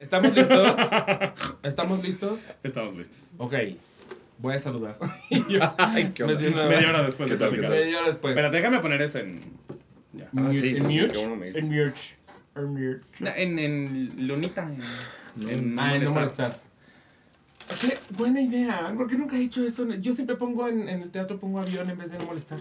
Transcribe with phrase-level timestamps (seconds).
[0.00, 0.76] ¿Estamos listos?
[1.62, 2.46] ¿Estamos listos?
[2.62, 3.32] Estamos listos.
[3.38, 3.54] Ok.
[4.38, 4.98] Voy a saludar.
[5.78, 7.70] Ay, qué Me Media hora después de ¿Qué tal, platicar.
[7.70, 8.32] Media hora después.
[8.32, 9.40] Espera, déjame poner esto en.
[10.12, 10.28] Ya.
[10.36, 11.22] Ah, sí, sí, ¿En mute?
[11.58, 12.00] En mute.
[12.56, 13.02] En mute.
[13.42, 14.62] En, en Lunita.
[15.40, 16.52] En, en Ah, en no molestar.
[16.52, 16.60] molestar.
[17.80, 18.92] Qué buena idea.
[18.96, 19.86] ¿Por qué nunca he hecho eso?
[19.94, 22.60] Yo siempre pongo en, en el teatro pongo avión en vez de no molestar.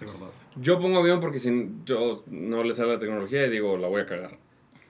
[0.00, 0.30] De verdad.
[0.56, 4.00] Yo pongo avión porque si yo no le sale la tecnología y digo, la voy
[4.02, 4.38] a cagar.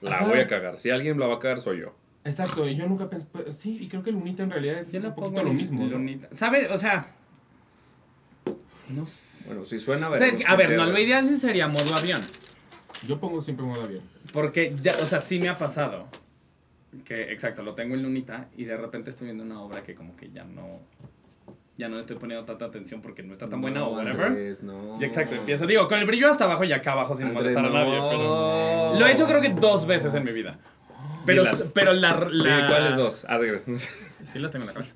[0.01, 0.25] La Ajá.
[0.25, 0.77] voy a cagar.
[0.77, 1.93] Si alguien la va a cagar, soy yo.
[2.23, 3.27] Exacto, y yo nunca pensé.
[3.31, 5.53] pues, Sí, y creo que Lunita en realidad es Yo no un pongo poquito lo
[5.53, 5.83] mismo.
[5.83, 5.89] ¿no?
[5.91, 6.29] Lunita.
[6.33, 6.69] ¿Sabes?
[6.71, 7.13] O sea.
[8.89, 9.47] No sé.
[9.49, 11.95] Bueno, si suena, O sea, es que, a ver, no, lo ideal sí sería modo
[11.95, 12.21] avión.
[13.07, 14.03] Yo pongo siempre modo avión.
[14.33, 16.07] Porque ya, o sea, sí me ha pasado.
[17.05, 20.15] Que, exacto, lo tengo en Lunita y de repente estoy viendo una obra que como
[20.15, 20.81] que ya no.
[21.81, 24.27] Ya no le estoy poniendo tanta atención porque no está tan buena o No, whatever.
[24.27, 24.99] Andrés, no.
[25.01, 27.65] Y exacto, empiezo, digo, con el brillo hasta abajo y acá abajo sin Andrés, molestar
[27.65, 28.07] a nadie, no.
[28.07, 28.99] pero...
[28.99, 30.59] Lo he hecho creo que dos veces en mi vida.
[31.25, 32.59] Pero, pero la, la...
[32.59, 33.25] ¿Y cuáles dos?
[33.27, 33.39] Ah,
[34.23, 34.95] Sí las tengo en la cabeza.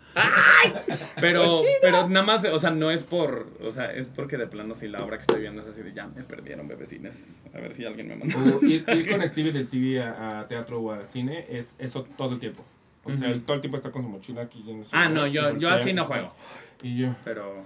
[1.19, 4.75] Pero, pero nada más, o sea, no es por, o sea, es porque de plano
[4.75, 7.44] si la obra que estoy viendo es así de ya me perdieron bebecines.
[7.52, 8.38] A ver si alguien me manda.
[8.61, 12.33] Ir, ir con Stevie del TV a, a teatro o a cine es eso todo
[12.33, 12.64] el tiempo.
[13.06, 13.39] O sea, Ujú.
[13.42, 14.61] todo el tiempo está con su mochila aquí.
[14.64, 16.34] lleno de su- Ah, no, y yo, yo así no juego.
[16.81, 17.16] Y yo.
[17.23, 17.64] Pero,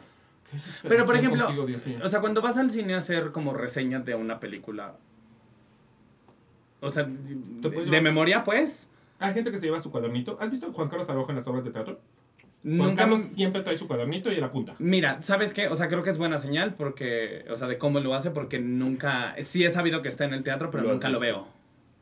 [0.52, 2.00] ¿qué es pero por ejemplo, contigo, Dios mío?
[2.04, 4.96] o sea, cuando vas al cine a hacer como reseñas de una película,
[6.82, 8.90] o sea, de, memoria, pues,
[9.22, 10.38] Hay gente que se lleva su cuadernito.
[10.40, 12.00] ¿Has visto a Juan Carlos Araujo en las obras de teatro?
[12.64, 14.76] Juan nunca Carlos siempre trae su cuadernito y él apunta.
[14.80, 15.68] Mira, ¿sabes qué?
[15.68, 18.60] O sea, creo que es buena señal porque, o sea, de cómo lo hace, porque
[18.60, 21.48] nunca, sí he sabido que está en el teatro, pero Lo nunca lo veo.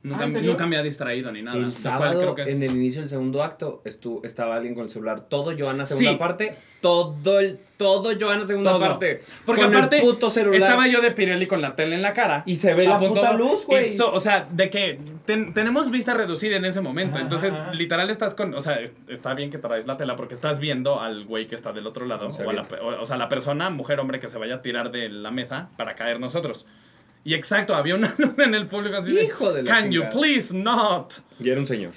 [0.08, 1.58] Nunca, Ah, me ha distraído ni nada.
[1.58, 4.84] El sábado, creo que es- en el inicio del segundo acto, estu- estaba alguien con
[4.86, 5.22] el celular.
[5.30, 6.18] Todo Joana segunda Sí.
[6.18, 6.56] parte.
[6.82, 8.80] Todo el, todo Joana segunda Todo.
[8.82, 9.24] parte.
[9.46, 10.62] Porque con aparte, el puto celular.
[10.62, 12.44] estaba yo de Pirelli con la tele en la cara.
[12.46, 13.98] Y se ve la puta luz, güey.
[13.98, 17.16] so- o sea, de que ten- tenemos vista reducida en ese momento.
[17.16, 18.54] Ajá, entonces, literal estás con.
[18.54, 21.56] O sea, es- está bien que traes la tela porque estás viendo al güey que
[21.56, 22.28] está del otro lado.
[22.30, 24.92] O, a la, o, o sea, la persona, mujer, hombre, que se vaya a tirar
[24.92, 26.66] de la mesa para caer nosotros.
[27.28, 29.26] Y exacto, había una luz en el público así de.
[29.26, 30.10] Hijo de la Can you chingada".
[30.22, 31.14] please not?
[31.40, 31.92] Y era un señor.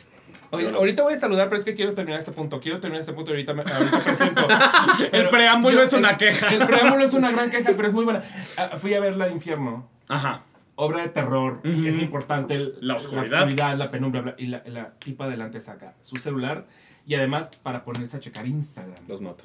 [0.51, 2.59] Oye, ahorita voy a saludar, pero es que quiero terminar este punto.
[2.59, 4.49] Quiero terminar este punto y ahorita, me- ahorita presento.
[5.13, 6.49] El preámbulo yo- es una el- queja.
[6.49, 8.23] El preámbulo es una gran queja, pero es muy buena.
[8.57, 9.89] Ah, fui a ver La de Infierno.
[10.09, 10.43] Ajá.
[10.75, 11.61] Obra de terror.
[11.63, 13.29] Es importante el- La oscuridad.
[13.31, 14.23] La, oscuridad, la penumbra.
[14.23, 16.67] bla- Y la, la tipa adelante saca su celular.
[17.07, 18.95] Y además para ponerse a checar Instagram.
[19.07, 19.45] Los mato.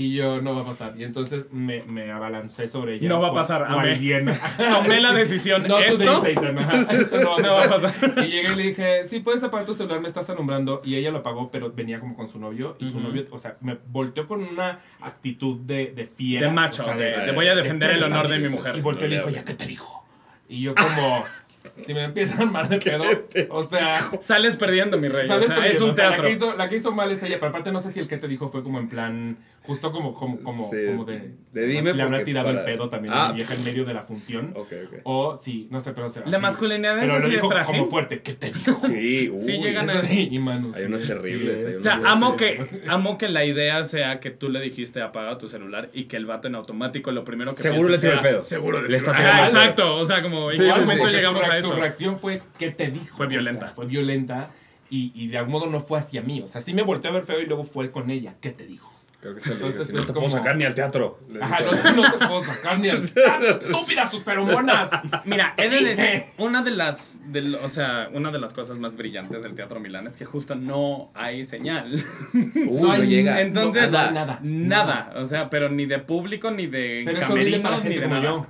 [0.00, 0.94] Y yo, no va a pasar.
[0.96, 3.06] Y entonces me, me abalancé sobre ella.
[3.08, 3.96] No va a pasar, amé.
[4.56, 5.64] Tomé la decisión.
[5.68, 6.22] No, ¿Esto?
[6.22, 6.56] Satan.
[6.90, 7.94] Esto no va a No va a pasar.
[8.24, 10.80] Y llegué y le dije, sí, puedes apagar tu celular, me estás alumbrando.
[10.84, 12.76] Y ella lo apagó, pero venía como con su novio.
[12.80, 16.46] Y su novio, o sea, me volteó con una actitud de, de fiera.
[16.46, 18.74] De macho, o sea, de- de voy a defender el honor de mi mujer.
[18.76, 20.02] Y volteó y le dijo, ¿ya qué te dijo?
[20.48, 21.24] Y yo como,
[21.76, 23.04] si me empiezan a armar de pedo,
[23.50, 24.10] o sea...
[24.20, 25.28] Sales perdiendo, mi rey.
[25.70, 26.22] es un O sea, teatro.
[26.22, 28.08] La que, hizo, la que hizo mal es ella, pero aparte no sé si el
[28.08, 29.36] que te dijo fue como en plan,
[29.70, 31.30] justo como, como, como, Sí, como de...
[31.52, 33.28] de dime Le habrá tirado el pedo también a Ah.
[33.28, 34.52] la vieja en medio de la función.
[34.56, 34.94] Ok, ok.
[35.04, 36.06] O sí, no sé, pero...
[36.06, 37.76] o sea, La masculinidad es pero así lo de dijo frágil.
[37.78, 38.76] como fuerte, ¿qué te dijo?
[38.86, 39.38] Sí, uy.
[39.38, 41.66] Sí llegan a- sí, y Manu, Hay sí, unos terribles, es.
[41.68, 45.38] hay O sea, amo que, amo que la idea sea que tú le dijiste apaga
[45.38, 48.18] tu celular y que el vato en automático lo primero que Seguro le tiró el
[48.18, 48.42] pedo.
[48.42, 49.60] Seguro le, está tirando el pedo.
[49.60, 49.94] exacto.
[49.96, 50.80] O sea, como, ¿en Sí, qué sí, sí.
[50.80, 51.68] momento Porque su llegamos a eso?
[51.68, 53.16] Su reacción fue, ¿qué te dijo?
[53.16, 53.68] Fue violenta.
[53.68, 54.50] fue violenta
[54.92, 56.40] y, y de algún modo no fue hacia mí.
[56.42, 58.34] O sea, sí me volteó a ver feo y luego fue con ella.
[58.40, 58.92] ¿Qué te dijo?
[59.20, 61.18] Creo que está Entonces no es te puedo sacar ni al teatro.
[61.42, 63.04] Ajá, no, no te puedo sacar ni al...
[63.28, 64.90] ¡Ah, ¡Estúpidas tus feromonas!
[65.26, 65.94] Mira, he de dije.
[65.94, 67.20] decir, una de las,
[67.62, 71.10] o sea, una de las cosas más brillantes del Teatro Milán es que justo no
[71.14, 71.92] hay señal.
[72.32, 73.42] Uy, No hay llega.
[73.42, 74.38] Entonces, no hay nada.
[74.42, 78.22] Nada, o sea, pero ni de público, ni de Pero es camerinos, ni de nada.
[78.22, 78.46] yo.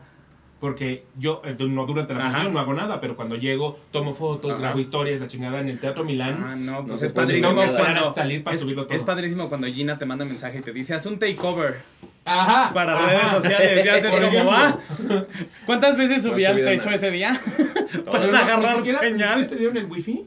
[0.60, 2.31] Porque yo, eh, no durante la Ajá.
[2.32, 4.60] función, no hago nada, pero cuando llego, tomo fotos, Ajá.
[4.60, 6.37] grabo historias, la chingada en el Teatro Milán.
[6.44, 8.94] Ah, no, pues es padrísimo cuando salir para es, subirlo todo.
[8.94, 11.78] es padrísimo cuando Gina te manda mensaje y te dice, haz un takeover
[12.26, 12.72] Ajá.
[12.75, 13.06] para ajá.
[13.06, 13.84] redes sociales.
[13.84, 14.50] Ya cómo ejemplo.
[14.50, 14.78] va.
[15.66, 16.94] ¿Cuántas veces subí No al techo nada.
[16.94, 17.41] ese día?
[18.10, 19.47] para agarrar señal.
[19.47, 20.27] ¿Te dieron el wifi?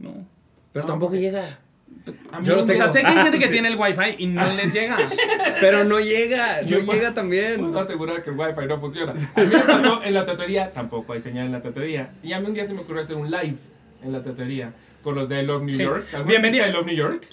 [0.00, 0.26] No.
[0.72, 1.60] Pero tampoco llega.
[2.32, 3.50] A Yo O sea, sé que hay gente que Sí.
[3.52, 4.96] tiene el wifi y no les llega.
[5.60, 6.62] Pero no llega.
[6.66, 7.60] Yo No puedo- llega también.
[7.60, 9.12] Puedo asegurar que el wifi no funciona.
[9.12, 12.12] A mí me pasó en la teatrería, tampoco hay señal en la teatrería.
[12.22, 13.56] Y a mí un día se me ocurrió hacer un live
[14.02, 14.72] en la teatrería
[15.02, 15.82] con los de I Love New Sí.
[15.82, 16.06] York.
[16.12, 16.64] ¿Alguna Bienvenido.
[16.64, 17.26] viste I Love New York?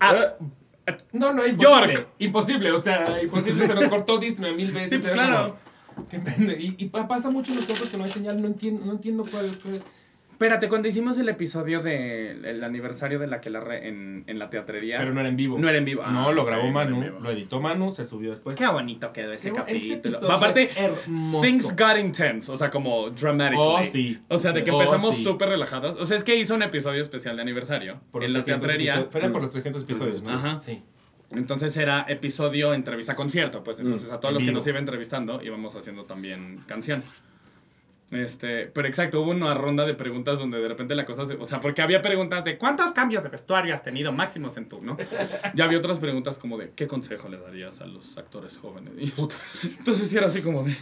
[0.00, 0.34] Ah,
[1.12, 1.94] No, no, imposible.
[1.94, 2.08] York.
[2.18, 3.66] Imposible, o sea, imposible.
[3.66, 4.90] Se nos cortó Disney mil veces.
[4.90, 5.56] Sí, pues, claro.
[5.94, 8.40] como, qué pende- Y, y pa- pasa mucho en los otros que no hay señal.
[8.40, 9.50] No entiendo, no entiendo cuál.
[9.62, 9.82] cuál-
[10.38, 14.98] Espérate, cuando hicimos el episodio del aniversario de la que la en, en la teatrería.
[14.98, 15.58] Pero no era en vivo.
[15.58, 16.02] No era en vivo.
[16.04, 18.56] Ah, no, lo grabó en Manu, lo editó Manu, se subió después.
[18.56, 20.30] Qué bonito quedó ese Qué este capítulo.
[20.32, 20.70] Aparte,
[21.42, 22.52] things got intense.
[22.52, 23.58] O sea, como dramatically.
[23.60, 24.20] Oh, sí.
[24.28, 25.24] O sea, de que Oh, empezamos sí.
[25.24, 25.96] súper relajados.
[26.00, 28.00] O sea, es que hizo un episodio especial de aniversario.
[28.12, 29.08] Por en la 300 teatrería.
[29.10, 30.30] Fueron por los 300 episodios, ¿no?
[30.30, 30.54] Ajá.
[30.54, 30.84] Sí.
[31.32, 33.64] Entonces era episodio, entrevista, concierto.
[33.64, 37.02] Pues entonces a todos los que nos iba entrevistando íbamos haciendo también canción.
[38.10, 41.44] Este, pero exacto, hubo una ronda de preguntas donde de repente la cosa se, o
[41.44, 44.96] sea, porque había preguntas de ¿cuántos cambios de vestuario has tenido máximos en tu, no?
[45.54, 48.94] Ya había otras preguntas como de ¿qué consejo le darías a los actores jóvenes?
[48.96, 50.74] Y, puta, entonces sí era así como de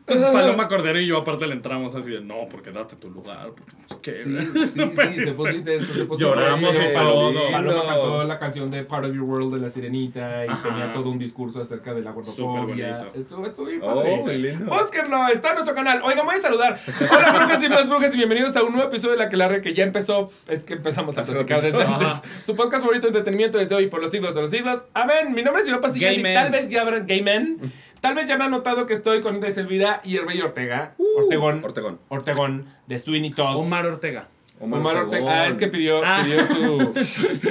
[0.00, 3.52] entonces Paloma Cordero y yo aparte le entramos así de no, porque date tu lugar,
[3.56, 4.22] porque no sé qué.
[4.22, 7.50] Sí, sí, sí, se puso intenso, se puso Lloramos y Paloma-.
[7.50, 10.68] Paloma cantó la canción de Part of Your World de La Sirenita y Ajá.
[10.68, 12.98] tenía todo un discurso acerca de la gordofobia.
[12.98, 13.18] bonito.
[13.18, 14.38] Estuvo, estuvo bien Oh, padre.
[14.38, 14.66] lindo.
[14.66, 16.02] Búsquenlo, está en nuestro canal.
[16.04, 16.73] Oigan, voy a saludar.
[17.10, 19.74] Hola, brujas y más brujas, y bienvenidos a un nuevo episodio de La Quelarre que
[19.74, 20.30] ya empezó.
[20.48, 21.94] Es que empezamos a platicar desde Ajá.
[21.94, 22.30] antes.
[22.44, 24.84] Su podcast favorito de entretenimiento desde hoy por los siglos de los siglos.
[24.94, 25.32] Amén.
[25.34, 27.06] Mi nombre es Iván Pasillas y tal vez ya habrán.
[27.06, 27.58] Gay man.
[28.00, 30.94] Tal vez ya habrán notado que estoy con Inés Elvira y Herbey Ortega.
[31.16, 31.64] Ortegón.
[31.64, 32.00] Ortegón.
[32.08, 33.56] Ortegón de Sweeney Todd.
[33.56, 34.28] Omar Ortega.
[34.64, 35.42] Omar Ortega.
[35.42, 36.22] Ah, es que pidió, Ah.
[36.24, 36.92] pidió su.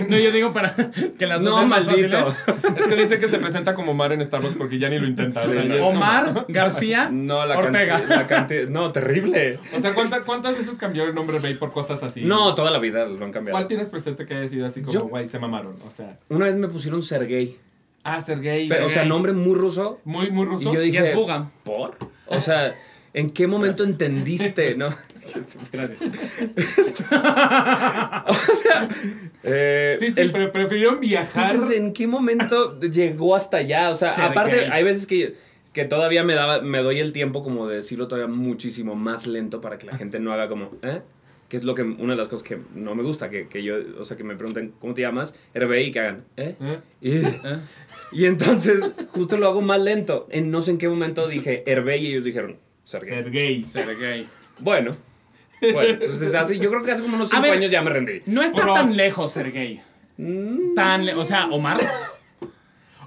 [0.10, 0.76] No, yo digo para
[1.18, 2.26] que las dos No, maldito.
[2.26, 2.78] fáciles.
[2.78, 5.42] Es que dice que se presenta como Omar en Starbucks porque ya ni lo intenta.
[5.42, 5.74] o sea, Sí, ya no.
[5.76, 8.02] es como- Omar García No, la Ortega.
[8.08, 8.48] La.
[8.70, 9.60] No, terrible.
[9.76, 12.22] O sea, ¿cuánta- ¿cuántas veces cambió el nombre Bay por cosas así?
[12.24, 13.68] No, toda la vida lo han ¿Cuál cambiado.
[13.68, 15.76] tienes presente que haya sido así como, Yo- güey, se mamaron?
[15.88, 17.58] O sea, Una vez me pusieron Sergey.
[18.04, 18.70] ah, Sergey.
[18.84, 20.00] O sea, nombre muy ruso.
[20.04, 20.72] Muy, muy ruso.
[20.72, 21.50] Y yo y dije, es Buga.
[21.64, 21.98] ¿por?
[22.28, 22.74] O sea,
[23.14, 24.90] ¿en qué momento entendiste, no?
[25.72, 26.02] Gracias.
[28.26, 28.90] O sea,
[29.44, 31.54] eh, Sí, sí, el- pero prefirieron viajar.
[31.56, 33.90] Entonces, ¿en qué momento llegó hasta allá?
[33.90, 35.36] O sea, aparte, hay veces que,
[35.74, 39.62] que todavía me, daba, me doy el tiempo como de decirlo todavía muchísimo más lento
[39.62, 41.02] para que la gente no haga como, ¿eh?
[41.50, 43.76] Que es lo que, una de las cosas que no me gusta, que, que yo,
[44.00, 45.38] o sea, que me pregunten, ¿cómo te llamas?
[45.54, 46.56] RBI y que hagan, ¿eh?
[46.62, 46.80] ¿Eh?
[48.12, 50.28] Y, y entonces, justo lo hago más lento.
[50.32, 53.10] En no sé en qué momento dije Herbey y ellos dijeron, Sergey.
[53.24, 53.62] Sergey.
[53.64, 54.28] Sergey.
[54.60, 54.92] Bueno,
[55.62, 57.54] bueno, entonces así, yo creo que hace como unos A 5 ver.
[57.54, 58.22] años ya me rendí.
[58.26, 58.82] No está Prost.
[58.82, 59.82] tan lejos, Sergey.
[60.76, 61.80] Tan le- o sea, Omar.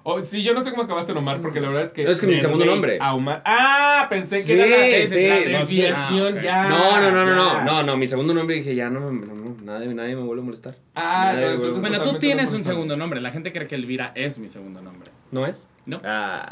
[0.09, 2.05] Oh, sí, yo no sé cómo acabaste en Omar, porque la verdad es que.
[2.05, 2.97] No, es que mi segundo nombre.
[3.01, 3.43] A Omar.
[3.45, 6.69] Ah, pensé que Sí, era la, sí, la desviación, ah, ya.
[6.69, 9.35] No, no, no, no, no, no, no, mi segundo nombre dije, ya no, me- no,
[9.35, 10.77] no, nadie, nadie me vuelve a molestar.
[10.95, 13.21] Ah, Nadie no, entonces- Bueno, tú tienes un segundo nombre.
[13.21, 15.11] La gente cree que Elvira es mi segundo nombre.
[15.33, 15.71] ¿No es?
[15.87, 16.01] No.
[16.05, 16.49] Ah,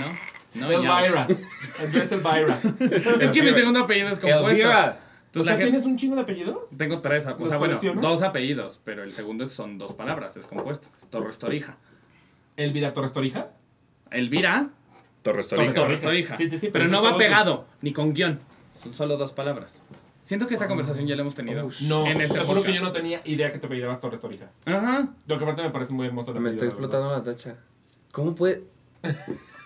[0.00, 0.37] ¿No?
[0.54, 0.70] No.
[0.70, 1.26] Elvira.
[1.80, 2.58] Entonces Elvira.
[3.20, 4.48] Es que mi segundo apellido es compuesto.
[4.50, 5.00] Elvira.
[5.36, 6.70] O sea, gente- ¿tienes un chingo de apellidos?
[6.76, 10.46] Tengo tres, o ¿Los sea, bueno, dos apellidos, pero el segundo son dos palabras, es
[10.46, 10.88] compuesto.
[10.96, 11.76] Es Torres Torija.
[12.56, 13.48] Elvira Torres Torija.
[14.10, 14.70] Elvira,
[15.22, 15.74] Torres Torija.
[15.74, 16.36] Torres Torija.
[16.38, 18.40] Sí, sí, sí, pero no va pegado, ni con guion.
[18.82, 19.82] Son solo dos palabras.
[20.22, 21.68] Siento que esta conversación ya la hemos tenido.
[21.82, 24.50] No, en este te juro que yo no tenía idea que te apellidabas Torres Torija.
[24.64, 25.08] Ajá.
[25.26, 26.32] Lo que aparte me parece muy hermoso.
[26.32, 27.56] el Me está explotando la tacha.
[28.12, 28.64] ¿Cómo puede?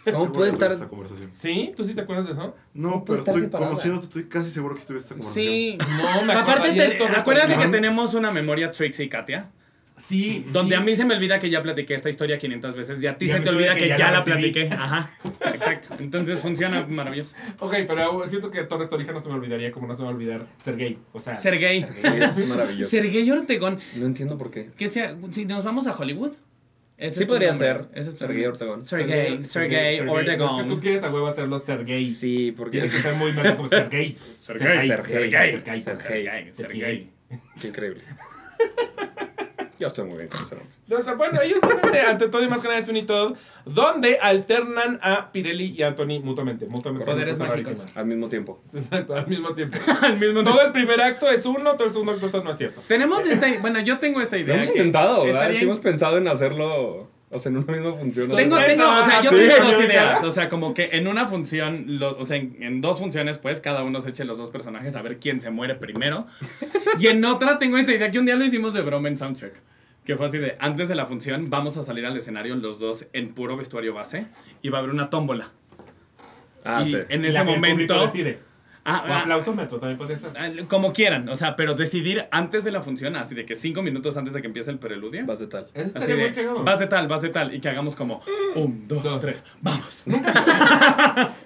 [0.04, 0.72] ¿Cómo puede estar?
[0.72, 1.30] esa conversación.
[1.32, 1.72] ¿Sí?
[1.76, 2.56] ¿Tú sí te acuerdas de eso?
[2.74, 3.70] No, pero estoy separada?
[3.70, 5.44] conociéndote, estoy casi seguro que tuviste esta conversación.
[5.54, 5.78] Sí.
[5.78, 9.50] No, me acuerdo Aparte, te- acuérdate que tenemos una memoria Trixie y Katia.
[9.98, 10.80] Sí, Donde sí.
[10.80, 13.28] a mí se me olvida que ya platiqué esta historia 500 veces y a ti
[13.28, 14.68] se te olvida que, que ya, ya la platiqué.
[14.72, 15.10] Ajá.
[15.54, 15.94] Exacto.
[16.00, 17.36] Entonces funciona maravilloso.
[17.60, 20.12] Ok, pero siento que Torres Torija no se me olvidaría como no se me va
[20.12, 20.98] a olvidar Sergey.
[21.12, 21.82] O sea, Sergey.
[21.82, 22.90] Sí, es maravilloso.
[22.90, 23.78] Sergey Ortegón.
[23.96, 24.70] No entiendo por qué.
[24.76, 26.32] Que sea, si nos vamos a Hollywood.
[26.98, 28.44] Ese Sí podría ser Ese es Sergey.
[28.44, 28.82] Ortegón.
[28.82, 30.80] Sergey, Sergey No, es que tú Ortegón.
[30.80, 32.06] quieres a huevo hacerlo Sergey.
[32.06, 34.16] Sí, porque Tienes que ser muy malo como Sergey.
[34.16, 34.88] Sergey.
[34.88, 35.30] Sergey.
[35.80, 36.52] Sergey.
[36.52, 37.10] Sergey.
[37.64, 38.02] Increíble.
[39.78, 40.72] Yo estoy muy bien con ese nombre.
[40.98, 43.34] Entonces, bueno, ellos están ante, todo y más que nada es Sweeney Todd,
[43.64, 46.66] donde alternan a Pirelli y Anthony mutuamente.
[46.66, 47.84] mutuamente Poderes mágicos.
[47.94, 48.60] Al mismo tiempo.
[48.74, 49.78] Exacto, al mismo tiempo.
[50.02, 52.58] Al mismo Todo el primer acto es uno, todo el segundo acto está no es
[52.58, 52.80] cierto.
[52.86, 53.46] Tenemos esta.
[53.60, 54.54] Bueno, yo tengo esta Lo idea.
[54.56, 55.50] hemos intentado, ¿verdad?
[55.52, 58.28] Sí hemos pensado en hacerlo, o sea, en una misma función.
[58.28, 58.36] ¿no?
[58.36, 60.24] Tengo, tengo, o sea, yo Sí, tengo dos ideas.
[60.24, 63.60] O sea, como que en una función, lo- o sea, en, en dos funciones, pues,
[63.60, 66.26] cada uno se eche los dos personajes a ver quién se muere primero.
[66.98, 69.54] Y en otra tengo esta idea que un día lo hicimos de broma en Soundcheck.
[70.04, 73.06] Que fue así de, antes de la función, vamos a salir al escenario los dos
[73.12, 74.26] en puro vestuario base
[74.60, 75.52] y va a haber una tómbola.
[76.64, 76.98] Ah, y sí.
[77.08, 78.00] en ese la que el público momento...
[78.00, 78.38] decide.
[78.84, 80.30] Ah, O ah, aplausómetro también podría ser.
[80.36, 83.80] ah, como quieran, o sea, pero decidir antes de la función, así de que cinco
[83.82, 85.24] minutos antes de que empiece el preludio.
[85.24, 85.68] Vas de tal.
[85.72, 86.64] Eso Así muy de, cagado.
[86.64, 88.22] vas de tal, vas de tal, y que hagamos como
[88.56, 89.20] un, dos, Dos.
[89.20, 90.02] tres, vamos.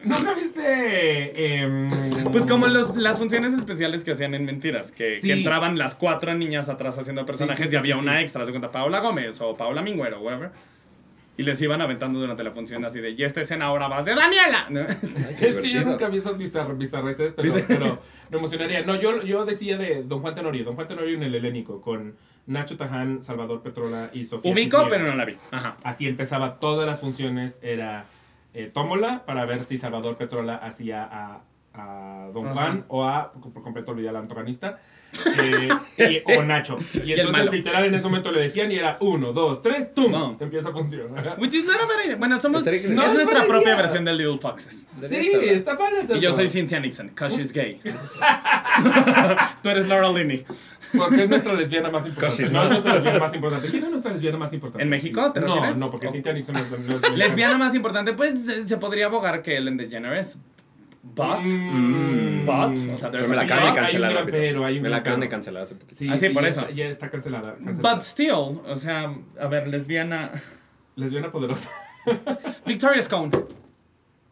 [0.04, 1.60] ¿Nunca viste.
[1.62, 1.90] em,
[2.32, 5.28] Pues como los, las funciones especiales que hacían en Mentiras, que, Sí.
[5.28, 8.22] que entraban las cuatro niñas atrás haciendo personajes sí, sí, y había sí, una sí.
[8.22, 10.50] extra, se cuenta Paola Gómez o Paola Mingüero, whatever.
[11.38, 14.14] Y les iban aventando durante la función así de, y esta escena ahora va de
[14.14, 14.66] Daniela.
[14.70, 14.80] ¿no?
[15.40, 17.98] Es que yo nunca vi esas bizar bizarreces, pero, pero
[18.30, 18.82] me emocionaría.
[18.84, 20.64] No, yo, yo decía de Don Juan Tenorio.
[20.64, 22.16] Don Juan Tenorio en el helénico, con
[22.46, 24.52] Nacho Taján, Salvador Petrola y Sofía.
[24.52, 25.36] Ubico, pero no la vi.
[25.50, 25.76] Ajá.
[25.82, 27.58] Así empezaba todas las funciones.
[27.62, 28.06] Era
[28.54, 31.42] eh, tómbola para ver si Salvador Petrola hacía a,
[31.76, 32.54] a Don Ajá.
[32.54, 34.78] Juan o a, por completo olvidé al antagonista,
[35.98, 36.78] eh, y- o Nacho.
[37.04, 40.12] Y el entonces literal en ese momento le decían y era uno, dos, tres, ¡tum!
[40.12, 40.36] Bum.
[40.40, 41.36] Empieza a funcionar.
[41.38, 42.16] Which is not a bad idea.
[42.16, 42.64] Bueno, somos.
[42.64, 44.86] No, es nuestra propia versión de Little Foxes.
[45.00, 47.80] Sí, está padre Y yo soy Cynthia Nixon, cause she's gay.
[49.62, 50.44] Tú eres Laura Linney.
[50.96, 52.42] Porque es nuestra lesbiana más importante.
[52.42, 52.64] Casi, No, ¿no?
[52.64, 53.68] es nuestra lesbiana más importante.
[53.70, 54.82] ¿Quién es nuestra lesbiana más importante?
[54.82, 55.76] ¿En México, te no, refieres?
[55.76, 59.42] No, porque Cynthia Nixon no es, no es Lesbiana más importante, pues se podría abogar
[59.42, 60.38] que Ellen DeGeneres.
[61.14, 61.40] But.
[61.40, 62.44] Mm.
[62.46, 64.12] But, o sea, Pero me la Sí, acaban de hay cancelar.
[64.14, 64.32] rápido.
[64.38, 65.98] pero, hay un me la acaban de cancelar hace poquito.
[65.98, 66.60] Sí, Ah, sí, por ya eso.
[66.62, 67.54] Está, ya está cancelada.
[67.64, 67.94] cancelada.
[67.94, 68.30] But still,
[68.66, 70.32] o sea, a ver, lesbiana.
[70.96, 71.70] Lesbiana poderosa.
[72.66, 73.30] Victoria Scone.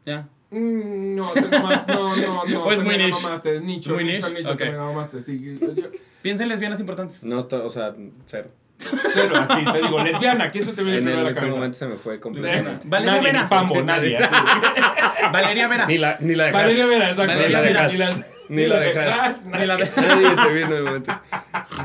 [0.07, 0.29] Ya.
[0.51, 1.25] Mm, no.
[1.25, 2.65] No, no, no.
[2.65, 3.19] ¿O es te muy me niche?
[3.23, 4.71] mamaste, nicho, Muy nicho, niche, nicho, te ok.
[4.73, 5.59] me mamaste, sí.
[5.61, 5.83] yo-
[6.23, 7.25] Piensa en lesbianas importantes.
[7.25, 7.95] No, está- o sea,
[8.27, 8.49] cero.
[8.79, 11.41] Cero, así, te digo, lesbiana, ¿quién se te viene En, primero a en la este
[11.41, 11.57] cabeza?
[11.57, 12.87] momento se me fue completamente.
[12.89, 13.43] Valeria nadie, Vera.
[13.43, 14.35] ni Pambo, nadie, así.
[15.33, 15.87] Valeria Vera.
[15.87, 16.63] Ni la, ni la dejas.
[16.63, 17.33] Valeria Vera, exacto.
[17.33, 17.93] Valeria Ni la Vera, dejas.
[17.93, 19.19] ni las- Ni la dejas.
[19.21, 21.21] Hash, Ni la de- Nadie se vino en el momento.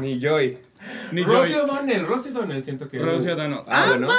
[0.02, 0.58] Ni Joy.
[1.12, 1.54] Ni Rosy.
[1.54, 3.06] O'Donnell, Rosy O'Donnell siento que es.
[3.06, 3.62] Rosy O'Donnell.
[3.68, 4.10] Ah, Ah, bueno.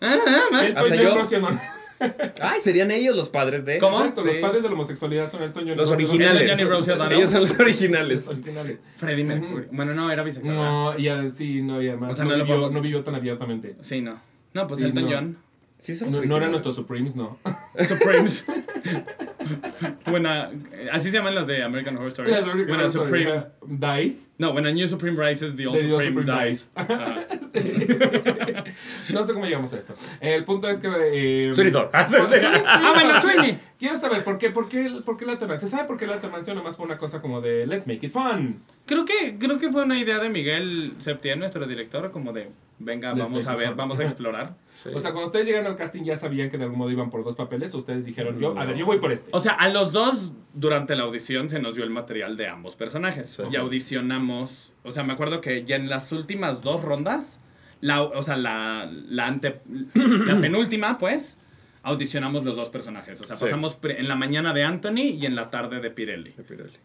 [0.00, 1.14] El Hasta Toño yo.
[1.16, 1.60] Rosy O'Donnell.
[2.40, 3.78] Ay, serían ellos los padres de.
[3.78, 3.98] ¿Cómo?
[3.98, 4.28] Exacto, Sí.
[4.28, 6.50] los padres de la homosexualidad son el Toño y Los Rosy originales.
[6.58, 7.14] Johnny.
[7.16, 8.28] Ellos son los Los originales.
[8.28, 8.78] originales.
[8.96, 9.66] Freddie Mercury.
[9.72, 10.54] Bueno, no, era bisexual.
[10.54, 13.02] No, y a- sí, no, y además O sea, no, no vivió, puedo- no vivió
[13.04, 13.76] tan abiertamente.
[13.80, 14.20] Sí, no.
[14.54, 15.10] No, pues Sí, Elton no.
[15.10, 15.38] John.
[15.78, 17.38] Sí, son No, los no eran nuestros Supremes, no.
[17.86, 18.44] Supremes.
[20.06, 20.50] Buena.
[20.92, 22.30] Así se llaman los de American Horror Story.
[22.30, 23.30] Las American When a Story, Supreme.
[23.32, 23.48] ajá.
[23.96, 24.30] Dice.
[24.38, 26.72] No, when a new Supreme rises, the old The Supreme, Supreme dies.
[26.72, 26.72] dies.
[26.74, 27.26] Ajá.
[29.12, 29.94] No sé cómo llegamos a esto.
[30.20, 30.88] El punto es que.
[30.88, 31.52] Eh,
[31.92, 33.58] ah, bueno, Sweeney.
[33.78, 35.68] Quiero saber por qué, por qué, por qué la alternancia.
[35.68, 38.12] ¿Se sabe por qué la alternancia nomás fue una cosa como de let's make it
[38.12, 38.60] fun?
[38.86, 43.12] Creo que, creo que fue una idea de Miguel Septién, nuestro director, como de, venga,
[43.14, 43.76] Les vamos a ver, fun.
[43.76, 44.54] vamos a explorar.
[44.94, 47.24] O sea, cuando ustedes llegaron al casting ya sabían que de algún modo iban por
[47.24, 47.74] dos papeles.
[47.74, 49.28] Ustedes dijeron, yo, a ver, yo voy por este.
[49.32, 52.76] O sea, a los dos, durante la audición, se nos dio el material de ambos
[52.76, 53.26] personajes.
[53.28, 53.42] Sí.
[53.50, 54.74] Y audicionamos.
[54.84, 57.40] O sea, me acuerdo que ya en las últimas dos rondas,
[57.80, 59.60] la, o sea, la, la, ante,
[59.94, 61.38] la penúltima, pues,
[61.82, 63.20] audicionamos los dos personajes.
[63.20, 63.44] O sea, Sí.
[63.44, 66.30] pasamos pre- en la mañana de Anthony y en la tarde de Pirelli.
[66.32, 66.76] De Pirelli.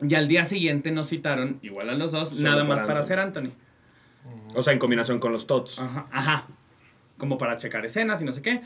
[0.00, 3.00] Y al día siguiente nos citaron, igual a los dos, Solo nada para más para
[3.00, 3.04] Anthony.
[3.04, 3.50] hacer Anthony.
[4.54, 5.78] O sea, en combinación con los Tots.
[5.78, 6.46] Ajá, ajá.
[7.22, 8.62] Como para checar escenas y no sé qué.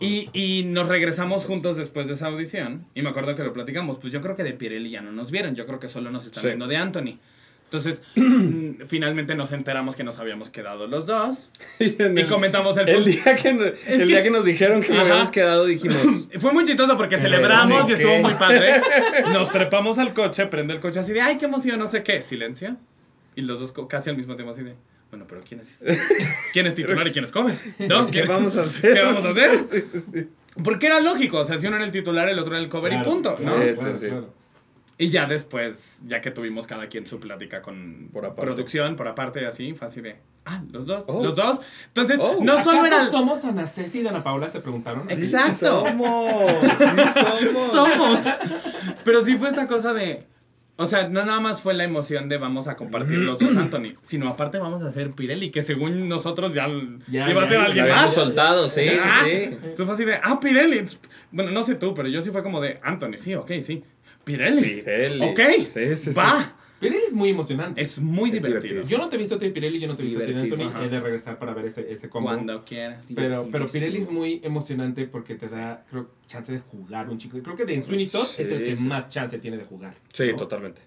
[0.00, 2.86] Y, y nos regresamos juntos después de esa audición.
[2.92, 3.98] Y me acuerdo que lo platicamos.
[3.98, 5.54] Pues yo creo que de Pirelli ya no nos vieron.
[5.54, 6.48] Yo creo que solo nos están Sí.
[6.48, 7.20] viendo de Anthony.
[7.66, 11.52] Entonces, mm, finalmente nos enteramos que nos habíamos quedado los dos.
[11.78, 15.30] Y comentamos el, El día que, el que- día que nos dijeron que nos habíamos
[15.30, 16.26] quedado, dijimos.
[16.40, 18.80] Fue muy chistoso porque celebramos y estuvo muy padre.
[19.32, 22.22] Nos trepamos al coche, prende el coche así de, ay, qué emoción, no sé qué.
[22.22, 22.76] Silencio.
[23.36, 24.74] Y los dos casi al mismo tiempo así de,
[25.12, 25.84] bueno, pero ¿quién es,
[26.54, 27.54] ¿quién es titular y quién es cover?
[27.80, 28.06] ¿No?
[28.06, 28.94] ¿Qué vamos a hacer?
[28.94, 29.64] ¿Qué vamos a hacer?
[29.64, 30.28] Sí, sí, sí.
[30.64, 32.92] Porque era lógico, o sea, si uno era el titular, el otro era el cover
[32.92, 33.62] y Claro, punto, ¿no?
[33.62, 33.74] Sí.
[34.08, 34.34] Claro.
[34.96, 39.44] Y ya después, ya que tuvimos cada quien su plática con Por producción, por aparte,
[39.46, 40.16] así, fue así de,
[40.46, 41.22] ah, los dos, Oh.
[41.22, 41.60] los dos.
[41.88, 42.38] Entonces, Oh.
[42.42, 43.06] no solo ¿Acaso era...
[43.06, 44.48] somos Ana Ceci y Ana Paula?
[44.48, 45.10] Se preguntaron.
[45.10, 45.84] Exacto.
[45.86, 46.50] Somos.
[46.78, 47.72] Sí, somos.
[47.72, 48.20] Somos.
[49.04, 50.26] Pero sí fue esta cosa de...
[50.82, 53.94] O sea, no nada más fue la emoción de vamos a compartir los dos Anthony,
[54.02, 56.68] sino aparte vamos a hacer Pirelli, que según nosotros ya,
[57.08, 58.14] Ya, iba a ya, ser ya alguien más.
[58.14, 59.22] soltado, sí, sí, Ah.
[59.24, 59.30] sí.
[59.32, 60.84] Entonces fue así de, ah, Pirelli.
[61.30, 63.82] Bueno, no sé tú, pero yo sí fue como de, Anthony, sí, ok, sí.
[64.24, 64.60] Pirelli.
[64.82, 65.24] Pirelli.
[65.26, 65.40] Ok.
[65.60, 66.20] Sí, sí, sí.
[66.82, 67.80] Pirelli es muy emocionante.
[67.80, 68.74] Es muy Es divertido.
[68.74, 68.98] divertido.
[68.98, 70.32] Yo no te he visto a ti, Pirelli, yo no te he visto a ti.
[70.34, 70.62] Anthony.
[70.68, 70.84] Ajá.
[70.84, 72.28] He de regresar para ver ese, ese combo.
[72.30, 73.06] Cuando quieras.
[73.14, 73.66] Pero, pero.
[73.68, 77.38] Pirelli es muy emocionante porque te da, creo, chance de jugar un chico.
[77.42, 77.78] Creo que de
[78.10, 79.94] Todd es el que sí, más chance tiene de jugar.
[80.12, 80.36] Sí, ¿no?
[80.36, 80.80] totalmente.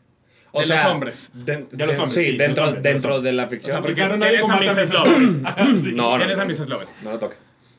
[0.53, 1.31] De los hombres.
[1.33, 3.49] De los hombres, sí, sí, de los dentro, hombres, de los dentro de la O
[3.49, 3.71] ficción.
[3.71, 3.87] sea, sí.
[3.87, 5.05] porque tienes a.
[5.05, 5.77] Lovett.
[5.83, 5.91] Sí.
[5.93, 6.43] No, no, Tienes no.
[6.43, 6.69] a Mrs.
[6.69, 6.89] Lovett.
[7.03, 7.35] No lo toque.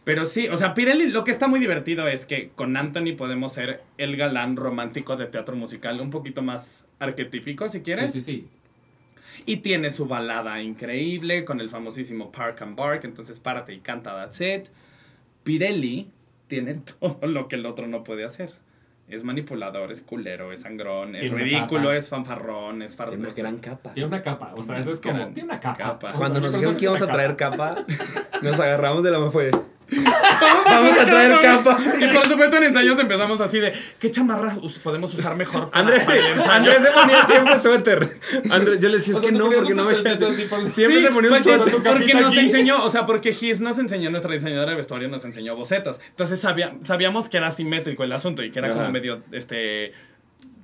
[0.07, 3.53] Pero sí, o sea, Pirelli, lo que está muy divertido es que con Anthony podemos
[3.53, 8.13] ser el galán romántico de teatro musical, un poquito más arquetípico, si quieres.
[8.13, 8.49] Sí, sí, sí.
[9.47, 14.15] Y tiene su balada increíble con el famosísimo Park and Bark, entonces párate y canta
[14.15, 14.69] That's It.
[15.43, 16.09] Pirelli
[16.47, 18.53] tiene todo lo que el otro no puede hacer.
[19.09, 21.97] Es manipulador, es culero, es sangrón, es ridículo, capa.
[21.97, 23.43] es fanfarrón, es Tiene una fardoso.
[23.43, 23.93] gran capa.
[23.93, 24.55] Tiene una capa.
[24.57, 25.27] O sea, eso es como.
[25.31, 25.79] Tiene una capa.
[25.79, 26.13] capa.
[26.13, 27.85] Cuando nos dijeron que íbamos a traer capa,
[28.43, 29.51] nos agarramos de la mano fue.
[29.91, 31.79] Vamos a traer capa.
[32.01, 35.81] Y por supuesto en ensayos empezamos así de, ¿qué chamarra us- podemos usar mejor para,
[35.81, 36.51] Andrés, para el ensayo?
[36.53, 38.19] Andrés se ponía siempre suéter.
[38.51, 41.11] Andrés, yo le decía, es O que no, porque no me por- Siempre Sí, se
[41.11, 41.75] ponía un pues, suéter.
[41.83, 42.41] Porque nos aquí.
[42.41, 46.01] enseñó, o sea, porque Gis nos enseñó, nuestra diseñadora de vestuario nos enseñó bocetos.
[46.11, 49.93] Entonces sabía, sabíamos que era simétrico el asunto y que era como medio, este,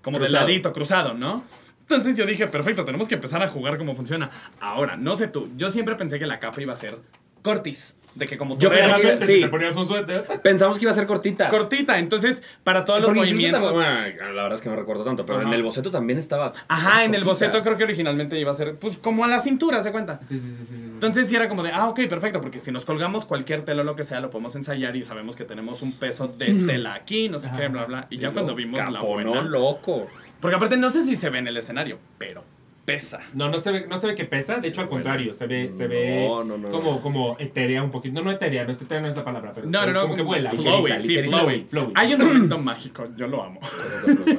[0.02, 0.46] como de Cruzado.
[0.46, 1.44] ladito, cruzado, ¿no?
[1.82, 4.30] Entonces yo dije, perfecto, tenemos que empezar a jugar cómo funciona.
[4.60, 6.96] Ahora, no sé tú, yo siempre pensé que la capa iba a ser
[7.42, 7.96] cortis.
[8.14, 9.34] De que como Yo torero, pensé que- Realmente, sí.
[9.36, 10.22] si te ponías un suéter.
[10.42, 11.48] Pensamos que iba a ser cortita.
[11.48, 11.98] cortita.
[11.98, 13.82] Entonces, para todos los Porque incluso movimientos.
[13.84, 15.48] también- bueno, la verdad es que no recuerdo tanto, pero Ajá.
[15.48, 16.52] en el boceto también estaba.
[16.68, 17.46] Ajá, en el cortita.
[17.46, 20.18] boceto creo que originalmente iba a ser, pues, como a la cintura, ¿se cuenta?
[20.22, 20.90] Sí, sí, sí, sí, sí.
[20.92, 23.84] Entonces sí era como de, ah, ok, perfecto, porque si nos colgamos cualquier tela o
[23.84, 27.28] lo que sea, lo podemos ensayar y sabemos que tenemos un peso de tela aquí,
[27.30, 28.06] no sé qué, bla, bla.
[28.10, 29.40] Y ya cuando vimos la Caponó buena...
[29.42, 30.06] loco.
[30.40, 32.42] Porque aparte no sé si se ve en el escenario, pero
[32.84, 33.20] pesa.
[33.34, 35.70] No, no se ve, no se ve que pesa, de hecho al contrario, se ve,
[35.70, 36.70] se ve No, no, no.
[36.70, 38.14] como, como etérea un poquito.
[38.14, 40.16] No, no etérea, no, etérea no es la palabra, pero es No, como, no, como
[40.16, 40.50] que vuela.
[40.50, 41.64] Flowy, sí, flowy.
[41.64, 41.92] Flowy.
[41.94, 43.60] Hay un momento mágico, yo lo amo.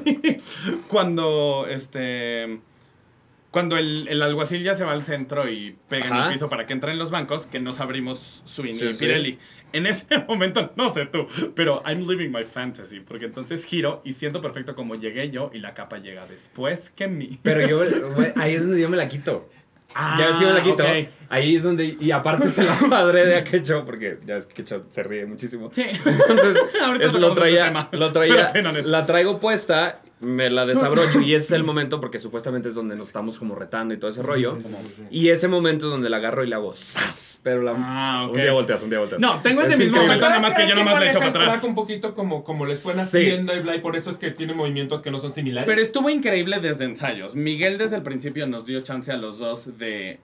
[0.87, 2.59] Cuando, este...
[3.51, 6.65] Cuando el, el alguacil ya se va al centro y pega en el piso para
[6.65, 9.37] que entren los bancos, que nos abrimos Sweeney Sí, y sí.
[9.73, 14.13] En ese momento, no sé tú, pero I'm living my fantasy, porque entonces giro y
[14.13, 17.39] siento perfecto como llegué yo y la capa llega después que mí.
[17.41, 17.81] Pero yo,
[18.35, 19.49] ahí es donde yo me la quito.
[19.95, 20.83] Ah, ya ves si me la quito.
[20.83, 21.07] ok.
[21.33, 21.97] Ahí es donde.
[21.99, 25.69] Y aparte se la madre de Akecho, porque ya es que Akecho se ríe muchísimo.
[25.73, 25.83] Sí.
[25.83, 28.51] Entonces, Ahorita es, lo traía, lo traía,
[28.83, 32.95] la traigo puesta, me la desabrocho y ese es el momento porque supuestamente es donde
[32.95, 34.55] nos estamos como retando y todo ese rollo.
[34.57, 35.03] Sí, sí, sí, sí.
[35.09, 37.39] Y ese momento es donde la agarro y le hago ¡zas!
[37.43, 38.35] Pero la, Ah, ok.
[38.35, 39.19] un día volteas, un día volteas.
[39.19, 40.15] No, tengo ese Es mismo increíble.
[40.15, 41.63] momento, nada más que yo nomás le echo para atrás.
[41.65, 42.99] un poquito como, como les fue Sí.
[43.01, 45.67] haciendo y bla, y por eso es que tiene movimientos que no son similares.
[45.67, 47.35] Pero estuvo increíble desde ensayos.
[47.35, 50.19] Miguel desde el principio nos dio chance a los dos de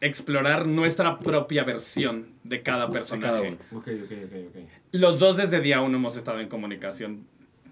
[0.00, 3.26] explorar nuestra propia versión de cada personaje.
[3.28, 3.56] cada uno.
[3.72, 4.68] Ok, ok, ok, ok.
[4.92, 7.26] Los dos desde día uno hemos estado en comunicación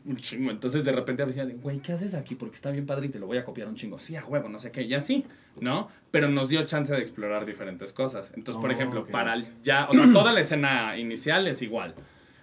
[0.06, 0.50] un chingo.
[0.50, 2.34] Entonces de repente a veces, güey, ¿qué haces aquí?
[2.34, 3.98] Porque está bien padre y te lo voy a copiar un chingo.
[3.98, 4.82] Sí, a huevo, no sé qué.
[4.82, 5.24] Y así,
[5.60, 5.88] ¿no?
[6.10, 8.32] Pero nos dio chance de explorar diferentes cosas.
[8.36, 11.94] Entonces, por Oh, ejemplo, para el ya, o sea, toda la escena inicial es igual.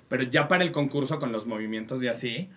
[0.07, 2.49] Pero ya para el concurso con los movimientos y así,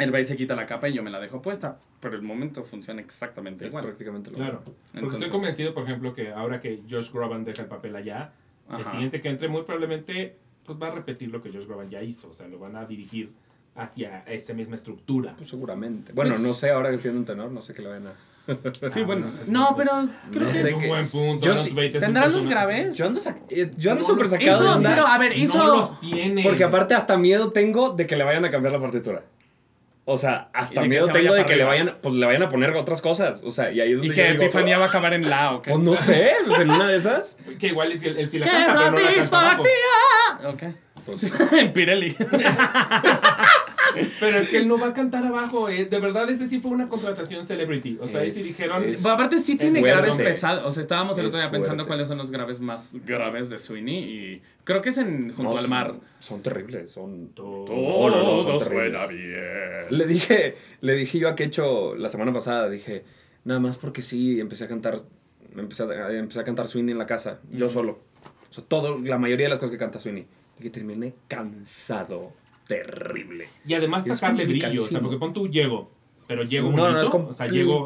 [0.00, 1.78] él va y se quita la capa y yo me la dejo puesta.
[2.00, 3.84] Pero el momento funciona exactamente Es igual.
[3.84, 4.62] prácticamente lo Claro.
[4.64, 8.32] Porque Entonces- estoy convencido, por ejemplo, que ahora que Josh Groban deja el papel allá,
[8.68, 8.90] el Ajá.
[8.90, 12.28] siguiente que entre muy probablemente pues, va a repetir lo que Josh Groban ya hizo.
[12.30, 13.32] O sea, lo van a dirigir
[13.74, 15.34] hacia esa misma estructura.
[15.36, 16.12] Pues seguramente.
[16.12, 18.12] Bueno, no sé, ahora que siendo un tenor, no sé qué le van a.
[18.92, 19.28] Sí, Ah, bueno.
[19.48, 19.92] No, pero
[20.32, 21.46] creo No que es un buen punto.
[21.46, 22.96] Yo sí- ¿Tendrán los graves?
[22.96, 24.90] Yo ando, eh, yo ando No súper sacado de Hizo, onda.
[24.90, 25.58] pero a ver, hizo.
[25.58, 26.42] No los tiene.
[26.42, 29.22] Porque aparte hasta miedo tengo de que le vayan a cambiar la partitura.
[30.12, 33.00] O sea, hasta miedo tengo de que le vayan, pues le vayan a poner otras
[33.00, 33.42] cosas.
[33.44, 35.14] O sea, y ahí es donde Y yo que digo, Epifanía "Oh, va a acabar
[35.14, 35.70] en la o qué.
[35.70, 37.38] Pues no sé, pues en una de esas.
[37.60, 39.64] Que igual la ¡Qué canta, pero no la abajo.
[39.64, 40.46] satisfacción!
[40.46, 40.62] Ok.
[41.06, 42.16] Pues, En Pirelli.
[44.20, 45.68] Pero es que él no va a cantar abajo.
[45.68, 45.84] eh.
[45.86, 47.98] De verdad, ese sí fue una contratación celebrity.
[48.00, 48.84] O sea, ahí sí Es- dijeron.
[48.84, 50.64] es- Pero aparte sí tiene graves pesados.
[50.66, 51.88] O sea, estábamos el Es otro día pensando fuerte.
[51.88, 55.50] cuáles son los graves más graves de Sweeney y creo que es en Junto no,
[55.52, 55.94] al son- Mar.
[56.20, 57.28] Son terribles, son...
[57.34, 57.64] Todo.
[57.68, 59.02] No, no, no, son Todo terribles.
[59.04, 59.98] suena bien.
[59.98, 63.04] Le dije, le dije yo a Kecho la semana pasada, dije,
[63.44, 64.98] nada más porque sí, empecé a cantar,
[65.56, 68.00] empecé a, empecé a cantar Sweeney en la casa, yo solo.
[68.50, 70.26] O sea, todo, la mayoría de las cosas que canta Sweeney.
[70.58, 72.32] Y que terminé cansado,
[72.70, 73.48] terrible.
[73.66, 74.56] Y además Es sacarle brillo.
[74.58, 75.00] O sea, complicadísimo.
[75.02, 75.90] porque pon tú llego.
[76.26, 77.02] Pero llego No, no, bonito.
[77.02, 77.82] es o sea, llego,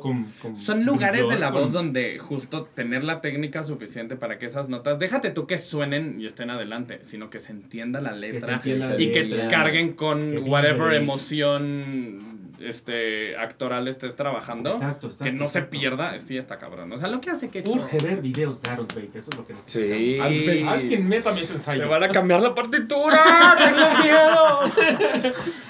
[0.00, 4.16] con, con Son lugares brillo, de la con- voz donde justo tener la técnica suficiente
[4.16, 8.00] para que esas notas, déjate tú que suenen y estén adelante, sino que se entienda
[8.00, 12.18] la letra entienda la y que letra, carguen con whatever emoción
[12.60, 14.70] este actoral estés trabajando.
[14.70, 16.92] Exacto, exacto, que no se pierda, sí está cabrón.
[16.92, 19.46] O sea, lo que hace que Urge ver videos de Aaron Tate, eso es lo
[19.46, 19.98] que necesitamos.
[19.98, 20.20] Sí.
[20.20, 21.82] Alguien, alguien métame ese ensayo.
[21.82, 24.94] Me van a cambiar la partitura, tengo miedo.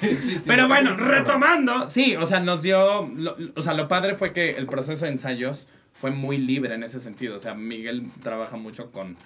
[0.01, 4.15] Sí, sí, Pero bueno, retomando, sí, o sea, nos dio, lo- o sea, lo padre
[4.15, 8.07] fue que el proceso de ensayos fue muy libre en ese sentido, o sea, Miguel
[8.23, 9.17] trabaja mucho con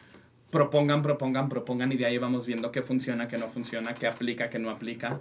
[0.50, 4.50] propongan, propongan, propongan y de ahí vamos viendo qué funciona, qué no funciona, qué aplica,
[4.50, 5.18] qué no aplica.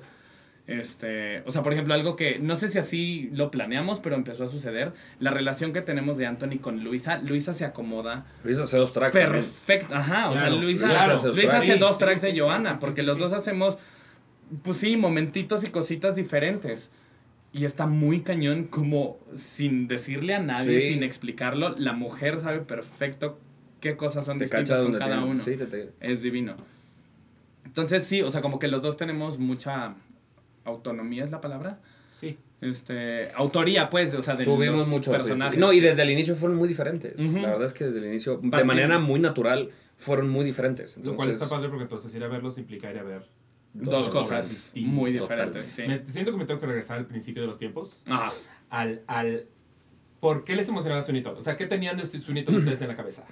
[0.68, 4.44] Este, o sea, por ejemplo, algo que no sé si así lo planeamos, pero empezó
[4.44, 8.78] a suceder, la relación que tenemos de Anthony con Luisa, Luisa se acomoda Luis hace
[8.78, 9.12] dos tracks.
[9.14, 13.02] Perfecto, ajá, o sea, Luisa, claro, Luisa hace dos tracks sí, de sí, sí, porque
[13.02, 13.22] sí, los sí.
[13.24, 13.80] dos hacemos,
[14.64, 16.92] pues sí, momentitos y cositas diferentes.
[17.54, 20.88] Y está muy cañón como sin decirle a nadie, Sí.
[20.94, 23.40] sin explicarlo, la mujer sabe perfecto
[23.82, 25.42] qué cosas son Te distintas con cada tiene- uno.
[25.42, 26.56] Sí, te, te- Es divino.
[27.66, 29.96] Entonces sí, o sea, como que los dos tenemos mucha
[30.66, 31.80] autonomía, ¿es la palabra?
[32.12, 32.38] Sí.
[32.62, 35.60] Este, autoría, pues, o sea, de Tuvimos los mucho personajes.
[35.60, 37.20] No, y desde el inicio fueron muy diferentes.
[37.20, 40.98] La verdad es que desde el inicio, de manera muy natural, fueron muy diferentes.
[40.98, 43.24] Lo cual está Entonces, padre porque entonces ir a verlos implica ir a ver.
[43.74, 45.84] Dos Dos cosas muy diferentes, sí.
[45.88, 48.02] Me, siento que me tengo que regresar al principio de los tiempos.
[48.06, 48.32] Ajá.
[48.70, 49.48] Al, al,
[50.20, 51.34] ¿Por qué les emocionaba Sunito?
[51.38, 53.24] O sea, ¿qué tenían de Sunito ustedes en la cabeza?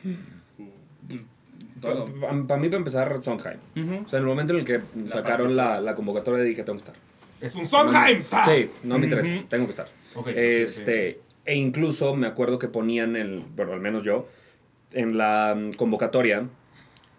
[1.82, 2.06] Todo.
[2.48, 3.60] para mí, para empezar, Sondheim.
[3.76, 4.06] Ujú.
[4.06, 6.86] O sea, en el momento en el que sacaron la, la convocatoria dije, tengo que
[6.86, 7.09] estar.
[7.42, 8.24] ¡Es un Sondheim!
[8.24, 8.44] ¡Pa!
[8.46, 9.44] Sí, no me interesa, Ujú.
[9.48, 9.88] tengo que estar.
[10.16, 14.28] Ok, ok, este, E incluso me acuerdo que ponían el, bueno, al menos yo,
[14.92, 16.48] en la mm, convocatoria,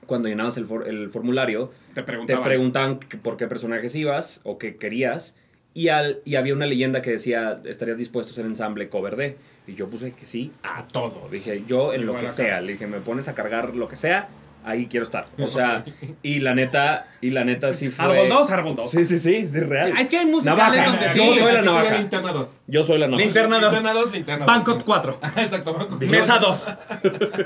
[0.06, 2.44] cuando llenabas el, for- el formulario, Te te preguntaban.
[2.44, 5.36] preguntaban que- por qué personajes ibas o qué querías.
[5.74, 9.36] Y, al, y había una leyenda que decía, ¿estarías dispuesto a hacer ensamble cover de?
[9.66, 11.28] Y yo puse que sí a todo.
[11.30, 12.60] Dije, yo en lo que sea.
[12.60, 14.28] Le dije, me pones a cargar lo que sea,
[14.64, 15.26] ahí quiero estar.
[15.38, 15.84] O sea,
[16.22, 18.04] y la neta, y la neta sí fue...
[18.04, 18.90] Árbol 2, árbol 2.
[18.90, 19.94] Sí, sí, sí, es real.
[19.98, 20.90] Es que hay musicales Navaja.
[20.90, 21.38] donde Yo sí.
[21.40, 21.96] soy la navaja.
[21.98, 22.60] Linterna 2.
[22.66, 23.24] Yo soy la navaja.
[23.24, 23.72] Linterna dos.
[23.72, 24.54] Linterna 2, linterna 2.
[24.54, 25.18] Bangkok 4.
[25.36, 26.02] Exacto, Bangkok.
[26.02, 26.72] Mesa 2.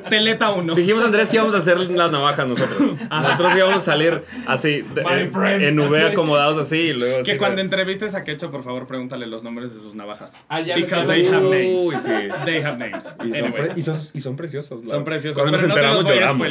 [0.08, 0.74] Teleta 1.
[0.74, 2.96] Dijimos, Andrés, que íbamos a hacer las navajas nosotros.
[3.10, 5.64] Nosotros íbamos a salir así, en, friends.
[5.68, 7.32] en V acomodados así, y luego así.
[7.32, 10.32] Que cuando entrevistes a Kecho, por favor, pregúntale los nombres de sus navajas.
[10.48, 11.80] Ah, Because they have names.
[11.82, 12.10] Uy, sí.
[12.44, 13.04] They have names.
[13.24, 13.52] Y son, Anyway.
[13.52, 14.82] pre- y son, y son preciosos.
[14.88, 16.48] Son preciosos, Cuando nos enteramos lloramos.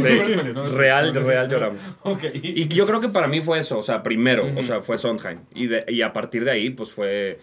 [0.00, 1.94] Sí, no real, real lloramos.
[2.02, 2.24] Ok.
[2.42, 5.40] Y yo creo que para mí fue eso, o sea, primero, o sea, fue Sondheim.
[5.54, 7.38] Y, de- y a partir de ahí, pues fue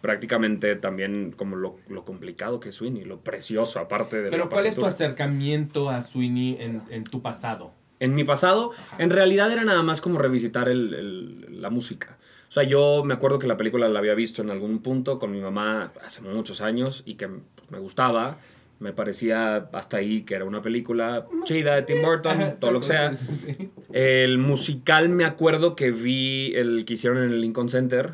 [0.00, 4.50] prácticamente también como lo, lo complicado que es Sweeney, lo precioso aparte de Pero la
[4.50, 5.06] ¿cuál es tu partitura.
[5.08, 7.72] acercamiento a Sweeney en, en tu pasado?
[7.98, 12.18] En mi pasado, en realidad era nada más como revisitar el- el- la música.
[12.48, 15.32] O sea, yo me acuerdo que la película la había visto en algún punto con
[15.32, 18.36] mi mamá hace muchos años y que pues, me gustaba.
[18.78, 22.80] Me parecía hasta ahí que era una película chida de Tim Burton, Ajá, todo lo
[22.80, 23.14] que sea.
[23.14, 23.70] sí, sí, sí.
[23.92, 28.10] El musical me acuerdo que vi el que hicieron en el Lincoln Center,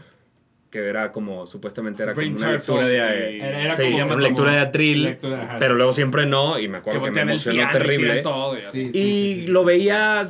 [0.71, 2.97] que era como, supuestamente era como una lectura de...
[2.99, 6.27] Terfel y- Era- era sí, como- una como- lectura de atril, lectura, pero luego siempre
[6.27, 8.09] no, y me Que acuerdo que, me voltean el emocionó y terrible.
[8.09, 8.57] tiran todo.
[8.57, 8.85] y así.
[8.87, 9.53] Sí, sí, Y sí, sí.
[9.53, 10.27] lo veía,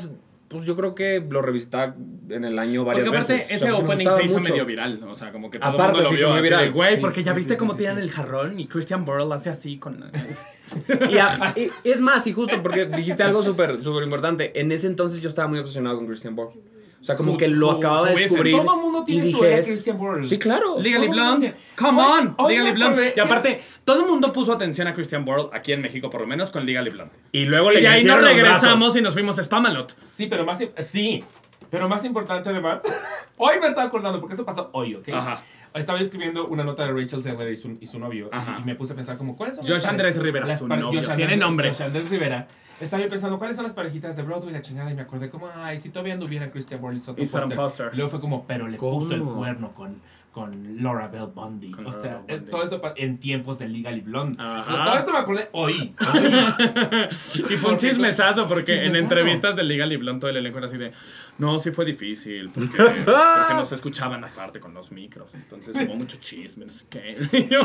[0.52, 1.96] pues yo creo que lo revisitaba
[2.28, 3.50] en el año varias Porque aparte, veces.
[3.50, 4.50] O ese sea, opening se hizo mucho.
[4.52, 5.02] medio viral.
[5.04, 6.72] O sea, como que todo el Aparte, mundo lo se hizo vio muy viral.
[6.72, 8.02] Güey, Sí, porque ya sí, viste sí, cómo sí, tiran sí.
[8.02, 10.10] el jarrón y Christian Burl hace así con...
[11.10, 11.52] Y, a-
[11.84, 14.58] y es más, y justo porque dijiste algo súper súper importante.
[14.60, 16.60] En ese entonces yo estaba muy obsesionado con Christian Borle.
[17.02, 18.56] O sea, como que lo acababa de descubrir.
[18.56, 20.22] Todo el mundo y tiene su dije, era es- Christian Borle.
[20.22, 20.78] Sí, claro.
[20.78, 22.92] Legally Blonde, come Hoy- on, hoy Legally Blonde.
[23.08, 26.20] acordé Y aparte, todo el mundo puso atención a Christian Borle, aquí en México por
[26.20, 27.12] lo menos, con Legally Blonde.
[27.32, 28.96] Y luego Y le de ahí nos regresamos brazos.
[28.96, 29.96] y nos fuimos a Spamalot.
[30.06, 31.24] Sí, pero más, sí,
[31.70, 32.82] pero más importante además,
[33.36, 35.08] hoy me estaba acordando, porque eso pasó hoy, ¿ok?
[35.12, 35.42] Ajá.
[35.74, 38.58] Estaba yo escribiendo una nota de Rachel Zegler y su, y su novio, Ajá.
[38.60, 40.86] y me puse a pensar como, ¿cuáles son Josh Andrés Rivera, las su novio.
[41.00, 41.68] Josh Tiene Andrés- nombre.
[41.70, 42.46] Josh Andrés Rivera.
[42.80, 44.90] Estaba yo pensando, ¿cuáles son las parejitas de Broadway la chingada?
[44.90, 47.56] Y me acordé como, ay, si todavía anduviera Christian Borle y Sutton Y Sutton Foster.
[47.56, 47.90] Foster.
[47.92, 48.98] Y luego fue como, pero le ¿Cómo?
[48.98, 50.00] puso el cuerno con,
[50.32, 51.70] con Laura Bell Bundy.
[51.70, 52.50] Con o Laura sea, Bell eh, Bundy.
[52.50, 54.36] todo eso en tiempos de Legally Blonde.
[54.42, 54.84] Ajá.
[54.86, 55.94] Todo eso me acordé hoy.
[56.12, 56.34] hoy.
[57.34, 60.66] Y fue un Porque- chismesazo porque en entrevistas de Liga Blonde todo el elenco era
[60.66, 60.92] así de
[61.38, 65.34] no, sí fue difícil porque, porque no se escuchaban aparte con los micros.
[65.34, 67.16] Entonces hubo mucho chisme, no sé qué.
[67.32, 67.60] Y yo,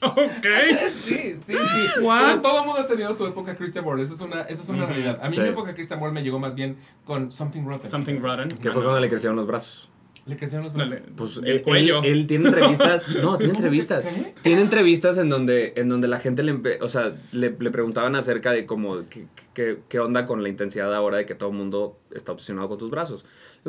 [0.00, 0.46] ok.
[0.92, 2.02] Sí, sí, sí.
[2.02, 4.02] Todo el mundo ha tenido su época Christian Borle.
[4.04, 5.18] Esa es una, esa es una realidad.
[5.22, 5.40] A mí Sí.
[5.40, 7.90] mi época Christian Borle me llegó más bien con Something Rotten.
[7.90, 8.48] Something Rotten.
[8.50, 9.88] Que fue cuando le crecieron los brazos.
[10.28, 11.00] Le crecieron los brazos.
[11.16, 12.02] Pues el él, cuello.
[12.04, 13.08] él tiene entrevistas.
[13.22, 14.04] No, tiene entrevistas.
[14.04, 14.34] ¿Qué?
[14.42, 18.14] Tiene entrevistas en donde, en donde la gente le, empe- o sea, le, le preguntaban
[18.14, 21.56] acerca de cómo, qué, qué- qué onda con la intensidad ahora de que todo el
[21.56, 23.24] mundo está obsesionado con tus brazos.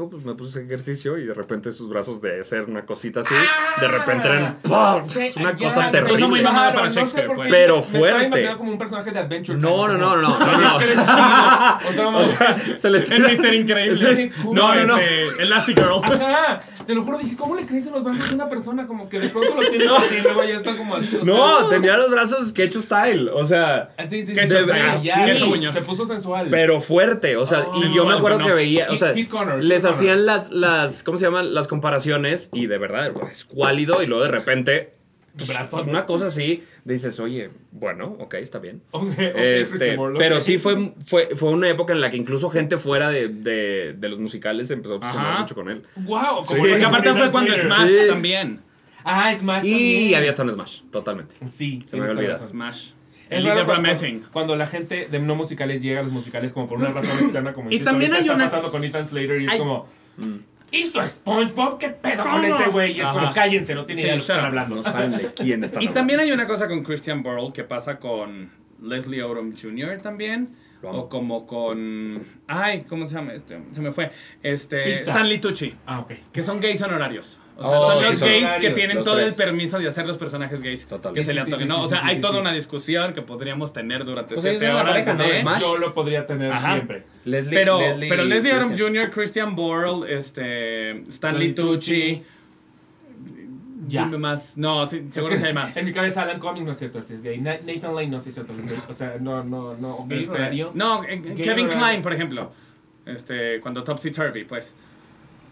[0.07, 3.35] Pues me puse ese ejercicio y de repente sus brazos de ser una cosita así,
[3.81, 5.01] de repente eran ¡pum!
[5.09, 6.27] Sí, Es una ya cosa sé, terrible.
[6.27, 7.47] Muy mamada para no sé Shakespeare, pues.
[7.47, 8.25] qué Pero me fuerte.
[8.27, 10.77] imaginando como un personaje de Adventure No, Time, no, o no, no, no, no.
[10.77, 11.03] crecido.
[12.19, 14.15] O sea, Se les El Mister Increíble.
[14.15, 14.31] Sí.
[14.45, 14.97] No, No, no, no.
[14.97, 16.01] este, Elastic Girl.
[16.21, 18.87] Ajá, te lo juro, dije, ¿cómo le crecen los brazos a una persona?
[18.87, 20.95] Como que de pronto lo tienes así y luego ya están como...
[20.95, 25.81] o sea, No, tenía los brazos Quecho style, o sea, Así, sí, sí, sí, se
[25.81, 26.47] puso sensual.
[26.49, 28.45] pero fuerte, o sea, Oh, y yo me acuerdo no.
[28.45, 29.11] que veía, o sea,
[29.59, 29.85] les.
[29.89, 31.53] Hacían las, las, ¿cómo se llaman?
[31.53, 34.93] Las comparaciones y de verdad, es cuálido y luego de repente,
[35.47, 35.83] Brazo.
[35.83, 38.81] una cosa así, dices, oye, bueno, ok, está bien.
[38.91, 42.77] Ok, ok, Este, pero sí fue, fue, fue una época en la que incluso gente
[42.77, 45.83] fuera de, de, de los musicales empezó a obsesionar mucho con él.
[45.97, 46.47] Wow, Sí.
[46.55, 47.55] como Porque aparte fue cuando.
[47.55, 48.07] Smash Sí.
[48.07, 48.59] también.
[49.03, 50.15] Ah, Smash Y también.
[50.15, 51.35] había hasta un Smash, totalmente.
[51.47, 52.45] Sí, Se me había olvidado.
[52.45, 52.91] Smash.
[53.29, 54.25] Es El raro Liga cuando, Messing.
[54.31, 57.53] cuando la gente de no musicales llega a los musicales como por una razón externa
[57.53, 59.85] como Y insisto, también hay está una- pasando con Ethan Slater y es Hay- como
[60.71, 62.43] hizo SpongeBob qué pedo con ¿Cómo?
[62.43, 64.75] ese güey y es como cállense no tiene Sí, idea de lo que están hablando
[64.75, 67.97] No saben de quién está Y también hay una cosa con Christian Burl que pasa
[67.99, 68.49] con
[68.81, 69.97] Leslie Odom Jr.
[70.01, 70.49] también.
[70.81, 70.99] Lo amo.
[70.99, 72.23] O como con.
[72.47, 73.33] Ay, ¿cómo se llama?
[73.33, 74.11] Este, se me fue.
[74.41, 74.83] Este.
[74.83, 75.11] Pista.
[75.11, 75.73] Stanley Tucci.
[75.85, 77.41] ah ok Que son gays honorarios.
[77.57, 79.37] O sea, Oh, son sí, los son gays que tienen todo tres.
[79.37, 80.87] el permiso de hacer los personajes gays.
[80.87, 81.13] Total.
[81.13, 81.79] Que Sí, se le sí, sí, ¿no?
[81.79, 82.39] sí, o sea, sí, hay sí, toda sí.
[82.39, 85.05] una discusión que podríamos tener durante Pues siete horas.
[85.59, 86.75] Yo lo podría tener Ajá.
[86.75, 87.03] siempre.
[87.25, 88.77] Leslie, Pero Leslie, pero Leslie Christian.
[88.93, 91.09] Jr., Christian Borle, este, Stanley
[91.49, 92.23] Stanley Tucci.
[93.89, 94.05] Ya.
[94.05, 94.57] Dime más.
[94.57, 95.75] No, sí, Es seguro que que hay más.
[95.77, 97.39] En mi cabeza Alan Cummings no es cierto, si es gay.
[97.39, 98.79] Na- Nathan Lane no es cierto, si es gay.
[98.87, 100.05] O sea, no, no, no.
[100.09, 101.67] Este, no, eh, Kevin.
[101.67, 102.51] Klein, por ejemplo.
[103.05, 104.75] Este, cuando Topsy Turvy, pues.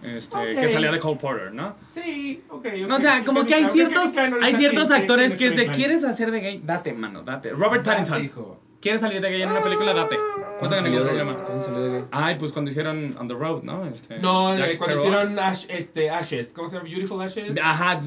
[0.03, 1.75] Este, que salía de Cole Porter, ¿no?
[1.85, 2.87] Sí, ok, ok.
[2.87, 5.55] No, o sea, como que hay ciertos, hay ciertos ¿quién- quién actores es que es
[5.55, 5.67] de?
[5.69, 6.61] ¿quieres hacer de gay?
[6.63, 7.49] Date, mano, date.
[7.49, 8.23] Robert Date, Pattinson.
[8.23, 8.61] hijo.
[8.79, 9.93] ¿Quieres salir de gay en una película?
[9.93, 10.15] Date.
[10.59, 11.43] ¿Cuánto ¿Cuándo ganan el salió de- programa?
[11.45, 12.03] cuándo salió de gay?
[12.11, 13.85] Ay, pues cuando hicieron On the Road, ¿no?
[13.87, 16.87] Este, No, eh, cuando hicieron Ash, este, Ashes, ¿cómo se llama?
[16.89, 17.57] Beautiful Ashes.
[17.61, 17.97] Ajá,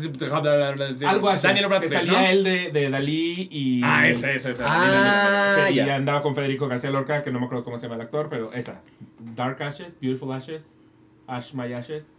[1.09, 1.42] Algo Ashes.
[1.42, 2.26] Daniel que Radcliffe, salía ¿no?
[2.26, 3.80] él de, de Dalí y.
[3.85, 4.64] Ah, ese, ese, ese.
[4.66, 5.96] Ah, y ya.
[5.96, 8.52] andaba con Federico García Lorca, que no me acuerdo cómo se llama el actor, pero
[8.52, 8.80] esa.
[9.18, 10.76] Dark Ashes, Beautiful Ashes,
[11.26, 12.16] Ash My Ashes.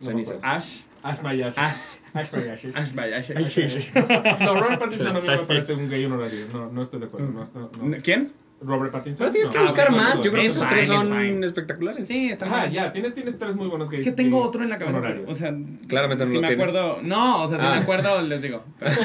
[0.00, 0.42] No Cenizas.
[0.44, 0.80] Ash.
[1.02, 1.58] Ash Ashes.
[1.58, 1.96] Ash.
[2.14, 2.76] Ash My Ashes.
[2.76, 3.30] Ash, vaya, Ash.
[4.40, 6.46] No, Robert Pattinson a mí me parece un gay honorario.
[6.52, 7.28] No, no estoy de acuerdo.
[7.28, 7.96] No, no.
[8.02, 8.32] ¿Quién?
[8.60, 9.24] Robert Pattinson.
[9.26, 9.62] Pero tienes que No.
[9.64, 10.18] buscar Ah, ok, más.
[10.18, 11.46] no, Yo creo que esos fine, tres son fine.
[11.46, 12.08] espectaculares.
[12.08, 12.72] Sí, está Ajá, bien.
[12.72, 14.00] ya, tienes, tienes tres muy buenos gays.
[14.04, 14.98] Es que tengo gays otro en la cabeza.
[14.98, 15.30] honorarios.
[15.30, 15.54] O sea,
[15.88, 16.68] Claramente no si lo me tienes.
[16.68, 16.98] acuerdo.
[17.02, 17.70] No, o sea, si Ah.
[17.76, 18.64] me acuerdo, les digo.
[18.80, 18.96] Pero-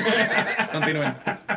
[0.72, 1.14] Continúen.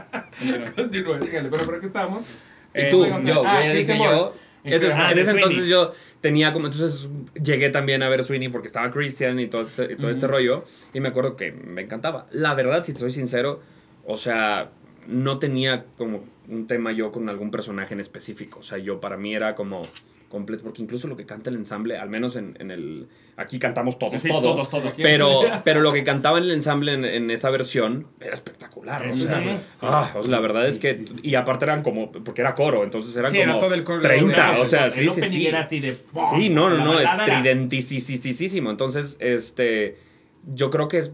[0.76, 1.22] Continúen.
[1.26, 2.42] Sígale, pero ¿por qué estábamos?
[2.74, 4.32] Y Eh, tú, luego, yo, ah, yo ya dije yo.
[4.64, 7.08] Entonces, Ah, en ese entonces yo tenía como, entonces
[7.42, 10.64] llegué también a ver Sweeney porque estaba Christian y todo este, y todo este rollo.
[10.92, 12.26] Y me acuerdo que me encantaba.
[12.30, 13.60] La verdad, si te soy sincero,
[14.04, 14.70] o sea,
[15.06, 18.60] no tenía como un tema yo con algún personaje en específico.
[18.60, 19.82] O sea, yo para mí era como
[20.28, 23.06] completo, porque incluso lo que canta el ensamble, al menos en, en el...
[23.38, 24.54] Aquí cantamos todos, Sí, todo.
[24.54, 24.92] todos, todos.
[24.96, 29.06] Pero, pero lo que cantaba en el ensamble en, en esa versión era espectacular.
[29.06, 29.50] O sea, Ujú.
[29.82, 31.04] ah, o sea, la verdad es que.
[31.22, 32.10] Y aparte eran como.
[32.10, 33.58] Porque era coro, entonces eran Sí, era como.
[33.66, 34.00] todo el coro.
[34.00, 35.46] 30, o sea, El sí, sí, sí.
[35.46, 35.92] era así de.
[35.92, 38.70] Sí, no, no, no, balada era- estridentisísimo.
[38.70, 39.98] Entonces, este.
[40.46, 41.12] Yo creo que es-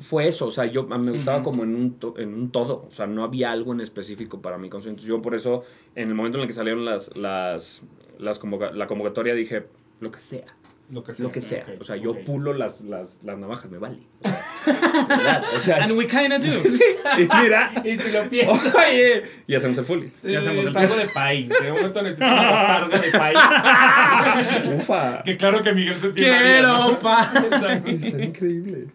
[0.00, 0.46] fue eso.
[0.46, 2.86] O sea, yo me gustaba como en un, to- en un todo.
[2.88, 4.94] O sea, no había algo en específico para mi concierto.
[4.94, 5.62] Entonces, yo por eso,
[5.94, 7.14] en el momento en el que salieron las.
[7.16, 7.82] las,
[8.18, 9.66] las convoca- la convocatoria, dije.
[10.00, 10.46] Lo que sea.
[10.90, 11.22] Lo que sea.
[11.24, 11.64] Lo que sea.
[11.68, 12.18] ok, O sea, yo ok.
[12.26, 13.98] pulo las, las, las navajas, me vale.
[14.24, 16.48] O sea, verdad, o sea, And we kinda do.
[16.64, 16.82] Sí,
[17.18, 17.70] y mira.
[17.84, 18.74] Y si lo piensas.
[18.74, 20.12] Oye, y hacemos el fully.
[20.16, 21.46] Sí, Ya hacemos el- algo de pay.
[21.46, 24.74] De momento necesito una botarga de pay.
[24.76, 25.22] Ufa.
[25.22, 26.38] que claro que Miguel se tiene.
[26.42, 27.32] Quiero pa.
[27.36, 27.88] Exacto.
[27.90, 28.86] Está increíble.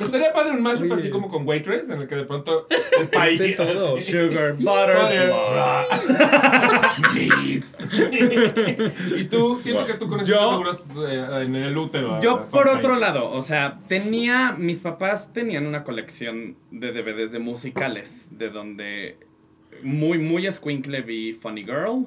[0.00, 2.66] Estaría padre un mashup así como con Waitress, en el que de pronto
[3.00, 3.36] el pay.
[3.38, 4.00] Sé todo.
[4.00, 5.32] Sugar, butter.
[9.16, 12.20] y tú, siento que tú conoces Yo- seguros eh, en el útero.
[12.20, 17.38] Yo por otro lado, o sea, tenía, mis papás tenían una colección de DVDs de
[17.38, 19.18] musicales, de donde
[19.82, 22.06] muy, muy escuincle vi Funny Girl,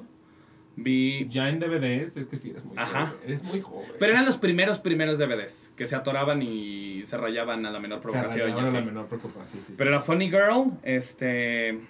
[0.76, 1.26] vi...
[1.28, 3.06] Ya en DVDs, es que sí, eres muy Ajá.
[3.06, 3.20] joven.
[3.24, 3.88] Eres muy joven.
[3.98, 8.00] Pero eran los primeros, primeros DVDs, que se atoraban y se rayaban a la menor
[8.00, 8.42] provocación.
[8.50, 9.62] rayaban a la menor preocupación.
[9.62, 10.00] Sí, sí, Pero sí, era.
[10.00, 11.80] Funny Girl, este.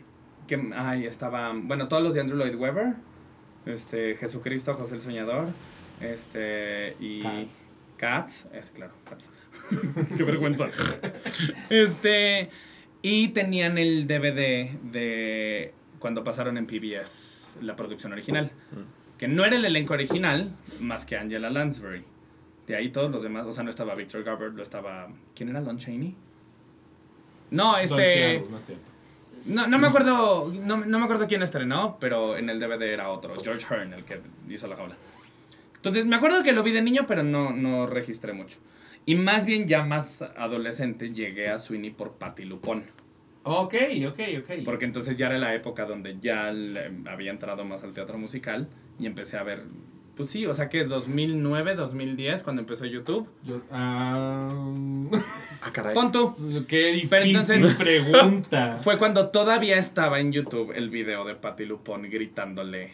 [0.46, 1.52] Que, ay, estaba.
[1.54, 2.94] Bueno, todos los de Andrew Lloyd Webber.
[3.66, 5.48] Este, Jesucristo, José el Soñador.
[6.00, 6.96] Este.
[7.00, 7.22] Y.
[7.22, 7.66] Cats.
[7.96, 8.48] Cats.
[8.52, 9.30] Es claro, Cats.
[10.16, 10.68] Qué vergüenza.
[11.70, 12.50] este.
[13.02, 15.74] Y tenían el DVD de.
[15.98, 18.50] Cuando pasaron en PBS, la producción original.
[19.18, 22.04] Que no era el elenco original, más que Angela Lansbury.
[22.66, 23.46] De ahí todos los demás.
[23.46, 25.08] O sea, no estaba Victor Garber, no estaba.
[25.34, 26.14] ¿Quién era Lon Chaney?
[27.50, 27.96] No, Don este.
[27.96, 28.90] Cheadle, no es cierto.
[29.44, 30.52] No, no me acuerdo.
[30.52, 33.34] No, no me acuerdo quién estrenó, pero en el DVD era otro.
[33.42, 34.96] George Hearn, el que hizo la jaula.
[35.76, 38.58] Entonces, me acuerdo que lo vi de niño, pero no, no registré mucho.
[39.04, 42.84] Y más bien, ya más adolescente, llegué a Sweeney por Patty Lupón.
[43.44, 43.74] Ok,
[44.08, 44.50] ok, ok.
[44.64, 48.68] Porque entonces ya era la época donde ya le- había entrado más al teatro musical
[48.98, 49.64] y empecé a ver.
[50.16, 53.28] Pues sí, o sea que es 2009, 2010 cuando empezó YouTube.
[53.44, 54.48] Yo, ah,
[55.62, 55.94] Ah, caray.
[55.94, 56.28] Pon tú.
[56.68, 58.76] qué Pero difícil entonces- pregunta.
[58.80, 62.92] Fue cuando todavía estaba en YouTube el video de Patty Lupón gritándole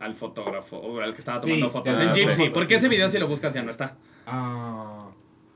[0.00, 2.34] al fotógrafo o al que estaba tomando Sí, fotos sí, en Gypsy.
[2.44, 3.96] sí, porque sí, ese video sí, si lo buscas sí, ya no está.
[4.26, 5.08] Ah.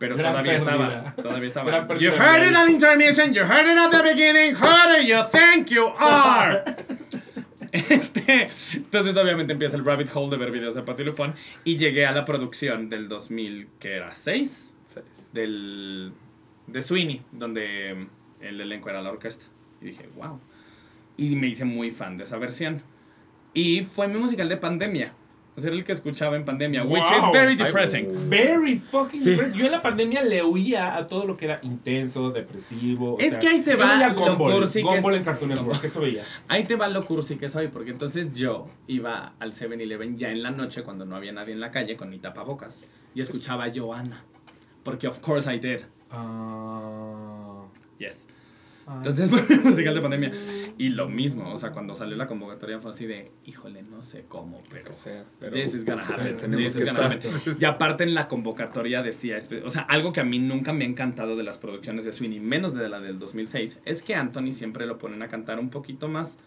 [0.03, 1.15] Pero Gran todavía estaba.
[1.15, 1.97] Todavía estaba.
[1.97, 5.71] You heard it at intermission, you heard it at the beginning, how do you think
[5.71, 6.65] you are?
[7.73, 11.35] Este, entonces obviamente empieza el rabbit hole de ver videos de Patty Lupón
[11.65, 15.31] y llegué a la producción del 2000, que era 6, Seis.
[15.33, 16.13] del,
[16.67, 18.09] de Sweeney, donde
[18.43, 19.47] el elenco era la orquesta.
[19.81, 20.39] Y dije, wow.
[21.17, 22.83] Y me hice muy fan de esa versión.
[23.55, 25.15] Y fue mi musical de pandemia.
[25.55, 28.31] O sea, era el que escuchaba en pandemia, which is very depressing.
[28.31, 29.31] Very fucking Sí.
[29.33, 29.59] depressing.
[29.59, 33.17] Yo en la pandemia le huía a todo lo que era intenso, depresivo.
[33.17, 35.51] o Es sea, que ahí te va veía lo Gumball, cursi que es- en Cartoon
[35.51, 36.23] Network, eso veía.
[36.49, 40.43] Ahí te va lo cursi que soy, porque entonces yo iba al 7-Eleven ya en
[40.43, 43.73] la noche cuando no había nadie en la calle con mi tapabocas y escuchaba a
[43.75, 44.25] Joanna.
[44.83, 45.81] Porque of course I did.
[46.11, 47.63] Ah.
[47.99, 48.27] Yes.
[48.89, 49.31] Entonces
[49.65, 50.33] musical de pandemia.
[50.79, 54.25] Y lo mismo, o sea, cuando salió la convocatoria fue así de, híjole, no sé
[54.29, 54.85] cómo, pero...
[54.87, 56.37] Que sea, pero- This is gonna happen.
[56.37, 57.31] Tenemos This is que gonna happen.
[57.61, 60.89] Y aparte en la convocatoria decía, o sea, algo que a mí nunca me ha
[60.89, 64.87] encantado de las producciones de Sweeney, menos de la del 2006, es que Anthony siempre
[64.87, 66.39] lo ponen a cantar un poquito más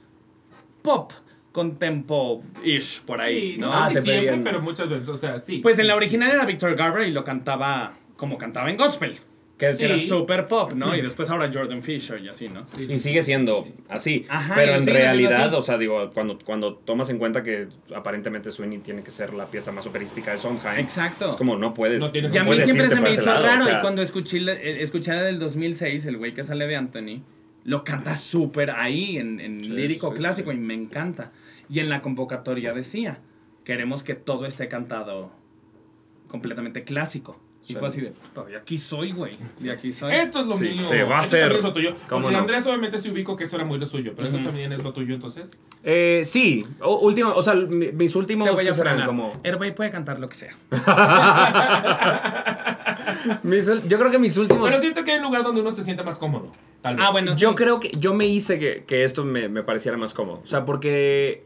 [0.81, 1.11] pop,
[1.51, 3.67] con tempo-ish por ahí, Sí, ¿no?
[3.67, 5.59] no Ah, sé si te siempre, pero muchas veces, o sea, sí.
[5.59, 9.17] Pues en la original era Victor Garber y lo cantaba como cantaba en Gospel,
[9.57, 9.85] que Sí.
[9.85, 10.93] era super pop, ¿no?
[10.95, 12.67] Y después ahora Jordan Fisher y así, ¿no?
[12.67, 13.83] Sí, sí, Y sigue siendo sí, sí.
[13.87, 14.25] así.
[14.27, 18.79] Ajá, pero en realidad, o sea, digo, cuando, cuando tomas en cuenta que aparentemente Sweeney
[18.79, 21.29] tiene que ser la pieza más operística de Sondheim, Exacto.
[21.29, 22.01] es como no puedes.
[22.01, 23.61] No tienes Y a mí siempre se me hizo lado, raro.
[23.63, 26.67] o sea, y cuando escuché, la- eh, escuché la del 2006, el güey que sale
[26.67, 27.21] de Anthony,
[27.63, 31.31] lo canta súper ahí, en, en Sí, lírico sí, clásico, y me encanta.
[31.69, 33.19] Y en la convocatoria decía:
[33.63, 35.31] queremos que todo esté cantado
[36.27, 37.39] completamente clásico.
[37.67, 39.37] Y fue así de: "Puta, de aquí soy, güey.
[39.59, 40.13] De aquí soy.
[40.13, 40.83] Esto es lo Sí, mío.
[40.83, 41.51] se va a hacer.
[41.51, 41.93] es lo tuyo.
[42.07, 42.41] ¿Cómo Porque no?
[42.41, 44.93] Andrés obviamente se ubicó que esto era muy lo suyo, pero eso también es lo
[44.93, 45.57] tuyo, entonces.
[45.83, 49.07] Eh, sí, o, última, o sea, mi- mis últimos Te voy a frenar.
[49.07, 49.33] como.
[49.43, 50.53] El güey puede cantar lo que sea.
[53.43, 54.69] mis yo creo que mis últimos.
[54.69, 56.51] Pero siento que hay un lugar donde uno se siente más cómodo.
[56.81, 57.05] Tal vez.
[57.07, 57.35] Ah, bueno.
[57.35, 57.55] Yo sí.
[57.55, 60.41] creo que yo me hice que, que esto me, me pareciera más cómodo.
[60.43, 61.43] O sea, porque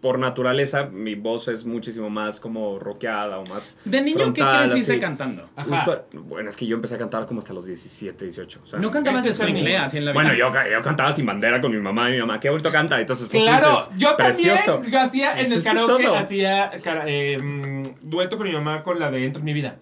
[0.00, 3.78] por naturaleza mi voz es muchísimo más como rockeada o más.
[3.84, 5.00] De niño, ¿qué frontal, creciste así.
[5.00, 5.48] cantando?
[5.56, 5.80] Ajá.
[5.82, 8.60] Usual- bueno, es que yo empecé a cantar como hasta los 17, 18.
[8.62, 9.80] O sea, No cantabas ese de es el sprinkle mío.
[9.82, 10.22] así en la vida.
[10.22, 12.38] bueno, yo, yo cantaba sin bandera con mi mamá y mi mamá.
[12.38, 13.00] Qué bonito canta.
[13.00, 14.72] Entonces, pues, tú Claro, dices, yo precioso.
[14.74, 18.82] también yo hacía en Eso el karaoke, hacía cara- eh, mm, dueto con mi mamá
[18.82, 19.78] con la de Entra en mi vida.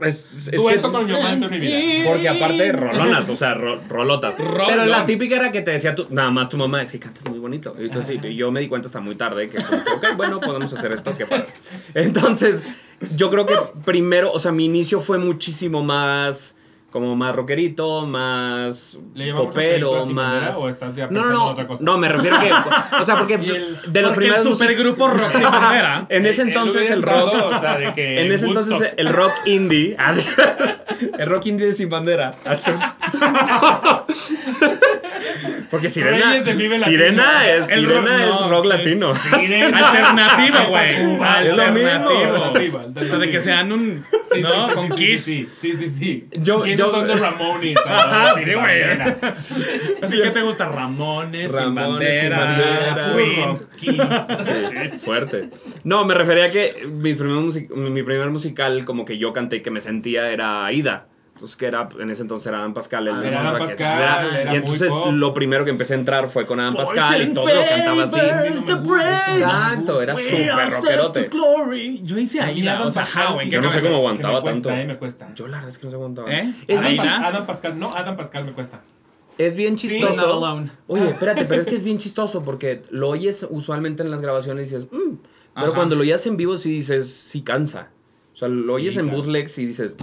[0.00, 2.04] Es, es que- dueto con mi mamá Entra en mi vida.
[2.08, 4.38] Porque aparte, rolonas, o sea, ro- rolotas.
[4.38, 4.66] Rolón.
[4.68, 7.28] Pero la típica era que te decía tú, nada más tu mamá, es que cantas
[7.28, 7.76] muy bonito.
[7.78, 10.16] Y entonces, sí, y yo me di cuenta hasta muy tarde que, como que, ok,
[10.16, 11.46] bueno, podemos hacer esto, qué padre.
[11.94, 12.64] Entonces,
[13.16, 13.54] yo creo que
[13.84, 16.56] primero, o sea, mi inicio fue muchísimo más,
[16.90, 20.56] como más rockerito, más ¿Le llamamos popero, más...
[20.56, 21.84] o estás ya No, pensando no, en otra no, cosa?
[21.84, 22.52] no, me refiero a que,
[23.00, 26.06] o sea, porque el- de los Porque primeros el supergrupo Rock sin bandera.
[26.08, 27.32] en ese Eh, entonces el rock...
[27.32, 29.96] estado, o sea, de que En ese entonces el rock indie,
[31.18, 32.32] el rock indie de sin bandera.
[32.44, 32.70] Así-
[35.70, 36.42] Porque Sirena.
[36.84, 39.12] Sirena es, El Sirena rock- es no, rock latino.
[39.12, 40.94] Alternativo, güey.
[40.94, 42.80] Es lo mismo.
[43.00, 44.04] O sea, de que sean un.
[44.32, 44.50] Sí, ¿No?
[44.50, 45.24] sí, sí, Con sí, Kiss.
[45.24, 46.28] Sí, sí, sí, sí.
[46.40, 47.76] Yo- ¿Quiénes yo- son de Ramones?
[47.86, 48.80] Ajá, Sin sí, güey.
[48.80, 49.34] bandera.
[50.02, 53.12] Así que te gusta Ramones, sin Ramones, sin bandera, bandera.
[53.16, 53.46] Queen.
[53.46, 54.02] Rock, Kiss.
[54.46, 55.50] Sí, fuerte.
[55.84, 59.60] No, me refería a que mi primer, mi primer musical, como que yo canté y
[59.60, 61.06] que me sentía, era Aida.
[61.32, 63.08] Entonces, que era, en ese entonces era Adam Pascal.
[63.08, 65.12] el Ah, de era Adam Pascal, entonces era y muy entonces pop.
[65.12, 68.18] lo primero que empecé a entrar fue con Adam Pascal y todo lo cantaba así.
[68.18, 71.30] Exacto, era súper rockerote.
[72.02, 73.48] Yo hice ahí, Adam o sea, Pascal.
[73.50, 74.70] Yo no sé cómo aguantaba cuesta, tanto.
[74.70, 75.32] eh, me cuesta.
[75.34, 76.28] Yo la verdad es que no sé cuánto.
[76.28, 76.52] ¿Eh?
[76.66, 78.80] Es, chis- Adam Pascal, no, Adam Pascal me cuesta.
[79.38, 80.26] es bien Sí, chistoso.
[80.46, 80.70] Alone.
[80.86, 84.70] Oye, espérate, pero es que es bien chistoso porque lo oyes usualmente en las grabaciones
[84.70, 85.14] y dices, "Mm",
[85.54, 85.74] pero Ajá.
[85.74, 87.88] cuando lo oyes en vivo sí dices, sí cansa.
[88.34, 89.18] O sea, lo oyes en claro.
[89.18, 89.96] bootlegs y dices,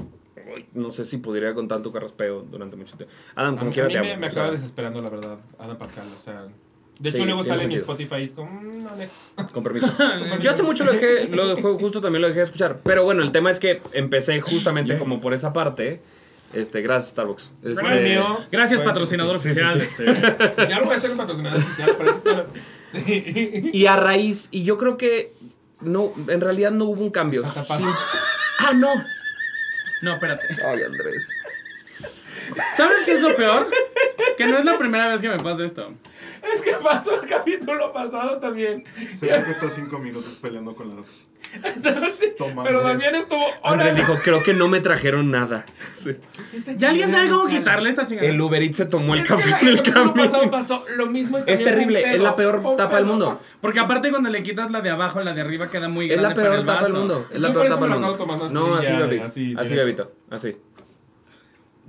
[0.57, 3.13] "Uy, no sé si podría con tanto carraspeo durante mucho tiempo.
[3.35, 4.17] Adam, como quiera te amo.
[4.17, 6.05] me acaba desesperando, la verdad, Adam Pascal.
[6.17, 6.45] O sea,
[6.99, 7.71] de hecho, Sí, luego sale en.
[7.73, 9.15] Spotify y es como, mm, no, next.
[9.53, 9.87] Con permiso.
[10.41, 12.79] Yo hace mucho lo dejé, lo dejé- justo también lo dejé de escuchar.
[12.83, 14.99] Pero bueno, el tema es que empecé justamente Yeah.
[14.99, 16.01] como por esa parte.
[16.53, 17.53] Este, gracias, Starbucks.
[17.61, 18.25] Este, Gracias.
[18.51, 19.81] Gracias, Pues, patrocinador sí, oficial.
[19.81, 19.85] sí.
[19.85, 20.05] este.
[20.69, 21.91] Ya lo voy a hacer un patrocinador oficial.
[21.97, 22.45] para
[22.87, 23.69] Sí.
[23.73, 25.33] Y a raíz, y yo creo que
[25.81, 27.43] no, en realidad no hubo un cambio.
[27.45, 27.85] Sin-
[28.59, 28.87] Ah, no.
[30.01, 30.47] No, espérate.
[30.65, 31.29] Ay, Andrés.
[32.75, 33.67] ¿Sabes qué es lo peor?
[34.37, 35.87] Que no es la primera vez que me pasa esto.
[36.53, 38.85] Es que pasó el capítulo pasado también.
[39.13, 41.03] Se ve que está cinco minutos peleando con la.
[42.37, 43.03] Toma, Pero Andrés.
[43.03, 45.65] también estuvo Andrés dijo, creo que no me trajeron nada.
[45.95, 46.15] Sí.
[46.77, 48.27] ¿Ya alguien sabe cómo quitarle esta chingada?
[48.27, 50.51] El Uber Eats se tomó el café en el camino.
[50.51, 53.39] pasó lo mismo Es terrible, es la peor tapa del mundo.
[53.61, 56.29] Porque aparte cuando le quitas la de abajo, la de arriba queda muy Es grande
[56.29, 57.05] la para peor el tapa del vaso.
[57.05, 57.27] mundo.
[57.31, 58.49] Es la peor tapa del mundo.
[58.51, 59.19] No, así, ya, Bebi.
[59.19, 59.75] así, Así.
[59.75, 60.11] Bebito.
[60.29, 60.55] Así.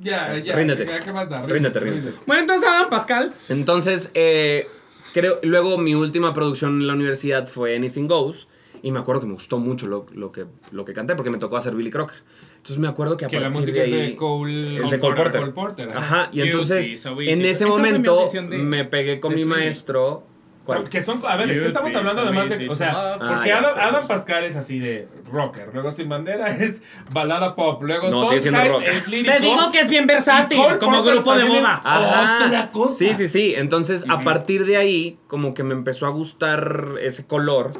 [0.01, 0.55] Ya, ya.
[0.55, 0.87] Ríndete.
[0.87, 1.45] ya, ¿qué más da?
[1.45, 2.17] Ríndete, ríndete.
[2.27, 3.33] Bueno, entonces Adam Pascal.
[3.49, 4.69] Entonces, eh,
[5.13, 8.47] creo, luego mi última producción en la universidad fue Anything Goes.
[8.83, 11.39] Y me acuerdo que me gustó mucho lo, lo que, lo que canté porque me
[11.39, 12.17] tocó hacer Billy Crocker.
[12.57, 14.11] Entonces me acuerdo que a Que la música de es ahí...
[14.11, 15.41] de Cole, Es de Cole Porter.
[15.41, 15.99] Cole Porter, ajá.
[15.99, 20.25] Ajá, y entonces so en ese momento de- me pegué con mi maestro.
[20.65, 20.91] ¿Cuál?
[20.91, 22.91] Que son, a ver, es que estamos hablando so además de, o sea.
[22.95, 24.07] Ah, porque ya, Adam, pues, Adam.
[24.07, 28.63] Pascal es así de rocker, luego Sin Bandera es balada pop, luego No, sigue siendo
[28.67, 28.83] rock.
[28.83, 29.33] es lírico.
[29.33, 31.81] Te digo que es bien versátil, como Porter grupo de es moda.
[31.83, 32.47] Ajá.
[32.47, 32.95] Otra cosa.
[32.99, 33.55] Sí, sí, sí.
[33.57, 37.71] Entonces, a partir de ahí, como que me empezó a gustar ese color,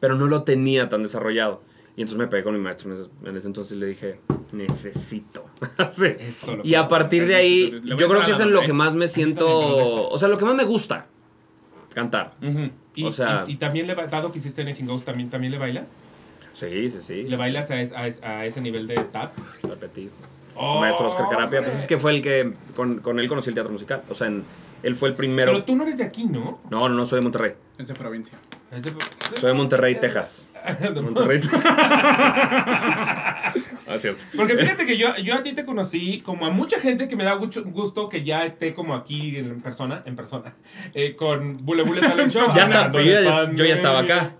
[0.00, 1.62] pero no lo tenía tan desarrollado.
[1.96, 4.20] Y entonces me pegué con mi maestro en ese, en ese entonces y le dije,
[4.52, 5.46] necesito.
[5.90, 6.08] Sí.
[6.62, 10.08] Y a partir de ahí, yo creo que es en lo que más me siento,
[10.10, 11.06] o sea, lo que más me gusta,
[11.94, 12.34] cantar.
[12.94, 15.58] Y, O sea- y, y también, le, dado que hiciste Anything Goes, ¿también, también le
[15.58, 16.02] bailas?
[16.52, 17.22] Sí, sí, sí.
[17.24, 19.32] ¿Le bailas a, es- a es- a ese nivel de tap?
[19.62, 20.10] Repetir.
[20.58, 23.54] Oh, Maestro Oscar Carapia, pues es que fue el que, con, con él conocí el
[23.54, 24.02] teatro musical.
[24.08, 24.44] O sea, en-
[24.82, 25.52] él fue el primero.
[25.52, 26.60] Pero tú no eres de aquí, ¿no?
[26.70, 27.52] No, no, no, soy de Monterrey.
[27.78, 28.38] Es de provincia.
[28.70, 28.90] Es de-
[29.36, 30.52] Soy de Monterrey, Texas.
[30.80, 31.40] de- Monterrey.
[32.86, 33.52] ah,
[33.98, 34.22] cierto.
[34.36, 37.24] Porque fíjate que yo, yo a ti te conocí como a mucha gente que me
[37.24, 40.54] da mucho gusto que ya esté como aquí en persona, en persona,
[40.94, 42.48] eh, con Bule Bule Talent Show.
[42.54, 44.32] Ya está, yo ya- yo ya estaba acá.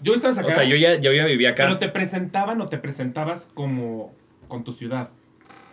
[0.00, 0.46] Yo estabas acá.
[0.48, 1.64] O sea, yo ya, yo ya vivía acá.
[1.64, 4.14] Pero te presentaban o te presentabas como
[4.46, 5.08] con tu ciudad.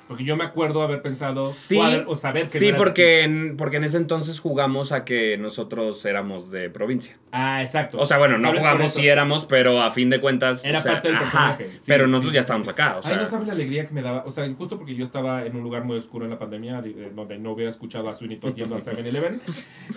[0.07, 3.21] Porque yo me acuerdo haber pensado Sí, o, haber- o saber que sí no porque,
[3.23, 7.17] en, porque en ese entonces jugamos a que nosotros éramos de provincia.
[7.31, 7.97] Ah, exacto.
[7.99, 10.63] O sea, bueno, no Tal jugamos si éramos, pero a fin de cuentas.
[10.63, 11.25] Era o sea, parte del ajá,
[11.57, 11.77] personaje.
[11.79, 12.97] Sí, pero nosotros sí, ya estábamos acá.
[12.97, 14.23] O sea, Ay, no sabes la alegría que me daba.
[14.27, 17.11] O sea, justo porque yo estaba en un lugar muy oscuro en la pandemia, eh,
[17.15, 19.41] donde no hubiera escuchado a Sweeney Todd yendo a 7-Eleven.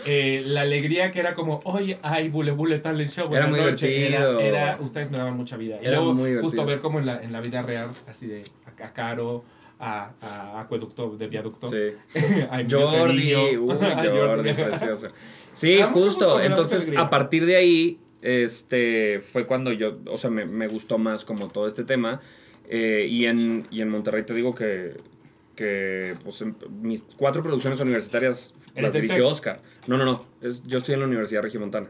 [0.06, 3.32] eh, la alegría que era como, oye, ay, bule bule talent show.
[3.34, 4.40] Era muy noches", divertido.
[4.40, 5.76] Era, era- ustedes me daban mucha vida.
[5.82, 6.64] Y Era luego, muy justo divertido.
[6.66, 8.42] ver como en la, en la vida real, así de
[8.80, 9.44] a, a Caro,
[9.80, 11.68] a, a Acueducto, de Viaducto.
[11.68, 11.76] sí.
[12.50, 15.08] a Jordi, uy, Jordi, precioso.
[15.52, 16.40] Sí, Ah, justo.
[16.40, 21.24] Entonces, a partir de ahí, este, fue cuando yo, o sea, me, me gustó más
[21.24, 22.20] como todo este tema.
[22.70, 24.94] Eh, y, en, y en Monterrey te digo que,
[25.56, 29.26] que pues, en- mis cuatro producciones universitarias ¿Eres las dirigió?
[29.28, 29.62] Oscar.
[29.86, 30.24] No, no, no.
[30.42, 31.88] es- yo estoy en la Universidad Regimontana.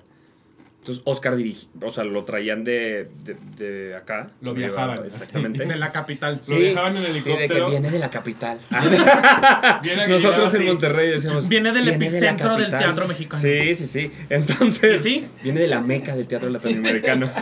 [0.78, 4.28] Entonces, Oscar dirigió, o sea, lo traían de, de, de acá.
[4.40, 5.04] Lo viajaban.
[5.04, 5.66] Exactamente.
[5.66, 6.40] De la capital.
[6.48, 7.70] Lo dejaban en Sí, de que helicóptero.
[7.70, 8.58] viene de la capital.
[9.82, 10.64] Viene aquí, Nosotros en.
[10.66, 11.48] Monterrey decíamos.
[11.48, 12.80] Viene del epicentro del capital".
[12.80, 13.42] teatro mexicano.
[13.42, 14.10] Sí, sí, sí.
[14.30, 15.26] Entonces, ¿Y sí?
[15.42, 17.28] viene de la meca del teatro latinoamericano.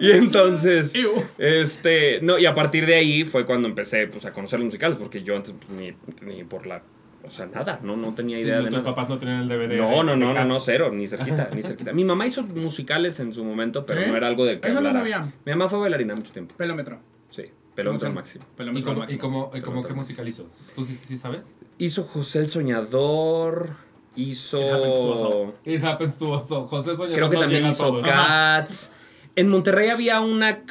[0.00, 1.24] y entonces, Ew.
[1.38, 4.96] este, no, y a partir de ahí fue cuando empecé pues, a conocer los musicales,
[4.96, 5.92] porque yo antes pues, ni,
[6.34, 6.82] ni por la,
[7.26, 8.84] o sea, nada, no, no tenía Sí, idea de tus nada.
[8.84, 9.76] papás no tenían el DVD.
[9.76, 11.92] No, de- no, de no, no, no, cero, ni cerquita, ni cerquita.
[11.92, 14.08] Mi mamá hizo musicales en su momento, pero ¿Sí?
[14.08, 14.98] no era algo de que Eso no hablara.
[15.00, 15.32] sabía.
[15.44, 16.98] Mi mamá fue bailarina mucho tiempo, Pelómetro.
[17.30, 17.42] sí,
[17.74, 18.44] pelómetro ¿Cómo se- máximo.
[18.52, 19.20] ¿Y Pelómetro cómo, y máximo.
[19.20, 20.46] cómo, y Pero cómo otra qué musical hizo?
[20.74, 21.44] ¿Tú sí, sí sabes?
[21.78, 23.70] Hizo José el Soñador,
[24.14, 24.60] hizo...
[24.60, 25.54] It happens to us all.
[25.64, 26.64] It happens to us all.
[26.66, 28.00] José Soñador Creo que no también hizo.
[28.02, 28.92] Cats.
[29.34, 30.62] En Monterrey había una,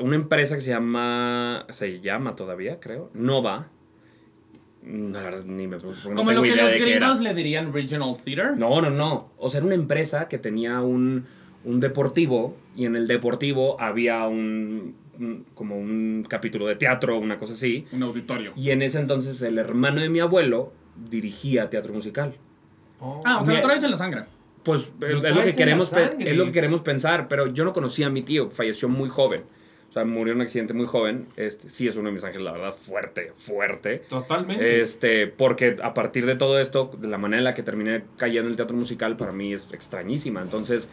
[0.00, 3.68] una empresa que se llama, se llama todavía, creo, Nova.
[4.82, 6.78] No, la verdad, ni me pregunto, porque no Como lo tengo que idea los de
[6.78, 7.06] qué era.
[7.08, 8.58] gringos le dirían Regional Theater.
[8.58, 9.30] No, no, no.
[9.38, 11.26] O sea, era una empresa que tenía un,
[11.64, 17.38] un deportivo y en el deportivo había un, un- como un capítulo de teatro, una
[17.38, 17.84] cosa así.
[17.92, 18.52] Un auditorio.
[18.56, 20.72] Y en ese entonces el hermano de mi abuelo
[21.10, 22.32] dirigía teatro musical.
[23.00, 23.22] Oh.
[23.26, 24.22] Ah, o sea, lo traes en la sangre.
[24.62, 26.30] Pues Lo es lo, traes que la queremos pe- sangre.
[26.30, 29.42] es lo que queremos pensar, pero yo no conocía a mi tío, falleció muy joven.
[29.90, 31.26] O sea, murió en un accidente muy joven.
[31.36, 34.04] Este, sí es uno de mis ángeles, la verdad, fuerte, fuerte.
[34.08, 34.80] Totalmente.
[34.80, 38.46] Este, porque a partir de todo esto, de la manera en la que terminé cayendo
[38.46, 40.42] en el teatro musical, para mí es extrañísima.
[40.42, 40.90] Entonces,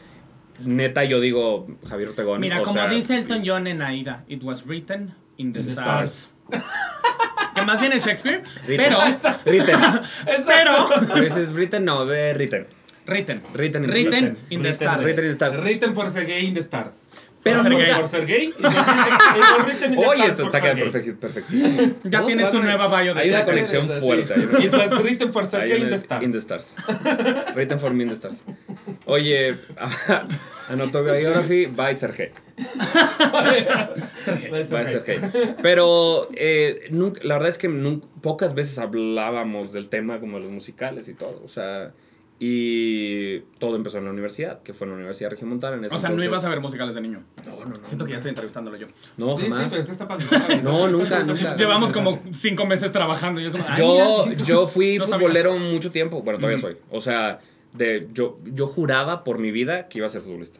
[0.65, 2.41] neta, yo digo, Javier Ortegón.
[2.41, 5.59] Mira, o como sea, dice Elton es- John en Aida, it was written in the,
[5.59, 6.33] In the stars.
[7.53, 8.77] que más bien es Shakespeare, Written.
[8.77, 8.99] pero
[9.45, 9.79] Written.
[10.47, 10.71] pero
[11.13, 12.65] A veces written, no, de written.
[13.05, 13.41] written.
[13.53, 14.37] Written in the Written stars.
[14.49, 14.75] in the Written.
[14.75, 15.03] stars.
[15.05, 15.63] Written in the stars.
[15.63, 17.06] Written for Sergey in the Stars.
[17.49, 18.53] Pero For nunca- Por ser gay.
[18.57, 20.85] y Oye, esto está quedando
[21.19, 21.93] perfectísimo.
[22.03, 24.33] Ya tienes tu nueva bio de Hay una conexión fuerte.
[24.77, 26.23] was written for Hay Sergey in the Stars.
[26.23, 26.75] In the stars.
[27.55, 28.43] Written for me in the stars.
[29.05, 29.55] Oye,
[30.69, 32.31] an autobiography by Sergey.
[34.25, 35.19] Sergey.
[35.61, 40.43] Pero eh, nunca- la verdad es que nun- pocas veces hablábamos del tema como de
[40.43, 41.41] los musicales y todo.
[41.43, 41.91] O sea,
[42.39, 45.77] y todo empezó en la universidad, que fue en la Universidad Regiomontana.
[45.77, 47.23] En ese O sea, no ibas a ver musicales de niño.
[47.43, 47.75] No, no, no.
[47.87, 48.87] Siento que ya estoy entrevistándolo yo.
[49.17, 50.25] No, Sí, sí, pero está padre.
[50.63, 51.53] No, nunca, nunca.
[51.53, 53.39] Llevamos como cinco meses trabajando.
[53.39, 55.17] Yo, como, Yo, fui No sabía.
[55.17, 56.21] futbolero mucho tiempo.
[56.21, 56.77] Bueno, todavía soy.
[56.91, 57.39] O sea,
[57.73, 60.59] de, yo, yo juraba por mi vida que iba a ser futbolista.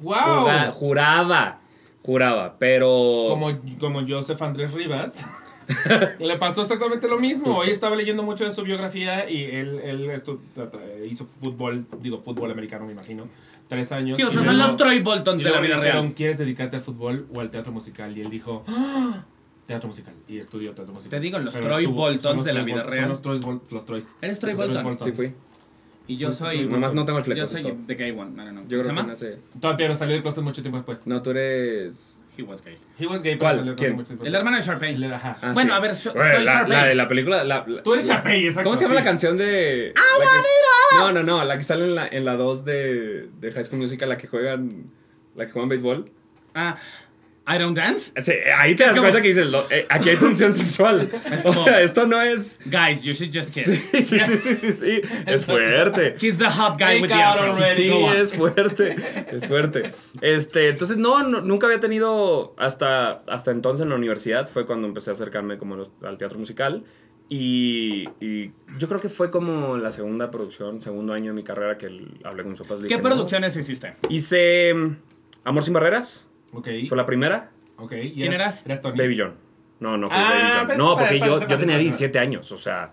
[0.00, 0.72] ¡Wow!
[0.72, 1.60] Juraba.
[2.02, 2.56] Juraba.
[2.58, 3.26] Pero.
[3.28, 5.26] Como, como Joseph Andrés Rivas.
[6.18, 7.56] Le pasó exactamente lo mismo.
[7.56, 10.38] Hoy estaba leyendo mucho de su biografía y él, él estu-
[11.08, 13.28] hizo fútbol, digo fútbol americano, me imagino,
[13.68, 14.16] tres años.
[14.16, 16.12] Sí, o Y sea, son los Troy y Boltons de la vida real.
[16.14, 18.16] ¿quieres dedicarte al fútbol o al teatro musical?
[18.16, 19.24] Y él dijo, "Ah,
[19.66, 20.14] teatro musical.
[20.28, 21.18] Y estudió teatro musical.
[21.18, 23.02] Te digo, los Pero Troy Boltons de la vida real.
[23.02, 24.18] Son los Troy, los Troys.
[24.20, 24.82] Eres Troy Bolton.
[24.82, 25.10] Boltons.
[25.10, 25.34] Sí fui.
[26.08, 26.66] Y yo soy.
[26.66, 27.38] Nomás no tengo el fleco.
[27.38, 28.32] Yo soy the gay one.
[28.32, 28.64] I don't know.
[28.68, 29.38] Yo ¿Se creo que no sé.
[29.60, 31.06] Todavía pero salió del closet mucho tiempo después.
[31.06, 32.20] No, tú eres.
[32.40, 32.78] He was gay.
[32.98, 33.56] He was gay, pero ¿Cuál?
[33.56, 33.96] salió del closet ¿Quién?
[33.96, 35.04] mucho tiempo El hermano de Sharpay.
[35.12, 35.38] ajá.
[35.42, 35.76] Ah, Bueno, sí.
[35.76, 36.70] a ver, yo- Bueno, soy la, Sharpay.
[36.76, 37.44] la de la película.
[37.44, 38.64] La, la- Tú eres Sharpay, exacto.
[38.64, 38.98] ¿Cómo se llama sí.
[38.98, 39.92] la canción de.
[39.96, 40.46] Ah, la que es-
[40.98, 43.80] No, no, no, la que sale en la, en la 2 de, de High School
[43.80, 44.90] Musical, la que juegan,
[45.36, 46.10] la que juegan béisbol.
[46.54, 46.76] Ah,
[47.52, 48.12] I don't dance.
[48.22, 51.10] Sí, ahí te das como- cuenta que dices, lo- eh, aquí hay tensión sexual.
[51.44, 52.60] O como- sea, esto no es...
[52.66, 53.64] Guys, you should just kiss.
[53.64, 55.00] Sí, sí, sí, sí, sí, sí.
[55.26, 56.14] Es fuerte.
[56.18, 57.88] Kiss the hot guy Make with the out already.
[57.90, 58.96] Sí, es fuerte,
[59.32, 59.90] es fuerte.
[60.20, 64.86] Este, entonces no, no, nunca había tenido hasta, hasta entonces en la universidad fue cuando
[64.86, 66.84] empecé a acercarme como los- al teatro musical
[67.28, 71.78] y, y yo creo que fue como la segunda producción, segundo año de mi carrera
[71.78, 72.78] que el- hablé con mis papás.
[72.78, 73.02] ¿Qué dije, "No".
[73.02, 73.94] producciones hiciste?
[74.08, 74.96] Hice mm,
[75.44, 76.68] Amor sin barreras, Ok.
[76.88, 77.92] fue la primera, ok.
[77.92, 78.64] ¿Y ¿Quién era- eras?
[78.66, 78.98] Eras Tony.
[78.98, 79.34] Baby John.
[79.80, 80.66] No, no fue Ah, Baby John.
[80.66, 82.92] pues, No, para- porque para- yo, para- yo tenía para- 17 años, o sea...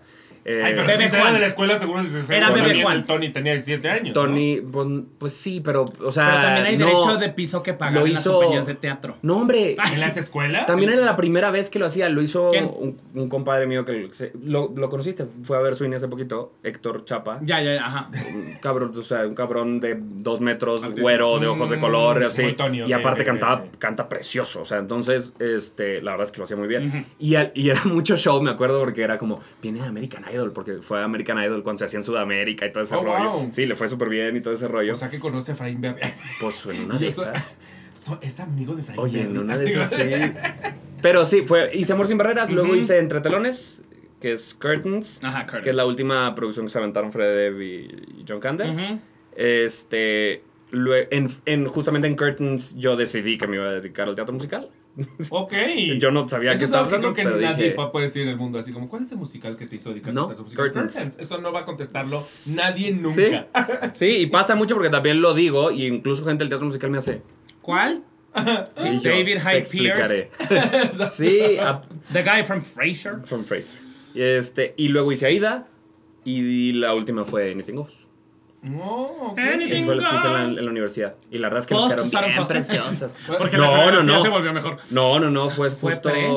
[0.50, 1.34] eh, Ay, pero Bebé si era Juan.
[1.34, 2.96] de la escuela, seguro Era también Juan.
[2.96, 4.06] el Tony tenía 17 años.
[4.08, 4.12] ¿no?
[4.14, 4.86] Tony, pues,
[5.18, 6.26] pues sí, pero, o sea...
[6.30, 8.74] Pero también hay no, derecho de piso que pagar lo en las hizo- compañías de
[8.74, 9.16] teatro.
[9.22, 9.76] No, hombre.
[9.92, 10.66] ¿En las escuelas?
[10.66, 12.08] También era la primera vez que lo hacía.
[12.08, 15.26] Lo hizo un, un compadre mío que lo, se- lo, lo conociste.
[15.42, 16.52] Fue a ver Sweeney hace poquito.
[16.62, 17.38] Héctor Chapa.
[17.42, 18.10] Ya, ya, ya, ajá.
[18.34, 21.02] Un cabrón, o sea, un cabrón de dos metros, Altísimo.
[21.04, 22.42] güero, de ojos de Mm, color, así.
[22.42, 23.76] muy Tony, ok, y aparte ok, cantaba, ok.
[23.78, 24.62] canta precioso.
[24.62, 26.86] O sea, entonces, este, la verdad es que lo hacía muy bien.
[26.88, 26.98] Ujú.
[27.18, 30.37] y, al- y era mucho show, me acuerdo, porque era como, viene de American Idol,
[30.52, 33.30] porque fue a American Idol cuando se hacía en Sudamérica y todo ese Oh, rollo.
[33.32, 33.48] wow.
[33.52, 34.92] Sí, le fue súper bien y todo ese rollo.
[34.94, 36.00] O sea que conoce a Efraín Berry.
[36.40, 37.58] pues en una de esas.
[38.22, 40.02] Es amigo de Efraín Oye, en una de esas sí.
[41.02, 43.82] Pero sí, fue, hice Amor sin Barreras, luego hice Entre Telones,
[44.20, 48.24] que es Curtains, Ajá, que es la última producción que se aventaron Fred Dev y
[48.28, 48.98] John Kander.
[49.36, 54.14] Este, lue- en, en- justamente en Curtains yo decidí que me iba a dedicar al
[54.14, 54.68] teatro musical.
[55.30, 55.52] Ok.
[55.98, 57.76] Yo no sabía Eso qué es estaba algo que hablando, creo que pero nadie dije,
[57.76, 58.58] va a poder decir en el mundo.
[58.58, 60.72] Así como, ¿cuál es el musical que te hizo dedicar No, a tu musical?
[60.72, 61.18] Curtains.
[61.18, 62.18] Eso no va a contestarlo
[62.56, 63.12] nadie nunca.
[63.14, 66.90] Sí, sí, y pasa mucho porque también lo digo, y incluso gente del teatro musical
[66.90, 67.22] me hace.
[67.62, 68.02] ¿Cuál?
[68.36, 70.30] Sí, yo David te Hyde explicaré.
[71.10, 71.80] sí, a-
[72.12, 73.20] The guy from Frasier.
[73.24, 73.78] from Fraser.
[74.14, 75.66] Y, este, y luego hice Aida,
[76.24, 78.07] y la última fue Anything Goes.
[78.62, 79.38] No, ok.
[79.38, 81.16] Anything Esas fue las que hice en la, en la universidad.
[81.30, 83.18] Y la verdad es que nos quedaron bien preciosas.
[83.38, 84.22] Porque No, la no, no.
[84.22, 84.78] se volvió mejor.
[84.90, 86.10] No, no, no, fue ¿Fue justo...
[86.10, 86.28] pre?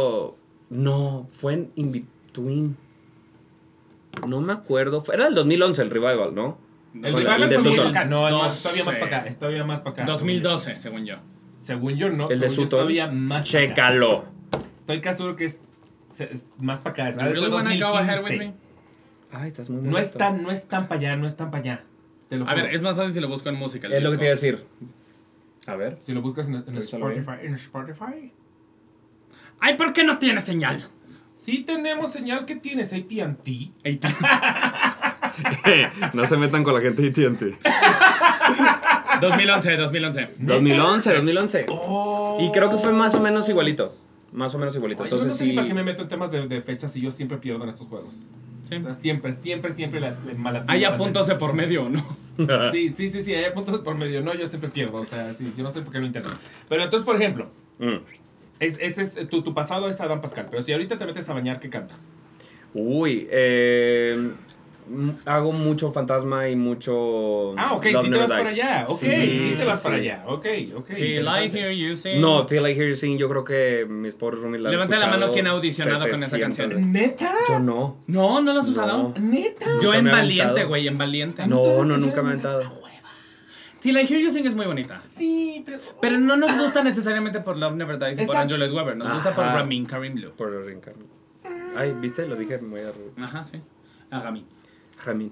[0.70, 2.78] No, fue en In Between.
[4.28, 5.04] No me acuerdo.
[5.12, 6.58] Era el 2011 el revival, ¿no?
[6.94, 8.06] El revival el de fue acá.
[8.06, 9.28] No, es más, todavía más para acá.
[9.28, 10.06] Es todavía más para acá.
[10.06, 11.16] 2012, según yo.
[11.60, 12.30] Según yo, no.
[12.30, 12.70] El de Sutton.
[12.70, 13.74] todavía más para acá.
[13.76, 14.26] Chécalo.
[14.78, 15.60] Estoy casi seguro que es,
[16.20, 17.10] es más para acá.
[17.10, 18.38] Es really wanna go ahead with 2015.
[18.38, 18.54] me?
[19.32, 21.64] Ay, estás muy No es tan, no es tan para allá, no es tan para
[21.64, 21.84] allá.
[22.32, 22.64] Te lo A juro.
[22.64, 23.90] ver, es más fácil si lo busco en música.
[23.90, 24.64] Es lo que te iba a decir.
[25.68, 25.98] A ver.
[26.00, 27.20] Si lo buscas en, en Revísalo bien.
[27.20, 28.32] Spotify, en Spotify.
[29.60, 30.82] Ay, ¿por qué no tiene señal?
[31.34, 33.72] Sí tenemos señal que tienes AT&T.
[36.14, 37.52] No se metan con la gente de AT&T.
[39.20, 40.30] 2011, 2011.
[40.40, 41.66] 2011, 2011.
[41.70, 42.38] Oh.
[42.42, 43.94] Y creo que fue más o menos igualito.
[44.32, 45.04] Más o menos igualito.
[45.04, 45.56] Ay, yo Entonces no sé ni sí.
[45.56, 47.88] para qué me meto en temas de, de fechas y yo siempre pierdo en estos
[47.88, 48.14] juegos.
[48.70, 48.76] Sí.
[48.76, 52.04] O sea, siempre, siempre, siempre la, la mala Hay apuntos de por medio, ¿no?
[52.72, 54.22] Sí, sí, sí, sí, hay puntos por medio.
[54.22, 54.98] No, yo siempre pierdo.
[54.98, 56.30] O sea, sí, yo no sé por qué no intento.
[56.70, 57.98] Pero entonces, por ejemplo, Mm.
[58.60, 60.48] es, ese es, tu, tu pasado es Adam Pascal.
[60.50, 62.14] Pero si ahorita te metes a bañar, ¿qué cantas?
[62.74, 64.32] Uy, eh,
[65.26, 67.54] hago mucho fantasma y mucho.
[67.58, 68.86] Ah, ok, Love sí te vas para allá.
[68.88, 69.84] Ok, sí, Sí, te vas sí.
[69.84, 70.24] para allá.
[70.28, 70.46] Ok,
[70.78, 70.88] ok.
[70.94, 72.20] Till I hear you sing.
[72.22, 74.98] No, Till I Hear You Sing, yo creo que mis pobres roomies la han Levanta
[74.98, 76.92] la mano quien ha audicionado con esa 700 canción.
[76.92, 77.32] ¿Neta?
[77.48, 77.98] Yo no.
[78.08, 78.72] No, ¿no lo has No.
[78.72, 79.14] usado?
[79.20, 79.66] ¿Neta?
[79.82, 81.48] Yo en ha Valiente, güey, en Valiente.
[81.48, 82.82] No, no, nunca me he canciones- aventado.
[83.82, 85.02] Till I Hear You Sing es muy bonita.
[85.08, 85.80] Sí, pero...
[86.00, 88.54] Pero no nos gusta necesariamente por Love Never Dies y por Exacto.
[88.56, 88.96] Angel Weber.
[88.96, 89.44] Nos gusta por.
[89.44, 90.32] Ramin Karim Blue.
[90.38, 91.08] Por reencarnar.
[91.76, 92.28] Ay, ¿viste?
[92.28, 92.92] Lo dije muy a
[93.24, 93.60] Ajá, sí.
[94.12, 94.44] Hágame.
[95.04, 95.32] Jamín.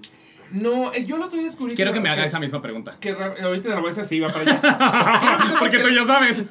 [0.52, 2.96] No, eh, yo lo otro día descubrí Quiero que me haga que- esa misma pregunta.
[2.98, 5.54] Que ahorita la voy a hacer así, va para allá.
[5.60, 6.44] Porque tú ya sabes.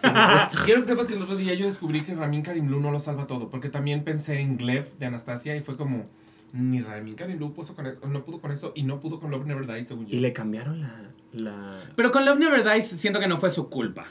[0.64, 3.28] Quiero que sepas que el otro día yo descubrí que Ramin Karimloo no lo salva
[3.28, 6.06] todo, porque también pensé en Gleb de Anastasia y fue como,
[6.54, 9.46] ni Ramin Karimloo puso con eso, no pudo con eso y no pudo con Love
[9.46, 10.16] Never Dies, según yo.
[10.16, 10.96] Y le cambiaron la.
[11.34, 11.80] la...
[11.98, 14.06] Pero con Love Never Dies siento que no fue su culpa.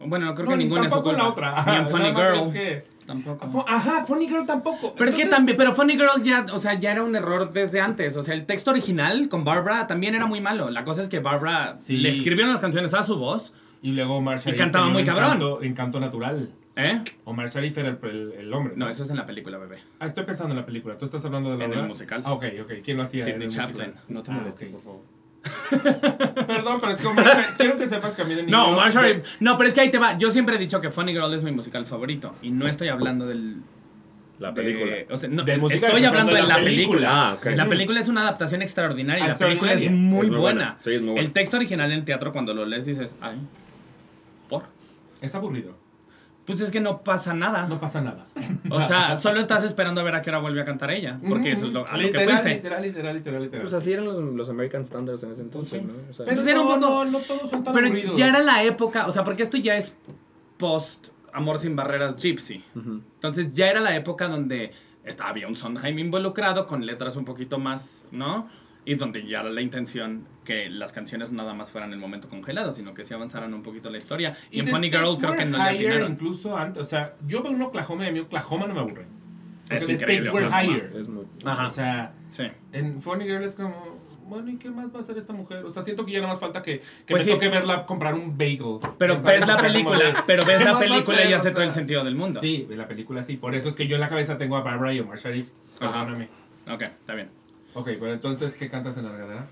[0.00, 1.22] Bueno, no creo que ninguna es su tampoco culpa.
[1.52, 1.72] la otra.
[1.72, 2.34] Ni en Funny Girl.
[2.48, 3.64] es que- Tampoco.
[3.68, 4.94] Ajá, Funny Girl tampoco.
[4.96, 7.80] Pero es que también, pero Funny Girl ya, o sea, ya era un error desde
[7.80, 8.16] antes.
[8.16, 10.70] O sea, el texto original con Barbara también era muy malo.
[10.70, 11.96] La cosa es que Barbara Sí.
[11.98, 13.52] le escribieron las canciones a su voz,
[13.82, 14.58] Y luego Omar Sharif.
[14.58, 15.24] cantaba tenía muy cabrón.
[15.26, 16.50] Encanto, encanto natural.
[16.76, 17.00] ¿eh?
[17.24, 18.74] Omar Sharif era el, el- el hombre.
[18.76, 19.76] No, eso es en la película, bebé.
[20.00, 20.98] Ah, estoy pensando en la película.
[20.98, 22.22] ¿Tú estás hablando de la En el musical.
[22.24, 22.72] Ah, ok, ok.
[22.84, 23.24] ¿Quién lo hacía?
[23.24, 23.76] Sidney Chaplin.
[23.88, 23.94] musical?
[24.08, 25.00] No te Ah, molestes, por favor.
[26.46, 27.08] Perdón, pero es que
[27.58, 28.56] quiero que sepas que a mí de niño...
[28.56, 29.24] No, Omar Sharif.
[29.40, 30.16] No, pero es que ahí te va.
[30.18, 32.34] Yo siempre he dicho que Funny Girl es mi musical favorito.
[32.42, 33.56] Y no estoy hablando del.
[34.38, 34.92] La de- película.
[35.10, 37.32] o sea, no, Del musical, estoy hablando de la película.
[37.32, 37.38] Ah.
[37.54, 39.24] La película es una adaptación extraordinaria.
[39.24, 40.38] y La película es muy, Es muy buena.
[40.38, 40.76] buena.
[40.82, 41.20] Sí, es muy buena.
[41.26, 43.36] El texto original en el teatro, cuando lo lees, dices, ay,
[44.48, 44.64] ¿por?
[45.22, 45.74] Es aburrido.
[46.46, 47.66] Pues es que no pasa nada.
[47.66, 48.26] No pasa nada.
[48.70, 51.18] O sea, solo estás esperando a ver a qué hora vuelve a cantar ella.
[51.28, 52.50] Porque eso es lo, a lo que fuiste.
[52.54, 53.62] Literal, literal, literal, literal.
[53.62, 55.86] Pues así eran los, los American Standards en ese entonces, Sí.
[55.86, 55.92] ¿no?
[56.08, 58.16] O sea, Pero Pues era un no, poco- no, no todos son tan Pero aburridos.
[58.16, 59.96] ya era la época, o sea, porque esto ya es
[60.56, 62.64] post Amor sin barreras Gypsy.
[62.74, 64.70] Entonces ya era la época donde
[65.04, 68.48] estaba, había un Sondheim involucrado con letras un poquito más, ¿no?
[68.86, 72.94] Y donde ya la intención que las canciones nada más fueran el momento congelado, sino
[72.94, 74.34] que se avanzaran un poquito la historia.
[74.50, 77.60] Y, en Funny Girl creo que no le incluso antes, o sea, yo veo un
[77.60, 79.06] Oklahoma y a mí Oklahoma no me aburre.
[79.68, 80.92] Porque Es The increíble, were higher.
[80.96, 81.26] Es muy...
[81.44, 82.44] Ajá, O sea, sí.
[82.72, 85.64] en Funny Girl es como, bueno, ¿y qué más va a hacer esta mujer?
[85.64, 87.30] O sea, siento que ya nada más falta que, que Pues me sí.
[87.32, 88.78] toque verla comprar un bagel.
[88.98, 91.72] Pero ves la o película, pero ves ¿qué la película y O hace todo el
[91.72, 92.40] sentido del mundo.
[92.40, 93.36] Sí, la película sí.
[93.36, 95.50] Por eso es que yo en la cabeza tengo a Barbara y Omar Sharif.
[95.80, 96.04] Ajá.
[96.04, 96.28] Perdóname.
[96.68, 97.28] Ok, está bien.
[97.76, 99.46] Ok, pero entonces, ¿qué cantas en la regadera?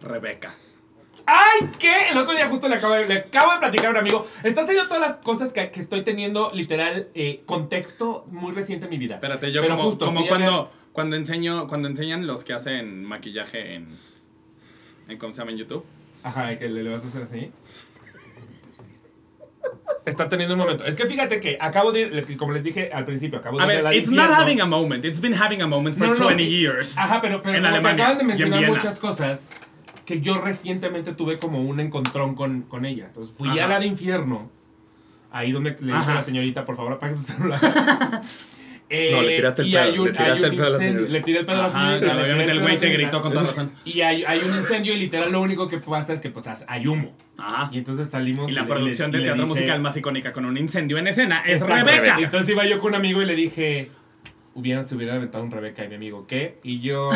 [0.00, 0.54] Rebeca.
[1.26, 1.92] ¡Ay, qué!
[2.10, 4.26] El otro día justo le acabo de, le acabo de platicar a un amigo.
[4.42, 8.90] Está haciendo todas las cosas que, que estoy teniendo, literal, eh, contexto muy reciente en
[8.90, 9.16] mi vida.
[9.16, 12.54] Espérate, yo Pero como, justo, como fui a cuando, cuando enseño, cuando enseñan los que
[12.54, 13.88] hacen maquillaje en,
[15.08, 15.84] en ¿cómo se llama en YouTube?
[16.22, 17.52] Ajá, que le, le vas a hacer así.
[20.04, 20.84] Está teniendo un momento.
[20.86, 23.66] Es que fíjate que acabo de ir, como les dije al principio, acabo de A
[23.66, 24.42] ir ver, al it's not infierno.
[24.42, 26.96] having a moment, it's been having a moment for No, no, 20 y- years.
[26.96, 28.74] Ajá, pero, pero En como que Alemania acaban de y en mencionar Viena.
[28.74, 29.48] muchas cosas
[30.06, 33.08] que yo recientemente tuve como un encontrón con, con ellas.
[33.08, 33.64] Entonces fui Ajá.
[33.66, 34.50] a la de infierno.
[35.30, 36.14] Ahí donde le dije a Ajá.
[36.14, 37.60] la señorita, por favor, apague su celular.
[38.90, 41.12] Eh, No, le tiraste el y pedo, le tiraste el pedo a la señorita.
[41.12, 43.70] Le tiré el pedo a la tiré obviamente el güey te gritó con toda razón.
[43.84, 46.86] Y hay, hay un incendio y literal lo único que pasa es que pues hay
[46.86, 47.14] humo.
[47.36, 47.68] Ajá.
[47.72, 50.32] Y entonces salimos Y la le- producción le- del le teatro dije- musical más icónica
[50.32, 51.90] con un incendio en escena es Exacto.
[51.90, 52.16] Rebeca.
[52.18, 53.90] Entonces iba yo con un amigo y le dije,
[54.54, 56.58] hubieran, se hubiera aventado un Rebeca y mi amigo, ¿qué?
[56.64, 57.10] Y yo,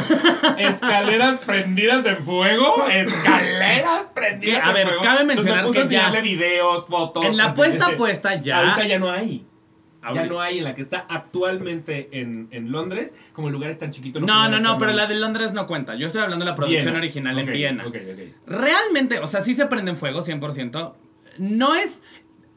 [0.58, 5.02] escaleras prendidas en fuego, escaleras prendidas Que, a en ver, fuego.
[5.02, 7.24] cabe Entonces mencionar me puse que ya- videos, fotos.
[7.24, 7.96] En la puesta así.
[7.96, 8.58] puesta ya.
[8.58, 9.44] Ahorita ya no hay.
[10.14, 13.78] Ya no hay en la que está actualmente en, en Londres, como el lugar es
[13.78, 14.20] tan chiquito.
[14.20, 15.94] No, no, no, pero la de Londres no cuenta.
[15.94, 16.98] Yo estoy hablando de la producción Viena.
[16.98, 17.84] original en Viena.
[18.46, 20.92] Realmente, o sea, sí se prende en fuego, 100%.
[21.38, 22.02] No es...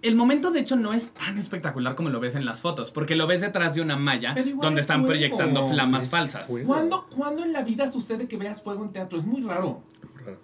[0.02, 3.16] El momento, de hecho, no es tan espectacular como lo ves en las fotos, porque
[3.16, 5.08] lo ves detrás de una malla donde es están fuego.
[5.08, 6.48] proyectando flamas falsas.
[6.64, 9.18] ¿Cuándo, ¿Cuándo en la vida sucede que veas fuego en teatro?
[9.18, 9.82] Es muy raro.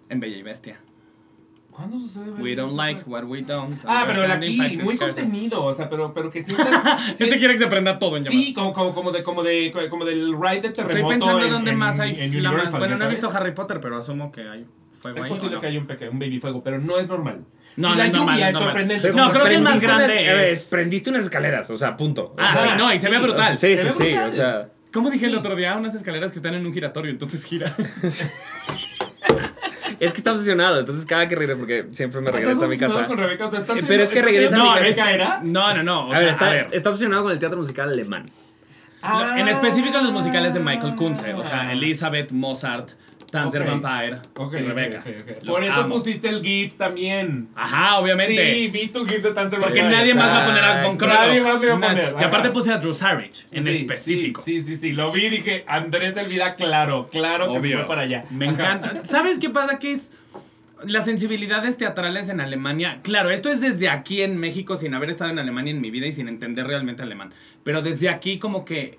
[0.09, 0.79] En Bella y Bestia.
[1.81, 2.31] ¿Cuándo sucede?
[2.41, 3.79] We don't like what we don't.
[3.85, 7.01] Ah, pero aquí, muy contenido, o sea, pero, pero que sientas...
[7.17, 8.23] Si te quiere que se prenda todo en.
[8.25, 11.51] Sí, como, como, como, de, como, de, como del ride de terremoto Estoy pensando en,
[11.51, 12.71] dónde en- más hay flamas.
[12.71, 13.29] Bueno, ¿ya no he visto?
[13.29, 15.31] Harry Potter, pero asumo que hay fuego Es ahí.
[15.31, 15.61] ¿o posible no?
[15.61, 17.43] que haya un, un baby fuego, pero no es normal.
[17.75, 19.13] No, si no la es normal, es sorprendente.
[19.13, 22.35] No, creo que el más grande es- prendiste unas escaleras, o sea, punto.
[22.37, 23.57] Ah, sí, no, y se ve brutal.
[23.57, 24.69] Sí, sí, sí, o sea...
[24.93, 25.75] ¿Cómo dije el otro día?
[25.77, 27.73] Unas escaleras que están en un giratorio, entonces gira.
[30.01, 32.77] Es que está obsesionado, entonces cada que regresa, porque siempre me ¿Estás regresa a mi
[32.77, 33.05] casa.
[33.05, 33.45] con Rebeca?
[33.45, 34.79] O sea, ¿estás Eh, pero es que ¿estás regresa a mi casa.
[34.79, 35.41] Rebeca era?
[35.43, 36.07] No, no, no.
[36.07, 36.67] O a ver, sea, está, a ver.
[36.71, 38.29] está obsesionado con el teatro musical alemán.
[39.03, 39.35] Ah.
[39.37, 42.89] En específico los musicales de Michael Kunze, o sea, Elizabeth, Mozart,
[43.31, 43.63] Tanzer.
[43.65, 45.03] Vampire Ok, y Rebeca.
[45.45, 45.95] Por eso amo.
[45.95, 47.47] pusiste el GIF también.
[47.55, 48.53] Ajá, obviamente.
[48.53, 49.97] Sí, vi tu GIF de Tanzer Porque Vampire.
[49.99, 50.97] nadie más va a poner a Von.
[50.97, 54.41] Nadie más le va a poner, Y aparte puse a Drew Sarich, en Sí, específico.
[54.43, 57.77] Sí, sí, sí, lo vi y dije, Andrés Elvira, claro, claro que se Obvio.
[57.79, 58.25] fue para allá.
[58.31, 58.53] Me Ajá.
[58.53, 59.05] encanta.
[59.05, 59.79] ¿Sabes qué pasa?
[59.79, 60.11] Que es
[60.83, 62.99] las sensibilidades teatrales en Alemania.
[63.03, 66.07] Claro, esto es desde aquí en México sin haber estado en Alemania en mi vida
[66.07, 67.33] y sin entender realmente alemán.
[67.63, 68.97] Pero desde aquí como que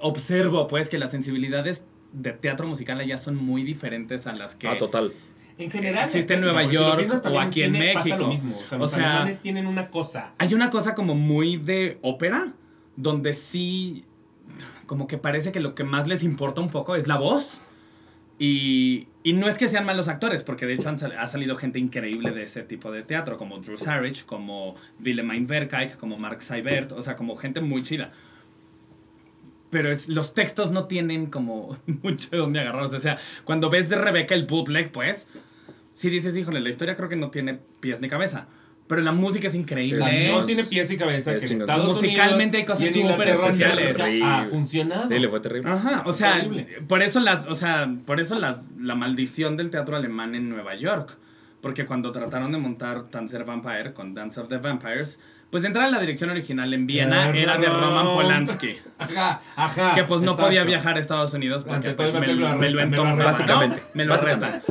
[0.00, 1.84] observo pues que las sensibilidades
[2.16, 4.68] de teatro musical allá son muy diferentes a las que...
[4.68, 5.12] Ah, total.
[5.58, 8.16] En general, Existe en este, Nueva si York también o aquí en cine México.
[8.18, 8.54] lo mismo.
[8.54, 10.34] O sea, O los sea- alemanes tienen una cosa.
[10.38, 12.52] Hay una cosa como muy de ópera,
[12.96, 14.04] donde sí,
[14.86, 17.60] como que parece que lo que más les importa un poco es la voz.
[18.38, 21.56] Y, y no es que sean malos actores, porque de hecho han sal- ha salido
[21.56, 26.42] gente increíble de ese tipo de teatro, como Drew Sarich, como Wilhelmine Verkijk, como Mark
[26.42, 28.12] Seibert, o sea, como gente muy chida.
[29.70, 32.94] Pero es, los textos no tienen como mucho de dónde agarrarlos.
[32.94, 35.28] O sea, cuando ves de Rebeca el bootleg, pues,
[35.92, 38.46] sí dices, híjole, la historia creo que no tiene pies ni cabeza.
[38.88, 40.30] Pero la música es increíble.
[40.30, 41.60] No tiene pies y cabeza Es que en.
[41.60, 44.00] Estados Musicalmente Unidos hay cosas súper especiales.
[44.22, 45.08] Ha funcionado.
[45.08, 45.70] Sí, le fue terrible.
[45.70, 46.48] Ajá, o sea,
[46.86, 50.76] por eso las, o sea, por eso las, la maldición del teatro alemán en Nueva
[50.76, 51.16] York.
[51.60, 55.18] Porque cuando trataron de montar Dancer Vampire con Dance of the Vampires,
[55.50, 57.66] pues de entrada la dirección original en Viena era de.
[57.66, 58.76] Roman Polanski.
[58.98, 59.94] Ajá, ajá.
[59.94, 60.46] Que pues no exacto.
[60.46, 63.24] podía viajar a Estados Unidos porque pues, me, lo me lo arrestan, me lo.
[63.24, 63.82] Básicamente, ¿no?
[63.94, 64.62] Me lo arrestan.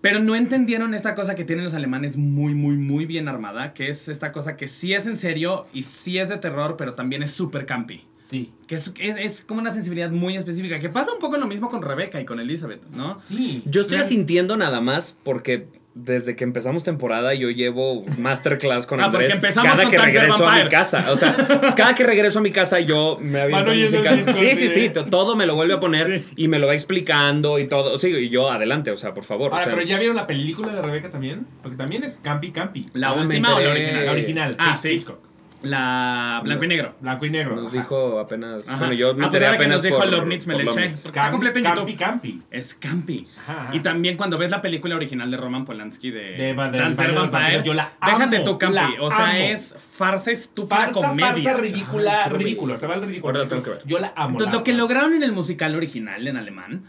[0.00, 3.88] Pero no entendieron esta cosa que tienen los alemanes muy, muy, muy bien armada, que
[3.88, 7.24] es esta cosa que sí es en serio y sí es de terror, pero también
[7.24, 8.04] es súper campi.
[8.20, 8.52] Sí.
[8.68, 11.68] Que es, es, es como una sensibilidad muy específica, que pasa un poco lo mismo
[11.68, 13.16] con Rebeca y con Elizabeth, ¿no?
[13.16, 13.62] Sí.
[13.64, 14.08] Yo estoy Claro.
[14.08, 15.66] sintiendo nada más porque
[16.00, 20.68] desde que empezamos temporada yo llevo masterclass con Ah, Andrés cada que regreso a mi
[20.68, 21.06] casa.
[21.10, 24.10] O sea, pues, cada que regreso a mi casa yo me aviento música.
[24.12, 24.68] Sí, discos, sí, sí.
[24.68, 26.24] sí, to- todo me lo vuelve a poner Sí.
[26.36, 27.98] y me lo va explicando y todo.
[27.98, 29.50] Sí, y yo adelante, o sea, por favor.
[29.50, 32.50] o Ahora, sea, pero ya vieron la película de Rebeca también, porque también es Campi
[32.52, 32.86] Campi.
[32.94, 34.06] ¿La última o la original?
[34.06, 34.78] La original, Ah.
[34.82, 35.27] Hitchcock.
[35.62, 36.94] La blanco y negro.
[37.00, 37.56] Blanco y negro.
[37.56, 37.76] Nos ajá.
[37.78, 38.68] dijo apenas.
[38.68, 38.78] Ajá.
[38.78, 40.54] Bueno, yo me Ah, pues enteré ahora que apenas nos dijo por, Love Nits me
[40.54, 41.02] por le eché.
[41.02, 41.96] Porque está en Campi YouTube.
[41.98, 42.42] Campi.
[42.50, 43.24] Es Campi.
[43.38, 43.74] Ajá, ajá.
[43.76, 47.74] Y también cuando ves la película original de Roman Polanski de, De Dancer Vampire, yo
[47.74, 48.74] la déjate amo, tu Campi.
[48.76, 49.38] la O sea, amo.
[49.38, 51.32] es farsa estúpida Farsa, comedia.
[51.32, 52.78] farsa ridícula, ridículo.
[52.78, 53.44] Se va al ridículo.
[53.84, 54.32] Yo la amo.
[54.32, 56.84] Entonces, la lo que lograron en el musical original en alemán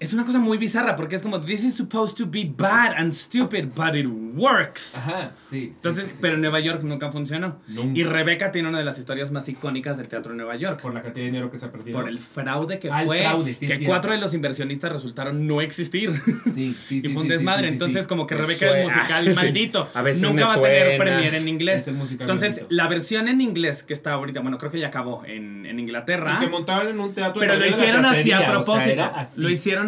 [0.00, 3.12] es una cosa muy bizarra porque es como, this is supposed to be bad and
[3.12, 4.96] stupid, but it works.
[4.96, 5.60] Ajá, sí.
[5.60, 7.58] sí, Entonces, sí, sí, pero en Nueva York nunca funcionó.
[7.68, 7.98] Nunca.
[8.00, 10.80] Y Rebeca tiene una de las historias más icónicas del teatro de Nueva York.
[10.80, 11.98] Por la cantidad de dinero que se ha perdido.
[11.98, 13.86] Por el fraude que el fue, fraude, sí, es que cierto.
[13.92, 16.10] cuatro de los inversionistas resultaron no existir.
[16.46, 17.02] Sí, sí, sí.
[17.04, 17.68] y fue un desmadre.
[17.68, 19.02] Entonces, como que Me Rebeca el suena.
[19.02, 19.88] musical maldito.
[19.92, 21.86] A veces nunca va a tener premier en inglés.
[21.88, 22.68] Es musical Entonces, maldito.
[22.70, 26.38] la versión en inglés que está ahorita, bueno, creo que ya acabó en, en Inglaterra.
[26.38, 27.38] Y que montaban en un teatro.
[27.38, 29.02] Pero en lo hicieron hacia teatería, o sea, propósito.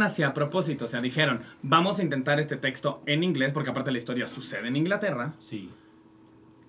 [0.03, 0.23] Era así.
[0.23, 0.85] hacia propósito.
[0.85, 4.69] O sea, dijeron, vamos a intentar este texto en inglés, porque aparte la historia sucede
[4.69, 5.35] en Inglaterra.
[5.39, 5.71] Sí.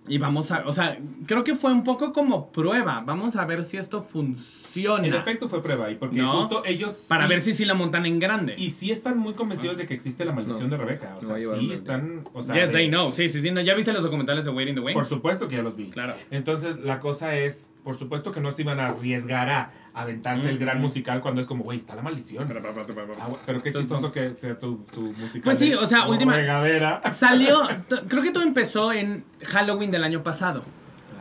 [0.06, 3.02] Y vamos a, o sea, creo que fue un poco como prueba.
[3.06, 5.08] Vamos a ver si esto funciona.
[5.08, 5.90] En efecto fue prueba.
[5.92, 6.40] Y porque No.
[6.42, 7.06] justo ellos.
[7.08, 8.56] Para sí- ver si sí la montan en grande.
[8.58, 10.76] Y sí están muy convencidos de que existe la maldición No.
[10.78, 11.16] de Rebeca.
[11.18, 12.26] O sea, a sí están.
[12.34, 13.14] O sea, yes, de- they know.
[13.14, 13.50] Sí, sí, sí.
[13.50, 14.94] No, ¿Ya viste los documentales de Waiting the Wings?
[14.94, 15.86] Por supuesto que ya los vi.
[15.86, 16.16] Claro.
[16.32, 20.58] Entonces, la cosa es, por supuesto que no se iban a arriesgar a aventarse el
[20.58, 22.48] gran musical cuando es como, güey, está la maldición.
[22.48, 25.42] Pero, pero, pero, pero, Ah, pero qué chistoso que sea tu, tu musical.
[25.44, 27.02] Pues sí, o sea, última- Regadera.
[27.14, 27.62] Salió,
[28.08, 30.64] creo que todo empezó en Halloween del año pasado.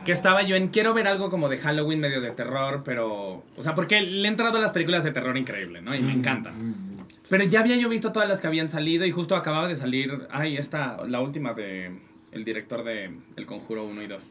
[0.05, 3.43] Que estaba yo en, quiero ver algo como de Halloween medio de terror, pero...
[3.55, 5.95] O sea, porque le he entrado a las películas de terror increíble, ¿no?
[5.95, 6.53] Y me encantan.
[7.29, 10.27] Pero ya había yo visto todas las que habían salido y justo acababa de salir,
[10.29, 11.99] ay, esta, la última de...
[12.33, 14.23] El director de El Conjuro 1 y 2.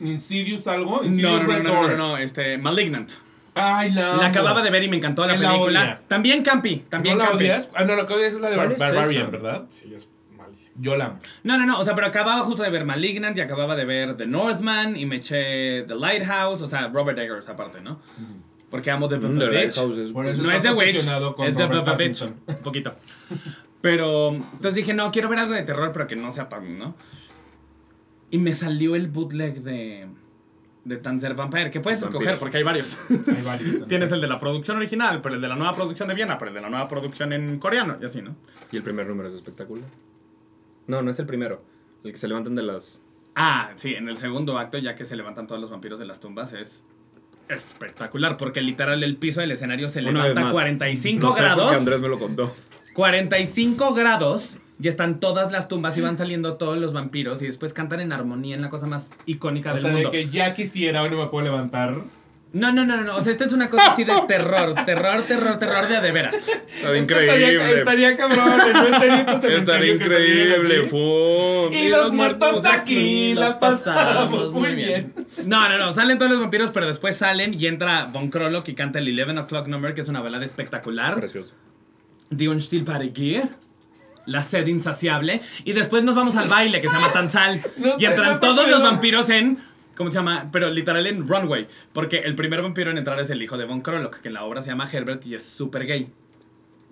[0.00, 0.98] Insidious algo.
[0.98, 3.10] No, Insidious no, no, no, no, no, este, Malignant.
[3.54, 4.16] Ay, la.
[4.16, 5.80] La acababa de ver y me encantó la la película.
[5.82, 6.00] odia.
[6.08, 7.44] También Campi, también ¿No la Campi.
[7.44, 7.70] odias?
[7.74, 9.30] Ah, no, lo que odias es la de ¿Cuál Bar- es Barbarian?
[9.30, 9.64] ¿verdad?
[9.68, 10.70] Sí, es malísimo.
[10.80, 11.18] Yo la amo.
[11.42, 14.16] No, no, no, o sea, pero acababa justo de ver Malignant y acababa de ver
[14.16, 18.00] The Northman y me eché The Lighthouse, o sea, Robert Eggers aparte, ¿no?
[18.70, 19.52] Porque amo The Mm, The The Witch.
[19.54, 21.64] Lighthouse es- Por eso No es The Witch, es The
[21.98, 22.94] Witch, un poquito.
[23.80, 26.94] Pero, entonces dije, no, quiero ver algo de terror, pero que no sea tan, ¿no?
[28.30, 30.06] Y me salió el bootleg de,
[30.84, 32.98] de Tanzer Vampire, que puedes escoger porque hay varios.
[33.10, 33.86] Hay varios.
[33.88, 36.50] Tienes el de la producción original, pero el de la nueva producción de Viena, pero
[36.50, 38.36] el de la nueva producción en coreano, y así, ¿no?
[38.70, 39.88] Y el primer número es espectacular.
[40.86, 41.62] No, no es el primero.
[42.04, 43.02] El que se levantan de las.
[43.34, 46.20] Ah, sí, en el segundo acto, ya que se levantan todos los vampiros de las
[46.20, 46.84] tumbas, es
[47.48, 50.52] espectacular, porque literal el piso del escenario se Una levanta más.
[50.52, 51.76] 45 no sé grados.
[51.76, 52.54] Andrés me lo contó.
[52.94, 54.56] 45 grados.
[54.82, 58.12] Y están todas las tumbas y van saliendo todos los vampiros y después cantan en
[58.12, 60.10] armonía en la cosa más icónica O del sea, de mundo.
[60.10, 62.02] que ya quisiera, hoy no me puedo levantar.
[62.52, 63.16] No, no, no, no, no.
[63.16, 66.10] O sea, esto es una cosa así de terror, terror, terror, terror de a de
[66.10, 66.34] veras.
[66.48, 70.88] Está Es que Estaría, estaría cabrón, no Estaría se viene increíble.
[71.72, 75.12] Y los muertos aquí la pasamos muy bien.
[75.46, 78.74] No, no, no, salen todos los vampiros, pero después salen y entra Von Krolok y
[78.74, 81.14] canta el 11 O'Clock Number, que es una balada espectacular.
[81.16, 81.54] Precioso.
[82.30, 83.12] Die Unstillbare
[84.30, 85.40] La sed insaciable.
[85.64, 87.62] Y después nos vamos al baile que se llama Tanzal.
[87.76, 89.58] No y entran no todos los vampiros en.
[89.96, 90.48] ¿Cómo se llama?
[90.52, 91.66] Pero literal en Runway.
[91.92, 94.44] Porque el primer vampiro en entrar es el hijo de Von Krolok, que en la
[94.44, 96.08] obra se llama Herbert y es súper gay.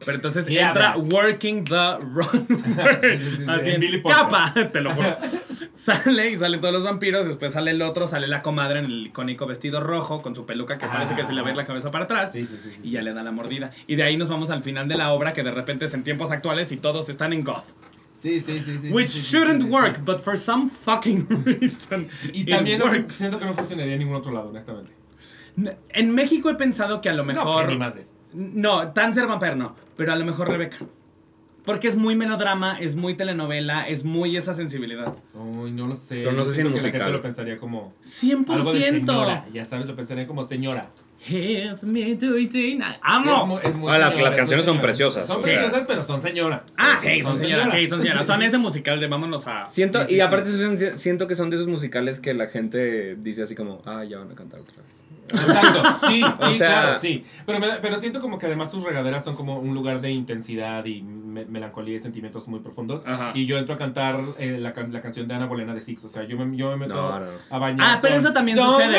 [0.04, 0.96] Pero entonces Yeah, entra.
[0.96, 1.96] Working the
[3.18, 5.16] sí, sí, Así en Billy capa, te lo juro.
[5.72, 7.26] Sale y salen todos los vampiros.
[7.26, 10.76] Después sale el otro, sale la comadre en el icónico vestido rojo con su peluca
[10.78, 12.32] que parece que se le va a ir la cabeza para atrás.
[12.32, 13.70] Sí, sí, sí, sí, Y ya le da la mordida.
[13.86, 16.04] Y de ahí nos vamos al final de la obra, que de repente es en
[16.04, 17.64] tiempos actuales y todos están en goth.
[18.12, 18.90] Sí, sí, sí, sí.
[18.92, 22.08] Which sí, sí, shouldn't sí, work, but for some fucking reason.
[22.32, 24.92] Y también no- siento que no funcionaría en ningún otro lado, honestamente.
[25.90, 27.68] En México he pensado que a lo No, mejor.
[27.68, 27.76] que
[28.32, 30.78] No, Tanzer Vampire no, pero a lo mejor Rebeca.
[31.64, 35.14] Porque es muy melodrama, es muy telenovela, es muy esa sensibilidad.
[35.34, 36.16] Uy, no lo sé.
[36.16, 37.00] Pero no sé si en que La musical.
[37.00, 38.50] gente lo pensaría como 100%.
[38.54, 39.46] algo de señora.
[39.52, 40.88] Ya sabes, lo pensaría como señora.
[41.26, 43.44] If me do it in- Es ¡Amo!
[43.44, 44.82] mu- es muy Ah, las- señora, las canciones son señora.
[44.86, 46.62] preciosas, Son preciosas, pero son señora.
[46.76, 48.26] Ah, Son- sí, son señoras, sí, son señoras.
[48.26, 49.66] Son ese musical de vámonos a.
[49.66, 50.20] Siento, Sí, y sí.
[50.20, 54.04] aparte son- siento que son de esos musicales que la gente dice así como, ah,
[54.04, 55.06] ya van a cantar otra vez.
[55.30, 57.24] Exacto, sí, sí, O sea- claro, sí.
[57.44, 60.10] Pero, me da- pero siento como que además sus regaderas son como un lugar de
[60.10, 63.02] intensidad y me- melancolía y sentimientos muy profundos.
[63.04, 63.32] Ajá.
[63.34, 66.04] Y yo entro a cantar eh, la, can- la canción de Ana Bolena de Six.
[66.04, 67.26] O sea, yo me, yo me meto No, no.
[67.50, 67.86] a bañar.
[67.96, 68.98] Ah, pero con eso también Don't sucede.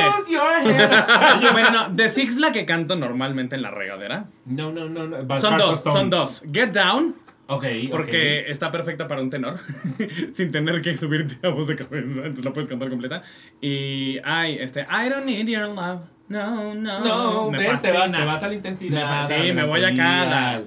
[1.53, 4.25] bueno, no, The Six la que canto normalmente en la regadera.
[4.45, 5.07] no, no, no.
[5.07, 5.39] no.
[5.39, 5.99] Son dos, Stone.
[5.99, 6.43] son dos.
[6.51, 7.15] Get Down
[7.51, 9.57] Ok, Porque está perfecta para un tenor,
[10.33, 13.23] sin tener que subirte a voz de cabeza, entonces la puedes cantar completa.
[13.59, 16.99] Y, ay, este, I don't need your love, no, no.
[16.99, 19.27] No, me ves, te vas, te vas a la intensidad.
[19.27, 20.61] Me sí, me voy acá, la-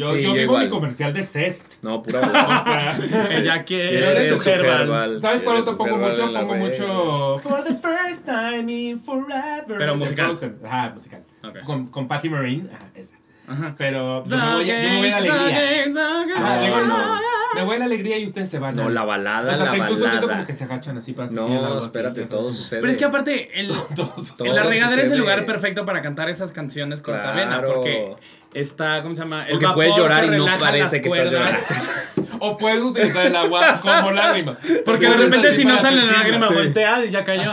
[0.00, 0.64] Yo, Sí, yo yo vivo igual.
[0.64, 1.82] mi comercial de Cest.
[1.84, 2.20] No, pura.
[3.10, 5.20] O sea, Ella quiere Eres su herbal.
[5.20, 6.32] ¿Sabes cuál otro pongo mucho?
[6.32, 7.38] Pongo mucho.
[7.40, 9.76] For the first time in forever.
[9.78, 10.36] Pero musical.
[10.64, 11.22] Ajá, musical.
[11.44, 11.58] Ok.
[11.64, 12.68] Con, con Patty Marine.
[12.74, 13.16] Ajá, esa.
[13.48, 13.74] Ajá.
[13.76, 15.84] Pero yo me voy, a- yo me voy a la alegría.
[16.36, 16.86] Ajá, No, digo, no.
[17.16, 17.20] no.
[17.52, 18.76] Me voy a la alegría y ustedes se van.
[18.76, 20.46] No, la balada, O sea, hasta la incluso siento como balada.
[20.46, 22.30] que se agachan así para No, espérate, sabes.
[22.30, 22.80] todo sucede.
[22.80, 26.30] Pero es que aparte, el, Todos- Todo la regadera es el lugar perfecto para cantar
[26.30, 27.74] esas canciones cortavena, Claro.
[27.74, 28.14] porque
[28.54, 29.44] está, ¿cómo se llama?
[29.44, 31.58] El Porque vapor puedes llorar y no parece que estás llorando.
[32.42, 34.56] O puedes utilizar el agua como lágrima.
[34.84, 36.54] Porque de repente si no sale la lágrima, Sí.
[36.54, 37.52] voltea y ya cayó.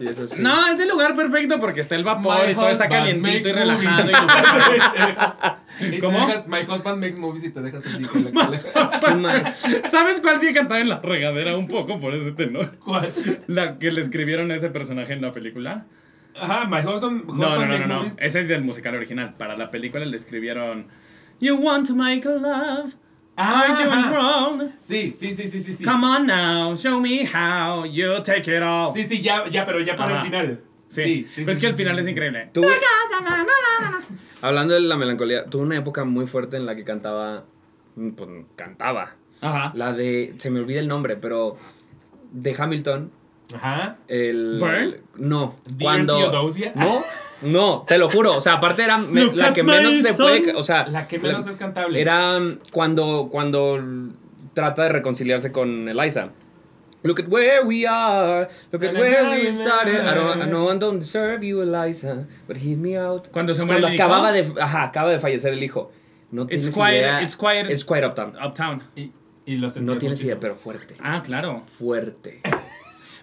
[0.00, 0.42] Y eso sí.
[0.42, 3.52] No, es el lugar perfecto porque está el vapor My y todo está calientito y
[3.52, 4.10] relajado.
[5.80, 6.18] y ¿Cómo?
[6.26, 8.02] dejas- My husband makes movies y te dejas así.
[8.04, 9.62] con la- con la- ¿Qué más?
[9.90, 12.76] ¿Sabes cuál sí cantaba en la regadera un poco por ese tenor?
[12.84, 13.10] ¿Cuál?
[13.46, 15.86] La que le escribieron a ese personaje en la película.
[16.40, 17.94] Ajá, My husband, No, no, no, no, no.
[17.98, 18.16] movies.
[18.20, 19.34] Ese es del musical original.
[19.36, 20.86] Para la película le escribieron
[21.40, 22.94] You want to make love?
[23.36, 24.10] Are you Ajá.
[24.10, 24.70] wrong?
[24.80, 25.72] Sí, sí, sí, sí, sí.
[25.72, 25.84] sí.
[25.84, 28.92] Come on now, show me how you take it all.
[28.92, 30.20] Sí, sí, ya, ya, pero ya para Ajá.
[30.20, 30.60] el final.
[30.88, 32.10] Sí, sí, sí, pero es que al sí, final sí, es sí.
[32.12, 32.50] increíble.
[34.42, 37.44] Hablando de la melancolía, tuve una época muy fuerte en la que cantaba.
[37.94, 39.14] Pues cantaba.
[39.40, 39.72] Ajá.
[39.74, 40.34] La de.
[40.38, 41.56] Se me olvida el nombre, pero.
[42.32, 43.10] De Hamilton.
[43.54, 43.96] Ajá.
[44.08, 44.58] El.
[44.58, 44.96] ¿Burn?
[45.16, 45.54] No.
[45.64, 46.16] Dear Cuando.
[46.18, 46.72] Theodosia.
[46.74, 47.04] No,
[47.42, 48.36] no, te lo juro.
[48.36, 50.54] O sea, aparte era me- la que menos se puede.
[50.54, 52.00] O sea, La que menos es cantable.
[52.00, 53.80] Era mm, cuando, cuando
[54.54, 56.30] trata de reconciliarse con Eliza.
[57.04, 58.48] Look at where we are.
[58.72, 60.00] Look at where we started.
[60.04, 63.28] I don't, I know I don't deserve you, Eliza, but hear me out.
[63.30, 64.02] Cuando se muere Cuando el hijo.
[64.04, 65.92] acababa de, ajá, acaba de fallecer el hijo.
[66.32, 67.22] No It's tienes quiet, idea.
[67.22, 67.70] it's quiet.
[67.70, 68.34] It's quiet uptown.
[68.44, 68.82] Uptown.
[68.96, 69.12] Y,
[69.46, 70.32] y lo sentí No tienes muchísimo.
[70.32, 70.96] idea, pero fuerte.
[71.00, 71.62] Ah, claro.
[71.78, 72.40] Fuerte.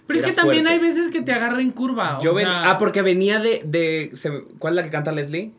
[0.08, 0.86] Pero es que también fuerte.
[0.86, 2.20] hay veces que te agarra en curva.
[2.22, 5.12] Yo o ven- sea, ah, porque venía de, de se- ¿Cuál es la que canta
[5.12, 5.52] Leslie?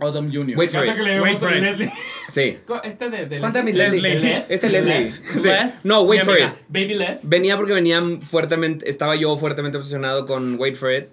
[0.00, 0.56] Odom Jr.
[0.56, 0.94] Wait for it.
[0.94, 1.62] que le Wait for a it.
[1.62, 1.92] Leslie.
[2.28, 2.58] Sí.
[2.84, 4.00] Este de, de ¿Cuánta mi Leslie.
[4.02, 4.30] Leslie?
[4.34, 4.50] Les.
[4.50, 5.00] Este es Leslie.
[5.00, 5.14] Les.
[5.42, 5.48] Sí.
[5.82, 6.48] No, wait for amiga.
[6.48, 6.64] it.
[6.68, 7.26] Baby Les.
[7.28, 11.06] Venía porque venía fuertemente, estaba yo fuertemente obsesionado con Wait for It.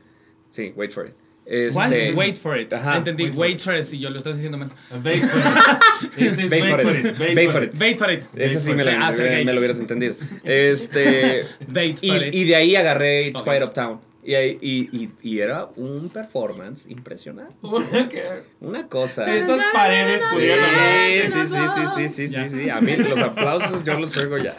[0.50, 1.14] Sí, Wait for It.
[1.46, 2.74] Este, Wait for it.
[2.74, 2.98] Ajá.
[2.98, 3.24] Entendí.
[3.26, 3.40] Wait for
[3.74, 4.70] Waitress y yo lo estás diciendo mal.
[5.04, 6.52] Wait for it.
[6.52, 7.20] Wait for it.
[7.20, 7.80] Wait for for it.
[7.80, 8.26] Wait for it.
[8.36, 10.16] Ese sí me, la- Ah, me, me lo hubieras entendido.
[10.44, 12.34] Este, Wait y, for it.
[12.34, 13.48] y de ahí agarré It's Ok.
[13.48, 14.00] Quiet Uptown.
[14.28, 17.54] Y, ahí- y, y, y era un performance impresionante.
[18.60, 19.24] Una cosa.
[19.24, 21.22] Si estas paredes pudieran hablar.
[21.22, 22.70] Sí, sí, sí, sí, sí, sí, sí, sí.
[22.72, 24.56] A mí los aplausos yo los oigo ya.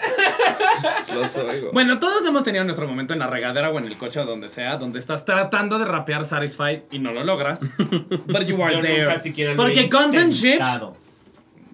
[1.15, 1.71] Los oigo.
[1.73, 4.49] Bueno, todos hemos tenido nuestro momento en la regadera o en el coche o donde
[4.49, 7.61] sea, donde estás tratando de rapear Satisfied y no lo logras.
[8.29, 9.05] But you are Yo there.
[9.05, 10.85] nunca siquiera lo Porque and Chips,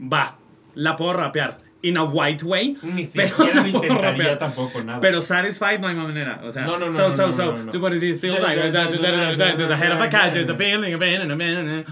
[0.01, 0.37] va,
[0.75, 1.59] la puedo rapear.
[1.83, 2.77] In a white way.
[2.83, 4.39] Ni pero siquiera lo intentaría rapear.
[4.39, 5.01] tampoco, nada.
[5.01, 6.41] Pero Satisfied no hay manera.
[6.45, 8.21] O sea, No, no, no, so, no, so, no, so, no, no, so what this
[8.21, 8.73] feels Yeah, like.
[8.73, 11.85] There's a head of a cat, there's a feeling of and a man.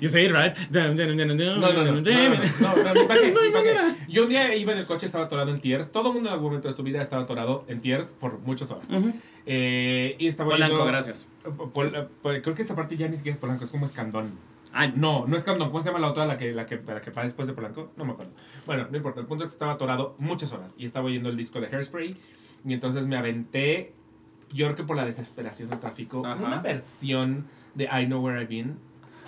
[0.00, 0.56] You say it right.
[0.70, 1.24] No, no, no.
[1.24, 3.94] No, no, no, no, qué.
[4.08, 5.92] Yo un día iba en el coche, estaba atorado en Tiers.
[5.92, 8.70] Todo el mundo en algún momento de su vida estaba atorado en Tiers por muchas
[8.70, 8.88] horas.
[9.46, 11.28] Eh, y estaba Polanco, gracias.
[11.44, 14.30] Eh, creo que esa parte ya ni siquiera es Polanco, es como Escandón.
[14.72, 15.70] Ah, No, no es Escandón.
[15.70, 17.92] ¿Cómo se llama la otra, la que, la que, la que va después de Polanco?
[17.96, 18.32] No me acuerdo.
[18.66, 19.20] Bueno, no importa.
[19.20, 22.16] El punto es que estaba atorado muchas horas y estaba oyendo el disco de Hairspray.
[22.64, 23.92] Y entonces me aventé,
[24.52, 26.42] yo creo que por la desesperación del tráfico, Ajá.
[26.42, 28.78] una versión de I Know Where I've Been.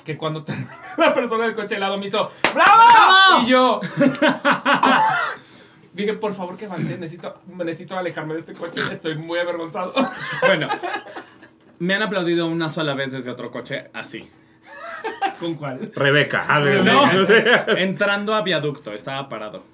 [0.05, 0.45] Que cuando
[0.99, 3.42] la persona del coche al lado me hizo ¡Bravo!
[3.42, 3.80] Y yo
[5.95, 9.92] dije, por favor que avance, necesito, necesito alejarme de este coche, estoy muy avergonzado.
[10.42, 10.68] Bueno,
[11.78, 14.28] me han aplaudido una sola vez desde otro coche así.
[15.39, 15.91] ¿Con cuál?
[15.95, 16.47] Rebeca.
[16.85, 17.11] No,
[17.76, 19.64] entrando a viaducto, estaba parado.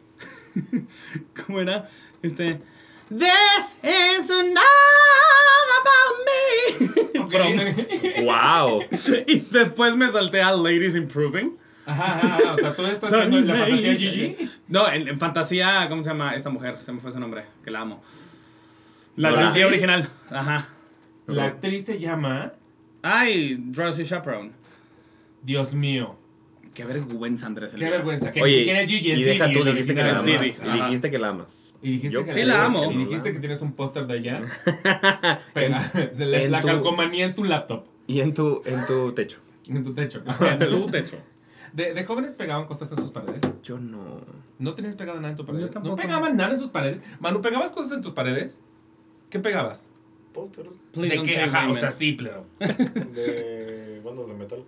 [1.47, 1.87] ¿Cómo era?
[2.23, 2.61] Este.
[3.09, 7.21] This is not about me.
[8.25, 8.83] Wow.
[9.27, 11.57] Y después me salté a Ladies Improving.
[11.87, 14.51] Ajá, ajá, ajá, o sea, tú estás viendo la fantasía Gigi.
[14.69, 16.77] No, en, en fantasía, ¿cómo se llama esta mujer?
[16.79, 18.03] Se me fue su nombre, que la amo.
[19.17, 19.53] La.
[19.53, 20.09] Gigi original.
[20.31, 20.69] Ajá.
[21.27, 22.53] La actriz se llama,
[23.03, 24.53] Ay, Drowsy Chaperone.
[25.43, 26.17] Dios mío,
[26.75, 27.75] Qué vergüenza, Andrés.
[27.75, 29.95] qué vergüenza, que ni Oye, siquiera es Gigi, es y deja Didi, tú, el dijiste
[29.95, 30.25] que original.
[30.25, 30.41] la es amas.
[30.41, 30.67] Didi.
[30.67, 30.87] Y Ajá.
[30.87, 31.77] dijiste que la amas.
[31.83, 32.93] Y dijiste Yo que sí la amo.
[32.93, 34.43] Y dijiste que tienes un póster de ella.
[35.53, 35.81] Pega,
[36.13, 39.41] se le- en la tu- calcomanía en tu laptop, Y en tu, en tu techo.
[39.69, 40.23] en tu techo.
[40.23, 41.19] Tu techo.
[41.73, 43.41] De, de jóvenes pegaban cosas en sus paredes.
[43.65, 44.21] Yo no.
[44.61, 45.61] ¿No tenías pegado nada en tu pared?
[45.61, 45.97] Yo ¿No tampoco.
[45.97, 47.03] pegaban nada en sus paredes?
[47.19, 48.63] Manu, ¿pegabas cosas en tus paredes?
[49.29, 49.89] ¿Qué pegabas?
[50.33, 51.41] Pósteres ¿De qué?
[51.41, 52.47] Ajá, o sea, sí, pero...
[52.59, 54.65] de bandas de metal.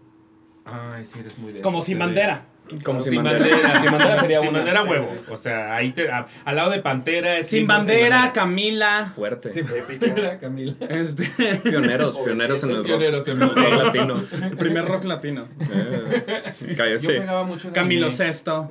[0.65, 2.45] Ay, sí, eres muy de Como sin de- bandera.
[2.85, 3.45] Como Sin sin bandera.
[3.57, 3.81] bandera.
[3.81, 4.59] Sin bandera sería Sin una.
[4.61, 5.13] bandera huevo.
[5.13, 5.25] sí.
[5.31, 9.13] O sea, ahí te, a- al lado de Pantera es Sin bandera, Camila.
[9.15, 9.49] Fuerte.
[9.51, 9.67] Sin
[10.01, 10.75] bandera, Camila.
[10.89, 11.25] Este,
[11.65, 12.87] Pioneros, pioneros en el rock.
[12.87, 14.23] Pioneros, rock latino.
[14.57, 15.49] primer rock latino.
[15.61, 17.13] Eh, Yo Cállese.
[17.15, 18.17] pegaba mucho en Camilo anime.
[18.17, 18.71] Sesto.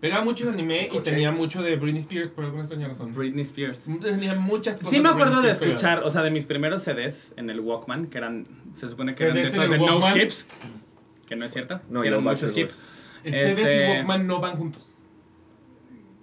[0.00, 3.14] Pegaba mucho en anime y tenía mucho de Britney Spears por alguna extraña razón.
[3.14, 3.86] Britney Spears.
[4.00, 4.90] Tenía muchas cosas.
[4.90, 6.04] Sí me acuerdo de escuchar, pegadas.
[6.06, 9.24] o sea, de mis primeros CDs en el Walkman, que eran, se supone que CDs
[9.26, 10.46] eran de estos el de no skips.
[11.28, 11.80] Que no es cierto.
[11.90, 12.82] No, yo eran muchos skips.
[13.24, 14.94] El CDs Este- y Walkman no van juntos.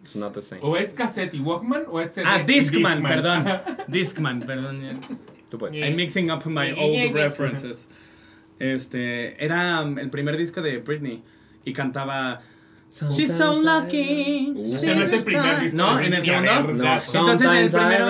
[0.02, 0.62] It's not the same.
[0.64, 3.46] O es cassette y Walkman o es CD Ah, y Discman, perdón.
[3.88, 5.00] Discman, perdón.
[5.50, 5.76] Tú puedes.
[5.84, 7.88] I'm mixing up my old references.
[8.60, 11.24] Este, era um, el primer disco de Britney
[11.66, 12.42] y cantaba
[13.12, 14.54] She's so lucky.
[14.56, 14.76] Uh.
[14.76, 16.74] Este no es el primer the disco No, de en el segundo.
[16.74, 16.94] No.
[16.96, 18.10] Entonces, el primero-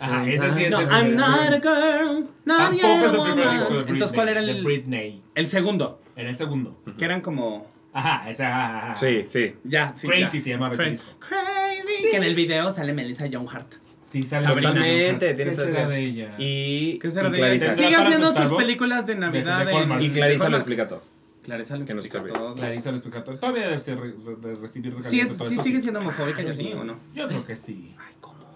[0.00, 3.02] Ajá, ese sí es No, el I'm primer not a girl, not Tampoco yet es
[3.02, 3.56] a el primer woman.
[3.58, 3.92] disco de Britney.
[3.92, 5.22] Entonces, ¿cuál era De el, Britney.
[5.34, 6.01] el segundo?
[6.16, 6.76] En el segundo.
[6.98, 8.48] Que eran como Ajá, esa.
[8.48, 8.96] ajá, ajá.
[8.96, 9.54] Sí, sí.
[9.64, 10.44] ya, sí, Crazy ya.
[10.44, 11.10] se llamaba ese Cra- disco.
[11.20, 12.10] Crazy.
[12.10, 13.72] Que en el video sale Melissa John Hart.
[14.02, 14.72] Sí, sale Sabrina.
[14.72, 16.34] Totalmente, ¿Qué tienes será de ella?
[16.38, 17.58] Y, ¿Qué será y de ella?
[17.66, 19.66] ¿Tendrá Sigue haciendo sus películas de Navidad.
[19.66, 20.04] de.
[20.04, 21.02] Y Clarisa lo explica todo.
[21.42, 22.54] Clarisa lo Que nos explica todo.
[22.54, 23.36] Clarisa lo explica todo.
[23.36, 26.84] Todavía debe ser de recibir Sí, es- todo sí sigue siendo homofóbica, ya sí o
[26.84, 26.96] no.
[27.14, 27.94] Yo creo que sí.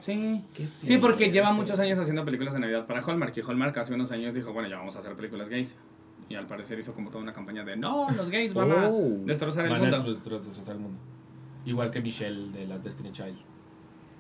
[0.01, 0.41] Sí.
[0.55, 3.37] ¿Qué Sí, porque lleva muchos años haciendo películas de Navidad para Hallmark.
[3.37, 5.77] Y Hallmark hace unos años dijo, bueno, ya vamos a hacer películas gays.
[6.29, 9.19] Y al parecer hizo como toda una campaña de, no, los gays van a Oh.
[9.25, 9.97] destrozar el Van a mundo.
[10.13, 10.99] destrozar destrozar el mundo.
[11.65, 13.37] Igual que Michelle de las Destiny Child.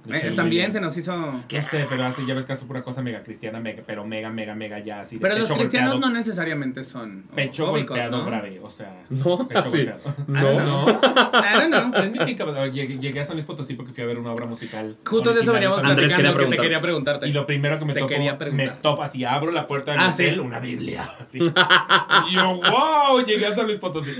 [0.06, 0.74] Eh, Michelle también Williams.
[0.74, 1.16] se nos hizo...
[1.16, 4.30] No sé, pero así ya ves que hace pura cosa mega cristiana, mega, pero mega,
[4.30, 5.18] mega, mega ya así.
[5.18, 8.24] Pero los cristianos golpeado, no necesariamente son Pecho golpeado ¿no?
[8.26, 9.02] grave, o sea.
[9.10, 9.84] No, pecho así.
[9.86, 10.00] golpeado.
[10.26, 10.60] No.
[10.60, 10.88] No.
[11.00, 12.26] I don't know.
[12.26, 14.96] Que cabrón, llegué, llegué a San Luis Potosí porque fui a ver una obra musical.
[15.06, 15.78] Justo de eso veníamos.
[15.82, 17.28] Andrés quería que te quería preguntarte.
[17.28, 18.14] Y lo primero que me tocó,
[18.52, 20.40] me topa así, abro la puerta del Ah, hotel, sí.
[20.40, 21.38] una Biblia, así.
[21.40, 24.12] y yo, wow, llegué a San Luis Potosí.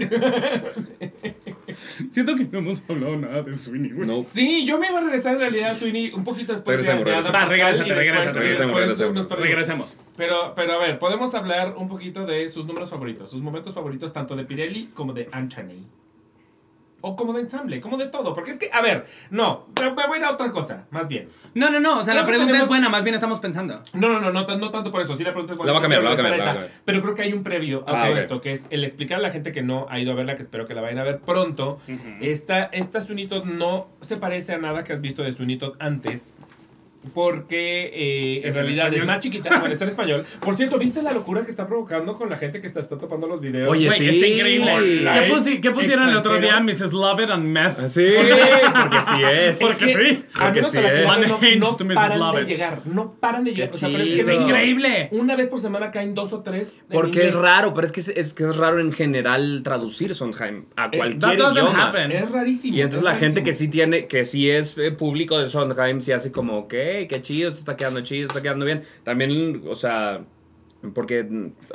[2.10, 4.08] Siento que no hemos hablado nada de Sweeney, güey.
[4.08, 4.22] No.
[4.22, 7.04] sí, yo me iba a regresar en realidad a Sweeney un poquito después de, Regresemos,
[7.04, 7.90] de Adam regresemos.
[7.90, 9.48] Va, después regresemos, nos perdimos.
[9.48, 9.96] Regresemos.
[10.16, 14.12] Pero, pero a ver, podemos hablar un poquito de sus números favoritos, sus momentos favoritos
[14.12, 15.84] tanto de Pirelli como de Anthony.
[17.08, 18.34] O como de ensamble, como de todo.
[18.34, 21.28] Porque es que, a ver, no, me voy a ir a otra cosa, más bien.
[21.54, 22.00] No, no, no.
[22.00, 22.88] O sea, la Creo pregunta tenemos- es buena.
[22.88, 23.80] Más bien estamos pensando.
[23.92, 25.14] No, no, no, no, tan- no tanto por eso.
[25.14, 26.54] Sí, la pregunta es La voy a cambiar, la voy a cambiar, la voy a
[26.62, 26.80] cambiar.
[26.84, 29.22] Pero creo que hay un previo a Ah, todo esto, que es el explicar a
[29.22, 31.20] la gente que no ha ido a verla, que espero que la vayan a ver
[31.20, 31.78] pronto.
[32.20, 32.98] Esta, esta
[33.44, 35.28] no se parece a nada que has visto de
[35.58, 36.34] Todd antes.
[37.14, 40.24] Porque eh, en ¿Es en realidad es más chiquita, bueno, está en español.
[40.40, 43.26] Por cierto, ¿viste la locura que está provocando con la gente que está, está topando
[43.26, 43.70] los videos?
[43.70, 44.08] Oye, sí.
[44.08, 44.72] está increíble.
[45.12, 46.60] ¿Qué, pusi- qué pusieron el otro día?
[46.60, 46.92] Mrs.
[46.92, 47.86] Lovett and Meth.
[47.88, 48.06] Sí,
[48.72, 49.58] porque sí es.
[49.58, 50.24] Porque que, sí.
[50.40, 51.58] Porque sí es.
[51.58, 52.78] no, paran de llegar.
[52.86, 53.68] No paran de llegar.
[53.68, 55.08] Qué O sea, pero es que no- increíble.
[55.12, 56.80] Una vez por semana caen dos o tres.
[56.90, 57.28] Porque inglés.
[57.28, 60.86] es raro, pero es que es, es que es raro en general traducir Sondheim a
[60.86, 61.88] Es- cualquier That idioma.
[61.88, 62.12] happen.
[62.12, 62.76] Es rarísimo.
[62.76, 66.00] Y entonces es la gente que sí tiene, que sí es eh, público de Sondheim,
[66.00, 66.68] sí hace como,
[67.02, 68.82] ok, qué chido, esto está quedando chido, esto está quedando bien.
[69.04, 70.24] También, o sea,
[70.94, 71.22] porque,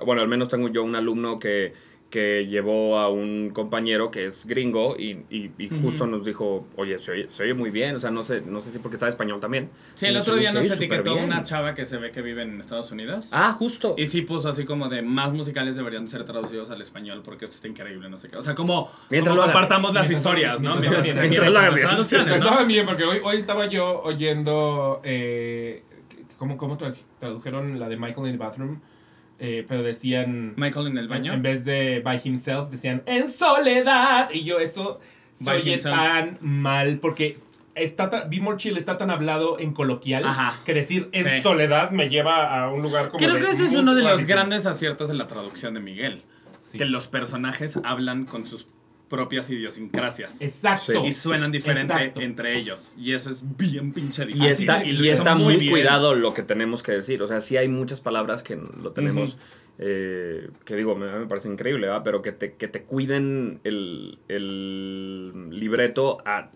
[0.06, 1.74] bueno, al menos tengo yo un alumno que,
[2.12, 7.00] que llevó a un compañero que es gringo y, y, y justo nos dijo, oye,
[7.00, 9.10] se oye, se oye muy bien, o sea, no sé, no sé si porque sabe
[9.10, 9.70] español también.
[9.96, 12.60] Sí, el Y otro día nos etiquetó una chava que se ve que vive en
[12.60, 13.30] Estados Unidos.
[13.32, 13.96] Ah, justo.
[13.98, 17.56] Y sí puso así como de más musicales deberían ser traducidos al español porque esto
[17.56, 18.36] está increíble, no sé qué.
[18.36, 20.76] O sea, como, Mientras como lo compartamos las Mientras- historias, ¿no?
[20.76, 22.36] mientras- Mientras, traducciones, ¿no?
[22.36, 25.02] Estaba bien, porque hoy, hoy estaba yo oyendo.
[25.06, 25.84] Eh,
[26.38, 28.82] ¿Cómo, cómo tra- tradujeron la de Michael in the Bathroom?
[29.44, 30.54] Eh, pero decían.
[30.56, 31.34] Michael en el baño.
[31.34, 34.30] En vez de by himself, decían en soledad.
[34.32, 35.00] Y yo, esto
[35.34, 37.38] se oye tan mal porque.
[37.74, 40.60] Está tan, Be More Chill está tan hablado en coloquial Ajá.
[40.66, 41.42] que decir en Sí.
[41.42, 44.66] soledad me lleva a un lugar como Creo que eso es uno de los grandes
[44.66, 46.22] aciertos de la traducción de Miguel.
[46.62, 46.78] Sí.
[46.78, 48.68] Que los personajes hablan con sus
[49.12, 50.42] propias idiosincrasias.
[50.42, 51.06] Exacto.
[51.06, 52.22] Y suenan diferente Exacto.
[52.22, 52.96] entre ellos.
[52.98, 54.48] Y eso es bien pinche difícil.
[54.48, 55.72] Y está, y está muy, bien.
[55.72, 57.22] cuidado lo que tenemos que decir.
[57.22, 59.38] O sea, sí hay muchas palabras que lo tenemos,
[59.80, 62.04] eh, que digo, me, me parece increíble, ¿va?
[62.04, 66.50] Pero que te, que te cuiden el, el libreto a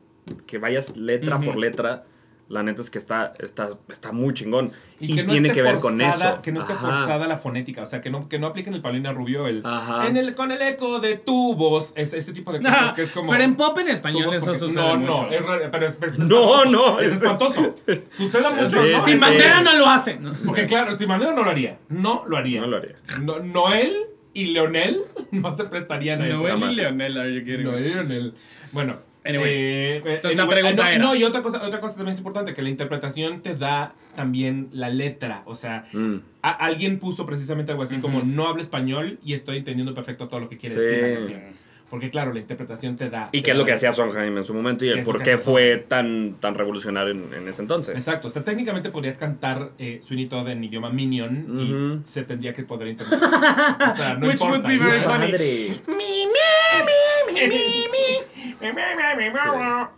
[0.48, 2.06] que vayas letra por letra.
[2.48, 4.72] La neta es que está, está, está muy chingón.
[5.00, 6.42] Y, que no tiene que ver con eso.
[6.44, 6.82] Que no esté Ajá.
[6.82, 10.08] forzada la fonética, o sea, que no, que no apliquen el Paulina Rubio, el, Ajá.
[10.08, 13.02] en el, con el eco de tu voz, es, este tipo de No, cosas que
[13.02, 13.32] es como...
[13.32, 15.24] pero en pop en español eso porque- sucede No, mucho.
[15.24, 17.76] no, es raro, pero es, es- No, no, es es- espantoso.
[18.12, 19.06] Sucede mucho, Sí, ¿no?
[19.06, 20.18] Sin bandera no lo hace.
[20.20, 20.32] ¿no?
[20.46, 22.62] Porque claro, sin bandera no lo haría, no lo haría.
[22.62, 22.96] No lo haría.
[23.22, 23.92] No- Noel
[24.36, 26.38] y Leonel no se prestarían a eso.
[26.48, 26.76] Noel y.
[26.76, 27.72] Leonel, are you kidding me?
[27.72, 28.34] Noel y Leonel.
[28.72, 29.50] Bueno, Anyway.
[29.52, 32.14] Eh, eh, Entonces, la anyway, pregunta no, era- no, y otra cosa, otra cosa también
[32.14, 35.42] es importante, que la interpretación te da también la letra.
[35.46, 36.16] O sea, Mm.
[36.42, 40.40] a- alguien puso precisamente algo así como no hablo español y estoy entendiendo perfecto todo
[40.42, 40.82] lo que quiere Sí.
[40.82, 41.42] decir la canción.
[41.90, 43.30] Porque claro, la interpretación te da...
[43.32, 45.22] Y te qué es lo que hacía Sondheim en su momento y ¿Qué el por
[45.22, 47.96] qué fue tan, tan revolucionario en, en ese entonces.
[47.96, 52.54] Exacto, o sea, técnicamente podrías cantar eh, Sweeney Todd en idioma Minion y se tendría
[52.54, 53.30] que poder interpretar.
[53.92, 54.68] o sea, no Which would importa.
[54.68, 55.78] be very funny.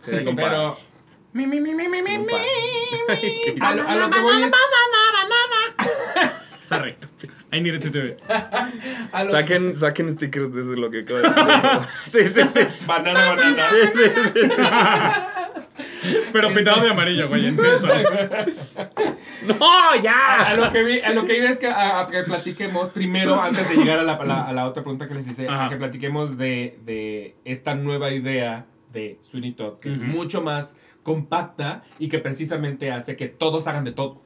[0.00, 0.78] Sí, pero
[1.32, 2.34] Mi, mi, mi, mi, mi, mi, mi.
[3.60, 4.52] a lo, a lo que voy es...
[6.64, 6.96] Sorry.
[7.52, 8.20] I needed to do it.
[9.30, 11.44] Saquen, saquen stickers de eso lo que acabo de decir.
[12.06, 12.60] Sí, sí, sí.
[12.86, 13.64] Banana, banana.
[13.70, 14.04] Sí, sí,
[14.34, 14.40] sí.
[16.32, 17.50] Pero pintado de amarillo, güey.
[19.46, 20.54] ¡No, A ya!
[20.56, 23.68] lo que vi, a lo que iba es que, a, a que platiquemos primero, antes
[23.68, 25.66] de llegar a la, a la- a la otra pregunta que les hice, Ajá.
[25.66, 30.76] a que platiquemos de, de esta nueva idea de Sweeney Todd, que es mucho más
[31.02, 34.22] compacta y que precisamente hace que todos hagan de todo.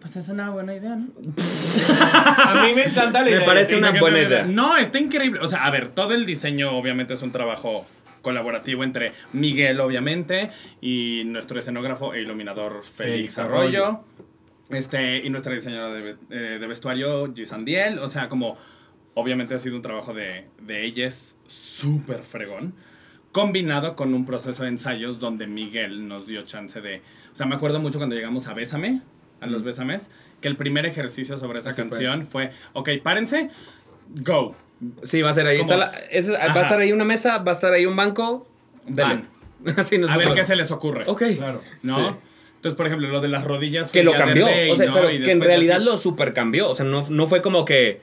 [0.00, 1.06] Pues es una buena idea, ¿no?
[2.44, 3.44] A mí me encanta la Me idea.
[3.44, 4.42] parece de- una buena idea.
[4.44, 5.40] No, está increíble.
[5.40, 7.86] O sea, a ver, todo el diseño obviamente es un trabajo
[8.22, 10.50] colaborativo entre Miguel, obviamente,
[10.80, 14.00] y nuestro escenógrafo e iluminador Félix Félix Arroyo.
[14.70, 17.98] Este, y nuestra diseñadora de, eh, de vestuario, Gisandiel.
[17.98, 18.56] O sea, como
[19.14, 22.74] obviamente ha sido un trabajo de, de ellas súper fregón.
[23.32, 27.02] Combinado con un proceso de ensayos donde Miguel nos dio chance de.
[27.32, 29.00] O sea, me acuerdo mucho cuando llegamos a Bésame,
[29.40, 30.10] a los Bésames,
[30.42, 31.88] que el primer ejercicio sobre esa Así fue.
[31.90, 33.48] canción fue: Ok, párense,
[34.22, 34.54] go.
[35.02, 35.60] Sí, va a ser ahí.
[35.60, 38.46] Está la- es- va a estar ahí una mesa, va a estar ahí un banco.
[39.76, 41.04] Así nos A ver qué se les ocurre.
[41.06, 41.22] Ok.
[41.36, 41.60] Claro.
[41.82, 41.96] ¿No?
[41.96, 42.16] Sí.
[42.56, 43.90] Entonces, por ejemplo, lo de las rodillas.
[43.92, 44.46] Que lo cambió.
[44.70, 44.94] o sea, ¿no?
[44.94, 46.68] pero que en realidad así- lo super cambió.
[46.68, 48.00] O sea, no, no fue como que.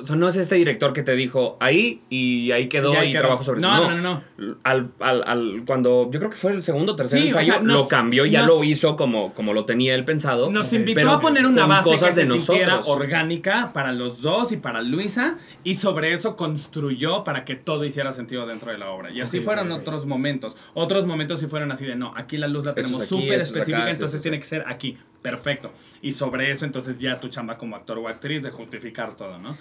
[0.00, 3.08] O sea, no es este director que te dijo ahí y ahí quedó Y ahí
[3.08, 3.20] y quedó.
[3.22, 3.90] trabajó sobre No, eso.
[3.96, 7.26] no, no, Al, al, al- cuando yo creo que fue el segundo o tercer Sí,
[7.26, 10.04] o ensayo, sea, nos- lo cambió, ya nos- lo hizo como, como lo tenía él
[10.04, 10.50] pensado.
[10.50, 10.72] Nos Ok.
[10.74, 12.88] invitó Pero a poner una base cosas que de se nosotros.
[12.88, 18.12] orgánica para los dos y para Luisa y sobre eso construyó para que todo hiciera
[18.12, 19.10] sentido dentro de la obra.
[19.10, 20.56] Y así fueron otros momentos.
[20.74, 23.78] Otros momentos sí fueron así de, no, aquí la luz la tenemos súper es específica,
[23.78, 24.96] acá, entonces tiene que ser aquí.
[25.22, 25.72] Perfecto.
[26.00, 29.56] Y sobre eso entonces ya tu chamba como actor o actriz de justificar todo, ¿no?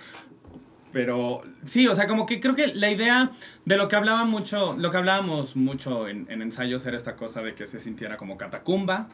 [0.92, 3.30] Pero sí, o sea, como que creo que la idea
[3.66, 7.42] de lo que hablaba mucho, lo que hablábamos mucho en, en ensayos era esta cosa
[7.42, 9.10] de que se sintiera como catacumba,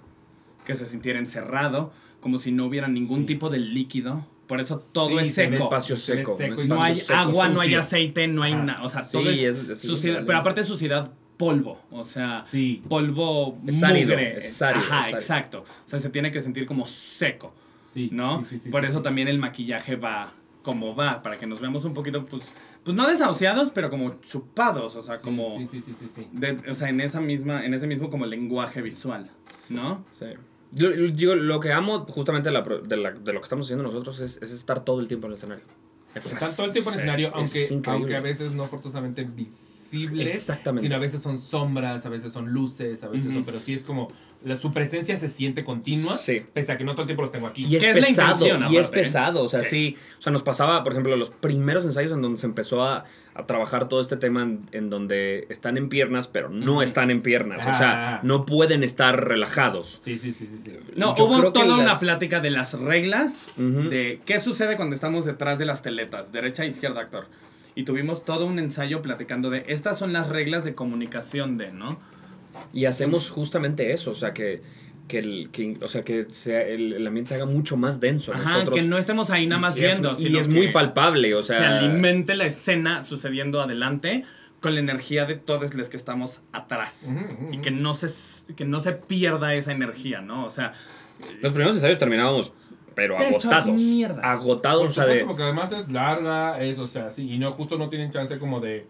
[0.65, 3.26] que se sintiera encerrado, como si no hubiera ningún Sí.
[3.28, 4.26] tipo de líquido.
[4.47, 5.55] Por eso todo Sí, es seco.
[5.55, 6.38] espacio seco.
[6.67, 8.84] No hay seco, agua, no hay aceite, no hay nada.
[8.84, 10.24] O sea, todo es, es- es suciedad.
[10.26, 11.82] Pero aparte suciedad, polvo.
[11.91, 12.84] O sea, Sí.
[12.88, 14.38] polvo Es árido, mugre.
[14.38, 15.61] es árido, Ajá, es exacto.
[15.61, 17.53] O sea, se tiene que sentir como seco.
[17.84, 18.09] Sí.
[18.11, 18.43] ¿no?
[18.43, 20.34] Sí, sí, sí, Por eso también el maquillaje va
[20.64, 22.43] como va, para que nos veamos un poquito, pues,
[22.84, 26.07] pues no desahuciados, pero como chupados, o sea, Sí, como, Sí, sí, sí, sí.
[26.07, 26.28] sí.
[26.32, 29.30] de- o sea, en esa misma, en ese mismo como lenguaje visual,
[29.70, 30.03] ¿no?
[30.11, 30.26] Sí.
[30.72, 33.68] Yo, yo digo, lo que amo justamente de, la de, la- de lo que estamos
[33.68, 35.64] haciendo nosotros es, es estar todo el tiempo en el escenario.
[36.16, 40.34] Están todo el tiempo en el escenario, es aunque, aunque a veces no forzosamente visibles.
[40.34, 40.86] Exactamente.
[40.86, 43.43] Sino a veces son sombras, a veces son luces, a veces son.
[43.43, 44.07] Pero sí es como.
[44.44, 46.16] La- su presencia se siente continua.
[46.18, 46.44] Sí.
[46.54, 47.66] Pese a que no todo el tiempo los tengo aquí.
[47.66, 48.91] Y es pesado, y es ¿eh?
[48.91, 49.66] pesado, o sea, Sí.
[49.96, 49.98] sí.
[50.20, 53.46] O sea, nos pasaba, por ejemplo, los primeros ensayos en donde se empezó a, a
[53.48, 57.66] trabajar todo este tema en, en donde están en piernas, pero no están en piernas.
[57.68, 58.20] O sea, Ah.
[58.24, 60.00] no pueden estar relajados.
[60.04, 60.58] Sí, sí, sí, sí.
[60.58, 60.78] sí.
[60.96, 65.26] No, Yo hubo toda una las- plática de las reglas, de qué sucede cuando estamos
[65.26, 67.26] detrás de las teletas, derecha e izquierda, actor.
[67.76, 71.98] Y tuvimos todo un ensayo platicando de estas son las reglas de comunicación de, ¿no?
[72.74, 74.61] Y hacemos justamente eso, o sea, que,
[75.07, 78.34] que, el, que, o sea, que sea el, el ambiente se haga mucho más denso.
[78.34, 80.53] Ajá, Nosotros, que no estemos ahí nada y más es- viendo, Y sino es que
[80.53, 81.57] muy palpable, o sea.
[81.59, 84.24] se alimente la escena sucediendo adelante
[84.59, 87.05] con la energía de todos los que estamos atrás.
[87.51, 88.09] Y que no, se,
[88.55, 90.45] que no se pierda esa energía, ¿no?
[90.45, 90.71] O sea,
[91.41, 92.53] Los primeros ensayos terminábamos,
[92.95, 93.67] pero agotados.
[93.74, 94.21] mierda.
[94.32, 95.28] Agotados, Por o sea, supuesto, de.
[95.28, 98.61] porque además es larga, es, o sea, sí, y no, justo no tienen chance como
[98.61, 98.88] de.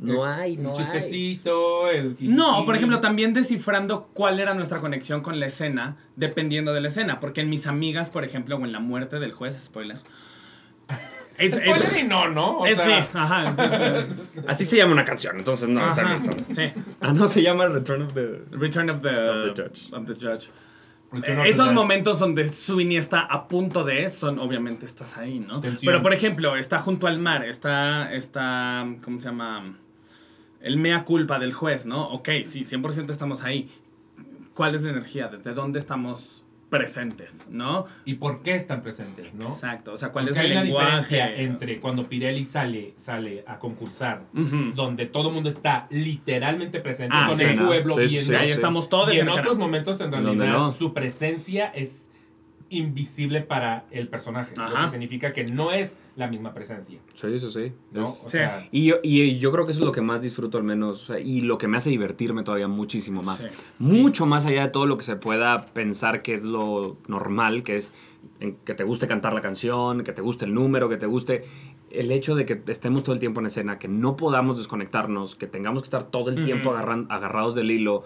[0.00, 0.82] No hay, no el hay.
[0.84, 2.16] chistecito, el.
[2.20, 6.88] No, por ejemplo, también descifrando cuál era nuestra conexión con la escena, dependiendo de la
[6.88, 7.20] escena.
[7.20, 9.98] Porque en mis amigas, por ejemplo, o en la muerte del juez, spoiler.
[11.36, 12.58] Es, es- Spoiler y no, ¿no?
[12.58, 13.54] O es- sea, sí, ajá.
[13.56, 13.62] sí,
[14.22, 14.40] sí.
[14.46, 16.44] Así se llama una canción, entonces no está Ajá, bien.
[16.54, 16.80] sí.
[17.00, 18.42] Ah, no, se llama Return of the.
[18.52, 19.92] Return of the, Of the Judge.
[19.92, 20.50] of the Judge.
[21.12, 25.58] Eh, the Esos momentos donde Sweeney está a punto de, son obviamente estás ahí, ¿no?
[25.58, 25.90] Tensión.
[25.92, 29.74] Pero por ejemplo, está junto al mar, está, está, ¿cómo se llama?
[30.64, 32.08] El mea culpa del juez, ¿no?
[32.10, 33.68] Ok, sí, 100% estamos ahí.
[34.54, 35.28] ¿Cuál es la energía?
[35.28, 37.86] ¿Desde dónde estamos presentes, ¿no?
[38.04, 39.46] ¿Y por qué están presentes, no?
[39.48, 40.86] Exacto, o sea, ¿cuál Porque es el hay lenguaje?
[40.86, 44.22] diferencia entre cuando Pirelli sale, sale a concursar,
[44.74, 48.30] donde todo el mundo está literalmente presente, Ah, son sí, el pueblo Sí, viendo.
[48.30, 50.68] sí, Ahí estamos todos y en otros momentos, en realidad, no.
[50.68, 52.10] su presencia es
[52.76, 54.54] invisible para el personaje.
[54.56, 54.84] Lo Ajá.
[54.84, 57.72] que significa que no es la misma presencia, Sí, sí, sí.
[57.92, 58.02] ¿no?
[58.02, 58.36] Es- O Sí.
[58.38, 61.02] sea, Y yo, y yo creo que eso es lo que más disfruto al menos,
[61.02, 63.38] o sea, y lo que me hace divertirme todavía muchísimo más.
[63.40, 63.48] Sí.
[63.78, 67.76] Mucho más allá de todo lo que se pueda pensar que es lo normal, que
[67.76, 67.92] es
[68.40, 71.44] en que te guste cantar la canción, que te guste el número, que te guste
[71.90, 75.46] el hecho de que estemos todo el tiempo en escena, que no podamos desconectarnos, que
[75.46, 78.02] tengamos que estar todo el tiempo agarran- agarrados del hilo,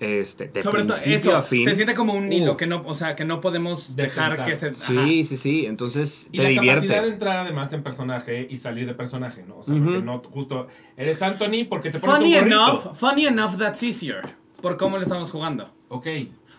[0.00, 1.64] este, de Sobre todo principio eso, a fin.
[1.64, 2.56] se siente como un hilo Uh.
[2.56, 4.46] que no, o sea, que no podemos dejar Descansar.
[4.46, 4.74] que se...
[4.74, 5.06] Sí, ajá.
[5.28, 6.86] sí, sí, entonces y te la divierte.
[6.86, 9.58] capacidad de entrar además en personaje y salir de personaje, ¿no?
[9.58, 9.84] O sea, Ujú.
[9.84, 12.56] porque no justo eres Anthony porque te pones Funny un gorrito.
[12.56, 14.20] enough, funny enough that's easier,
[14.62, 15.72] por cómo lo estamos jugando.
[15.88, 16.06] Ok.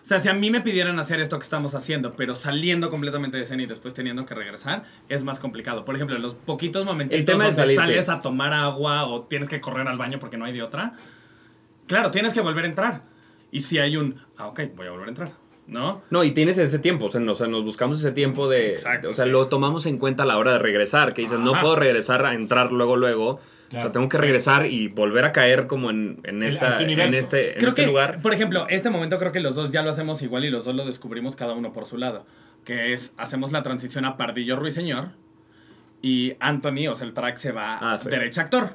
[0.02, 3.36] O sea, si a mí me pidieran hacer esto que estamos haciendo, pero saliendo completamente
[3.36, 5.84] de escena y después teniendo que regresar, es más complicado.
[5.84, 9.98] Por ejemplo, los poquitos de donde sales a tomar agua o tienes que correr al
[9.98, 10.94] baño porque no hay de otra,
[11.86, 13.02] claro, tienes que volver a entrar.
[13.52, 15.32] Y si hay un, ah, ok, voy a volver a entrar,
[15.66, 16.02] ¿no?
[16.10, 18.70] No, y tienes ese tiempo, o sea, nos, o sea, nos buscamos ese tiempo de...
[18.72, 19.30] Exacto, o sea, sí.
[19.30, 22.34] lo tomamos en cuenta a la hora de regresar, que dices, no puedo regresar a
[22.34, 23.28] entrar luego, luego.
[23.68, 24.20] o sea, tengo que sí.
[24.22, 27.82] regresar y volver a caer como en, en, esta, este en este, en Creo este
[27.82, 28.20] que, lugar.
[28.22, 30.74] por ejemplo, este momento creo que los dos ya lo hacemos igual y los dos
[30.74, 32.24] lo descubrimos cada uno por su lado.
[32.64, 35.10] Que es, hacemos la transición a Pardillo Ruiseñor
[36.02, 38.10] y Anthony, o sea, el track se va Ah, sí.
[38.10, 38.74] derecha actor.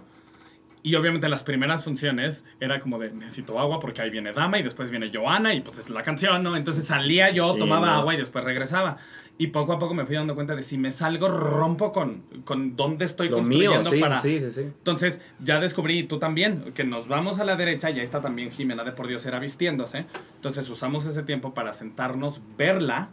[0.85, 4.61] Y obviamente las primeras funciones era como de necesito agua porque ahí viene Dama y
[4.63, 6.55] después viene Joana y pues es la canción, ¿no?
[6.55, 7.93] Entonces salía yo, Sí, tomaba no.
[7.93, 8.97] agua y después regresaba.
[9.39, 12.75] Y poco a poco me fui dando cuenta de si me salgo, rompo con, con
[12.75, 14.19] dónde estoy Lo construyendo mío, sí, para...
[14.21, 14.61] sí, sí, sí.
[14.61, 18.21] Entonces, ya descubrí, y tú también, que nos vamos a la derecha y ahí está
[18.21, 20.05] también Jimena de Por Dios era vistiéndose.
[20.35, 23.09] Entonces, usamos ese tiempo para sentarnos, verla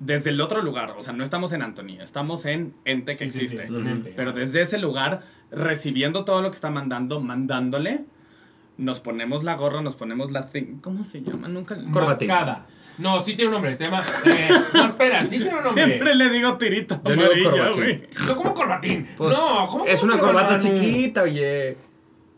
[0.00, 0.94] desde el otro lugar.
[0.98, 3.72] O sea, no estamos en Anthony, estamos en Ente que Sí, sí, sí, existe.
[3.72, 4.12] obviamente.
[4.16, 5.20] Pero desde ese lugar,
[5.52, 8.04] recibiendo todo lo que está mandando, mandándole,
[8.78, 10.48] nos ponemos la gorra, nos ponemos la...
[10.80, 11.48] ¿Cómo se llama?
[11.48, 11.76] Nunca...
[11.92, 12.30] Corbatín.
[12.98, 14.02] No, sí tiene un nombre, se llama...
[14.26, 15.84] eh, no, espera, sí tiene un nombre.
[15.86, 18.08] Siempre le digo tirito Yo amarillo, güey.
[18.26, 19.06] No, ¿Cómo corbatín?
[19.16, 20.62] Pues, no, ¿cómo es una corbata Manu?
[20.80, 21.76] chiquita, oye.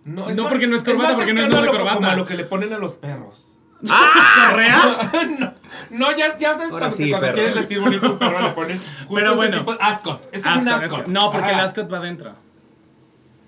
[0.04, 1.78] No, No, más- porque no es corbata, más porque no es cercano a doble lo-
[1.84, 1.96] corbata.
[1.96, 3.56] Como a lo que le ponen a los perros.
[3.80, 5.10] ¿Correa?
[5.40, 5.54] no,
[5.90, 9.34] no, ya, ya sabes cuando, sí, cuando quieres decir bonito un perro le pones Pero
[9.36, 9.58] bueno.
[9.58, 10.28] tipo- ascot.
[10.32, 10.98] Es como un Ascot, ascot.
[11.00, 11.06] ascot.
[11.12, 11.64] No, porque el Ajá.
[11.64, 12.34] ascot va adentro.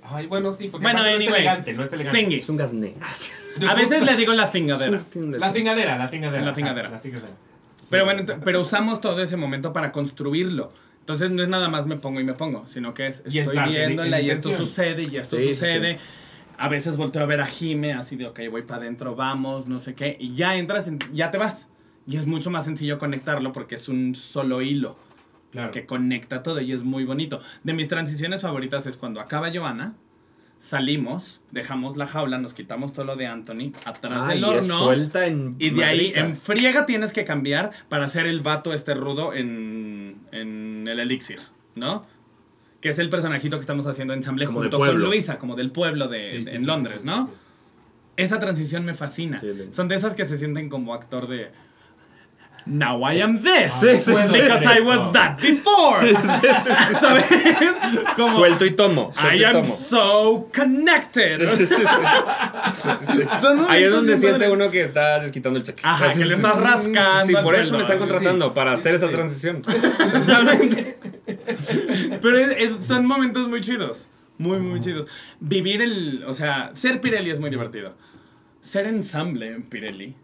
[0.06, 1.40] Ay, bueno, sí, porque Bueno, aparte no es anyway.
[1.40, 2.18] elegante, no es elegante.
[2.20, 2.36] Thingy.
[2.36, 2.94] Es un gasné.
[3.68, 5.02] A veces le digo la cingadera.
[5.38, 6.42] La tingadera, la tingadera.
[6.42, 6.90] La ajá, tingadera.
[6.90, 7.32] La tingadera.
[7.88, 10.72] Pero bueno, pero usamos todo ese momento para construirlo.
[11.00, 13.58] Entonces no es nada más me pongo y me pongo, sino que es Y estoy
[13.68, 15.98] viéndola y esto sucede y esto Sí, sí, sucede.
[16.56, 19.78] A veces volteo a ver a Jime así de, ok, voy para adentro, vamos, no
[19.80, 20.16] sé qué.
[20.20, 21.68] Y ya entras, en- ya te vas.
[22.06, 24.96] Y es mucho más sencillo conectarlo porque es un solo hilo
[25.52, 25.70] Claro.
[25.70, 27.40] que conecta todo y es muy bonito.
[27.62, 29.94] De mis transiciones favoritas es cuando acaba Joana,
[30.58, 34.78] salimos, dejamos la jaula, nos quitamos todo lo de Anthony atrás del horno.
[34.78, 38.94] suelta en Y de ahí en friega tienes que cambiar para hacer el vato este
[38.94, 41.38] rudo en, en el elixir,
[41.74, 42.04] ¿no?
[42.80, 44.98] Que es el personajito que estamos haciendo ensamble Como junto con.
[44.98, 47.30] Luisa, como del pueblo de, Sí, sí, en sí, Londres, ¿no?
[48.16, 49.40] Esa transición me fascina.
[49.70, 51.50] Son de esas que se sienten como actor de...
[52.66, 53.72] Now I am this.
[53.74, 54.32] Sí, sí, sí.
[54.32, 56.00] because I was that before.
[56.98, 57.24] ¿Sabes?
[58.16, 59.12] Como, Suelto y tomo.
[59.12, 59.76] Suelto I y am tomo.
[59.76, 61.36] so connected.
[61.36, 61.82] Sí, sí, sí, sí.
[62.72, 63.22] Sí, sí, sí.
[63.68, 65.82] Ahí es donde siente uno que está desquitando el cheque.
[65.84, 66.60] Ajá, Sí, que sí, le sí, estás sí.
[66.62, 68.08] rascando Sí, por eso me están Sí, sí.
[68.10, 69.60] contratando, para hacer esa transición.
[70.26, 70.98] Totalmente.
[72.22, 74.08] Pero es- son momentos muy chidos.
[74.38, 75.06] Muy, muy chidos.
[75.38, 76.24] Vivir el.
[76.26, 77.94] O sea, ser Pirelli es muy divertido.
[78.62, 80.16] Ser ensamble en Pirelli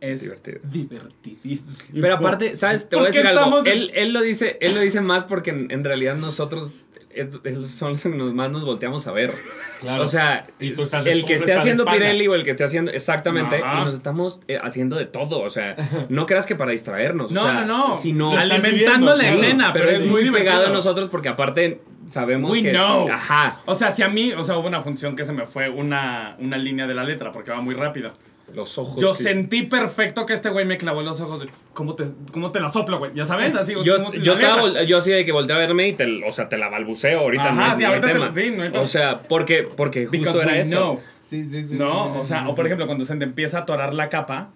[0.00, 0.58] es divertido.
[0.64, 2.00] divertidísimo.
[2.00, 2.88] Pero aparte, ¿sabes?
[2.88, 3.64] Te voy a decir algo.
[3.64, 6.72] Él, él lo dice, él lo dice más porque en, en realidad nosotros
[7.10, 9.32] es- es- son los que más nos volteamos a ver.
[9.80, 10.02] Claro.
[10.02, 11.84] O sea, el que esté haciendo.
[11.86, 13.80] Pirelli o el que esté haciendo exactamente, Ajá.
[13.80, 15.40] y nos estamos eh, haciendo de todo.
[15.40, 15.74] O sea,
[16.10, 17.30] no creas que para distraernos.
[17.30, 17.94] No, o sea, no, no.
[17.94, 20.32] Sino Alimentando la escena, pero, es muy divertido.
[20.52, 22.70] pegado a nosotros porque aparte sabemos We que.
[22.70, 23.08] know.
[23.10, 23.60] Ajá.
[23.64, 26.36] O sea, si a mí, o sea, hubo una función que se me fue una,
[26.38, 28.12] una línea de la letra porque va muy rápido.
[28.54, 29.00] Los ojos.
[29.02, 31.40] Yo que- sentí perfecto que este güey me clavó los ojos.
[31.40, 33.10] de, ¿Cómo te, cómo te la soplo, güey?
[33.14, 33.54] ¿Ya sabes?
[33.56, 36.30] Así, Yo, como yo estaba, yo así de que volteé a verme y te, o
[36.30, 37.50] sea, te la balbuceo ahorita.
[37.50, 38.26] Ajá, no, sí, no ahorita te tema.
[38.26, 38.70] la- sí, no hay.
[38.76, 40.76] O sea, porque, porque Because justo era eso.
[40.76, 41.00] know.
[41.20, 41.74] Sí, sí, sí.
[41.74, 42.66] No, sí, sí, o sea, sí, o por sí.
[42.68, 44.50] ejemplo, cuando se te empieza a atorar la capa,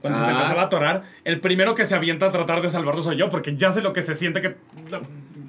[0.00, 0.34] Cuando se te Ah.
[0.34, 3.56] empezaba a atorar, el primero que se avienta a tratar de salvarlo soy yo, porque
[3.56, 4.56] ya sé lo que se siente que
[4.90, 5.00] la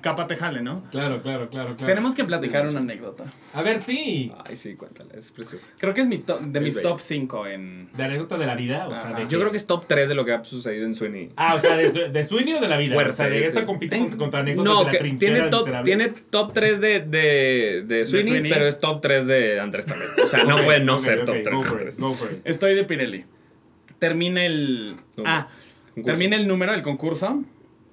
[0.01, 0.83] capa te jale, ¿no?
[0.91, 1.85] Claro, claro, claro, claro.
[1.85, 3.23] Tenemos que platicar una anécdota.
[3.53, 4.31] A ver, sí.
[4.45, 5.69] Ay, sí, cuéntala, es preciosa.
[5.77, 6.89] Creo que es mi to- de Es mis bello.
[6.89, 7.89] top 5 en...
[7.93, 10.15] De anécdota de la vida, o sea, de Yo creo que es top 3 de
[10.15, 11.29] lo que ha sucedido en Sweeney.
[11.37, 12.95] Ah, o sea, de, de Sweeney o de la vida.
[12.95, 13.65] Fuerte, o sea, de esta sí.
[13.65, 15.85] compite contra, contra anécdotas No, de la que trinchera tiene top, miserable.
[15.85, 18.51] tiene top 3 de, de, de, Sweeney, Sweeney.
[18.51, 20.09] pero es top 3 de Andrés también.
[20.23, 21.51] O sea, no puede no ok, ser ok, top 3.
[21.53, 22.39] Go for it, go for it.
[22.43, 23.23] Estoy de Pirelli.
[24.01, 24.95] Termina el...
[25.15, 25.47] No, ah,
[25.93, 26.05] concurso.
[26.07, 27.43] termina el número del concurso.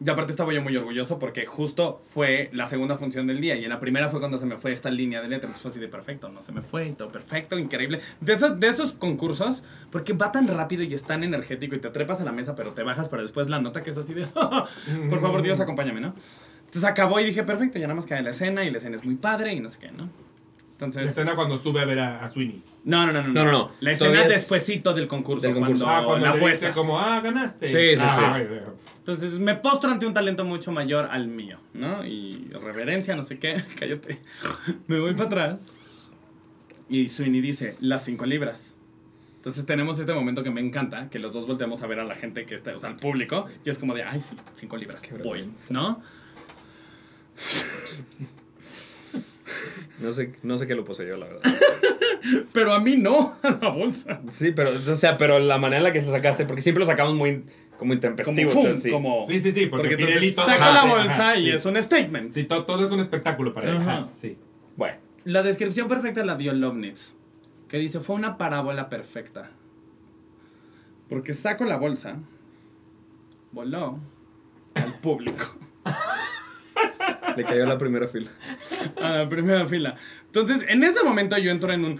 [0.03, 3.57] Y aparte estaba yo muy orgulloso porque justo fue la segunda función del día.
[3.57, 5.61] Y en la primera fue cuando se me fue esta línea de letras.
[5.61, 6.91] Fue así de perfecto, no se me fue.
[6.93, 8.01] Todo perfecto, increíble.
[8.23, 11.91] De esos, de esos concursos, porque va tan rápido y es tan energético y te
[11.91, 14.27] trepas a la mesa, pero te bajas, pero después la nota que es así de...
[15.11, 16.15] Por favor, Dios, acompáñame, ¿no?
[16.61, 19.05] Entonces acabó y dije, perfecto, ya nada más cae la escena y la escena es
[19.05, 20.09] muy padre y no sé qué, ¿no?
[20.81, 21.11] La Entonces...
[21.11, 22.63] escena cuando sube a ver a, a Sweeney.
[22.85, 23.29] No, no, no, no.
[23.33, 23.71] No, no, no.
[23.81, 25.43] La escena es- despuésito del concurso.
[25.47, 25.85] Del concurso.
[25.85, 26.67] Cuando Ah, cuando la apuesta.
[26.67, 27.67] dice como, ah, ganaste.
[27.67, 28.43] Sí, sí, Ah, sí.
[28.45, 28.75] ok.
[28.99, 32.07] Entonces me postro ante un talento mucho mayor al mío, ¿no?
[32.07, 34.21] Y reverencia, no sé qué, cállate.
[34.87, 35.67] Me voy para atrás.
[36.89, 38.77] Y Sweeney dice, las cinco libras.
[39.37, 42.15] Entonces tenemos este momento que me encanta, que los dos volteamos a ver a la
[42.15, 45.03] gente que está, o sea, al público, y es como de, ay, sí, cinco libras,
[45.25, 46.01] voy, ¿no?
[50.01, 51.43] No sé, no sé qué lo poseyó, la verdad.
[52.53, 54.21] Pero a mí no, a la bolsa.
[54.33, 56.87] Sí, pero, o sea, pero la manera en la que se sacaste, porque siempre lo
[56.87, 58.51] sacamos muy como Como, intempestivo.
[58.51, 58.91] fum, o sea, sí.
[58.91, 59.25] como...
[59.27, 61.51] Sí, sí, sí, porque, porque entonces todo- Ajá, la sí, bolsa ajá, y sí.
[61.51, 62.33] es un statement.
[62.33, 63.77] Sí, to- todo es un espectáculo para él.
[63.79, 63.93] Ajá.
[63.99, 64.37] Ajá, sí.
[64.77, 67.15] Bueno, La descripción perfecta la dio Lovnitz,
[67.69, 69.53] que dice, fue una parábola perfecta.
[71.09, 72.17] Porque saco la bolsa,
[73.53, 74.01] voló
[74.75, 75.55] al público,
[77.39, 78.31] le cayó la primera fila.
[79.03, 79.95] a la primera fila.
[80.27, 81.93] Entonces, en ese momento yo entro en un...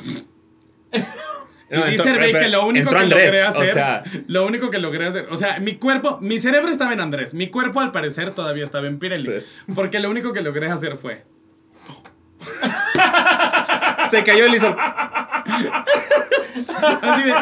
[1.71, 4.03] Y No, dice Bey pero- que lo único entró que Andrés, logré o hacer, sea-
[4.27, 7.51] lo único que logré hacer, o sea, mi cuerpo, mi cerebro estaba en Andrés, mi
[7.51, 9.47] cuerpo al parecer todavía estaba en Pirelli, Sí.
[9.75, 11.25] porque lo único que logré hacer fue,
[14.11, 14.75] Se cayó el hizo.
[17.03, 17.35] así de,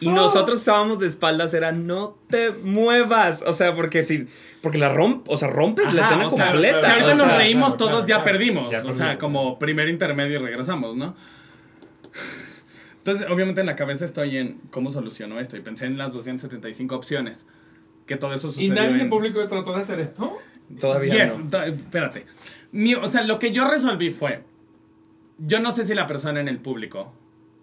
[0.00, 3.42] Y nosotros estábamos de espaldas, era no te muevas.
[3.44, 4.28] O sea, porque si.
[4.62, 6.80] Porque la romp, o sea, rompes la Ajá, escena o sea, completa.
[6.80, 8.24] que ahorita o sea, nos reímos claro, todos, claro, ya claro.
[8.24, 8.70] perdimos.
[8.72, 11.14] Ya o sea, como primer intermedio y regresamos, ¿no?
[12.98, 15.56] Entonces, obviamente en la cabeza estoy en cómo soluciono esto.
[15.56, 17.46] Y pensé en las 275 opciones.
[18.06, 20.36] Que todo eso ¿Y sucedió nadie en el en- público trató de hacer esto?
[20.80, 21.62] Todavía Yes, no.
[21.62, 22.26] espérate.
[22.72, 24.42] Mi- o sea, lo que yo resolví fue,
[25.38, 27.12] yo no sé si la persona en el público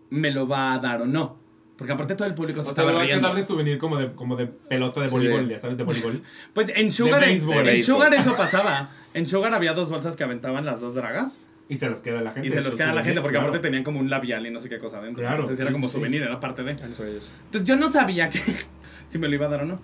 [0.09, 1.37] me lo va a dar o no.
[1.77, 3.27] Porque aparte todo el público se O sea, estaba le va a riendo.
[3.27, 6.21] darle souvenir como de, como de pelota de Sí, voleibol, de- ya sabes, de voleibol.
[6.53, 7.57] Pues en Sugar, De en, béisbol.
[7.57, 7.95] en béisbol.
[7.97, 8.91] Sugar eso pasaba.
[9.13, 11.39] En Sugar había dos bolsas que aventaban las dos dragas.
[11.67, 12.47] Y se los queda la gente.
[12.47, 13.47] Y se los queda la gente porque claro.
[13.49, 15.21] aparte tenían como un labial y no sé qué cosa adentro.
[15.23, 15.97] Claro, Entonces era sí, como sí, sí.
[15.97, 16.71] souvenir, era parte de.
[16.71, 17.31] Entonces
[17.63, 18.39] yo no sabía que,
[19.09, 19.79] si me lo iba a dar o no.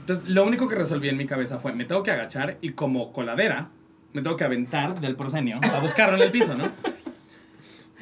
[0.00, 3.12] Entonces lo único que resolví en mi cabeza fue, me tengo que agachar y como
[3.12, 3.68] coladera,
[4.12, 6.70] me tengo que aventar del proscenio a buscarlo en el piso, ¿no?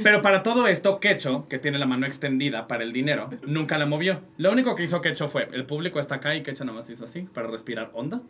[0.02, 3.86] Pero para todo esto, Quecho, que tiene la mano extendida para el dinero, nunca la
[3.86, 4.22] movió.
[4.36, 7.04] Lo único que hizo Quecho fue, el público está acá y Quecho nada más hizo
[7.04, 8.22] así, para respirar honda.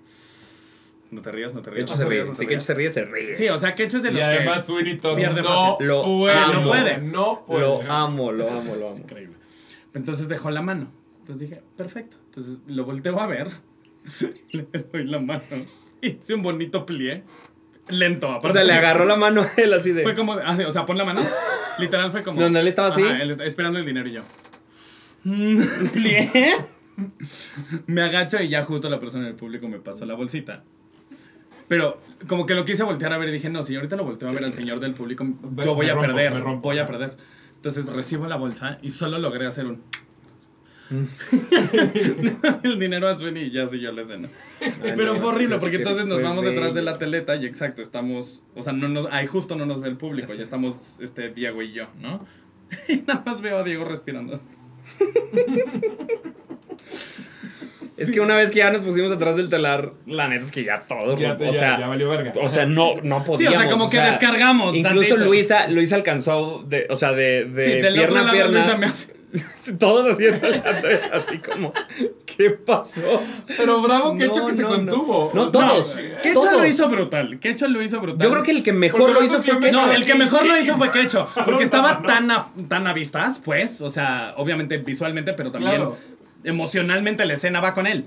[1.11, 1.90] No te rías, no te rías.
[1.90, 2.24] Quecho no se ríe.
[2.24, 2.47] no Si.
[2.47, 3.36] Quecho se ríe, se ríe.
[3.36, 4.99] Sí, o sea, Quecho es de Y los además que...
[5.16, 5.86] Pierde no fácil.
[5.86, 6.53] Lo puede, amo.
[6.53, 6.99] no puede.
[6.99, 7.61] No puede.
[7.61, 8.99] Lo amo, lo amo, lo amo.
[8.99, 9.36] Increíble.
[9.95, 10.93] Entonces dejó la mano.
[11.20, 12.16] Entonces dije, perfecto.
[12.27, 13.49] Entonces lo volteo a ver.
[14.53, 15.43] Le doy la mano.
[16.01, 17.24] Hice un bonito plié.
[17.90, 18.52] Lento, O aparte.
[18.55, 20.02] sea, le agarró la mano a él así de.
[20.02, 21.20] Fue como, ah, o sea, pon la mano.
[21.78, 22.40] Literal fue como.
[22.40, 23.02] Donde él estaba así.
[23.02, 24.23] Ajá, él está esperando el dinero y yo.
[25.24, 25.60] mm,
[25.93, 26.55] Plié.
[27.86, 30.65] Me agacho y ya justo la persona en el público me pasó la bolsita.
[31.69, 34.28] Pero como que lo quise voltear a ver y dije, no, si ahorita lo volteo
[34.28, 35.24] a ver al señor del público,
[35.62, 37.16] yo voy a rompo, perder, voy a perder.
[37.56, 39.82] Entonces recibo la bolsa y solo logré hacer un...
[40.90, 41.05] Mm.
[42.65, 44.28] el dinero a Sweeney y ya siguió la escena.
[44.60, 46.93] Ay, Pero no, fue horrible es porque que entonces nos vamos detrás de bello.
[46.93, 49.97] la teleta y exacto, estamos, o sea, no nos, ahí justo no nos ve el
[49.97, 50.39] público, Así.
[50.39, 52.24] ya estamos este, Diego y yo, ¿no?
[52.89, 54.48] Y nada más veo a Diego respirando así.
[57.97, 60.62] Es que una vez que ya nos pusimos atrás del telar, la neta es que
[60.62, 61.16] ya todo.
[61.19, 62.32] Ya, o ya, sea, ya valió verga.
[62.40, 63.59] O sea, no, no Sí, podíamos.
[63.59, 64.77] o sea, como que descargamos.
[64.77, 65.24] Incluso tantito.
[65.24, 68.59] Luisa, Luisa alcanzó, de, o sea, de, de Sí, pierna a pierna.
[68.59, 69.18] Luisa me hace-
[69.78, 70.40] Todos haciendo
[71.12, 71.72] así como,
[72.24, 73.22] ¿qué pasó?
[73.56, 74.74] Pero bravo que No, hecho que se no, no.
[74.76, 75.30] contuvo.
[75.34, 76.00] No, O sea, todos.
[76.22, 77.38] Quecho lo hizo brutal.
[77.38, 78.22] Quecho lo hizo brutal.
[78.26, 79.72] Yo creo que el que mejor Porque lo hizo fue Quecho.
[79.72, 81.28] No, el que mejor lo hizo fue Quecho.
[81.34, 82.06] Porque No, estaba no.
[82.06, 83.80] tan a, tan a vistas, pues.
[83.82, 85.96] O sea, obviamente visualmente, pero también Claro.
[86.44, 88.06] emocionalmente la escena va con él.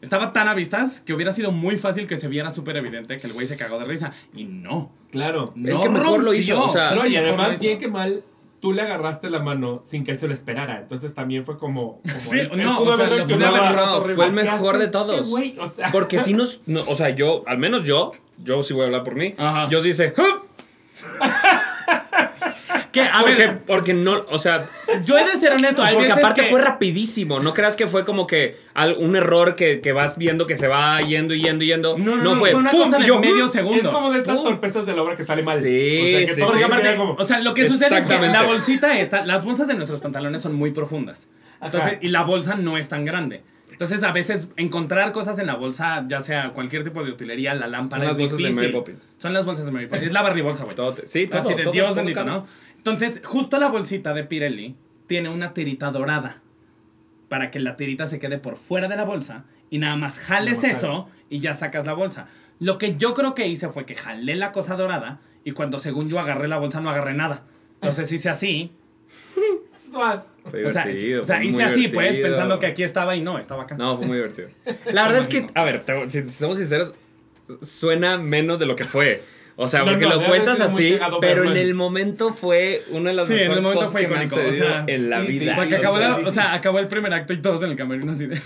[0.00, 3.26] Estaba tan a vistas que hubiera sido muy fácil que se viera súper evidente que
[3.26, 4.12] el güey se cagó de risa.
[4.34, 4.92] Y no.
[5.10, 5.52] Claro.
[5.56, 8.22] no que mejor lo hizo, o sea, No, y además, bien que mal,
[8.60, 10.78] tú le agarraste la mano sin que él se lo esperara.
[10.80, 12.00] Entonces también fue como.
[12.02, 15.16] como Sí, él- él no, pudo o sea, no, fue el ¿Qué mejor de todos.
[15.18, 15.56] este güey?
[15.58, 16.60] O sea, Porque si nos.
[16.66, 18.12] no, o sea, yo, al menos yo,
[18.42, 19.34] yo sí voy a hablar por mí.
[19.38, 19.68] Ajá.
[19.70, 20.12] Yo sí hice.
[20.16, 20.22] "Huh",
[22.92, 24.66] Que, a Porque, ver, porque no, o sea,
[25.04, 25.82] yo he de ser honesto.
[25.82, 27.38] hay porque veces aparte que- fue rapidísimo.
[27.40, 28.56] No creas que fue como que
[28.98, 31.98] un error que, que vas viendo que se va yendo y yendo y yendo.
[31.98, 32.52] No, no, no, fue.
[32.52, 32.84] fue una ¡pum!
[32.84, 33.50] cosa y de yo, medio "Mm".
[33.50, 33.78] segundo.
[33.82, 34.44] es como de estas Pum.
[34.44, 35.58] torpezas de la obra que sale mal.
[35.58, 35.64] Sí,
[36.00, 36.62] o sea, que sí, todo sí.
[36.62, 39.74] Aparte, como- o sea, lo que sucede es que la bolsita está, las bolsas de
[39.74, 41.28] nuestros pantalones son muy profundas.
[41.60, 41.98] Entonces, Ajá.
[42.00, 43.42] y la bolsa no es tan grande.
[43.70, 47.68] Entonces, a veces encontrar cosas en la bolsa, ya sea cualquier tipo de utilería, la
[47.68, 48.50] lámpara Son las es bolsas de.
[48.60, 49.14] Mary Poppins.
[49.18, 50.06] Son las bolsas de Mary Poppins.
[50.06, 50.74] Es la Barry bolsa, güey.
[51.06, 52.30] Sí, todo, Así de todo, Dios todo bendito, cabe.
[52.32, 52.46] ¿no?
[52.90, 54.74] Entonces, justo la bolsita de Pirelli
[55.06, 56.40] tiene una tirita dorada
[57.28, 60.56] para que la tirita se quede por fuera de la bolsa y nada más jales
[60.62, 62.26] Nada más eso y ya sacas la bolsa.
[62.60, 66.08] Lo que yo creo que hice fue que jalé la cosa dorada y cuando según
[66.08, 67.42] yo agarré la bolsa no agarré nada.
[67.80, 68.72] Entonces hice así.
[69.92, 70.22] Suaz.
[70.44, 71.22] Fue O sea, divertido.
[71.22, 72.28] o sea fue hice muy así, pues, divertido.
[72.28, 73.76] pensando que aquí estaba y no, estaba acá.
[73.76, 74.48] No, fue muy divertido.
[74.92, 76.94] La verdad es que, a ver, te- si somos sinceros,
[77.62, 79.22] suena menos de lo que fue.
[79.60, 83.16] O sea, No, porque no, lo cuentas así, pero en el momento fue una de
[83.16, 84.84] las Sí, en el mejores momento cosas fue que me han icónico, o sucedido sea,
[84.86, 85.56] en la sí, sí, vida.
[85.56, 86.56] Porque o acabó, sea, la- sí, o sea, sí.
[86.58, 88.40] acabó el primer acto y todos en el camerino así de...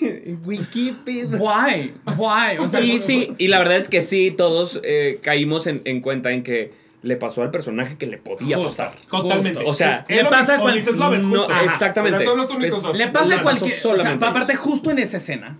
[0.44, 1.38] Wikipedia.
[1.38, 1.94] Why?
[2.16, 2.58] Why?
[2.58, 6.00] O sea, Y sí, y la verdad es que sí, todos eh, caímos en, en
[6.00, 6.72] cuenta en que
[7.02, 8.84] le pasó al personaje que le podía Justo.
[8.84, 8.94] pasar.
[9.10, 9.62] Totalmente.
[9.66, 12.16] O sea, Es- le pasa que- cual- o dices Lovett, no, exactamente.
[12.16, 12.96] O sea, son los únicos Es- dos.
[12.96, 13.70] Le pasa a cualquier.
[13.70, 15.56] O sea, solamente a aparte, justo en esa escena,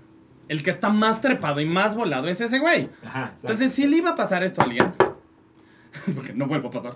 [0.49, 2.89] el que está más trepado y más volado es ese güey.
[3.05, 3.53] Ajá, exacto.
[3.53, 4.93] Entonces, si le iba a pasar esto a alguien,
[6.15, 6.95] porque no vuelvo a pasar,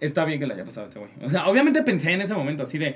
[0.00, 1.10] está bien que le haya pasado a este güey.
[1.22, 2.94] O sea, obviamente pensé en ese momento así de.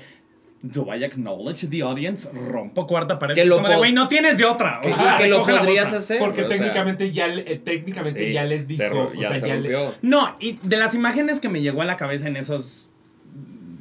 [0.61, 2.29] Do I acknowledge the audience?
[2.33, 3.33] Rompo cuarta pared.
[3.33, 4.79] Que Es lo como de, po- güey, no tienes de otra.
[4.79, 6.19] O Que, sea, que lo podrías hacer.
[6.19, 9.03] Porque o sea, técnicamente, ya, eh, técnicamente sí, ya les se dijo.
[9.03, 9.77] o ya sea, se ya le-.
[10.01, 12.89] No, y de las imágenes que me llegó a la cabeza en esos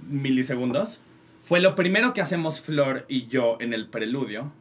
[0.09, 1.01] milisegundos,
[1.41, 4.53] fue lo primero que hacemos Flor y yo en el preludio,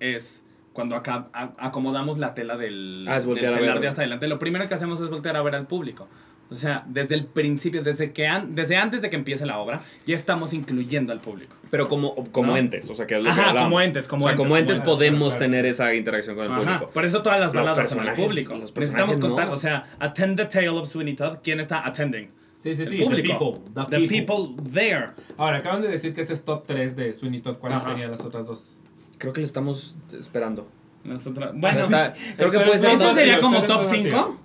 [0.00, 3.68] es cuando acá a- acomodamos la tela del, Ah, es voltear del a ver.
[3.68, 6.06] telar de hasta adelante, lo primero que hacemos es voltear a ver al público.
[6.48, 9.80] O sea, desde el principio, desde, que an- desde antes de que empiece la obra,
[10.06, 11.56] ya estamos incluyendo al público.
[11.72, 12.56] Pero como, como ¿No?
[12.56, 13.70] entes, o sea, que es lo Ajá, que hablábamos.
[13.72, 15.38] como entes, como o sea, entes, como entes podemos Claro.
[15.40, 16.90] tener esa interacción con el Ajá, público.
[16.92, 18.54] Por eso todas las Los baladas son al público.
[18.54, 19.54] los Necesitamos contar, no.
[19.54, 21.38] o sea, attend the tale of Sweeney Todd.
[21.42, 22.28] ¿Quién está attending?
[22.58, 22.98] Sí, sí, El sí.
[23.02, 23.62] público.
[23.74, 24.08] The people.
[24.08, 25.08] The people there.
[25.38, 27.56] Ahora, acaban de decir que ese es top 3 de Sweeney Todd.
[27.58, 27.90] ¿Cuáles Ajá.
[27.90, 28.80] serían las otras dos?
[29.18, 30.68] Creo que lo estamos esperando.
[31.04, 33.82] Nosotros, O sea, bueno, está- creo que puede ser espera, ¿esto dos- sería como top
[33.82, 34.40] espera, 5?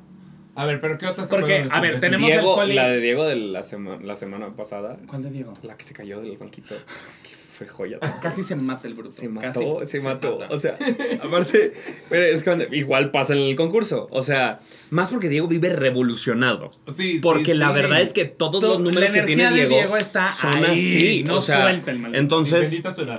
[0.53, 3.23] A ver, pero ¿qué otras Porque, a ver, tenemos el Diego, folio- la de Diego
[3.26, 5.53] de la, sema- la semana pasada, ¿Cuál de Diego?
[5.64, 6.76] la que se cayó del banquito,
[7.23, 7.35] que
[7.66, 8.00] fue joya.
[8.22, 9.12] Casi se mata el bruto.
[9.14, 10.40] Se Casi mató, se, mató.
[10.40, 10.54] mata.
[10.54, 10.78] O sea,
[11.24, 11.74] aparte,
[12.10, 14.08] es cuando igual pasa en el concurso.
[14.12, 14.60] O sea,
[14.90, 16.72] más porque Diego vive revolucionado.
[16.88, 18.04] Sí, sí, Porque la sí, verdad sí.
[18.04, 20.98] es que todos To- los números la que tiene de Diego, Diego está son ahí,
[20.98, 21.24] así.
[21.28, 22.20] no o sea, suelta el maldito.
[22.22, 22.74] entonces,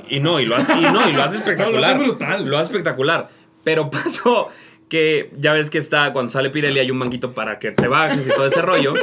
[0.08, 1.72] y no, y lo hace, y no, y lo hace espectacular.
[1.72, 2.44] No, lo hace brutal.
[2.48, 3.28] Lo hace espectacular.
[3.64, 4.48] Pero pasó
[4.88, 8.26] que ya ves que está, cuando sale Pirelli hay un banquito para que te bajes
[8.26, 8.94] y todo ese rollo.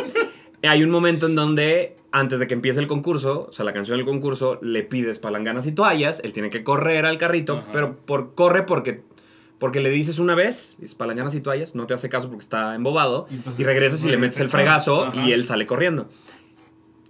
[0.62, 3.98] Hay un momento en donde, antes de que empiece el concurso, o sea, la canción
[3.98, 7.68] del concurso, le pides palanganas y toallas, él tiene que correr al carrito, Ajá.
[7.72, 9.02] pero por, corre porque,
[9.60, 12.76] porque le dices una vez, dices palanganas y toallas, no te hace caso porque está
[12.76, 15.26] embobado, Y entonces y regresas y le metes el fregazo Ajá.
[15.26, 16.08] y él sale corriendo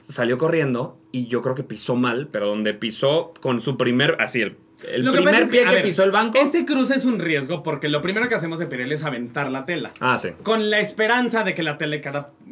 [0.09, 4.41] salió corriendo y yo creo que pisó mal, pero donde pisó con su primer, así,
[4.41, 4.57] el,
[4.87, 6.37] el Lo que pasa primer es pie a que ver, pisó el banco.
[6.37, 9.65] Ese cruce es un riesgo porque lo primero que hacemos de Pirelli es aventar la
[9.65, 9.91] tela.
[9.99, 10.29] Ah, sí.
[10.43, 11.99] Con la esperanza de que la tela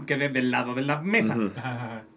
[0.06, 1.36] quede del lado de la mesa.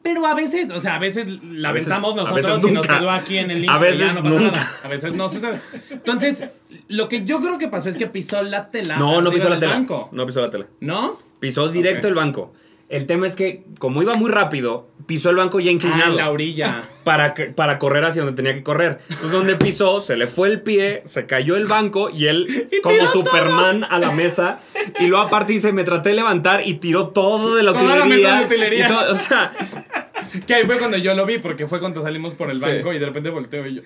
[0.03, 3.11] Pero a veces, o sea, a veces la A aventamos nosotros veces y nos quedó
[3.11, 3.71] aquí en el link.
[3.71, 4.51] A y ya veces no pasa nunca.
[4.57, 4.71] nada.
[4.85, 5.61] A veces no sucede.
[5.91, 6.45] Entonces,
[6.89, 8.97] lo que yo creo que pasó es que pisó la tela.
[8.97, 9.75] No, no pisó la tela.
[9.75, 10.09] banco.
[10.13, 10.67] No pisó la tela.
[10.81, 11.19] ¿No?
[11.39, 12.53] Pisó directo el banco.
[12.91, 16.11] El tema es que, como iba muy rápido, pisó el banco ya Ah, inclinado.
[16.11, 16.83] en la orilla.
[17.05, 18.99] para, que- para correr hacia donde tenía que correr.
[19.09, 23.07] Entonces, donde pisó, se le fue el pie, se cayó el banco y él, como
[23.07, 24.59] Superman, a la mesa.
[24.99, 28.01] Y luego, aparte, dice: Me traté de levantar y tiró todo de la Toda la
[28.03, 28.27] utilería.
[28.35, 28.85] mesa de utilería.
[28.85, 29.53] y todo- o sea,
[30.47, 32.63] Que ahí fue cuando yo lo vi, porque fue cuando salimos por el Sí.
[32.65, 33.83] banco y de repente volteo y yo.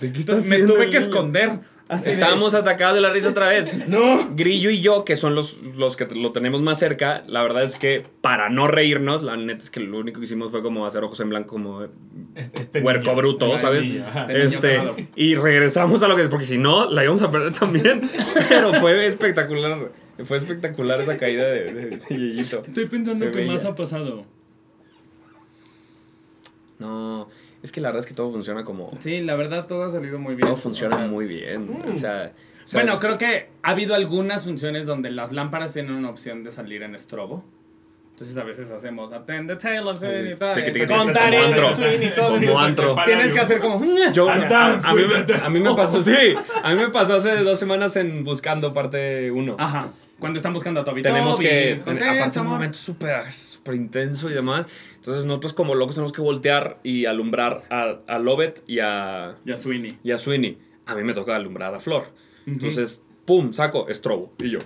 [0.00, 1.58] ¿de qué Entonces me tuve que esconder.
[1.88, 3.70] Así de- Estábamos atacados de la risa otra vez.
[3.88, 4.28] No.
[4.34, 7.76] Grillo y yo, que son los, los que lo tenemos más cerca, la verdad es
[7.76, 11.02] que para no reírnos, la neta es que lo único que hicimos fue como hacer
[11.04, 11.86] ojos en blanco, como
[12.34, 13.88] Este huerco niño, bruto, la ¿sabes?
[14.28, 14.96] Este, cagado.
[15.16, 18.02] y regresamos a lo que porque si no, la íbamos a perder también.
[18.50, 19.90] Pero fue espectacular.
[20.24, 22.64] Fue espectacular esa caída de, de, de Yeyito.
[22.66, 24.26] Estoy pensando qué más ha pasado.
[26.78, 27.28] No,
[27.62, 28.90] es que la verdad es que todo funciona como.
[28.98, 30.48] Sí, la verdad todo ha salido muy bien.
[30.48, 31.82] Todo funciona O sea, muy bien.
[31.90, 32.32] O sea,
[32.64, 36.44] o sea, Bueno, creo que ha habido algunas funciones donde las lámparas tienen una opción
[36.44, 37.44] de salir en estrobo.
[38.10, 40.34] Entonces a veces hacemos Attend the Tale of Sweeney sí.
[40.34, 42.96] Todd", Tiqui, tiqui, con tiqui, Tarek, como antro.
[43.04, 43.80] Tienes que hacer como...
[44.12, 47.94] Yo, me, the a mí me pasó, sí, a mí me pasó hace dos semanas
[47.94, 49.54] en Buscando parte 1.
[49.56, 49.90] Ajá.
[50.18, 54.34] Cuando están buscando a Toby Tenemos Toby, que, ten- aparte un momento súper intenso y
[54.34, 54.66] demás,
[54.96, 59.56] entonces nosotros como locos tenemos que voltear y alumbrar a, a Lobet y a, Ya
[59.56, 59.96] Sweeney.
[60.02, 60.58] y a Sweeney.
[60.86, 62.04] A mí me toca alumbrar a Flor.
[62.46, 64.32] Entonces, pum, saco, estrobo.
[64.42, 64.58] Y yo.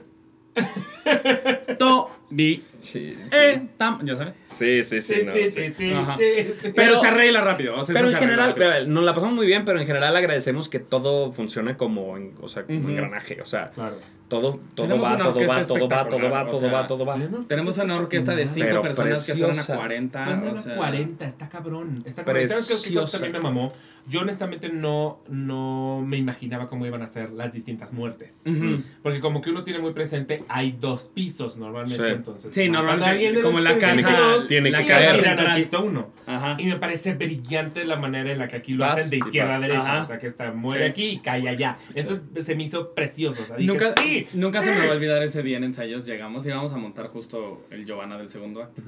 [2.32, 2.62] Toby.
[2.78, 3.20] Sí, sí.
[3.32, 4.34] Eh, tam- ya sabes.
[4.46, 5.14] Sí, sí, sí.
[5.24, 5.92] no, sí.
[5.94, 6.16] Ajá.
[6.18, 7.76] Pero- Pero se arregla rápido.
[7.78, 10.16] o sea, Pero en se general, vea, nos la pasamos muy bien, pero en general
[10.16, 12.88] agradecemos que todo funciona como, en, o sea, como Ujú.
[12.90, 13.40] engranaje.
[13.40, 13.96] O sea, Claro.
[14.28, 17.16] todo, todo va, todo va, todo va, todo va, todo o sea, va, todo va.
[17.46, 19.76] Tenemos una orquesta de cinco Pero personas que suenan a preciosa.
[19.76, 20.24] 40.
[20.24, 22.02] Suena o a sea, 40, está cabrón.
[22.06, 22.48] Está cabrón.
[22.48, 23.12] ¿Sabes qué- qué cosa Preciosa.
[23.18, 23.72] también me mamó?
[24.09, 28.42] Yo honestamente no, no me imaginaba cómo iban a ser las distintas muertes.
[28.46, 28.82] Ujú.
[29.02, 31.96] Porque como que uno tiene muy presente, hay dos pisos normalmente.
[32.22, 35.54] Entonces, Sí, normalmente, alguien en como la casa- dos, tiene la que caer.
[35.56, 36.12] piso uno.
[36.24, 36.56] Ajá.
[36.58, 39.56] Y me parece brillante la manera en la que aquí lo Vas hacen de izquierda
[39.56, 39.80] a derecha.
[39.80, 40.02] Ajá.
[40.02, 40.90] O sea, que está, muere Sí.
[40.90, 41.76] aquí y cae allá.
[41.94, 43.42] Eso es- se me hizo precioso.
[43.42, 44.66] O sea, dije, Nunca, sí, nunca sí.
[44.66, 46.06] se me va a olvidar ese día en ensayos.
[46.06, 48.82] Llegamos y íbamos a montar justo el Giovanna del segundo acto.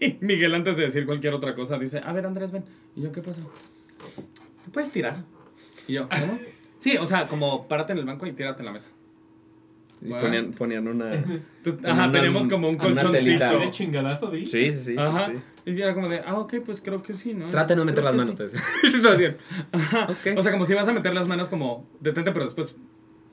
[0.00, 2.64] Y Miguel, antes de decir cualquier otra cosa, dice: A ver, Andrés, ven.
[2.96, 3.42] Y yo, ¿qué pasa?
[4.64, 5.16] ¿Te puedes tirar?
[5.86, 6.38] Y yo, ¿cómo?
[6.78, 8.88] Sí, o sea, como párate en el banco y tírate en la mesa.
[10.04, 11.12] Y ponían, ponían una.
[11.14, 13.58] Entonces, ajá, Una- tenemos como un colchoncito.
[13.58, 14.46] ¿De chingadazo, di?
[14.46, 14.84] Sí, sí, sí.
[14.84, 15.26] sí, Ajá.
[15.26, 15.32] sí.
[15.64, 17.48] Y yo era como de, ah, ok, pues creo que sí, ¿no?
[17.50, 18.52] Trata de no meter Creo las manos.
[18.52, 18.58] sí.
[18.98, 19.36] Eso hacían.
[20.08, 20.36] Ok.
[20.36, 22.76] O sea, como si vas a meter las manos como, detente, pero después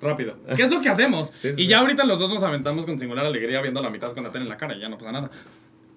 [0.02, 0.36] rápido.
[0.56, 1.32] ¿Qué es lo que hacemos?
[1.36, 1.68] Sí, sí, y sí.
[1.68, 4.44] ya ahorita los dos nos aventamos con singular alegría viendo la mitad con la tele
[4.44, 5.32] en la cara y ya no pasa nada.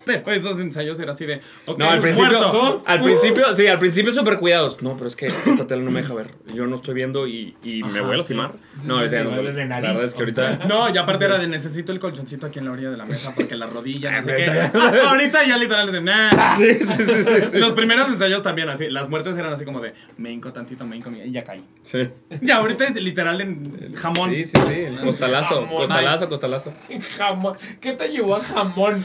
[0.05, 2.83] Pero esos ensayos era así de, ok, No, al principio, muerto.
[2.87, 4.83] al principio, sí, al principio súper cuidados.
[4.83, 6.29] No, pero es que esta tele no me deja ver.
[6.55, 8.53] Yo no estoy viendo y, y me voy a lastimar.
[8.79, 10.61] Sí, No, sí, o sea, sí, no, de la nariz, verdad es que ahorita.
[10.69, 13.33] No, y aparte era de necesito el colchoncito aquí en la orilla de la mesa
[13.35, 14.79] porque la rodilla, no sé qué.
[15.07, 16.57] ahorita ya literal es de, nah.
[16.57, 17.59] Sí, sí, sí, sí, sí.
[17.59, 20.97] Los primeros ensayos también así, las muertes eran así como de, me hinco tantito, me
[20.97, 21.65] hinco, y ya caí.
[21.83, 22.09] Sí,
[22.41, 24.31] Ya ahorita literal en jamón.
[24.31, 24.85] sí, sí, sí.
[25.05, 25.77] Costalazo, Jamón.
[25.77, 26.73] costalazo, costalazo.
[27.17, 27.57] Jamón.
[27.81, 29.05] ¿Qué te llevó a jamón?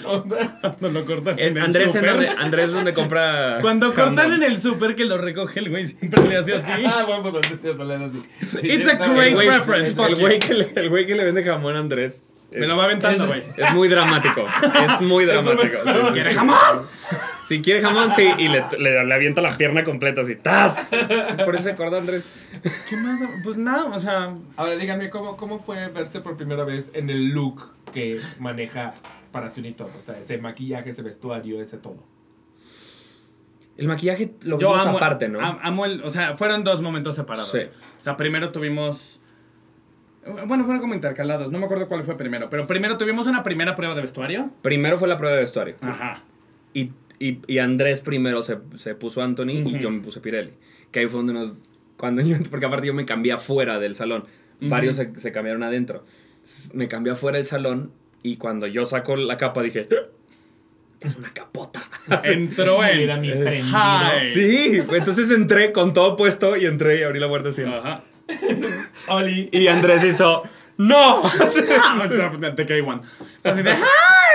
[0.91, 2.09] Cuando lo cortan Eh, en el Andrés, en súper.
[2.11, 3.57] donde, Andrés donde compra.
[3.61, 4.33] Cuando cortan jamón.
[4.33, 6.71] en el súper que lo recoge el güey, siempre le hace así.
[6.85, 8.23] Ah, bueno, pues te pones así.
[8.45, 10.19] Sí, It's a great reference, fuck El you.
[10.21, 12.23] güey que, le, el güey que le vende jamón a Andrés.
[12.57, 13.43] Me es- lo va aventando, güey.
[13.55, 14.45] Es muy dramático.
[14.89, 15.77] Es muy dramático.
[15.85, 16.35] Sí, ¿Quiere sí.
[16.35, 16.57] jamón?
[17.43, 18.27] Si quiere jamón, sí.
[18.37, 20.35] Y le, le, le avienta la pierna completa así.
[20.35, 20.89] ¡Tas!
[21.45, 22.47] Por eso se acuerda Andrés.
[22.89, 23.19] ¿Qué más?
[23.43, 27.29] Pues nada, o sea, Ahora díganme, ¿cómo, ¿cómo fue verse por primera vez en el
[27.29, 28.93] look que maneja
[29.31, 29.87] para Todd?
[29.97, 32.03] O sea, ese maquillaje, ese vestuario, ese todo.
[33.77, 35.39] El maquillaje lo yo vimos amo, aparte, ¿no?
[35.39, 37.51] am- amo el, o sea, fueron dos momentos separados.
[37.51, 37.59] Sí.
[37.99, 39.21] O sea, primero tuvimos
[40.47, 43.75] bueno, fueron como intercalados, no me acuerdo cuál fue primero, pero primero tuvimos una primera
[43.75, 44.51] prueba de vestuario.
[44.61, 45.75] Primero fue la prueba de vestuario.
[45.81, 46.21] Ajá.
[46.73, 49.77] Y, y, y Andrés primero se, se puso Anthony y Ujú.
[49.77, 50.53] yo me puse Pirelli.
[50.91, 51.57] Que ahí fue donde nos.
[51.97, 54.25] Cuando yo, porque aparte yo me cambié afuera del salón.
[54.61, 54.69] Ujú.
[54.69, 56.03] Varios se, se cambiaron adentro.
[56.73, 57.91] Me cambié afuera del salón
[58.23, 59.87] y cuando yo saco la capa dije.
[59.91, 60.05] "Ah,
[60.99, 61.83] Es una capota.
[62.23, 63.67] Entró en Era mi Es- prendido.
[63.77, 64.33] Hi.
[64.33, 67.63] Sí, entonces entré con todo puesto y entré y abrí la puerta así.
[67.63, 68.01] Ajá.
[69.09, 69.49] Oli.
[69.51, 70.43] Y Andrés hizo.
[70.77, 71.23] ¡No!
[72.67, 73.01] Caí one.
[73.43, 73.75] Así de, ¡ah!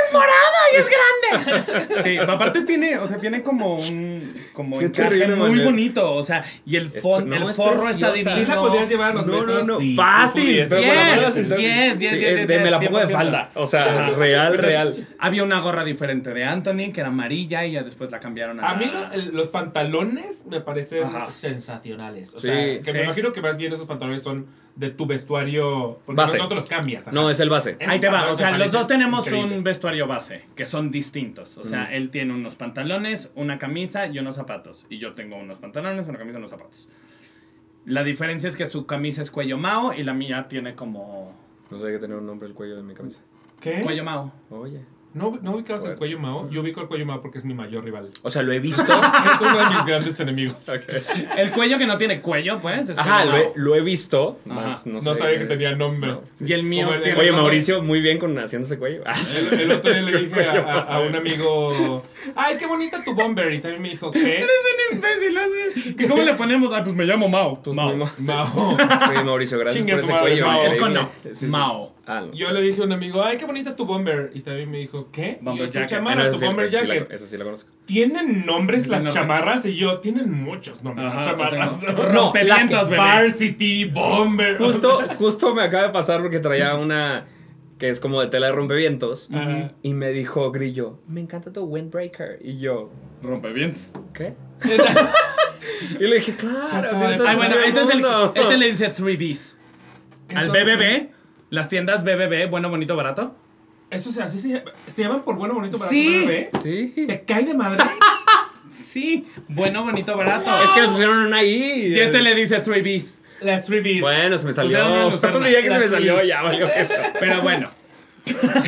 [0.07, 0.33] ¡Es morado
[0.73, 2.03] y es grande!
[2.03, 5.65] Sí, aparte tiene, o sea, tiene como un como Qué encaje muy manera.
[5.65, 6.15] bonito.
[6.15, 8.35] O sea, y el, Es- no, el es forro está divino.
[8.37, 9.79] Sí la podías llevar a los No, no, metros, no.
[9.79, 10.43] sí, Fácil.
[10.43, 10.69] sí pudiese.
[10.71, 12.81] pero con la mano Yes, así, entonces- yes, yes, sí, yes, yes, de- Me la
[12.81, 13.13] pongo de 100%.
[13.13, 13.51] falda.
[13.55, 14.11] O sea, Ajá.
[14.11, 15.09] real, Entonces, real.
[15.19, 18.71] Había una gorra diferente de Anthony, que era amarilla, y ya después la cambiaron a.
[18.71, 21.31] A mí la- lo- el- los pantalones me parecen Ajá.
[21.31, 22.35] sensacionales.
[22.35, 22.93] O Sí, sea, que sí.
[22.93, 24.47] me imagino que más bien esos pantalones son
[24.77, 26.01] de tu vestuario.
[26.05, 26.39] Porque Base.
[26.39, 27.03] no te los cambias.
[27.09, 27.13] ajá.
[27.15, 27.77] No, es el base.
[27.87, 29.59] Ahí te va, o sea, los dos tenemos increíbles.
[29.59, 31.59] un vestuario base, que son distintos.
[31.59, 34.87] O sea, él tiene unos pantalones, una camisa y unos zapatos.
[34.89, 36.89] Y yo tengo unos pantalones, una camisa y unos zapatos.
[37.85, 41.35] La diferencia es que su camisa es cuello mao y la mía tiene como
[41.71, 43.23] No sé que tener un nombre el cuello de mi camisa.
[43.61, 43.81] ¿Qué?
[43.83, 44.33] cuello mao.
[44.51, 44.81] Oye.
[45.15, 46.49] ¿No, ¿No ubicabas el cuello Mao?
[46.51, 48.09] Yo ubico el cuello Mao porque es mi mayor rival.
[48.23, 48.83] O sea, lo he visto.
[49.35, 50.67] es uno de mis grandes enemigos.
[51.37, 52.89] El cuello que no tiene cuello, pues.
[52.89, 53.53] Es Ajá, lo he, mao.
[53.57, 54.39] lo he visto.
[54.47, 56.13] Más no, No sabía que tenía nombre.
[56.13, 56.23] No.
[56.41, 57.21] Y el mío el- tiene.
[57.21, 59.03] Oye, Mauricio, muy bien con haciéndose cuello.
[59.53, 62.03] El, el otro día le dije a, Cuello a- a un amigo,
[62.37, 63.53] ay, qué bonita tu bomber.
[63.53, 64.39] Y también me dijo, ¿qué?
[64.39, 64.51] Eres
[64.91, 65.95] un imbécil, así.
[65.95, 66.73] ¿Que ¿Cómo le ponemos?
[66.73, 67.61] Ay, pues me llamo Mao.
[67.63, 67.97] Pues Mao.
[67.97, 68.07] Mao.
[69.09, 70.47] Sí, Mauricio, gracias Chingue por su ese madre, cuello.
[70.47, 70.63] Mao.
[70.63, 71.09] Es con no.
[71.23, 71.47] Sí, sí, sí.
[71.47, 71.93] Mao.
[72.07, 72.33] Ah, no.
[72.35, 74.31] Yo le dije a un amigo, ay, qué bonita tu bomber.
[74.35, 75.39] Y también me dijo, ¿qué?
[75.41, 75.99] Bomber Y yo, jacket.
[76.05, 77.13] Ah, no, tu esa sí- bomber esa sí la- jacket.
[77.13, 77.71] Esa sí la conozco.
[77.87, 79.11] ¿Tienen nombres las No.
[79.13, 79.67] chamarras?
[79.67, 81.81] Y yo, tienen muchos nombres Ajá, las chamarras.
[81.81, 82.97] sea, No, bebé.
[82.97, 84.59] Varsity, bomber.
[84.59, 87.25] Justo, justo me acaba de pasar porque traía una
[87.83, 89.29] que es como de tela de rompevientos.
[89.35, 89.73] Ajá.
[89.83, 92.39] Y me dijo Grillo, me encanta tu windbreaker.
[92.41, 93.93] Y yo, Rompevientos.
[94.15, 94.35] ¿qué?
[95.99, 96.91] y le dije, claro.
[96.93, 98.33] Ay, bueno, sentido este, del es el, mundo".
[98.37, 99.57] este le dice 3Bs.
[100.37, 101.09] Al Eso- BBB,
[101.51, 103.35] las tiendas BBB, bueno, bonito, barato.
[103.91, 106.47] Eso se así se, se llaman por bueno, bonito, barato, Sí.
[106.63, 107.05] Sí.
[107.09, 107.83] ¿Te cae de madre?
[108.71, 110.51] Sí, bueno, bonito, barato.
[110.63, 111.93] Es que les pusieron una ahí.
[111.95, 113.22] Y este le dice 3Bs.
[113.45, 114.01] Las freebies.
[114.01, 114.71] Bueno, se me salió.
[114.79, 115.39] Pusieron una lucerna.
[115.39, 116.95] Un día que se me Las salió, ya valió queso.
[117.21, 117.71] Pero bueno,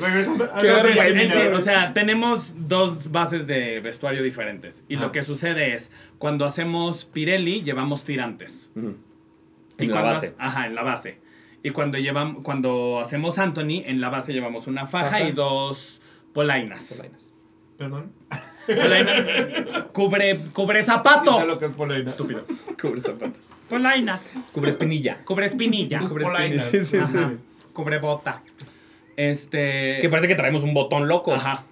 [0.00, 4.84] Regresando o sea, tenemos dos bases de vestuario diferentes.
[4.88, 5.06] Y Ajá.
[5.06, 8.72] lo que sucede es, cuando hacemos Pirelli, llevamos tirantes.
[8.76, 8.96] Ujú.
[9.78, 10.26] Y En la base.
[10.28, 11.18] hace- ajá, en la base.
[11.62, 15.22] Y cuando, llevamos, cuando hacemos Anthony, en la base llevamos una faja, Faja.
[15.24, 16.00] y dos
[16.32, 16.94] polainas.
[16.96, 17.34] Polainas.
[17.76, 18.12] Perdón.
[18.66, 19.86] Polaina.
[19.92, 21.44] cubre, cubre ¿Sabes zapato.
[21.44, 22.08] lo que es polaina?
[22.10, 22.44] Estúpido.
[22.80, 23.38] Cubre zapato.
[23.70, 24.20] Polaina.
[24.52, 25.18] Cubre espinilla.
[25.24, 25.98] Cubre espinilla.
[26.00, 26.64] Cubre espinilla.
[26.64, 27.16] Sí, sí, sí.
[27.18, 27.32] Ajá.
[27.72, 28.42] Cubre bota.
[29.16, 29.98] Este.
[30.00, 31.32] Que parece que traemos un botón loco.
[31.34, 31.64] Ajá.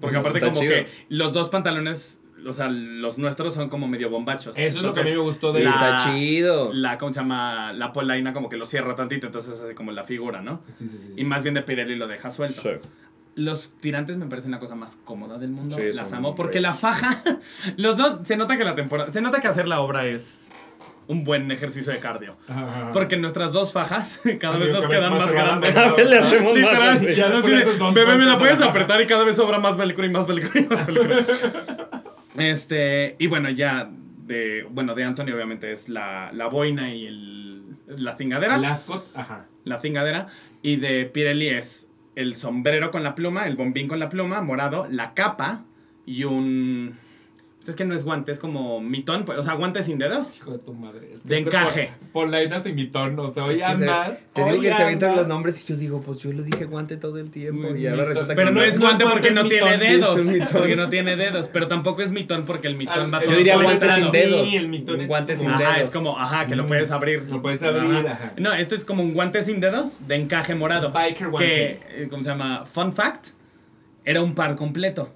[0.00, 0.72] Porque Eso aparte como chido.
[0.74, 4.56] que los dos pantalones, o sea, los nuestros son como medio bombachos.
[4.58, 6.72] Eso es lo que a mí me gustó de la- Está chido.
[6.72, 7.72] La, ¿cómo se llama?
[7.72, 10.60] La polaina como que lo cierra tantito, entonces hace como la figura, ¿no?
[10.74, 11.12] Sí, sí, sí.
[11.16, 12.60] Y más bien de Pirelli lo deja suelto.
[12.62, 12.70] Sí.
[13.36, 15.76] Los tirantes me parecen la cosa más cómoda del mundo.
[15.76, 16.34] Sí, Las amo.
[16.34, 16.62] Porque great.
[16.62, 17.22] la faja,
[17.76, 20.48] los dos, se nota que la temporada, se nota que hacer la obra es
[21.08, 22.36] un buen ejercicio de cardio.
[22.48, 22.90] Ajá.
[22.92, 25.72] Porque nuestras dos fajas cada Amigo, vez nos cada vez quedan más más grandes.
[25.72, 27.14] Cada vez le hacemos más Literal.
[27.14, 28.70] Ya dos Bebé, me la puedes la faja".
[28.70, 31.16] apretar y cada vez sobra más velcro y más velcro y más velcro.
[32.38, 37.62] este, y bueno, ya de, bueno, de Anthony obviamente es la, la boina y el,
[37.86, 38.56] la cingadera.
[38.56, 39.46] El ascot, ajá.
[39.64, 40.28] la cingadera.
[40.62, 44.86] Y de Pirelli es el sombrero con la pluma, el bombín con la pluma, morado,
[44.90, 45.64] la capa
[46.06, 46.98] y un...
[47.68, 50.36] es que no es guante, es como mitón, pues, o sea, guante sin dedos.
[50.36, 51.12] Hijo de tu madre.
[51.14, 51.90] Es que De encaje.
[52.12, 54.26] Por, polainas y mitón, o sea, hoy Es que se- andas.
[54.32, 56.96] te digo que se avientan los nombres y yo digo, pues yo le dije guante
[56.96, 57.74] todo el tiempo.
[57.74, 59.84] Y ahora resulta Pero que no, no- es guante es porque no tiene mitón, sí,
[59.86, 60.20] es dedos.
[60.20, 60.48] un mitón.
[60.52, 61.48] porque no tiene dedos.
[61.48, 64.48] Pero tampoco es mitón porque el mitón Ah, va todo Yo diría guante sin dedos.
[64.50, 65.88] Sí, el mitón es guante como- sin Ajá, dedos.
[65.88, 66.68] es como, ajá, que lo Mm.
[66.68, 67.22] puedes abrir.
[67.30, 68.32] Lo puedes abrir, ajá.
[68.36, 70.92] No, esto es como un guante sin dedos de encaje morado.
[70.92, 71.48] Biker guante.
[71.48, 72.64] Que, eh, ¿cómo se llama?
[72.66, 73.28] Fun fact,
[74.04, 75.12] era un par completo.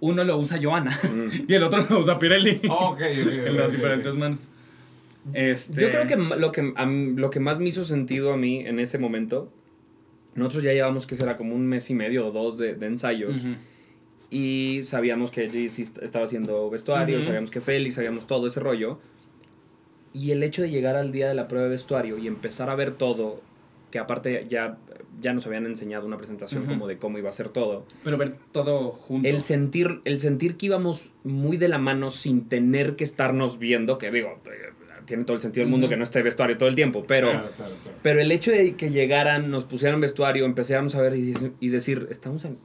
[0.00, 0.98] Uno lo usa Joana
[1.48, 2.60] y el otro lo usa Pirelli.
[2.68, 4.48] Ok, ok, ok, en las diferentes manos.
[5.34, 6.72] Este, Yo creo que lo que,
[7.16, 9.52] lo que más me hizo sentido a mí en ese momento,
[10.34, 13.44] nosotros ya llevamos que será como un mes y medio o dos de, de ensayos
[14.30, 18.98] y sabíamos que JC est- estaba haciendo vestuario, sabíamos que Félix, sabíamos todo ese rollo.
[20.12, 22.74] Y el hecho de llegar al día de la prueba de vestuario y empezar a
[22.74, 23.42] ver todo,
[23.90, 24.78] que aparte ya,
[25.20, 27.84] ya nos habían enseñado una presentación como de cómo iba a ser todo.
[28.04, 29.28] Pero ver todo junto.
[29.28, 33.98] El sentir, el sentir que íbamos muy de la mano sin tener que estarnos viendo,
[33.98, 34.72] que digo, eh,
[35.06, 37.30] tiene todo el sentido del mundo que no esté vestuario todo el tiempo, pero...
[37.30, 37.98] Claro, claro, claro.
[38.02, 42.06] Pero el hecho de que llegaran, nos pusieran vestuario, empezáramos a ver y, y decir,
[42.10, 42.58] estamos en-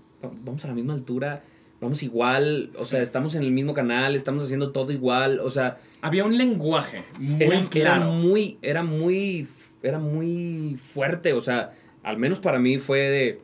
[0.43, 1.43] vamos a la misma altura,
[1.81, 5.77] vamos igual, o sea, estamos en el mismo canal, estamos haciendo todo igual, o sea,
[6.01, 8.05] Había un lenguaje muy era, era claro.
[8.11, 9.47] muy, era muy,
[9.83, 11.71] era muy fuerte, o sea,
[12.05, 13.41] al menos para mí fue de,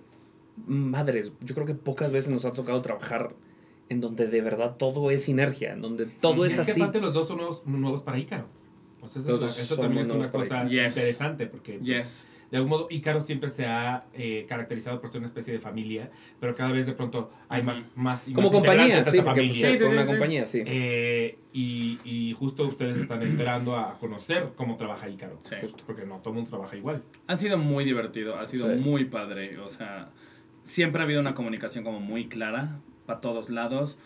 [0.67, 3.33] madres, yo creo que pocas veces nos ha tocado trabajar
[3.89, 6.81] en donde de verdad todo es sinergia, en donde todo es, es que así.
[6.81, 8.45] aparte los dos son nuevos, nuevos para Ícaro.
[9.01, 10.63] O sea, eso, es- eso también es una cosa.
[10.67, 10.95] Yes.
[10.95, 12.25] interesante porque pues, Yes.
[12.51, 16.11] De algún modo Ícaro siempre se ha eh, caracterizado por ser una especie de familia,
[16.39, 19.25] pero cada vez de pronto hay más, más y Como más compañía, sí, porque pues,
[19.25, 19.77] familia.
[19.79, 20.63] Sí, una sí, compañía, sí.
[20.65, 25.39] Eh, y, y justo ustedes están entrando a conocer cómo trabaja Ícaro.
[25.43, 25.55] Sí.
[25.61, 27.01] Justo porque no todo el mundo trabaja igual.
[27.27, 28.75] Ha sido muy divertido, ha sido Sí.
[28.81, 29.57] muy padre.
[29.59, 30.09] O sea,
[30.61, 33.97] siempre ha habido una comunicación como muy clara para todos lados.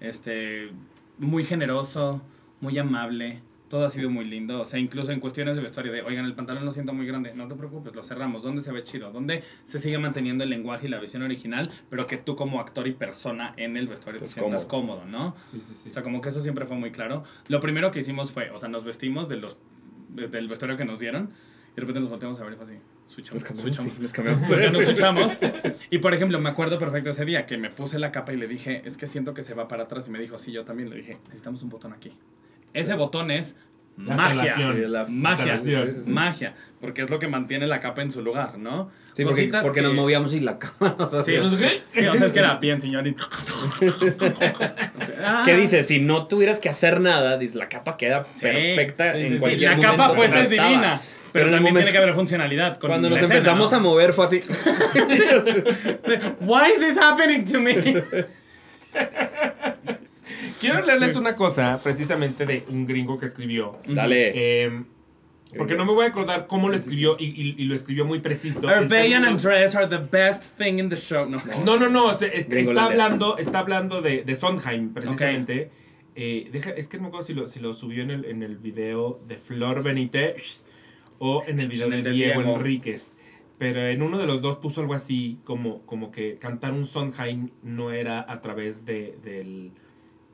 [0.00, 0.70] Este,
[1.18, 2.22] muy generoso,
[2.60, 3.40] muy amable.
[3.68, 4.60] Todo ha sido muy lindo.
[4.60, 7.34] O sea, incluso en cuestiones de vestuario de, oigan, el pantalón lo siento muy grande.
[7.34, 8.42] No te preocupes, lo cerramos.
[8.42, 9.10] ¿Dónde se ve chido?
[9.12, 11.70] ¿Dónde se sigue manteniendo el lenguaje y la visión original?
[11.90, 15.36] Pero que tú como actor y persona en el vestuario te Pues sientas cómodo, ¿no?
[15.44, 15.90] Sí, sí, sí.
[15.90, 17.24] O sea, como que eso siempre fue muy claro.
[17.48, 19.58] Lo primero que hicimos fue, o sea, nos vestimos de los,
[20.08, 21.30] del vestuario que nos dieron
[21.72, 22.74] y de repente nos volteamos a ver y fue así,
[23.06, 24.10] switchamos, cambiamos, switchamos.
[24.10, 24.50] sí, cambiamos.
[24.72, 25.32] Nos switchamos.
[25.90, 28.48] Y por ejemplo, me acuerdo perfecto ese día que me puse la capa y le
[28.48, 30.08] dije, es que siento que se va para atrás.
[30.08, 30.90] Y me dijo, sí, yo también.
[30.90, 32.12] Le dije, necesitamos un botón aquí.
[32.74, 33.56] Ese botón es
[33.96, 34.42] La magia.
[34.42, 34.76] relación.
[34.76, 35.46] Sí, la- magia.
[35.46, 35.92] la relación.
[35.92, 36.10] sí, sí, sí.
[36.12, 36.54] Magia.
[36.80, 38.90] Porque es lo que mantiene la capa en su lugar, ¿no?
[39.14, 41.70] Sí, porque, Cositas porque que- nos movíamos y la cama nos Sí, hacía- o sea,
[41.70, 43.06] sí, o sea, es que era bien, señor.
[43.08, 43.16] y-
[45.24, 45.42] Ah.
[45.44, 45.86] ¿Qué dices?
[45.86, 49.38] Si no tuvieras que hacer nada, dices, la capa queda perfecta sí, sí, en sí.
[49.40, 51.00] cualquier La momento capa puesta es divina.
[51.32, 52.78] Pero, también momento- tiene que haber funcionalidad.
[52.78, 53.78] con Cuando la nos escena, empezamos ¿no?
[53.78, 54.40] a mover fue así.
[56.40, 58.02] Why is this happening to me?
[60.60, 63.78] Quiero leerles una cosa precisamente de un gringo que escribió.
[63.86, 64.32] Dale.
[64.34, 64.82] Eh,
[65.56, 68.18] Porque no me voy a acordar cómo lo escribió y, y- y lo escribió muy
[68.20, 68.68] preciso.
[68.68, 71.26] Hervé and Andrés are the best thing in the show.
[71.28, 71.40] No.
[71.64, 75.70] No, no, es- está hablando, está hablando de, de Sondheim, precisamente.
[76.14, 78.42] Eh, deja, es que no me acuerdo si lo, si lo subió en el, en
[78.42, 80.66] el video de Flor Benítez
[81.18, 82.56] o en el video de Diego, Diego.
[82.58, 83.16] Enríquez.
[83.56, 87.50] Pero en uno de los dos puso algo así como, como que cantar un Sondheim
[87.62, 89.72] no era a través de, del-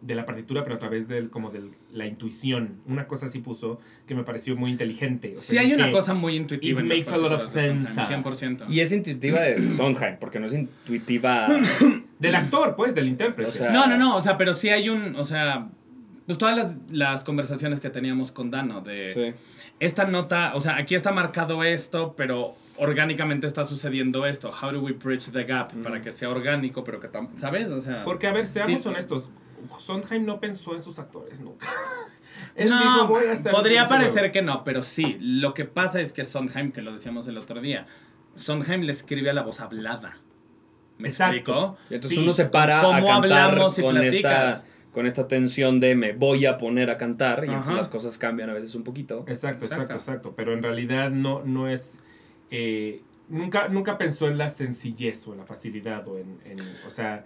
[0.07, 1.63] de la partitura, pero a través de como de
[1.93, 2.81] la intuición.
[2.87, 5.35] Una cosa así puso que me pareció muy inteligente.
[5.37, 6.81] O Sí hay una cosa muy intuitiva.
[6.81, 7.95] it en makes a lot of sense.
[7.95, 8.65] Sondheim, 100%.
[8.69, 11.49] Y es intuitiva de Sondheim, porque no es intuitiva.
[12.19, 13.49] Del actor, pues, del intérprete.
[13.49, 15.69] O sea, No, no, no, o sea, pero sí hay un, o sea,
[16.27, 19.35] pues todas las, las conversaciones que teníamos con Dano de Sí.
[19.81, 24.51] esta nota, o sea, aquí está marcado esto, pero orgánicamente está sucediendo esto.
[24.51, 27.69] How do we bridge the gap para que sea orgánico, pero que ¿sabes?
[27.69, 28.89] O sea, Porque, a ver, seamos Sí.
[28.89, 29.29] honestos.
[29.79, 31.69] Sondheim no pensó en sus actores nunca.
[32.57, 34.01] Él no, dijo, "Voy a hacer podría un chorro".
[34.01, 35.17] parecer que no, pero sí.
[35.21, 37.87] Lo que pasa es que Sondheim, que lo decíamos el otro día,
[38.35, 40.19] Sondheim le escribe a la voz hablada.
[40.99, 41.37] ¿Me Exacto.
[41.37, 41.77] explico?
[41.91, 42.23] Y entonces Sí.
[42.23, 44.15] uno se para a ¿Cómo cantar con platicas?
[44.15, 48.17] esta, con esta tensión de me voy a poner a cantar y entonces las cosas
[48.19, 49.25] cambian a veces un poquito.
[49.27, 49.95] Exacto, exacto, Exacto.
[49.95, 50.35] exacto.
[50.37, 51.99] Pero en realidad no, no es.
[52.51, 56.39] eh, nunca, nunca pensó en la sencillez o en la facilidad o en.
[56.45, 57.25] en- o sea.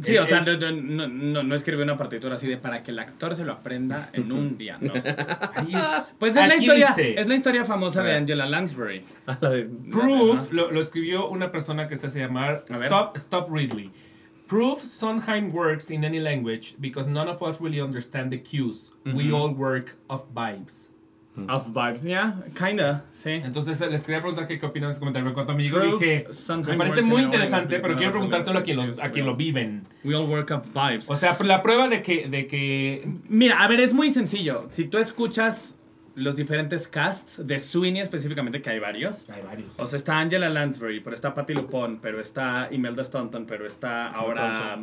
[0.00, 2.98] Sí, o sea, no, no, no, no escribe una partitura así de para que el
[2.98, 4.92] actor se lo aprenda en un día, ¿no?
[4.94, 8.14] ahí es- Pues es la historia, dice, es la historia famosa de.
[8.16, 9.04] Angela Lansbury.
[9.26, 12.64] La de- Proof lo, lo escribió una persona que se hace llamar.
[12.70, 13.90] Stop, Stop Ridley.
[14.46, 18.92] Proof Sondheim works in any language because none of us really understand the cues.
[19.04, 20.90] We all work of vibes.
[21.48, 23.30] Of vibes, yeah, kinda, sí.
[23.30, 25.28] Entonces les quería preguntar qué, qué opinan de ese comentario.
[25.28, 26.26] En cuanto a mi amigo dije,
[26.66, 29.82] me parece muy interesante, pero quiero preguntárselo a quien, los, a quien lo viven.
[30.04, 31.08] We all work of vibes.
[31.08, 34.66] O sea, la prueba de que, de que Mira, a ver, es muy sencillo.
[34.68, 35.76] Si tú escuchas
[36.14, 39.28] los diferentes casts de Sweeney específicamente, que hay varios.
[39.30, 39.72] hay varios.
[39.78, 44.08] O sea, está Angela Lansbury, pero está Patti LuPone, pero está Imelda Staunton, pero está
[44.08, 44.78] ahora.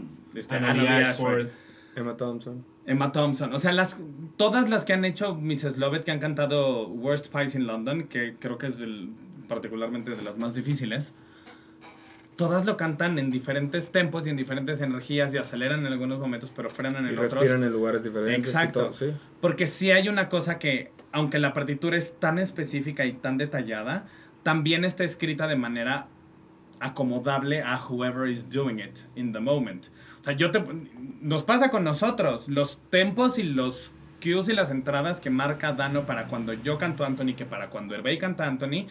[1.09, 1.47] Ashford,
[1.95, 2.65] Emma Thompson.
[2.89, 3.53] Emma Thompson.
[3.53, 3.97] O sea, las,
[4.35, 5.77] todas las que han hecho Mrs.
[5.77, 9.11] Lovett, que han cantado Worst Pies in London, que creo que es del-
[9.47, 11.13] particularmente de las más difíciles.
[12.35, 16.53] Todas lo cantan en diferentes tempos y en diferentes energías y aceleran en algunos momentos,
[16.55, 17.33] pero frenan en Y otros.
[17.33, 18.47] respiran en lugares diferentes.
[18.47, 18.79] y Exacto.
[18.81, 19.11] todo, sí.
[19.41, 24.07] Porque sí hay una cosa que, aunque la partitura es tan específica y tan detallada,
[24.43, 26.07] también está escrita de manera
[26.79, 29.87] acomodable a whoever is doing it in the moment.
[30.21, 30.63] O sea, yo te,
[31.21, 33.91] nos pasa con nosotros, los tempos y los
[34.21, 37.95] cues y las entradas que marca Dano para cuando yo canto Anthony que para cuando
[37.95, 38.87] Hervey canta Anthony,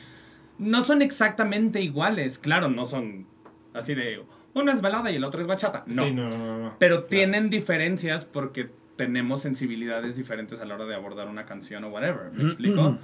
[0.58, 2.38] no son exactamente iguales.
[2.38, 3.26] Claro, no son
[3.74, 4.24] así de,
[4.54, 5.84] uno es balada y el otro es bachata.
[5.86, 6.04] No.
[6.04, 6.76] Sí, no, no, no.
[6.78, 11.88] Pero tienen diferencias porque tenemos sensibilidades diferentes a la hora de abordar una canción o
[11.88, 12.32] whatever.
[12.32, 12.98] ¿Me explico?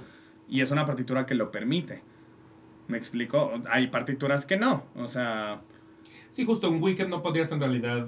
[0.47, 2.01] Y es una partitura que lo permite.
[2.87, 3.53] ¿Me explico?
[3.69, 4.85] Hay partituras que no.
[4.95, 5.61] O sea,
[6.35, 8.07] Sí, justo un weekend no podrías en realidad.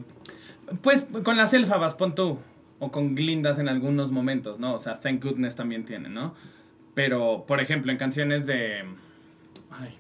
[0.81, 2.37] pues con las elfabas, pon tú.
[2.79, 4.73] O con glindas en algunos momentos, ¿no?
[4.73, 6.35] O sea, Thank Goodness también tiene, ¿no?
[6.93, 8.83] Pero, por ejemplo, en canciones de.
[9.71, 9.95] Ay.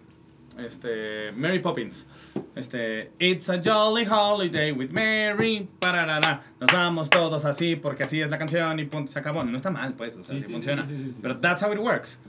[0.59, 1.31] Este.
[1.31, 2.05] Mary Poppins.
[2.53, 3.11] Este.
[3.17, 5.65] It's a jolly holiday with Mary.
[5.79, 6.43] Pararara.
[6.59, 9.45] Nos vamos todos así porque así es la canción y punto, se acabó.
[9.45, 10.17] No está mal, pues.
[10.17, 10.85] O sea, Sí, sí, sí, sí, funciona.
[10.85, 12.19] sí, sí, sí, sí, Pero that's how it works.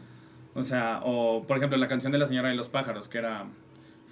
[0.55, 3.47] O sea, o por ejemplo, la canción de la señora de los pájaros, que era.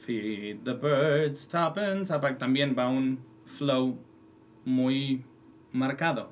[0.06, 2.12] Feed the birds, tuppence.
[2.38, 3.98] También va un flow
[4.64, 5.22] muy
[5.72, 6.30] marcado.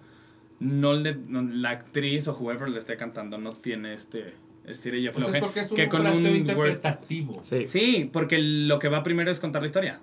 [0.60, 4.34] No le, no- la actriz o whoever le esté cantando no tiene este
[4.66, 7.40] estira y Pues es afloje porque es un que con un word- interpretativo.
[7.42, 7.64] Sí.
[7.66, 10.00] Sí, porque lo que va primero es contar la historia.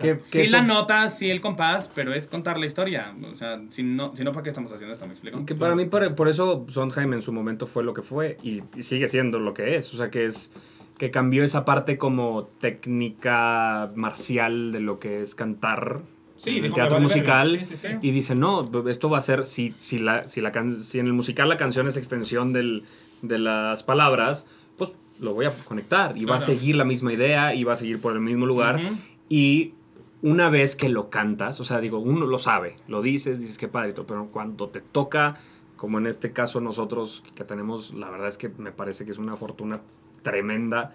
[0.00, 3.14] Que- que Sí eso- la nota, sí el compás, pero es contar la historia.
[3.32, 5.06] O sea, si no, si no ¿para qué estamos haciendo esto?
[5.06, 5.44] ¿Me explico?
[5.46, 8.62] Que para mí, por, por eso Sondheim en su momento fue lo que fue y,
[8.76, 9.92] y sigue siendo lo que es.
[9.94, 10.52] O sea, que es
[10.98, 16.02] que cambió esa parte como técnica marcial de lo que es cantar
[16.36, 17.56] Sí, en el teatro musical.
[17.60, 17.88] Sí, sí, sí.
[18.02, 21.06] Y dice, no, esto va a ser, si, si, la, si, la can- si en
[21.06, 22.82] el musical la canción es extensión del,
[23.20, 27.54] de las palabras, pues lo voy a conectar y va a seguir la misma idea
[27.54, 28.80] y va a seguir por el mismo lugar.
[29.28, 29.74] Y
[30.20, 33.68] una vez que lo cantas, o sea, digo, uno lo sabe, lo dices, dices que
[33.68, 35.36] padre, pero cuando te toca,
[35.76, 39.18] como en este caso nosotros que tenemos, la verdad es que me parece que es
[39.18, 39.80] una fortuna
[40.22, 40.94] tremenda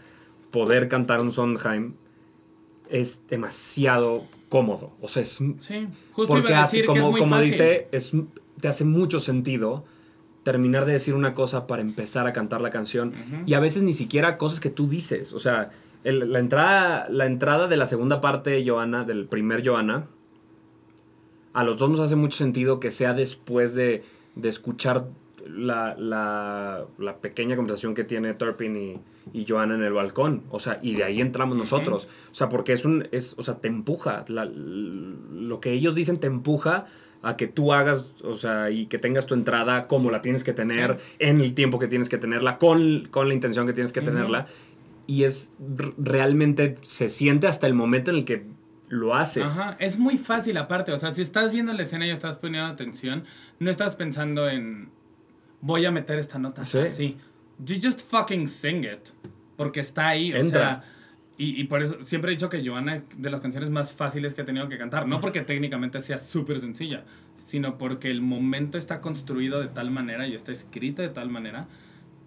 [0.51, 1.93] poder cantar un Sondheim,
[2.89, 4.91] es demasiado cómodo.
[5.01, 5.29] O sea, es
[5.59, 7.51] Sí, justo porque iba a hace, decir que es como, muy como fácil.
[7.51, 8.13] dice, es,
[8.61, 9.83] te hace mucho sentido
[10.43, 13.13] terminar de decir una cosa para empezar a cantar la canción.
[13.45, 15.33] Y a veces ni siquiera cosas que tú dices.
[15.33, 15.71] O sea,
[16.05, 20.07] el- la, entrada, la entrada de la segunda parte de Johanna, del primer Johanna,
[21.53, 24.03] a los dos nos hace mucho sentido que sea después de,
[24.35, 25.07] de escuchar
[25.49, 28.99] la, la, la pequeña conversación que tiene Turpin y,
[29.33, 30.43] y Joanna en el balcón.
[30.49, 32.07] O sea, y de ahí entramos nosotros.
[32.31, 33.07] O sea, porque es un.
[33.11, 34.25] Es, o sea, te empuja.
[34.27, 36.85] La- lo que ellos dicen te empuja
[37.23, 40.53] a que tú hagas, o sea, y que tengas tu entrada como la tienes que
[40.53, 44.01] tener, en el tiempo que tienes que tenerla, con, con la intención que tienes que
[44.01, 44.45] tenerla.
[45.07, 45.53] Y es
[45.97, 48.45] realmente, se siente hasta el momento en el que
[48.89, 49.43] lo haces.
[49.57, 52.69] Ajá, es muy fácil aparte, o sea, si estás viendo la escena y estás poniendo
[52.71, 53.23] atención,
[53.59, 54.89] no estás pensando en
[55.61, 56.79] voy a meter esta nota Sí.
[56.79, 57.17] así.
[57.63, 59.09] You just fucking sing it,
[59.55, 60.81] porque está ahí, o Entra.
[60.81, 60.83] sea,
[61.39, 64.41] y, y por eso siempre he dicho que Joanna de las canciones más fáciles que
[64.41, 67.03] he tenido que cantar, no porque técnicamente sea súper sencilla,
[67.45, 71.67] sino porque el momento está construido de tal manera y está escrito de tal manera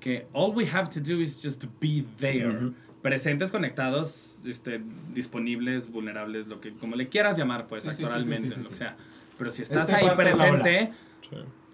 [0.01, 2.49] que all we have to do is just be there.
[2.49, 2.75] Ujú.
[3.03, 4.81] Presentes, conectados, este,
[5.15, 8.55] disponibles, vulnerables, lo que como le quieras llamar, pues, Sí, sí, sí, actoralmente, sí, sí,
[8.57, 8.97] sí, lo que sea.
[9.39, 10.91] Pero si estás Este ahí presente,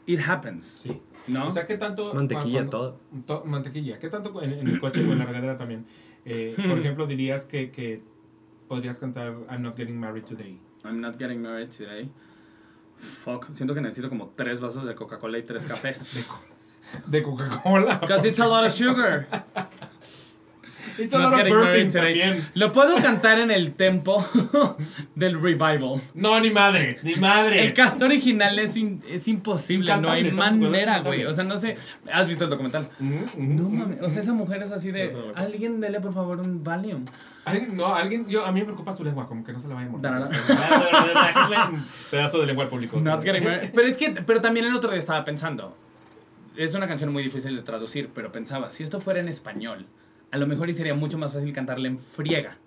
[0.06, 0.64] it happens.
[0.66, 1.00] Sí.
[1.28, 1.47] ¿No?
[1.47, 2.09] O sea, ¿qué tanto...
[2.09, 3.01] Es mantequilla cuando- todo.
[3.27, 3.98] to- mantequilla.
[3.98, 5.86] ¿Qué tanto en, en el coche o en la regadera también?
[6.24, 6.69] Eh, Hmm.
[6.69, 8.03] por ejemplo, dirías que, que
[8.69, 10.59] podrías cantar I'm not getting married today.
[10.85, 12.11] I'm not getting married today.
[12.97, 16.15] Fuck, siento que necesito como tres vasos de Coca-Cola y tres cafés.
[16.15, 16.40] De, co-
[17.07, 17.97] de Coca-Cola.
[18.01, 19.27] Because it's a lot of sugar.
[20.98, 22.48] It's a Not lot of burping también.
[22.55, 24.24] Lo puedo cantar en el tempo
[25.14, 26.01] del revival.
[26.14, 27.62] No, ni madres, ni madres.
[27.68, 31.24] El cast original es, in- es imposible, no hay manera, güey.
[31.24, 31.77] O sea, no sé.
[32.12, 32.89] ¿Has visto el documental?
[33.01, 33.70] Ujú, ujú, No ujú.
[33.77, 34.02] mames.
[34.02, 35.12] O sea, esa mujer es así de.
[35.12, 35.18] No.
[35.35, 37.05] Alguien dele por favor un Valium.
[37.44, 39.74] Alguien- no, alguien, yo, a mí me preocupa su lengua, como que no se la
[39.77, 40.12] vaya a morder.
[40.12, 42.98] Un Pedazo de lengua al público.
[43.01, 43.23] Not.
[43.24, 45.77] Pero es que, pero también el otro día estaba pensando.
[46.56, 49.86] Es una canción muy difícil de traducir, pero pensaba, si esto fuera en español,
[50.31, 52.59] a lo mejor y sería mucho más fácil cantarla en friega.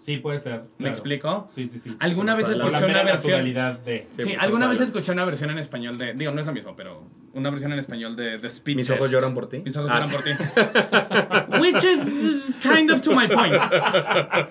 [0.00, 0.60] Sí, puede ser.
[0.78, 0.92] ¿Me claro.
[0.92, 1.46] explico?
[1.52, 1.96] Sí, sí, sí.
[1.98, 3.44] ¿Alguna vez escuché una versión?
[3.84, 4.06] de...
[4.10, 6.14] Sí, pues, alguna vez escuché una versión en español de.
[6.14, 7.02] Digo, no es lo mismo, pero
[7.34, 9.00] una versión en español de The Speed Mis Test.
[9.00, 9.58] ojos lloran por ti.
[9.64, 10.30] Mis ojos Ah, lloran por ti.
[11.60, 13.60] Which is kind of to my point.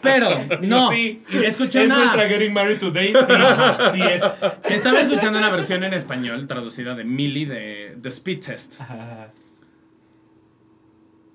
[0.02, 0.30] Pero,
[0.62, 0.92] no.
[0.92, 2.00] Sí, escuché es una.
[2.00, 3.14] nuestra Getting Married Today.
[3.14, 3.20] Sí,
[3.94, 4.24] sí es.
[4.66, 8.82] Estaba escuchando una versión en español traducida de Millie de The Speed Test.
[8.82, 9.32] Ajá.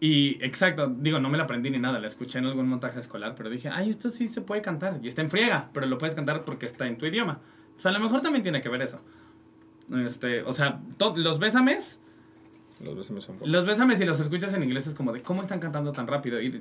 [0.05, 3.37] Y exacto, digo, no me la aprendí ni nada, la escuché en algún montaje escolar,
[3.37, 4.99] pero dije, ay, esto sí se puede cantar.
[5.01, 7.39] Y está en friega, pero lo puedes cantar porque está en tu idioma.
[7.77, 9.01] O sea, a lo mejor también tiene que ver eso.
[10.05, 12.01] Este, o sea, to- los bésames,
[12.83, 13.49] Los me son pocos.
[13.49, 16.41] los bésames si los escuchas en inglés es como de, ¿cómo están cantando tan rápido?
[16.43, 16.61] Y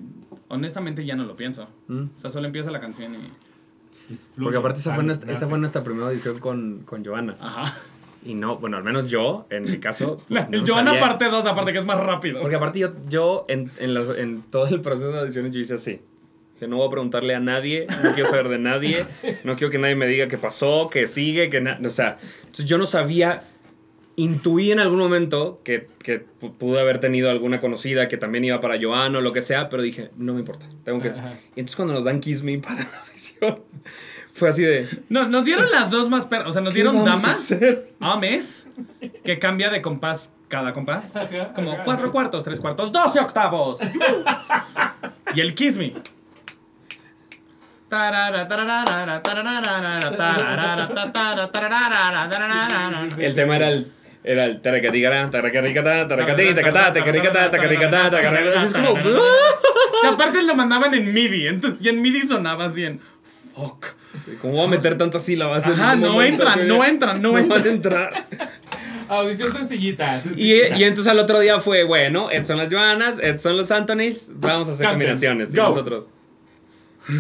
[0.49, 1.67] honestamente ya no lo pienso.
[1.87, 2.03] Mm.
[2.15, 3.27] O sea, solo empieza la canción y...
[4.39, 7.33] Porque aparte esa fue, nuestra, esa fue nuestra primera audición con, con Joana.
[7.39, 7.75] Ajá.
[8.23, 10.17] Y no, bueno, al menos yo, en mi caso.
[10.27, 12.39] pues, La- no el Joana sabía- parte 2, aparte que es más rápido.
[12.41, 15.73] Porque aparte yo, yo en, en, las- en todo el proceso de audiciones yo hice
[15.75, 16.01] así.
[16.59, 19.03] Que no voy a preguntarle a nadie, no quiero saber de nadie,
[19.43, 21.79] no quiero que nadie me diga qué pasó, que sigue, que nada.
[21.83, 23.41] O sea, entonces yo no sabía,
[24.15, 28.59] intuí en algún momento que, que pu- pude haber tenido alguna conocida que también iba
[28.61, 31.07] para Joana o lo que sea, pero dije, no me importa, tengo que...
[31.07, 33.59] Y entonces cuando nos dan Kiss Me para la audición,
[34.33, 34.87] fue así de...
[35.09, 36.47] No, nos dieron las dos más perras.
[36.49, 37.25] O sea, nos ¿qué dieron damas.
[37.25, 37.89] hacer?
[37.99, 38.67] Ames,
[39.23, 41.15] que cambia de compás cada compás.
[41.15, 43.79] Es como cuatro cuartos, tres cuartos, doce octavos.
[45.33, 45.93] y el Kiss Me.
[53.19, 53.91] El tema era el...
[54.23, 58.63] Era el taracatigara, taracaticata, taracati, tacatá, tacaricatá, tacaricatá, tacaricatá.
[58.65, 58.93] Es como...
[60.03, 61.47] Y aparte lo mandaban en MIDI.
[61.47, 62.99] entonces- y en MIDI sonaba así en.
[63.55, 63.87] Fuck.
[64.41, 65.65] ¿Cómo voy a meter tantas sílabas?
[65.65, 67.67] en Ajá, un no momento entran, que- no entran, no van a entran.
[67.67, 68.27] entrar.
[69.09, 70.17] Audición sencillita.
[70.17, 70.77] Y, sencillita.
[70.77, 74.71] y entonces al otro día fue, bueno, son las Joanas, son los Antonys, vamos a
[74.73, 75.53] hacer combinaciones.
[75.53, 75.63] Y Go.
[75.63, 76.09] nosotros.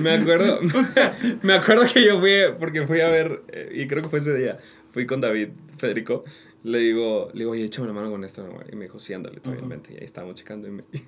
[0.00, 0.60] me acuerdo,
[1.42, 4.34] me acuerdo que yo fui, porque fui a ver, eh, y creo que fue ese
[4.36, 4.58] día,
[4.92, 6.24] fui con David Federico,
[6.62, 8.58] le digo, le digo, oye, échame la mano con esto, ¿no?
[8.70, 9.68] y me dijo, sí, ándale, bien, Ujú.
[9.68, 11.02] vente, y ahí estábamos checando, y me, y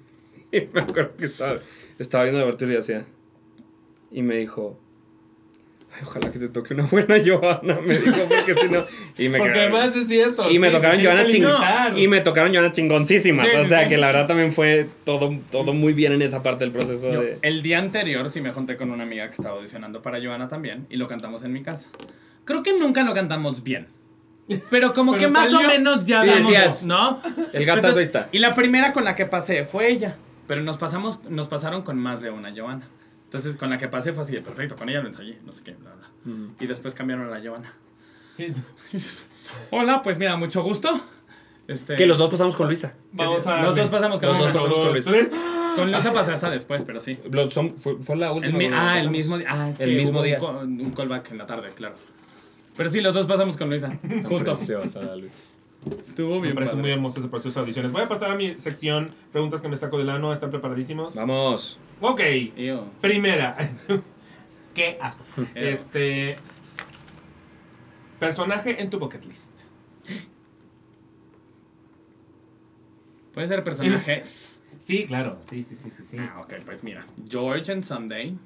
[0.72, 1.58] me acuerdo que estaba,
[1.98, 3.04] estaba viendo la abertura y hacía,
[4.12, 4.78] y me dijo,
[5.94, 8.84] Ay, ojalá que te toque una buena Joana, me dijo, porque si no,
[9.16, 10.50] y me Porque quedé- además es cierto.
[10.50, 11.98] y me sí, tocaron se tiene Joana que ching limitar.
[11.98, 13.48] y me tocaron Joana chingoncísimas.
[13.48, 13.88] Sí, o sea sí.
[13.88, 17.22] que la verdad también fue todo, todo muy bien en esa parte del proceso Yo,
[17.22, 17.38] de.
[17.42, 20.86] el día anterior sí me junté con una amiga que estaba audicionando para Joana también
[20.90, 21.88] y lo cantamos en mi casa.
[22.44, 23.86] Creo que nunca lo cantamos bien.
[24.70, 25.66] Pero como Pero que más salió.
[25.66, 27.20] o menos ya Sí, damos, decías, ¿no?
[27.54, 28.28] El Entonces, ahí está.
[28.32, 30.16] Y la primera con la que pasé fue ella.
[30.46, 32.86] Pero nos pasamos, nos pasaron con más de una Joana.
[33.24, 35.64] Entonces con la que pasé fue así de perfecto, con ella lo ensayé, no sé
[35.64, 36.08] qué, bla, bla.
[36.60, 37.72] Y después cambiaron a la Joana.
[39.70, 41.00] Hola, pues mira, mucho gusto.
[41.68, 42.94] Este, Que los dos pasamos con Luisa.
[43.12, 43.64] Vamos a.
[43.64, 44.58] Los dos pasamos con Los dos Luisa.
[44.60, 45.04] pasamos con Dos, Luis.
[45.30, 45.30] tres.
[45.74, 47.18] Con Luisa pasé hasta después, pero sí.
[47.30, 48.58] Los son- fue, fue la El última.
[48.58, 49.12] mi- donde ah, el pasamos.
[49.12, 49.46] mismo día.
[49.50, 50.40] Ah, es El que mismo hubo día.
[50.40, 51.96] Un, un callback en la tarde, claro.
[52.76, 53.98] Pero sí, los dos pasamos con Luisa.
[54.24, 54.52] Justo.
[54.52, 55.16] Preciosa, la
[55.86, 56.82] Me parece padre.
[56.82, 57.92] muy hermoso ese proceso de audiciones.
[57.92, 60.32] Voy a pasar a mi sección preguntas que me saco del ano.
[60.32, 61.14] ¿Están preparadísimos?
[61.14, 61.78] Vamos.
[62.00, 62.20] Ok.
[62.56, 62.84] Ew.
[63.00, 63.56] Primera.
[64.74, 65.22] Qué asco.
[65.36, 65.46] Ew.
[65.54, 66.38] Este.
[68.18, 69.64] Personaje en tu bucket list.
[73.32, 74.52] Puede ser personajes.
[74.78, 75.38] Sí, claro.
[75.40, 76.04] Sí, sí, sí, sí.
[76.04, 76.18] sí.
[76.20, 77.06] Ah, ok, pues mira.
[77.28, 78.36] George and Sunday.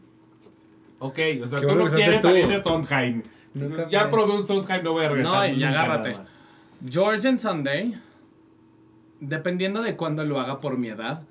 [1.00, 2.28] Ok, o sea, tú bueno no quieres tú.
[2.28, 3.22] salir de.
[3.52, 5.34] Nunca ya probé un Sondheim, no voy a regresar.
[5.34, 6.16] No, y nunca agárrate.
[6.82, 7.94] And Sunday.
[9.20, 11.22] Dependiendo de cuándo lo haga por mi edad.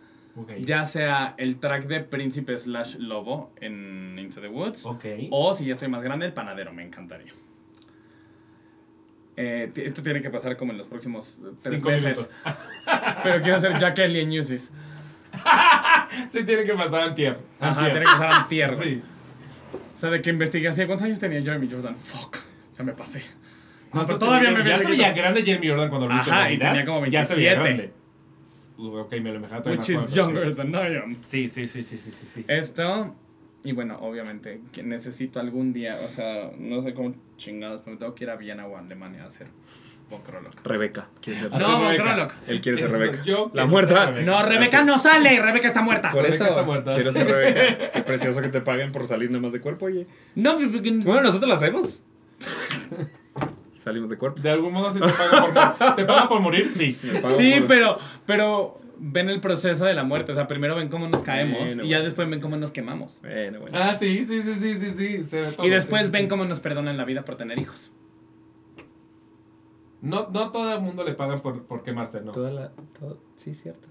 [0.61, 4.85] Ya sea el track de Príncipe slash Lobo en Into the Woods.
[5.31, 7.33] O si ya estoy más grande, el panadero, me encantaría.
[9.35, 12.35] Eh, esto tiene que pasar como en los próximos tres Cinco meses.
[13.23, 14.71] Pero quiero ser Jack Ellie en Newsies.
[16.27, 17.37] Sí, tiene que pasar antier.
[17.59, 18.75] Ajá, tiene que pasar antier.
[18.81, 19.01] Sí.
[19.95, 20.85] O sea, de que investigué así.
[20.85, 21.95] ¿Cuántos años tenía Jeremy Jordan?
[21.97, 22.37] Fuck,
[22.77, 23.21] ya me pasé.
[23.93, 24.63] No, pero ¿Cuántos todavía tenía?
[24.63, 26.31] me Ya veía se veía grande Jeremy Jordan cuando lo hizo.
[26.31, 27.77] Ajá, y tenía como Ya se veía 27.
[27.77, 27.99] grande.
[28.77, 31.19] Uh, Ok, me lo todavía Which más is joven, younger pero- than I am.
[31.19, 32.45] Sí, sí, sí, sí, sí, sí.
[32.47, 33.13] Esto,
[33.63, 38.15] y bueno, obviamente, que necesito algún día, o sea, no sé cómo chingados, pero tengo
[38.15, 39.47] que ir a Viena o a Alemania a hacer
[40.09, 40.53] Boncroloc.
[40.65, 41.09] Rebeca.
[41.21, 42.03] ¿Quiere ser No, Hacer Rebeca.
[42.03, 42.33] Boncroloc.
[42.47, 43.23] Él quiere ser Rebeca.
[43.25, 43.95] yo La quiero muerta.
[44.05, 44.31] ser Rebeca.
[44.31, 46.11] No, Rebeca no sale, Rebeca está muerta.
[46.11, 46.95] Por Rebeca eso está muerta.
[46.95, 47.91] quiero ser Rebeca.
[47.91, 50.07] Qué precioso que te paguen por salir nada más de cuerpo, oye.
[50.35, 52.03] No, porque- Bueno, nosotros lo hacemos.
[53.79, 54.41] Salimos de cuerpo.
[54.41, 56.93] De algún modo sí te pagan por, mor- ¿te pagan por morir, sí.
[57.37, 60.33] Sí, por- pero, pero ven el proceso de la muerte.
[60.33, 62.03] O sea, primero ven cómo nos caemos Bueno, y ya bueno.
[62.05, 63.21] después ven cómo nos quemamos.
[63.21, 63.77] Bueno, bueno.
[63.79, 65.23] Ah, sí, sí, sí, sí, sí, sí.
[65.23, 66.27] se ve todo, Y después sí, ven sí.
[66.27, 67.93] cómo nos perdonan la vida por tener hijos.
[70.01, 72.31] No, no todo el mundo le pagan por, por quemarse, ¿no?
[72.31, 72.71] Toda la.
[72.99, 73.87] todo- Sí, cierto.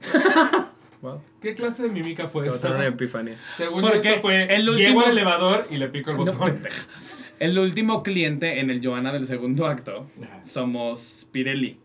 [1.02, 1.20] wow.
[1.40, 2.86] ¿Qué clase de mímica fue una esa?
[2.86, 3.36] epifanía.
[3.56, 6.52] Según Porque esto fue, el llego al elevador y le pico el No, botón.
[6.54, 6.82] pendeja.
[7.38, 10.42] El último cliente en el Joana del segundo acto Ajá.
[10.44, 11.78] somos Pirelli.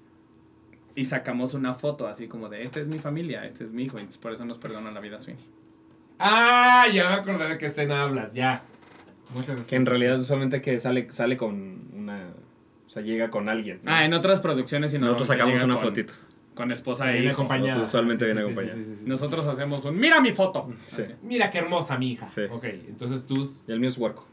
[0.96, 3.98] Y sacamos una foto así como de, esta es mi familia, este es mi hijo.
[4.00, 5.44] Y por eso nos perdonan la vida Sweeney.
[6.20, 8.64] Ah, ya me acordé de qué escena hablas, ya.
[9.32, 9.68] Muchas gracias.
[9.68, 12.30] Que en realidad usualmente que sale, sale con una.
[12.86, 13.80] O sea, llega con alguien.
[13.84, 13.92] ¿no?
[13.92, 16.14] Ah, en otras producciones y Nosotros sacamos una con- fotito.
[16.54, 17.42] Con esposa e Viene hijo.
[17.42, 17.82] acompañada.
[17.82, 18.84] usualmente Sí, viene sí, sí, acompañada.
[18.84, 19.10] sí, sí, sí.
[19.10, 20.72] Nosotros hacemos un, mira mi foto.
[21.24, 22.28] Mira qué hermosa mi hija.
[22.28, 22.42] Sí.
[22.52, 23.50] Ok, entonces tú.
[23.68, 24.28] Y el mío es huerco.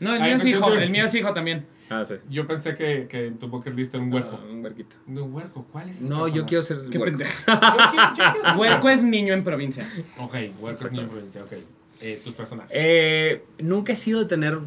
[0.00, 1.66] No, el mío es hijo, el mío es hijo también.
[1.90, 2.14] Ah, sí.
[2.30, 4.40] Yo pensé que, que en tu bucket list era un huerco.
[4.40, 4.96] Ah, un huerquito.
[5.06, 6.02] No, un huerco, ¿cuál es?
[6.02, 7.18] No, yo quiero ser Qué huerco.
[8.58, 9.86] Huerco es niño en provincia.
[10.18, 10.96] Ok, huerco es Exacto.
[10.96, 11.52] mi influencia, ok.
[12.00, 12.70] Eh, tus personajes.
[12.74, 14.58] Eh, nunca he sido de tener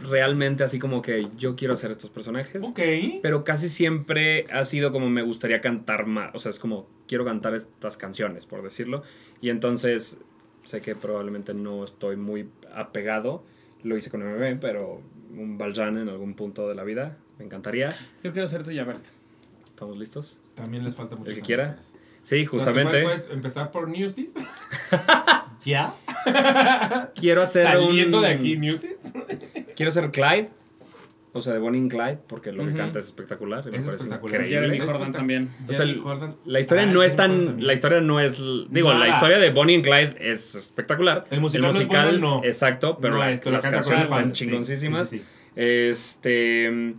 [0.00, 2.62] realmente así como que yo quiero hacer estos personajes.
[2.62, 2.80] ok.
[3.22, 6.30] Pero casi siempre ha sido como me gustaría cantar más.
[6.34, 9.02] O sea, es como quiero cantar estas canciones, por decirlo.
[9.40, 10.20] Y entonces
[10.64, 13.42] sé que probablemente no estoy muy apegado.
[13.82, 15.00] Lo hice con MB, pero
[15.30, 17.16] un Valjean en algún punto de la vida.
[17.38, 17.94] Me encantaría.
[18.22, 19.10] Yo quiero ser tuya, Berta.
[19.66, 20.40] ¿Estamos listos?
[20.54, 21.30] También les falta mucho.
[21.30, 21.78] El que quiera.
[22.22, 23.02] Sí, justamente.
[23.02, 24.34] puedes empezar por Newsies.
[25.64, 25.94] ¿Ya?
[27.14, 28.24] quiero hacer Saliendo un...
[28.24, 28.96] de aquí, Newsies.
[29.76, 30.50] Quiero ser Clyde.
[31.34, 33.62] O sea, de Bonnie and Clyde, porque lo que canta es espectacular.
[33.66, 34.40] y me Es parece espectacular.
[34.40, 34.68] increíble.
[34.70, 35.50] Jeremy Jordan también.
[35.64, 36.36] O sea, Jeremy el- Jordan.
[36.46, 37.66] La historia Ah, no es tan.
[37.66, 38.42] La historia no es.
[38.70, 41.26] Digo, la historia de Bonnie and Clyde es espectacular.
[41.30, 42.44] El musical no es bueno, no.
[42.44, 45.10] Exacto, pero No, la- las canta canciones están chingoncísimas.
[45.10, 45.30] sí, sí, sí.
[45.54, 46.94] Este.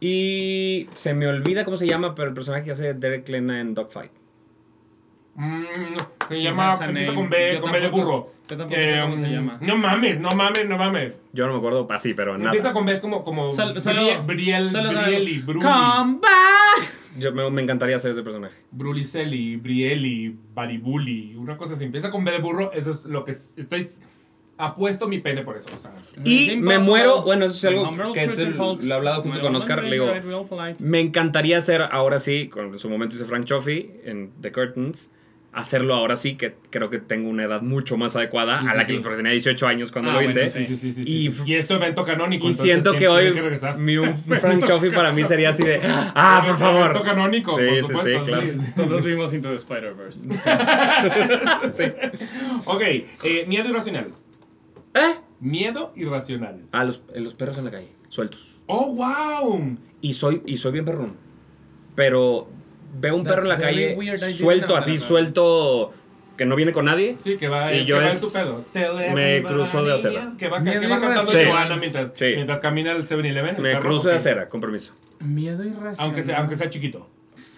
[0.00, 3.74] Y se me olvida cómo se llama, pero el personaje que hace Derek Lena en
[3.74, 4.10] Dogfight.
[5.36, 5.64] Mm,
[6.28, 8.30] se llama, empieza con B, Yo con B de burro.
[8.48, 9.58] Yo tampoco sé cómo se mm, llama.
[9.60, 11.20] No mames, no mames, no mames.
[11.32, 12.50] Yo no me acuerdo así, pero nada.
[12.50, 16.90] Empieza con B, es como, como Brie- Briel, sabe- Brieli, Bruli, Come back.
[17.18, 18.54] Yo me, me encantaría hacer ese personaje.
[18.70, 21.84] Brulicelli, Brieli, Baribuli, una cosa así.
[21.84, 23.86] Empieza con B de burro, eso es lo que es- estoy...
[24.56, 25.92] Apuesto mi pene por eso, o sea.
[26.24, 29.56] Y me muero, bueno, eso es algo que es el- lo he hablado justo con
[29.56, 30.12] Oscar, le digo.
[30.78, 35.10] Me encantaría hacer ahora sí, con, en su momento hice Frank Chaffee en The Curtains,
[35.54, 38.76] hacerlo ahora sí, que creo que tengo una edad mucho más adecuada Sí, a sí,
[38.76, 39.02] la que sí.
[39.16, 40.48] tenía 18 años cuando Ah, lo bueno, hice.
[40.48, 41.42] Sí, sí, sí, sí, Y- sí, sí.
[41.46, 42.44] Y, esto evento canónico.
[42.46, 45.62] Y entonces, siento ¿quién que hoy que mi un Frank Chaffee para mí sería así
[45.62, 47.02] de, ah, por Evento favor.
[47.04, 48.46] canónico, Sí, por sí, sí, claro.
[48.76, 50.28] Todos vimos Into the Spider-Verse.
[52.66, 54.06] Ok, eh, miedo irracional.
[54.94, 55.14] ¿Eh?
[55.40, 56.62] Miedo irracional.
[56.72, 58.62] Ah, los, los perros en la calle, sueltos.
[58.66, 59.76] ¡Oh, wow!
[60.00, 61.16] Y soy, y soy bien perrón.
[61.94, 62.48] Pero
[62.98, 65.92] veo un perro en la calle weird, suelto, así, suelto,
[66.36, 67.16] que no viene con nadie.
[67.16, 68.64] Sí, que va, Y que yo va es- en tu pedo.
[68.72, 70.32] Tell me cruzo de acera.
[70.38, 71.32] Que va, Miedo que va cantando.
[71.32, 72.32] Johanna mientras, Sí.
[72.34, 73.56] mientras camina al 7-Eleven.
[73.56, 74.94] el Me cruzo de acera, con permiso.
[75.20, 75.96] Miedo irracional.
[75.98, 77.08] Aunque sea, aunque sea chiquito.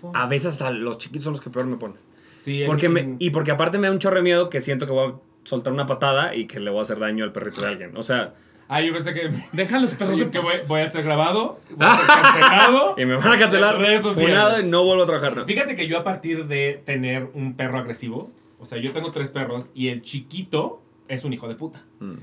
[0.01, 0.15] Fuck.
[0.17, 1.97] A veces hasta los chiquitos son los que peor me ponen.
[2.35, 4.87] Sí, Porque en- me, y porque aparte me da un chorro de miedo que siento
[4.87, 5.15] que voy a
[5.45, 7.97] soltar una patada y que le voy a hacer daño al perrito de alguien.
[7.97, 8.35] O sea,
[8.68, 11.97] Ah, yo pensé que, Deja los perros que voy, voy a ser grabado, voy a
[11.97, 12.94] ser cancelado.
[12.98, 13.78] Y me van a cancelar.
[13.78, 14.30] Redes sociales.
[14.34, 15.36] Funado y no vuelvo a trabajar.
[15.36, 15.44] No.
[15.44, 19.30] Fíjate que yo a partir de tener un perro agresivo, o sea, yo tengo tres
[19.30, 21.84] perros y el chiquito es un hijo de puta.
[22.01, 22.14] Mm.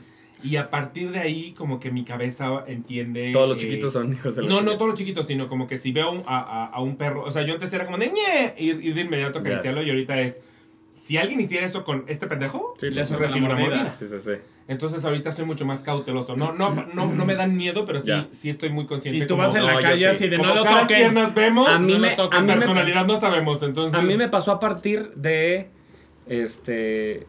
[0.44, 3.32] Y a partir de ahí, como que mi cabeza entiende.
[3.32, 4.78] Todos los chiquitos son hijos de la No, no chingada.
[4.78, 7.24] todos los chiquitos, sino como que si veo un- a, a- a un perro.
[7.24, 9.90] O sea, yo antes era como de ñe, ir, ir de inmediato a acariciarlo y
[9.90, 10.42] ahorita es.
[10.96, 13.92] Si alguien hiciera eso con este pendejo, Sí, Le recibe la una mordida.
[13.94, 14.32] sí, sí, sí.
[14.68, 16.36] Entonces ahorita estoy mucho más cauteloso.
[16.38, 19.24] No, no, no, no me dan miedo, pero sí, sí estoy muy consciente.
[19.26, 20.06] Y tú como- vas en No, la calle sí.
[20.06, 20.98] así de como no lo caras toquen.
[20.98, 22.40] tiernas vemos, A mí no me- toquen.
[22.40, 23.62] a mí me- personalidad no sabemos.
[23.64, 25.70] Entonces, A mí me pasó a partir de.
[26.28, 27.26] Este.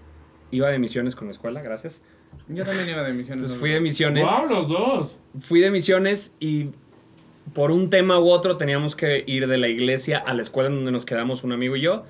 [0.51, 2.03] Iba de misiones con la escuela, gracias.
[2.49, 3.43] Yo también iba de misiones.
[3.43, 4.29] Entonces fui de misiones.
[4.31, 5.17] ¡Wow, los dos!
[5.41, 6.69] Fui de misiones y
[7.55, 10.77] por un tema u otro teníamos que ir de la iglesia a la escuela en
[10.77, 12.05] donde nos quedamos un amigo y yo.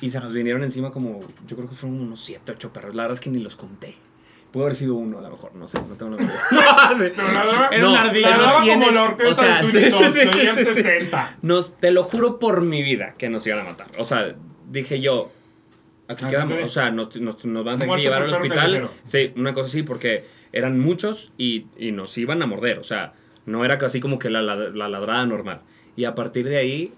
[0.00, 2.94] Y se nos vinieron encima como, yo creo que fueron unos 7, 8 perros.
[2.94, 3.94] La verdad es que ni los conté.
[4.50, 6.40] Pudo haber sido uno a lo mejor, no sé, no tengo la idea.
[6.52, 7.06] No, sí.
[7.16, 8.36] Pero la daba, Era una ardilla.
[8.36, 10.74] la como la orquesta o sea, de sí, sí, Tops, sí, serían sí, sí.
[10.74, 11.38] 60.
[11.42, 13.88] Nos, te lo juro por mi vida que nos iban a matar.
[13.98, 14.36] O sea,
[14.70, 15.32] dije yo,
[16.06, 16.62] aquí Ah, quedamos.
[16.62, 18.90] O sea, nos, nos, nos van a tener que llevar al hospital.
[19.04, 22.78] Sí, una cosa así, porque eran muchos y, y nos iban a morder.
[22.78, 23.12] O sea,
[23.46, 25.62] no era casi como que la, la, la ladrada normal.
[25.96, 26.92] Y a partir de ahí,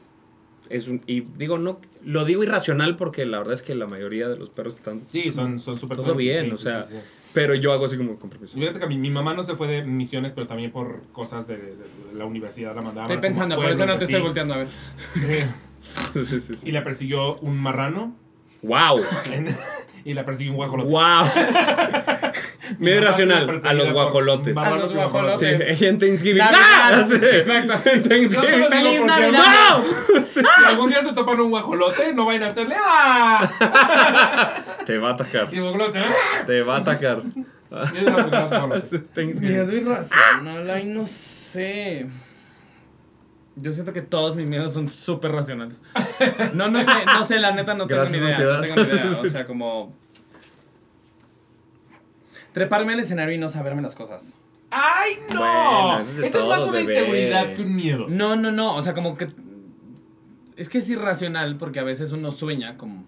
[0.70, 1.02] es un.
[1.06, 1.80] Y digo, no.
[2.04, 5.00] Lo digo irracional porque la verdad es que la mayoría de los perros están.
[5.08, 7.00] Sí, son son súper Todo bien, sí, o sea, sí, sí.
[7.32, 8.58] Pero yo hago así como con permiso.
[8.58, 11.56] Fíjate que mi, mi mamá no se fue de misiones, pero también por cosas de,
[11.58, 13.10] de- de la universidad la mandaban.
[13.10, 14.12] Estoy pensando, por eso no te así.
[14.12, 14.68] estoy volteando a ver.
[16.12, 18.16] Sí, sí, sí, Y la persiguió un marrano.
[18.62, 19.00] ¡Wow!
[20.04, 20.90] y la persiguió un guajolote.
[20.90, 21.24] ¡Wow!
[22.78, 23.60] Medio irracional.
[23.64, 24.56] A los guajolotes.
[24.56, 25.78] A los y guajolotes.
[25.78, 26.42] Sí, en Thanksgiving.
[26.42, 27.00] ¡Ah!
[27.00, 27.74] Exacto.
[27.90, 29.06] En Thanksgiving.
[29.06, 30.26] ¡No!
[30.26, 34.58] Si algún día se topan un guajolote, no vayan a hacerle ¡Ah!
[34.84, 35.48] Te va a atacar.
[35.52, 36.44] Y guajolote ¡Ah!
[36.46, 37.22] Te va a atacar.
[39.14, 39.40] Thanksgiving.
[39.40, 42.06] Miedo irracional, ay, no sé.
[43.56, 45.82] Yo siento que todos mis miedos son súper racionales.
[46.52, 48.36] No, no sé, no sé, la neta no tengo Gracias, ni idea.
[48.36, 48.56] ansiedad.
[48.58, 49.20] No tengo ni idea.
[49.20, 49.94] O sea, como.
[52.52, 54.34] Treparme al escenario y no saberme las cosas.
[54.70, 55.40] ¡Ay, no!
[55.40, 56.94] Bueno, eso es de Esa es más una bebé.
[56.94, 58.06] inseguridad que un miedo.
[58.08, 58.74] No, no, no.
[58.74, 59.28] O sea, como que.
[60.56, 63.06] Es que es irracional porque a veces uno sueña como.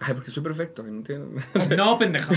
[0.00, 0.82] Ay, porque soy perfecto.
[0.82, 1.38] No entiendo.
[1.76, 2.32] No, pendejo.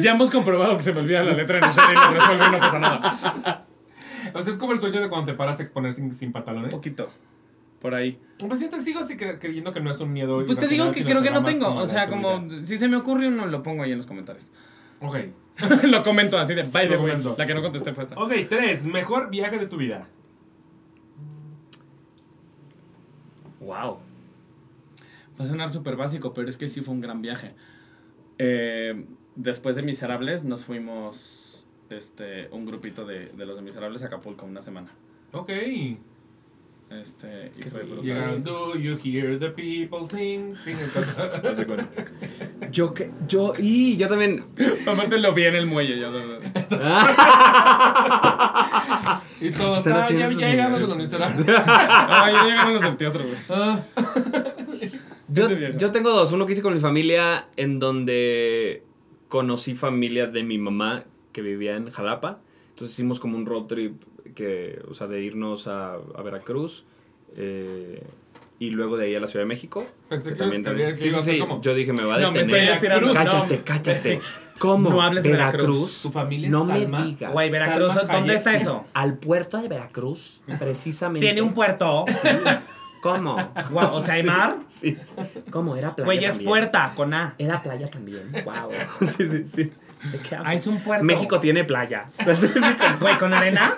[0.00, 2.50] Ya hemos comprobado que se me olvida la letra en el y lo resuelvo y
[2.52, 3.66] no pasa nada.
[4.34, 6.72] O sea, es como el sueño de cuando te paras a exponer sin, sin pantalones.
[6.72, 7.10] Un poquito.
[7.80, 8.18] Por ahí.
[8.46, 10.44] Pues siento sigo así cre- creyendo que no es un miedo.
[10.46, 11.74] Pues te digo que creo que no tengo.
[11.74, 14.52] O sea, como si se me ocurre uno, lo pongo ahí en los comentarios.
[15.00, 15.16] Ok.
[15.84, 17.10] lo comento así de by the Lo way.
[17.10, 17.34] comento.
[17.36, 18.14] La que no contesté fue esta.
[18.18, 18.86] Ok, tres.
[18.86, 20.06] Mejor viaje de tu vida.
[23.60, 23.98] wow.
[25.40, 27.54] Va a sonar súper básico, pero es que sí fue un gran viaje.
[28.38, 29.06] Eh,
[29.36, 31.41] después de Miserables, nos fuimos
[31.96, 34.88] este, un grupito de, de los de Miserables a Acapulco una semana.
[35.32, 35.50] Ok.
[37.00, 38.04] Este, y fue brutal.
[38.04, 40.54] Llegaron, do you hear the people sing?
[40.54, 40.76] sing.
[42.70, 43.10] Yo que.
[43.26, 43.54] Yo.
[43.58, 44.44] Y yo también.
[44.86, 45.98] Aparte lo vi en el muelle.
[45.98, 46.08] Ya,
[49.40, 50.88] y todos, Están ah, haciendo ya, ya llegamos señales.
[50.88, 51.46] los miserables.
[51.66, 53.36] ah, ya llegaron los del teatro, güey.
[53.50, 53.80] Ah,
[55.28, 56.32] Yo, yo tengo dos.
[56.32, 58.84] Uno que hice con mi familia, en donde
[59.28, 62.38] conocí familia de mi mamá que vivía en Jalapa.
[62.70, 64.02] Entonces hicimos como un road trip
[64.34, 66.84] que, o sea, de irnos a, a Veracruz
[67.36, 68.02] eh,
[68.58, 69.86] y luego de ahí a la Ciudad de México.
[70.08, 71.38] Que también, también- sí, sí, sí.
[71.38, 72.60] como- Yo dije, me va a No, me detener.
[72.60, 73.12] estoy estirando.
[73.12, 74.16] Cállate, No, cállate.
[74.16, 74.20] sí.
[74.58, 74.90] ¿Cómo?
[74.90, 76.02] No hables de Veracruz.
[76.02, 77.32] Tu familia es No me digas.
[77.32, 78.56] Güey, Veracruz, Salma ¿dónde está sí.
[78.58, 78.84] eso?
[78.94, 81.26] Al puerto de Veracruz, precisamente.
[81.26, 82.04] Tiene un puerto.
[83.02, 83.34] ¿Cómo?
[83.70, 84.58] Guau, o sea, hay mar.
[84.68, 84.96] Sí.
[85.50, 85.74] ¿Cómo?
[85.76, 86.48] Era playa Güey, es también.
[86.48, 87.34] puerta, con A.
[87.36, 88.30] Era playa también.
[88.44, 88.70] Wow.
[89.08, 89.72] Sí, sí, sí.
[90.10, 90.50] ¿De qué hablas?
[90.50, 91.04] Ah, es un puerto.
[91.04, 92.08] México tiene playa.
[93.00, 93.74] Güey, con arena.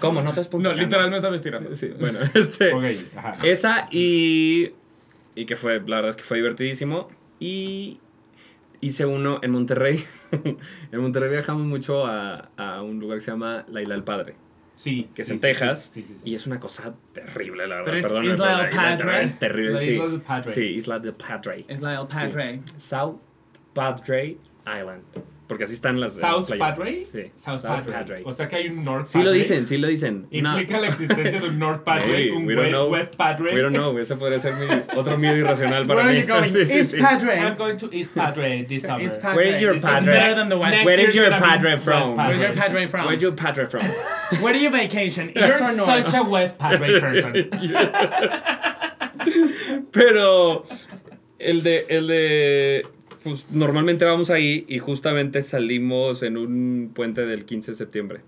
[0.00, 0.22] ¿Cómo?
[0.22, 1.74] No te has No, literal me estaba estirando.
[1.74, 2.72] Sí, bueno, este.
[3.16, 3.36] Ajá.
[3.42, 4.72] Esa y.
[5.34, 7.08] Y que fue, la verdad es que fue divertidísimo.
[7.38, 8.00] Y
[8.80, 10.04] hice uno en Monterrey.
[10.92, 14.36] en Monterrey viajamos mucho a, a un lugar que se llama La Isla del Padre,
[14.76, 15.08] Sí.
[15.14, 15.90] que es sí, en sí, Texas.
[15.92, 16.30] Sí, sí, sí.
[16.30, 17.84] Y es una cosa terrible, la verdad.
[17.86, 19.22] Pero es Perdón, Isla del Padre.
[19.24, 19.90] Es terrible, La sí.
[19.92, 20.52] Isla del Padre.
[20.52, 21.64] Sí, Isla del Padre.
[21.68, 22.60] Es la del Padre.
[22.78, 23.16] South
[23.76, 25.04] Padre Island.
[25.46, 26.16] Porque así están las.
[26.16, 26.76] las South playas.
[26.76, 27.04] Padre.
[27.04, 28.22] Sí, South, Padre.
[28.24, 29.24] O sea que hay un North Sí Padre.
[29.26, 30.26] lo dicen, sí lo dicen.
[30.32, 32.90] Implica la existencia de un North Padre, un we don't West, know.
[32.90, 33.54] West Padre.
[33.54, 34.66] We don't know, ese podría ser mi
[34.96, 36.18] otro miedo irracional para Where mí.
[36.18, 36.48] are you going?
[36.52, 37.00] Sí, sí, East sí.
[37.00, 37.38] Padre.
[37.38, 39.04] I'm going to East Padre this summer.
[39.04, 39.36] East Padre.
[39.36, 40.12] Where is your padre?
[40.14, 40.72] better than the West.
[40.72, 42.16] Next Where is your padre West from?
[42.16, 42.60] Where's your Padre.
[42.66, 43.06] Padre from?
[43.06, 43.82] Where'd your padre from?
[44.42, 45.30] Where do you vacation?
[45.36, 46.10] You're East or north?
[46.10, 47.50] such a West Padre person.
[49.92, 50.64] Pero
[51.38, 52.86] el de, el de
[53.30, 58.20] pues, normalmente vamos ahí y justamente salimos en un puente del 15 de septiembre.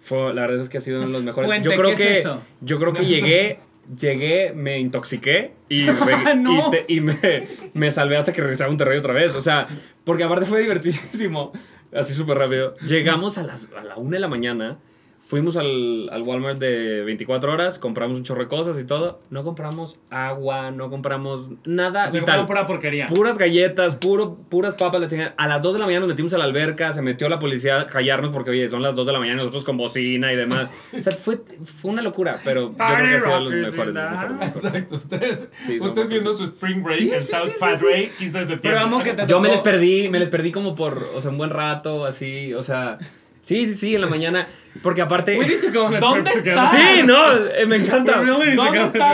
[0.00, 1.48] Fue, la verdad es que ha sido uno de los mejores.
[1.48, 1.68] ¿Puente?
[1.68, 2.42] yo creo ¿Qué es que eso?
[2.60, 3.58] yo creo que llegué
[3.96, 5.86] llegué, me intoxiqué y,
[6.38, 6.68] No.
[6.68, 9.34] y, te- y me, me salvé hasta que regresaba a Monterrey otra vez.
[9.36, 9.68] O sea,
[10.04, 11.52] porque aparte fue divertidísimo.
[11.92, 12.74] Así súper rápido.
[12.86, 14.78] Llegamos a, las, a la una de la mañana.
[15.26, 19.20] Fuimos al, al Walmart de 24 horas, compramos un chorro de cosas y todo.
[19.30, 22.46] No compramos agua, no compramos nada O sea, vital.
[22.46, 23.06] pura porquería.
[23.06, 25.34] Puras galletas, puro, puras papas, la chingada.
[25.36, 27.80] A las 2 de la mañana nos metimos a la alberca, se metió la policía
[27.80, 30.68] a callarnos porque, oye, son las 2 de la mañana, nosotros con bocina y demás.
[30.96, 33.88] O sea, fue, fue una locura, pero yo creo que ha sido de los mejores,
[33.88, 34.64] in los the mejores.
[34.64, 38.10] Exacto, ustedes, Sí, ustedes viendo su Spring Break Sí, en sí, South sí, sí, Padre,
[38.16, 38.58] 15 de septiembre.
[38.62, 41.32] Pero amo que te Yo me les perdí, me les perdí como por, o sea,
[41.32, 42.98] un buen rato, así, o sea...
[43.46, 44.44] Sí, sí, sí, en la mañana,
[44.82, 45.38] porque aparte...
[45.72, 46.32] ¿Dónde.
[46.32, 48.20] Sí, no, eh, me encanta.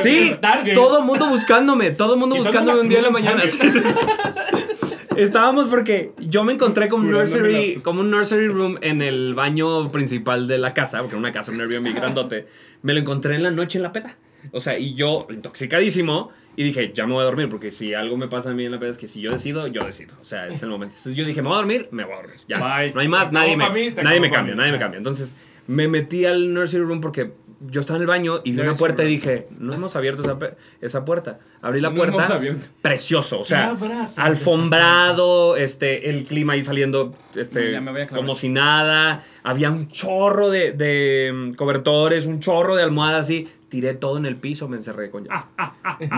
[0.03, 0.73] Sí, Target.
[0.73, 3.43] todo el mundo buscándome, todo el mundo buscándome un día en la mañana.
[5.17, 9.93] Estábamos porque yo me encontré como un nursery, como un nursery room en el baño
[9.93, 12.47] principal de la casa, porque era una casa, un Airbnb grandote.
[12.81, 14.17] Me lo encontré en la noche en la peda.
[14.53, 18.17] O sea, y yo intoxicadísimo y dije, ya me voy a dormir, porque si algo
[18.17, 20.15] me pasa a mí en la peda es que si yo decido, yo decido.
[20.21, 20.93] O sea, es el momento.
[20.93, 22.37] Entonces yo dije, me voy a dormir, me voy a dormir.
[22.47, 22.93] Ya, Bye.
[22.93, 24.99] no hay más, nadie me, mí, nadie me cambia, nadie me cambia.
[24.99, 25.35] Entonces
[25.67, 27.33] me metí al nursery room porque
[27.67, 30.37] yo estaba en el baño y vi una puerta y dije, no hemos abierto esa,
[30.81, 31.39] esa puerta.
[31.61, 32.17] Abrí la No puerta.
[32.19, 32.67] hemos abierto.
[32.83, 33.77] Precioso, o sea,
[34.17, 37.79] alfombrado, este, el clima ahí saliendo, este,
[38.15, 39.23] como si nada.
[39.45, 43.49] Había un chorro de, de mm, cobertores, un chorro de almohadas así.
[43.69, 45.45] Tiré todo en el piso, me encerré con llave.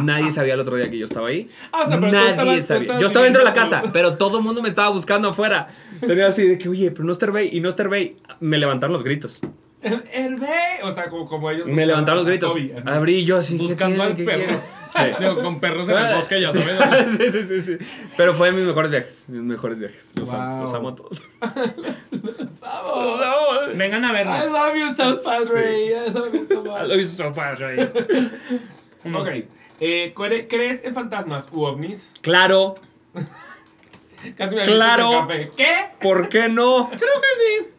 [0.02, 1.48] Nadie sabía el otro día que yo estaba ahí.
[1.70, 2.98] Ah, o sea, pero tú Nadie estabas- sabía.
[2.98, 5.68] Yo estaba dentro de la casa, pero todo el mundo me estaba buscando afuera.
[6.00, 8.16] Tenía así de que, oye, pero no Sterbay y no Sterbay.
[8.40, 9.40] Me levantaron los gritos.
[10.12, 11.66] Hervé, o sea, como, como ellos.
[11.66, 12.54] Me levantaron los gritos.
[12.86, 13.58] Abrí yo así.
[13.58, 14.60] ¿qué Buscando al ¿Qué perro.
[14.94, 15.00] Sí.
[15.18, 16.60] Digo, con perros en el bosque, ya Sí.
[16.60, 17.10] sabes.
[17.18, 17.76] sí, sí, sí, sí.
[18.16, 19.24] Pero fue de mis mejores viajes.
[19.28, 20.12] Mis mejores viajes.
[20.16, 21.20] Los, amo, los amo a todos.
[22.60, 23.76] Vamos.
[23.76, 24.52] Vengan a I vernos.
[24.52, 25.86] love you, South Padre.
[25.86, 26.82] I love you so I much.
[26.88, 27.90] love you so much, Ray.
[29.12, 29.28] Ok.
[29.80, 32.14] Eh, ¿cre- ¿Crees en fantasmas u ovnis?
[32.20, 32.76] Claro,
[34.38, 35.10] Casi me Claro.
[35.26, 35.50] café.
[35.56, 35.66] ¿Qué?
[36.00, 36.88] ¿por qué no?
[36.88, 37.70] Creo que sí.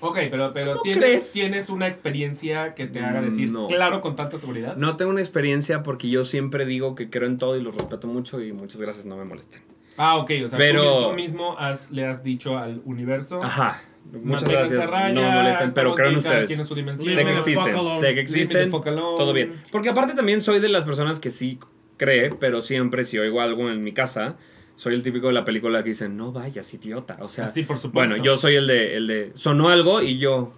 [0.00, 1.32] Ok, pero, pero ¿Cómo ¿tienes, crees?
[1.32, 3.66] ¿tienes una experiencia que te haga decir No.
[3.66, 4.76] claro con tanta seguridad?
[4.76, 8.06] No tengo una experiencia porque yo siempre digo que creo en todo y los respeto
[8.06, 9.62] mucho y muchas gracias, no me molesten.
[9.96, 13.42] Ah, ok, o sea, Pero- tú, mismo has- le has dicho al universo.
[13.42, 13.82] Ajá.
[14.22, 14.90] Muchas gracias.
[14.90, 16.56] raya, no me molesten, pero en ustedes.
[16.56, 18.70] Sé que Leave the fuck existen, sé que existen.
[18.70, 19.54] Todo bien.
[19.72, 21.58] Porque aparte también soy de las personas que sí
[21.98, 24.36] cree, pero siempre si oigo algo en mi casa,
[24.78, 27.16] soy el típico de la película que dicen, no vayas, idiota.
[27.20, 28.10] O sea, Sí, por supuesto.
[28.14, 30.52] bueno, yo soy el de, el de, sonó algo y yo,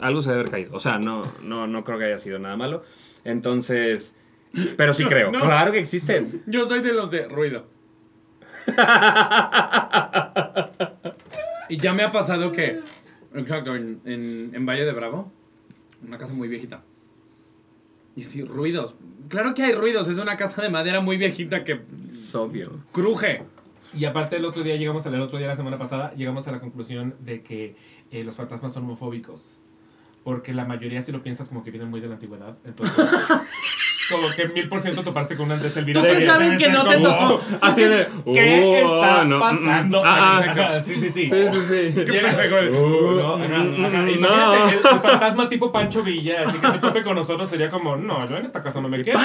[0.00, 0.74] algo se debe haber caído.
[0.74, 2.82] O sea, no, no, no creo que haya sido nada malo.
[3.22, 4.16] Entonces,
[4.76, 5.30] pero sí creo.
[5.30, 5.38] No.
[5.38, 6.42] Claro que existen.
[6.46, 7.66] Yo soy de los de ruido.
[11.68, 12.80] y ya me ha pasado que.
[13.34, 15.30] Exacto, en, en, en Valle de Bravo.
[16.04, 16.82] Una casa muy viejita.
[18.18, 18.96] Y sí, ruidos.
[19.28, 20.08] Claro que hay ruidos.
[20.08, 22.72] Es una casa de madera muy viejita que Es obvio.
[22.90, 23.44] cruje.
[23.94, 26.50] Y aparte el otro día llegamos al el otro día la semana pasada llegamos a
[26.50, 27.76] la conclusión de que
[28.10, 29.60] eh, los fantasmas son homofóbicos.
[30.24, 32.58] Porque la mayoría si lo piensas como que vienen muy de la antigüedad.
[32.64, 32.96] Entonces,
[34.10, 36.00] como que mil por ciento topaste con un Andrés Elvira.
[36.00, 37.42] Tú de pensabas debe que no te como, tocó.
[37.60, 40.00] Así de, ¿Qué "Oh, está no, pasando?
[40.02, 40.50] mm, ah, ah".
[40.50, 41.26] Ajá, sí, sí, sí.
[41.26, 42.00] Sí, sí, sí.
[42.10, 42.30] Llega-
[42.70, 43.56] No, ajá,
[43.86, 44.02] ajá.
[44.18, 44.68] no.
[44.68, 48.36] El fantasma tipo Pancho Villa, así que se tope con nosotros sería como, no, yo
[48.36, 49.18] en esta casa no me quedo.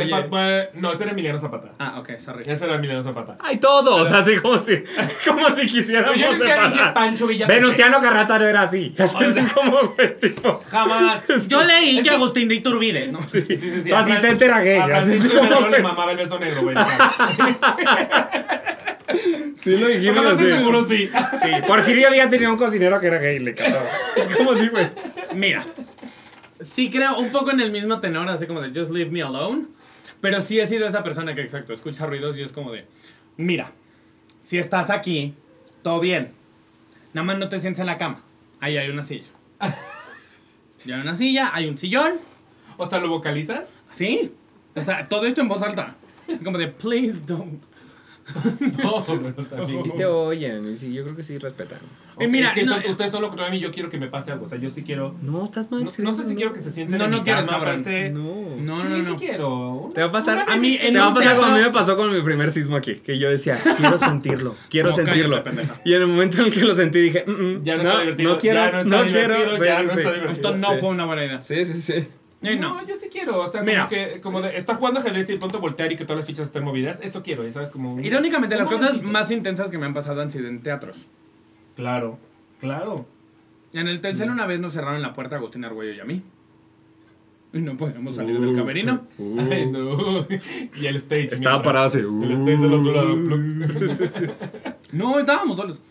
[0.00, 0.12] Sí, sí.
[0.14, 1.72] Oye, no, ese era Emiliano Zapata.
[1.78, 2.42] Ah, ok, sorry.
[2.46, 3.36] Ese era Emiliano Zapata.
[3.40, 4.82] hay todos, así como si,
[5.26, 6.80] como si quisiéramos Yo nunca dije.
[6.94, 7.46] Pancho Villa.
[7.46, 8.94] Venustiano Carranza no era así.
[8.98, 10.60] Así es como fue, tipo.
[10.70, 11.22] Jamás.
[11.48, 13.20] Yo leí Es que Agustín de Iturbide, ¿no?
[13.28, 13.88] Sí, sí, sí.
[13.88, 16.76] Su asistente era gay, así como le mamaba el beso negro, güey.
[19.60, 20.44] Sí lo dijimos Ojalá así.
[20.44, 21.10] estoy seguro sí.
[21.40, 23.84] Sí, Porfirio Díaz tenía un cocinero que era gay, le casaba.
[24.16, 24.88] Es como si, güey.
[25.34, 25.64] Mira,
[26.60, 29.66] sí creo un poco en el mismo tenor, así como de just leave me alone.
[30.24, 32.86] Pero sí he sido esa persona que, exacto, escucha ruidos y es como de,
[33.36, 33.72] mira,
[34.40, 35.34] si estás aquí,
[35.82, 36.32] todo bien.
[37.12, 38.22] Nada más no te sientes en la cama.
[38.58, 39.26] Ahí hay una silla.
[40.86, 42.14] Ya hay una silla, hay un sillón.
[42.78, 43.68] O sea, ¿lo vocalizas?
[43.92, 44.32] ¿Sí?
[44.74, 45.94] O sea, todo esto en voz alta.
[46.42, 47.62] Como de, please don't.
[48.82, 49.82] No, pero está bien.
[49.82, 51.78] Sí te oyen, y sí, yo creo que sí respetan.
[52.18, 54.06] Y mira, es que no, son- ustedes solo controlan a mí, yo quiero que me
[54.08, 54.44] pase algo.
[54.44, 55.14] O sea, yo sí quiero.
[55.20, 55.84] No, estás mal.
[55.84, 58.56] No, no sé si quiero que se sienten No, en no mi cama, parece- No.
[58.56, 59.16] No, sí, no, sí no.
[59.16, 59.90] quiero.
[59.94, 61.62] Te va a pasar Una a mí en Te va a pasar como a mí
[61.62, 65.42] me pasó con mi primer sismo aquí, que yo decía, quiero sentirlo, quiero No, sentirlo.
[65.84, 68.00] Y en el momento en el que lo sentí dije, "Mm, mm, Ya no, está
[68.00, 68.32] divertido.
[68.32, 69.64] no quiero, ya no está no divertido, quiero.
[69.64, 70.20] ya Sí, no sí, está sí.
[70.20, 70.32] divertido.
[70.50, 70.80] Esto no Sí.
[70.80, 71.42] fue una buena idea.
[71.42, 72.08] Sí, sí, sí.
[72.46, 72.74] Eh, no.
[72.80, 72.86] no.
[72.86, 73.40] yo sí quiero.
[73.40, 73.88] O sea, Mira.
[73.88, 76.26] como que como de, está jugando ajedrez y de pronto voltear y que todas las
[76.26, 77.00] fichas estén movidas.
[77.02, 77.70] Eso quiero, ¿sabes?
[77.70, 79.12] Como un- Irónicamente, un las cosas momentito.
[79.12, 81.06] más intensas que me han pasado han sido en teatros.
[81.76, 82.18] Claro,
[82.60, 83.06] claro.
[83.72, 86.22] En el Telcel una vez nos cerraron la puerta a Agustín Argüello y a mí.
[87.52, 89.06] Y no podíamos salir del camerino.
[89.16, 89.40] Uh.
[89.50, 90.26] Ay, no.
[90.80, 91.26] Y el stage.
[91.34, 91.98] Estaba mientras- parado así.
[91.98, 93.16] El stage del otro lado.
[94.92, 95.82] No, estábamos solos.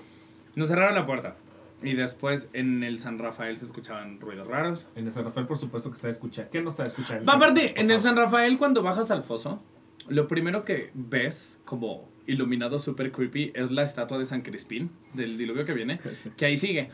[0.56, 1.36] Nos cerraron la puerta.
[1.84, 4.88] Y después en el San Rafael se escuchaban ruidos raros.
[4.96, 6.50] En el San Rafael, por supuesto que está escuchando.
[6.52, 7.32] ¿Qué no está escuchando?
[7.32, 9.62] Aparte, en el San Rafael cuando bajas al foso,
[10.08, 15.38] lo primero que ves como iluminado super creepy es la estatua de San Crispín, del
[15.38, 16.32] diluvio que viene, Sí.
[16.38, 16.90] que ahí sigue.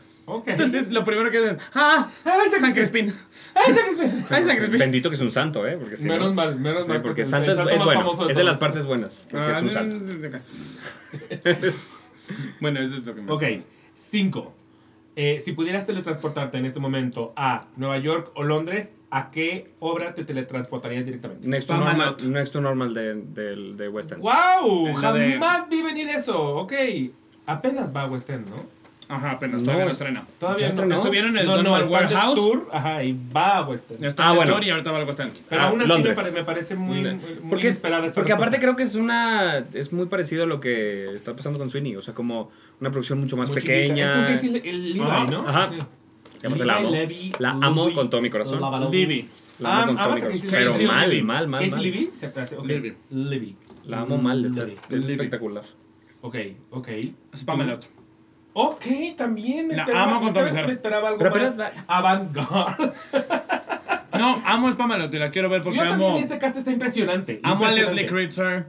[0.46, 2.08] Entonces, lo primero que ves es, ¡ah!
[2.24, 3.12] Ay, San Crispín!
[3.54, 4.24] Ay, San Crispín.
[4.30, 4.78] ¡Ay, San Crispín!
[4.78, 5.76] Bendito que es un santo, ¿eh?
[5.76, 7.02] Porque si Menos no- mal, menos Sí, mal.
[7.02, 8.26] porque el- santo es, santo es bueno.
[8.26, 9.26] de las partes buenas.
[9.30, 9.96] Porque Ah, es un santo.
[12.60, 13.42] Bueno, eso es lo que me Ok,
[15.16, 15.40] 5.
[15.44, 20.24] si pudieras teletransportarte en este momento a Nueva York o Londres, ¿a qué obra te
[20.24, 21.46] teletransportarías directamente?
[21.48, 24.22] Next to normal, next to normal de, de, de West End.
[24.22, 24.86] ¡Wow!
[24.86, 26.56] De- Jamás vi venir eso.
[26.56, 26.72] Ok.
[27.46, 28.56] Apenas va a West End, ¿no?
[29.10, 30.24] Ajá, apenas, todavía no es- estrena.
[30.38, 30.70] Todavía ¿Ya no.
[30.70, 30.94] estrenó?
[30.94, 32.34] Estuvieron en el no, Don no, Warehouse.
[32.36, 34.04] tour, ajá, y va a West End.
[34.04, 34.52] Está Ah, en el bueno.
[34.54, 35.32] tour y ahorita va al West End.
[35.48, 36.16] Pero Ah, aún así me, Londres.
[36.16, 37.20] pare- me parece muy, muy, muy
[37.50, 40.60] Porque, es- inesperada esta porque aparte creo que es una es muy parecido a lo
[40.60, 42.50] que está pasando con Sweeney, o sea, como
[42.80, 43.78] una producción mucho más Muy chiquita.
[43.78, 44.04] pequeña.
[44.04, 45.36] Es con Casey Le- el Levi, Ajá, ¿no?
[45.48, 45.70] ajá.
[45.74, 45.78] Sí.
[46.46, 46.90] Aparte la Levi, amo.
[46.96, 48.60] Levy, La amo Louis, con todo mi corazón.
[48.92, 49.28] Libby.
[49.58, 50.48] La amo Ah, con todo amas mi corazón.
[50.50, 51.76] Pero mal, mal, mal, ok.
[52.66, 52.96] Levy.
[53.10, 53.56] Levy.
[53.86, 55.64] La amo mal, es espectacular.
[56.22, 56.36] Ok,
[56.70, 56.88] ok.
[57.34, 57.86] Spamalot.
[58.52, 58.84] Ok,
[59.16, 60.16] también me esperaba.
[60.16, 62.92] amo ¿sabes que me esperaba algo Pero más apenas avant-garde.
[64.18, 66.18] No, amo Spamalot y la quiero ver porque Yo también, amo.
[66.18, 67.40] este cast está impresionante.
[67.42, 67.70] Amo a.
[67.72, 68.66] Leslie Kritzer.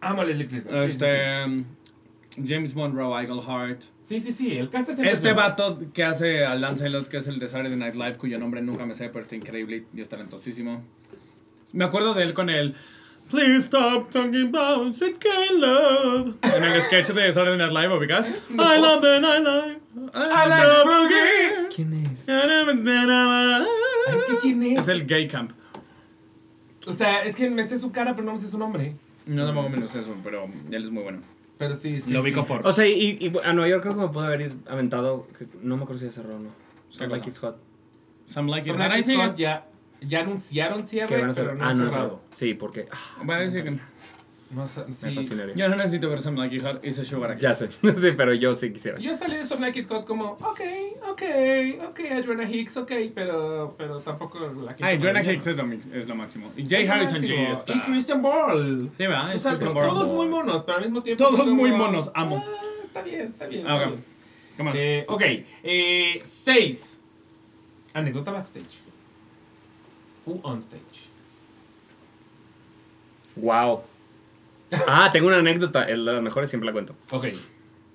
[0.00, 0.82] Amo a Leslie Kritzer.
[0.82, 1.44] Sí, sí, Este.
[1.44, 1.64] um,
[2.46, 3.82] James Monroe, Eaglehart.
[4.00, 4.20] sí.
[4.20, 7.48] Sí, sí, el cast está Este vato que hace a Lancelot, que es el de
[7.48, 10.82] Saturday Night Live, cuyo nombre nunca me sé, pero está increíble y es talentosísimo.
[11.72, 12.74] Me acuerdo de él con el
[13.30, 16.36] Please stop talking about sweet gay love.
[16.42, 18.26] En el sketch de Saturday Night Live, ubicas?
[18.50, 19.80] I love the nightlife.
[20.14, 21.68] I like love the boogie.
[21.74, 22.26] ¿Quién es?
[24.16, 24.80] Es que quién es.
[24.80, 25.52] Es el gay camp.
[26.86, 28.96] O sea, es que me sé su cara, pero no me sé su nombre.
[29.26, 31.20] No de más o menos eso, pero él es muy bueno.
[31.58, 32.12] Pero sí, sí.
[32.14, 32.28] Lo sí.
[32.28, 32.66] ubico por.
[32.66, 35.26] O sea, y, y a Nueva York creo que me puede haber aventado.
[35.60, 36.50] no me acuerdo si cerró o no.
[36.88, 37.58] So, ¿Qué like it's hot.
[38.26, 38.72] Some like it.
[38.72, 39.12] Son Ahora Like sí.
[39.12, 39.66] It Hot ya,
[40.00, 41.56] ya anunciaron Que cierre, van a pero ser.
[41.56, 42.20] no ah, no, cerrado.
[42.34, 42.88] sí, porque.
[42.90, 43.16] ah,
[43.50, 43.78] que
[44.50, 45.10] No sé, me sí.
[45.12, 45.54] fascinaría.
[45.54, 46.82] yo no necesito ver Some Like Hot.
[46.84, 47.42] Hice sugar aquí.
[47.42, 47.68] Ya sé.
[47.70, 47.80] sí,
[48.16, 48.98] pero yo sí quisiera.
[48.98, 50.60] Yo salí de Some Like It Hot como, ok,
[51.10, 51.22] ok,
[51.90, 54.84] ok, Adriana Hicks, ok, pero, pero tampoco la que...
[54.84, 56.50] Ay, Jonah Hicks es lo, es lo máximo.
[56.56, 57.38] Y Jay Es lo Harrison máximo.
[57.42, 57.72] G está.
[57.74, 58.90] Y Christian Ball.
[58.96, 59.26] Sí, ¿verdad?
[59.26, 59.88] O Es sea, Christian pues, Bale.
[59.88, 61.24] todos muy monos, pero al mismo tiempo...
[61.24, 62.42] Todos como- muy monos, amo.
[62.46, 63.66] Ah, está bien, está bien.
[63.66, 63.92] Ah, está ok.
[63.94, 64.04] bien.
[64.56, 64.76] Come on.
[64.78, 65.22] Eh, ok,
[65.62, 67.00] eh, seis.
[67.92, 68.80] Anécdota backstage.
[70.28, 71.08] U on stage.
[73.36, 73.82] Wow.
[74.86, 75.84] Ah, tengo una anécdota.
[75.88, 76.94] Es de las mejores, siempre la cuento.
[77.10, 77.26] Ok.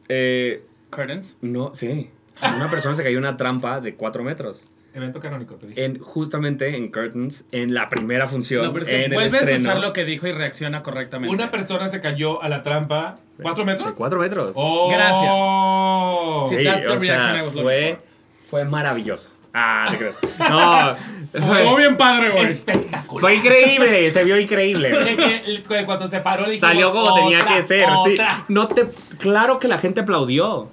[0.10, 1.38] Eh, Curtains.
[1.42, 2.10] no, sí.
[2.42, 4.70] Una persona se cayó en una trampa de 4 metros.
[4.96, 5.86] Evento canónico, te dije.
[5.86, 9.38] En, justamente en Curtains, en la primera función, No, pero es que en el vuelve
[9.38, 9.60] a estreno.
[9.60, 11.34] escuchar lo que dijo y reacciona correctamente.
[11.34, 13.18] Una persona se cayó a la trampa.
[13.42, 13.90] ¿Cuatro metros?
[13.90, 14.52] De 4 metros.
[14.56, 14.90] Oh.
[14.92, 16.50] Gracias.
[16.50, 18.48] Sí, Sí, that's the o sea, I was fue, for.
[18.50, 19.30] fue maravilloso.
[19.54, 20.16] Ah, te crees.
[20.40, 20.92] No,
[21.34, 22.46] Estuvo fue, bien padre, güey.
[22.46, 23.22] Espectacular.
[23.22, 24.90] fue increíble, se vio increíble.
[24.92, 28.12] De que, que cuando se paró dijimos, Salió como tenía "Otra, que ser, sí.
[28.14, 28.46] otra".
[28.50, 28.86] No te,
[29.20, 30.70] claro que la gente aplaudió.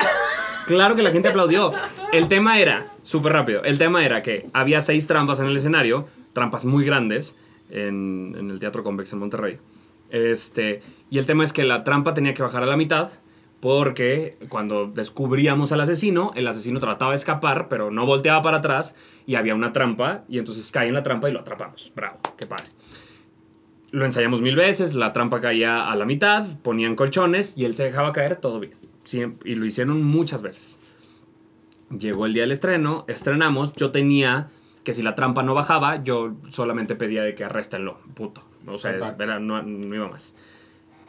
[0.67, 1.73] Claro que la gente aplaudió.
[2.13, 6.09] El tema era, súper rápido, el tema era que había seis trampas en el escenario,
[6.33, 7.37] trampas muy grandes,
[7.71, 9.59] en, en el Teatro Convex en Monterrey.
[10.11, 13.11] Este, y el tema es que la trampa tenía que bajar a la mitad,
[13.61, 18.97] porque cuando descubríamos al asesino, el asesino trataba de escapar, pero no volteaba para atrás,
[19.27, 21.93] y había una trampa, y entonces cae en la trampa y lo atrapamos.
[21.95, 22.65] Bravo, qué padre.
[23.93, 27.85] Lo ensayamos mil veces, la trampa caía a la mitad, ponían colchones y él se
[27.85, 28.73] dejaba caer, todo bien.
[29.05, 30.81] Siem- y lo hicieron muchas veces.
[31.99, 34.49] Llegó el día del estreno, estrenamos, yo tenía
[34.85, 38.43] que si la trampa no bajaba, yo solamente pedía de que arréstenlo, puto.
[38.67, 40.37] O sea, es- era- no, no iba más.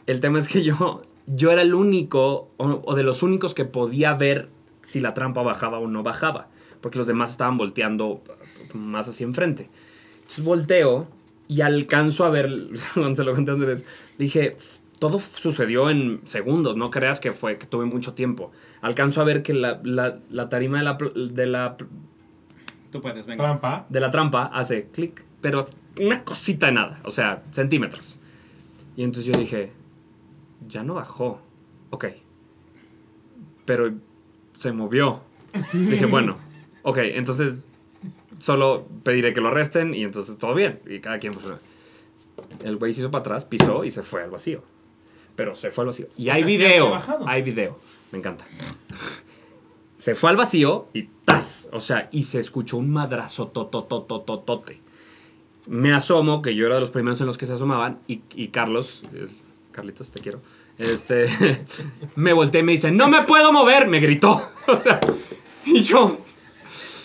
[0.06, 3.64] El tema es que yo, yo era el único, o, o de los únicos que
[3.64, 4.48] podía ver
[4.82, 6.48] si la trampa bajaba o no bajaba,
[6.80, 8.22] porque los demás estaban volteando
[8.74, 9.68] más hacia enfrente.
[10.22, 11.06] Entonces volteo
[11.48, 12.50] y alcanzo a ver,
[12.94, 13.84] cuando se lo conté a Andrés,
[14.18, 14.56] dije,
[14.98, 18.50] todo sucedió en segundos, no creas que fue, que tuve mucho tiempo.
[18.80, 21.76] Alcanzo a ver que la, la- la tarima de la, de, la,
[22.90, 23.42] Tú puedes, venga.
[23.42, 23.86] Trampa.
[23.88, 25.64] de la trampa hace clic, pero
[26.00, 28.18] una cosita de nada, o sea, centímetros.
[28.96, 29.72] Y entonces yo dije,
[30.72, 31.40] ya no bajó,
[31.90, 32.06] ok,
[33.64, 33.92] pero
[34.56, 35.22] se movió.
[35.72, 36.36] Dije, bueno,
[36.82, 37.64] ok, entonces
[38.38, 40.80] solo pediré que lo arresten y entonces todo bien.
[40.86, 41.46] Y cada quien, pues.
[42.64, 44.62] El güey se hizo para atrás, pisó y se fue al vacío.
[45.36, 46.06] Pero se fue al vacío.
[46.16, 46.98] Y hay video.
[47.26, 47.78] Hay video.
[48.10, 48.44] Me encanta.
[49.96, 51.68] Se fue al vacío y ¡tas!
[51.72, 54.80] O sea, y se escuchó un madrazo tototototote.
[55.66, 58.48] Me asomo, que yo era de los primeros en los que se asomaban, y, y
[58.48, 59.04] Carlos,
[59.70, 60.40] Carlitos, te quiero,
[60.78, 61.26] este,
[62.16, 64.50] me volteé y me dice, no me puedo mover, me gritó.
[64.68, 65.00] O sea,
[65.66, 66.18] y yo,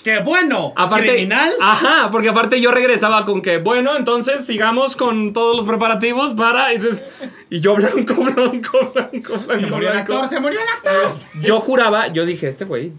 [0.04, 0.74] ¡Qué bueno!
[0.76, 1.52] aparte, ¿Criminal?
[1.60, 6.72] ajá, porque aparte yo regresaba con que, bueno, entonces sigamos con todos los preparativos para,
[6.72, 7.04] y, entonces-
[7.50, 11.12] y yo blanco, blanco, blanco, blanco, se murió el actor, se murió el actor.
[11.42, 12.94] Yo juraba, yo dije, este güey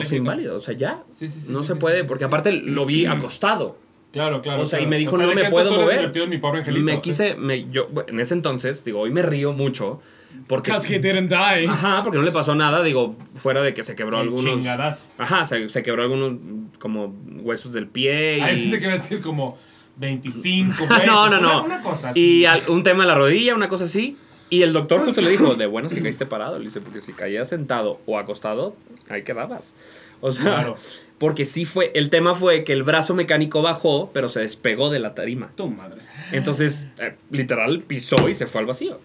[0.00, 1.02] es inválido, o sea, ya.
[1.10, 3.76] Sí, sí, sí, no se puede, porque aparte lo vi acostado.
[4.12, 4.62] Claro, claro.
[4.62, 4.90] O sea, y claro.
[4.90, 6.12] me dijo, O sea, no de me puedo mover.
[6.16, 6.84] en mi pobre angelito.
[6.84, 10.00] Me quise, me, yo, en ese entonces, digo, hoy me río mucho.
[10.46, 11.66] Porque, Because he didn't die.
[11.68, 14.54] ajá, porque no le pasó nada, digo, fuera de que se quebró El algunos.
[14.56, 15.04] chingadazo.
[15.18, 16.38] Ajá, se, se quebró algunos
[16.78, 18.40] como huesos del pie y.
[18.40, 19.58] Ahí pensé que iba a decir como
[19.96, 21.64] 25 no, pesos, no, una- no.
[21.64, 22.20] Una, cosa así.
[22.20, 24.16] Y al- un tema en la rodilla, una cosa así.
[24.50, 26.58] Y el doctor justo le dijo, de buenas que caíste parado.
[26.58, 28.74] Le dice, porque si caías sentado o acostado,
[29.10, 29.76] ahí quedabas.
[30.20, 30.76] O sea, Claro.
[31.18, 34.98] Porque sí fue, el tema fue que el brazo mecánico bajó, pero se despegó de
[35.00, 35.50] la tarima.
[35.56, 36.00] Tu madre.
[36.32, 39.00] Entonces, eh, literal, pisó y se fue al vacío.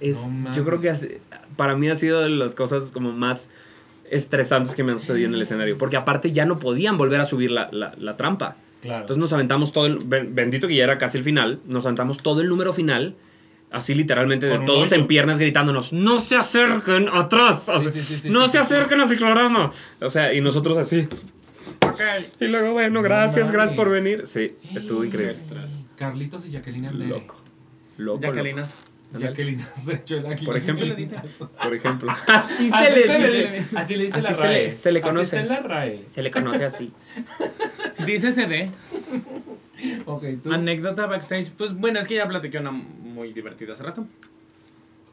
[0.00, 0.92] Es, No yo creo que
[1.56, 3.50] para mí ha sido de las cosas como más
[4.10, 5.78] estresantes que me han sucedido en el escenario.
[5.78, 8.56] Porque aparte ya no podían volver a subir la, la- la trampa.
[8.82, 9.00] Claro.
[9.00, 9.98] Entonces nos aventamos todo el.
[10.04, 11.60] ben- Bendito que ya era casi el final.
[11.66, 13.14] Nos aventamos todo el número final.
[13.70, 17.68] Así literalmente, de todos en piernas gritándonos: ¡No se acerquen atrás!
[17.68, 18.74] O sea, sí, sí, sí, ¡No sí, se sí, sí.
[18.74, 19.70] acerquen a ciclorama!
[20.00, 21.08] O sea, y nosotros así.
[21.80, 22.00] Ok.
[22.40, 24.24] Y luego, bueno, gracias, gracias por venir.
[24.26, 25.36] Sí, estuvo increíble.
[25.96, 27.08] Carlitos y Jacqueline Andere.
[27.08, 27.36] Loco.
[27.98, 28.20] Loco.
[28.22, 28.74] Jacquelinas.
[29.14, 29.66] Águila.
[30.44, 30.86] Por ejemplo.
[31.62, 32.10] Por ejemplo.
[32.28, 33.02] Así Así se le
[33.62, 33.76] dice.
[33.76, 34.52] Así le dice Así la se RAE.
[34.68, 35.36] le- se le Así conoce.
[35.36, 36.04] está en la RAE.
[36.08, 36.92] Se le conoce así.
[38.04, 38.70] Dice CD.
[40.06, 40.52] Ok, tú.
[40.52, 41.50] Anécdota backstage.
[41.52, 44.06] Pues bueno, es que ya platiqué una muy divertida hace rato.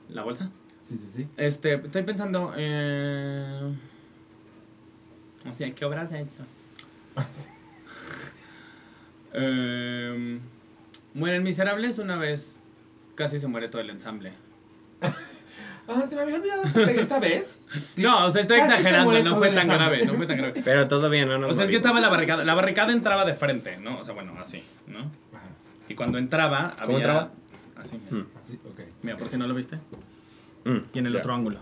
[0.09, 0.49] La bolsa.
[0.83, 1.27] Sí, sí, sí.
[1.37, 2.53] Este, estoy pensando.
[2.55, 3.73] Eh...
[5.49, 6.45] O sea, ¿qué obras he hecho?
[9.33, 10.39] eh,
[11.13, 12.59] mueren miserables una vez.
[13.15, 14.33] Casi se muere todo el ensamble.
[15.87, 17.59] Ah, se me había olvidado esa, esa vez.
[17.97, 20.61] No, o sea, estoy Casi exagerando, no fue tan grave, no fue tan grave.
[20.63, 21.37] Pero todo bien, ¿no?
[21.39, 22.43] no O sea, es que estaba la barricada.
[22.43, 23.99] La barricada entraba de frente, ¿no?
[23.99, 24.99] O sea, bueno, así, ¿no?
[24.99, 25.47] Ajá.
[25.89, 27.31] Y cuando entraba, ¿Cómo había- entraba?
[27.75, 28.25] Así, mira.
[28.37, 28.79] Así, ok.
[29.01, 29.77] Mira, por si no lo viste.
[30.65, 31.59] Mm, Y en el otro ángulo.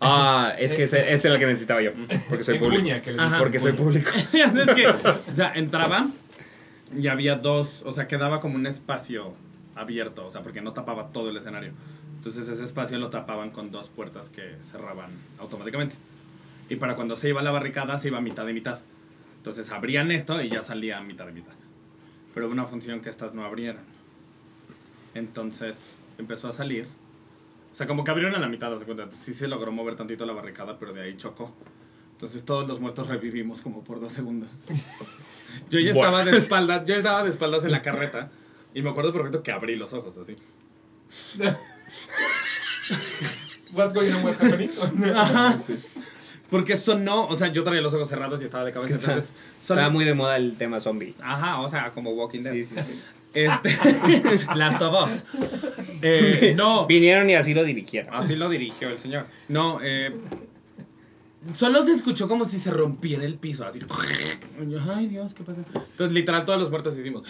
[0.00, 1.92] Ah, es que ese, ese era el que necesitaba yo.
[2.28, 2.82] Porque soy En público.
[2.82, 3.26] cuña, que le Ajá.
[3.28, 4.10] dice Porque soy público.
[4.34, 6.08] es que, o sea, entraba
[6.94, 9.32] y había dos, o sea, quedaba como un espacio
[9.76, 11.72] abierto, o sea, porque no tapaba todo el escenario.
[12.16, 15.94] Entonces ese espacio lo tapaban con dos puertas que cerraban automáticamente.
[16.68, 18.80] Y para cuando se iba la barricada, se iba mitad y mitad.
[19.38, 21.52] Entonces abrían esto y ya salía mitad y mitad.
[22.34, 23.82] Pero hubo una función que estas no abrieron.
[25.14, 26.88] Entonces empezó a salir.
[27.72, 29.04] O sea, como que abrieron a la mitad, de cuenta.
[29.04, 31.54] Entonces sí se logró mover tantito la barricada, pero de ahí chocó.
[32.12, 34.50] Entonces todos los muertos revivimos como por dos segundos.
[35.70, 38.30] Yo ya estaba de espaldas, yo estaba de espaldas en la carreta.
[38.76, 40.36] Y me acuerdo perfecto que abrí los ojos así.
[43.72, 44.70] What's going on, what's happening?
[46.50, 48.92] Porque sonó, o sea, yo traía los ojos cerrados y estaba de cabeza.
[48.94, 51.14] Es que está- entonces, sonó- Estaba muy de moda el tema zombie.
[51.20, 52.52] Ajá, o sea, como Walking Dead.
[52.52, 53.02] Sí, sí, sí.
[53.34, 53.76] Este,
[54.54, 55.24] Last of Us.
[56.02, 58.14] Eh, no, Vinieron y así lo dirigieron.
[58.14, 59.26] así lo dirigió el señor.
[59.48, 60.14] No, eh,
[61.54, 63.80] solo se escuchó como si se rompiera el piso, así.
[64.94, 65.62] Ay, Dios, ¿qué pasa?
[65.74, 67.24] Entonces, literal, todos los muertos hicimos.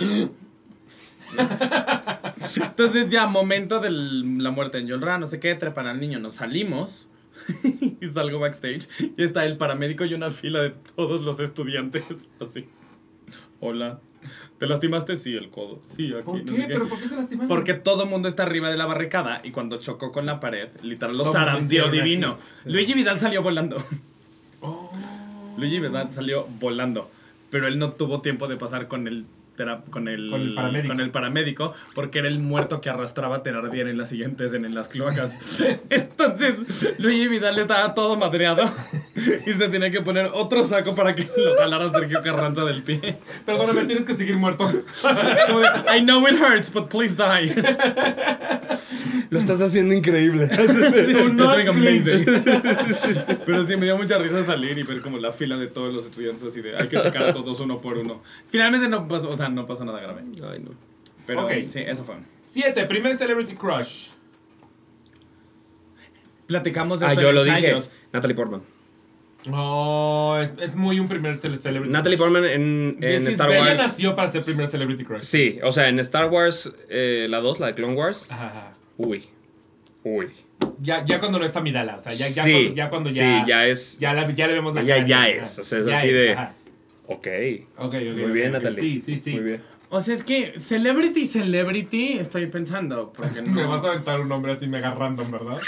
[2.56, 6.36] Entonces, ya, momento de la muerte en Yolra, no sé qué, trepan al niño, nos
[6.36, 7.08] salimos.
[8.00, 12.66] y salgo backstage y está el paramédico y una fila de todos los estudiantes así.
[13.60, 14.00] Hola.
[14.58, 15.16] ¿Te lastimaste?
[15.16, 15.80] Sí, el codo.
[15.88, 16.24] Sí, aquí.
[16.24, 16.50] ¿Por no qué?
[16.50, 16.72] sé qué.
[16.72, 17.48] ¿Pero por qué se lastimaron?
[17.48, 20.68] Porque todo el mundo está arriba de la barricada y cuando chocó con la pared,
[20.82, 22.38] literal lo zarandeó divino.
[22.40, 22.72] así.
[22.72, 23.76] Luigi Vidal salió volando.
[24.60, 24.90] Oh.
[25.58, 27.10] Luigi Vidal salió volando.
[27.50, 29.26] Pero él no tuvo tiempo de pasar con el
[29.90, 30.88] con el, Con el paramédico.
[30.88, 34.64] con el paramédico, porque era el muerto que arrastraba a Thenardier en las siguientes en,
[34.64, 35.38] en las cloacas.
[35.90, 36.54] Entonces,
[36.98, 38.64] Luigi Vidal estaba todo madreado
[39.46, 43.18] y se tenía que poner otro saco para que lo jalara Sergio Carranza del pie.
[43.44, 44.68] Perdóname, tienes que seguir muerto.
[45.92, 47.54] I know it hurts, but please die.
[49.30, 50.48] Lo estás haciendo increíble.
[53.46, 56.04] Pero sí, me dio mucha risa salir y ver como la fila de todos los
[56.04, 58.22] estudiantes así de hay que checar a todos uno por uno.
[58.48, 60.22] Finalmente no pasó, o sea, no pasó nada grave.
[60.50, 60.70] Ay, no.
[61.26, 61.50] Pero Ok.
[61.70, 62.16] sí, eso fue.
[62.42, 64.10] Siete, primer Celebrity Crush.
[66.46, 67.56] Platicamos de Ah, esto yo en lo dije.
[67.56, 67.90] ensayos.
[68.12, 68.62] Natalie Portman.
[69.52, 71.92] Oh, es, es muy un primer tele- celebrity.
[71.92, 72.30] Natalie crush.
[72.32, 73.78] Portman en, en This is Star very- Ella Wars.
[73.80, 75.22] nació para ser primer celebrity crush.
[75.22, 78.26] Sí, o sea, en Star Wars, eh, la 2, la de Clone Wars.
[78.28, 78.72] Ajá, ajá.
[78.96, 79.24] Uy.
[80.04, 80.28] Uy.
[80.80, 83.42] Ya, ya cuando no está Midala, o sea, ya, ya, sí, cuando, ya cuando ya.
[83.44, 83.98] Sí, ya es.
[83.98, 85.28] Ya, la- ya le vemos la Ya- cara, ya ajá.
[85.30, 86.52] es, o sea, es Ya así de- ajá.
[87.08, 87.26] Ok.
[87.78, 88.16] Ok, ok.
[88.16, 88.52] Muy bien, ok.
[88.54, 88.80] Natalie.
[88.80, 89.32] Sí, sí, sí.
[89.32, 89.62] Muy bien.
[89.88, 93.12] O sea, es que celebrity, celebrity, estoy pensando.
[93.16, 93.52] Porque no.
[93.52, 95.58] Me vas a aventar un nombre así mega random, ¿verdad?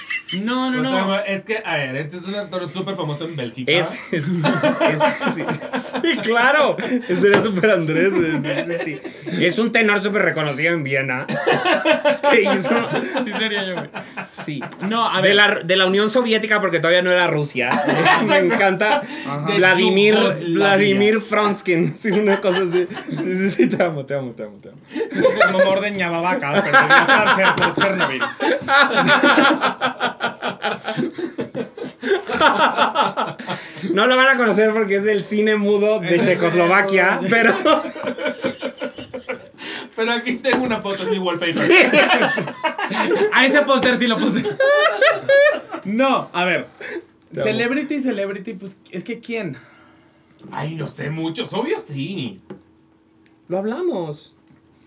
[0.43, 1.19] No, no, O no.
[1.21, 3.71] es que, a ver, este es un actor súper famoso en Bélgica.
[3.71, 5.45] Es, es, es- sí,
[5.79, 6.77] sí, claro.
[7.15, 8.13] Sería súper Andrés.
[8.13, 9.45] Sí, sí, sí.
[9.45, 11.25] Es un tenor súper reconocido en Viena.
[12.33, 12.71] ¿Qué hizo?
[13.25, 13.89] Sí, sería yo, güey.
[14.45, 14.61] Sí.
[14.89, 15.37] No, a De ver.
[15.37, 17.71] la, de la Unión Soviética, porque todavía no era Rusia.
[18.27, 19.03] Me encanta.
[19.47, 20.17] De Vladimir.
[20.49, 21.97] Vladimir Fronskin.
[21.99, 22.87] Sí, una cosa así.
[23.11, 24.79] Sí, sí, sí, te amo, te amo, te amo, te amo.
[25.53, 28.23] Como ordeñaba vacas, pero tenía cáncer por Chernobyl.
[33.93, 37.55] No lo van a conocer porque es el cine mudo de Checoslovaquia, pero.
[39.95, 41.71] Pero aquí tengo una foto, es mi wallpaper.
[43.33, 44.43] A ese póster sí lo puse.
[45.85, 46.67] No, a ver.
[47.33, 47.51] Te amo.
[47.51, 49.57] Celebrity, celebrity, pues es que ¿quién?
[50.51, 52.41] Ay, no sé muchos, obvio sí.
[53.49, 54.35] Lo hablamos.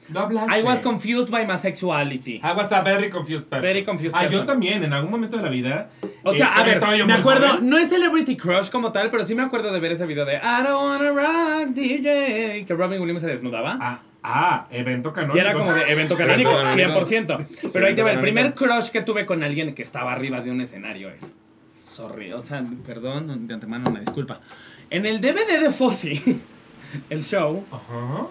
[0.10, 0.60] No hablaste.
[0.60, 2.42] I was confused by my sexuality.
[2.44, 3.62] I was a very confused person.
[3.62, 5.90] Very confused Ah, yo también, en algún momento de la vida.
[6.24, 7.70] O eh, sea, a pero ver, estaba yo me muy acuerdo, joven.
[7.70, 10.36] no es Celebrity Crush como tal, pero sí me acuerdo de ver ese video de
[10.36, 10.70] I don't
[11.02, 13.78] wanna rock DJ, que Robin Williams se desnudaba.
[13.80, 15.38] Ah, ah, evento canónico.
[15.38, 17.48] Y era como de evento Sí, canónico, evento 100%.
[17.62, 18.76] Sí, Pero ahí te va, el primer canónico.
[18.82, 21.34] crush que tuve con alguien que estaba arriba de un escenario es...
[21.70, 24.42] Sorry, o sea, perdón, de antemano una disculpa.
[24.90, 26.42] En el DVD de Fossi,
[27.10, 28.28] el show, Ajá.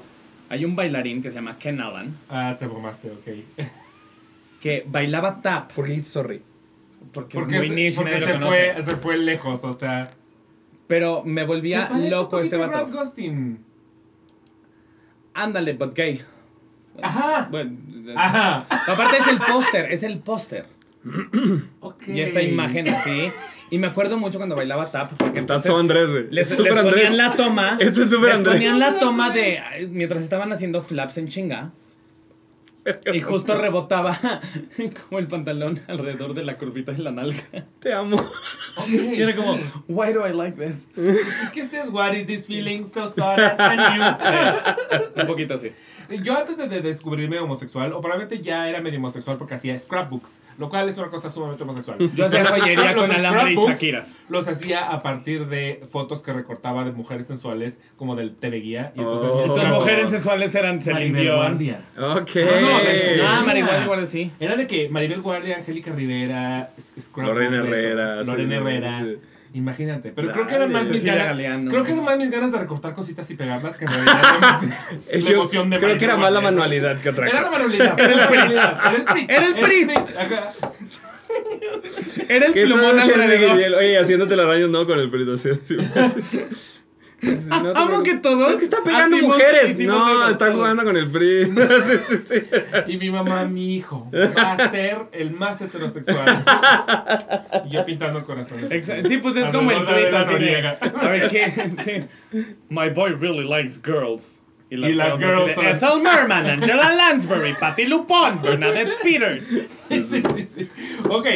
[0.51, 3.67] Hay un bailarín que se llama Ken Allen, Ah, te bromaste, ok.
[4.61, 6.43] que bailaba tap, ¿Por qué sorry?
[7.13, 10.11] porque, Porque, es muy niche porque nadie se, lo fue, se fue lejos, o sea.
[10.87, 12.73] Pero me volvía se loco un este vato.
[12.73, 13.65] Grant Gustin.
[15.35, 16.21] Ándale, but gay.
[17.03, 17.49] Ajá.
[17.51, 17.77] Bueno,
[18.17, 18.67] Ajá.
[18.69, 20.67] aparte es el póster, es el póster.
[21.81, 22.09] Ok.
[22.09, 23.31] Y esta imagen así.
[23.71, 26.27] Y me acuerdo mucho cuando bailaba tap, porque entonces Andrés, güey.
[26.31, 26.85] les, Andrés.
[26.85, 27.77] ponían la toma.
[27.81, 28.57] Esto es súper les Andrés.
[28.57, 31.71] ponían la toma de mientras estaban haciendo flaps en chinga.
[33.13, 34.19] Y justo rebotaba
[35.09, 37.43] como el pantalón alrededor de la curvita de la nalga.
[37.79, 38.17] Te amo.
[38.89, 40.87] Y era como, why do I like this?
[41.53, 45.11] ¿Qué es What is this feeling so sad and?
[45.15, 45.71] Un poquito así.
[46.19, 50.41] Yo antes de, de descubrirme homosexual, o probablemente ya era medio homosexual porque hacía scrapbooks,
[50.59, 51.99] lo cual es una cosa sumamente homosexual.
[52.17, 54.17] Yo hacía Los joyería con alambre y scrapbooks shakiras.
[54.29, 58.93] Los hacía a partir de fotos que recortaba de mujeres sensuales, como del TV Guía.
[58.97, 59.45] Y entonces Oh.
[59.45, 61.37] Estas mujeres sensuales eran Celine Maribel Dion.
[61.37, 61.81] Guardia.
[61.99, 62.31] Ok.
[62.37, 63.43] No, no, de- Ah.
[63.47, 64.31] Maribel igual sí.
[64.41, 67.59] Era de que Maribel Guardia, Angélica Rivera, scrapbook Lorena.
[67.59, 69.01] Herrera, sí, Lorena Herrera.
[69.01, 69.17] sí.
[69.53, 70.13] Imagínate.
[70.15, 71.27] Pero creo que eran más mis ganas.
[71.27, 71.71] Galeano.
[71.71, 74.49] Creo que eran más mis ganas de recortar cositas y pegarlas que en realidad la
[74.49, 74.75] emoción-
[75.09, 77.51] Es la yo emoción de creo que era más la manualidad que otra Era la
[77.51, 77.99] manualidad.
[77.99, 78.81] Era la manualidad.
[78.87, 79.31] Era el prit.
[79.31, 79.91] Era el prit.
[80.19, 80.51] Ajá.
[82.29, 83.79] Era el ¿Qué estás plumón alrededor.
[83.79, 85.35] Oye, haciéndote la araña no con el perito.
[87.21, 87.37] Sí.
[87.49, 89.79] No Amo que todos Es que está pegando hacemos- mujeres.
[89.81, 90.55] No, está todos.
[90.57, 91.53] jugando con el PRI.
[92.87, 96.45] Y mi mamá, mi hijo, va a ser el más heterosexual.
[97.67, 98.69] Y yo pintando corazones.
[99.09, 100.67] Sí, pues es como el tweet así de.
[100.67, 101.51] A ver, ¿qué?
[101.85, 102.43] Sí.
[102.69, 104.43] My boy really likes girls.
[104.71, 109.45] Y las así girls de, son- Ethel Merman, Angela Lansbury, Patti Lupone, Bernadette Peters.
[109.45, 110.69] Sí, sí, sí, sí.
[111.09, 111.27] Ok,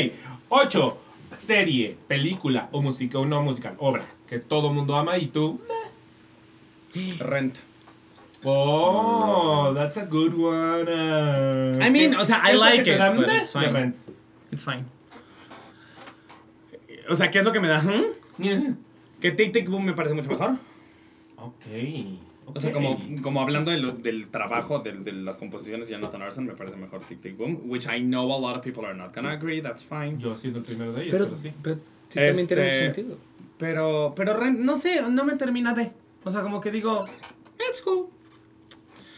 [0.49, 1.01] 8.
[1.33, 5.61] Serie, película o música, o no musical, obra que todo mundo ama y tú.
[7.19, 7.59] Rent.
[8.45, 10.89] Oh, that's a good one.
[10.89, 13.73] uh, I mean, ¿qué- o sea, I like it, but it's fine.
[13.73, 13.97] Rent?
[14.53, 14.85] It's fine.
[17.09, 17.83] O sea, ¿qué es lo que me da?
[17.83, 18.77] ¿Mm?
[19.21, 20.57] Que Tic Tic Boom me parece mucho mejor.
[21.37, 21.65] Ok.
[22.47, 26.21] O sea, como, como hablando de lo- del trabajo de, de las composiciones de Jonathan
[26.21, 28.95] Larson, me parece mejor Tic Tic Boom, which I know a lot of people are
[28.95, 30.19] not gonna agree, that's fine.
[30.19, 31.51] Yo siendo el primero de ellos, Pero, pero, sí.
[31.63, 31.77] pero
[32.09, 33.19] sí también tiene mucho Este- sentido.
[33.65, 35.91] Pero, pero Rent, no sé, no me termina de.
[36.23, 37.07] O sea, como que digo,
[37.71, 38.09] it's cool.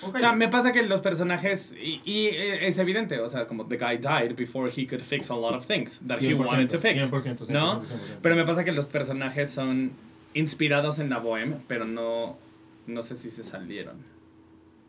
[0.02, 0.14] Ok.
[0.14, 3.66] O sea, me pasa que los personajes, y, y, eh, es evidente, o sea, como
[3.66, 6.70] the guy died before he could fix a lot of things that he 100%, wanted
[6.70, 7.02] to fix.
[7.10, 7.82] 100%, 100%, ¿No?
[7.82, 7.86] 100%.
[8.22, 9.90] Pero me pasa que los personajes son
[10.34, 12.38] inspirados en la bohème, pero no,
[12.86, 13.96] no sé si se salieron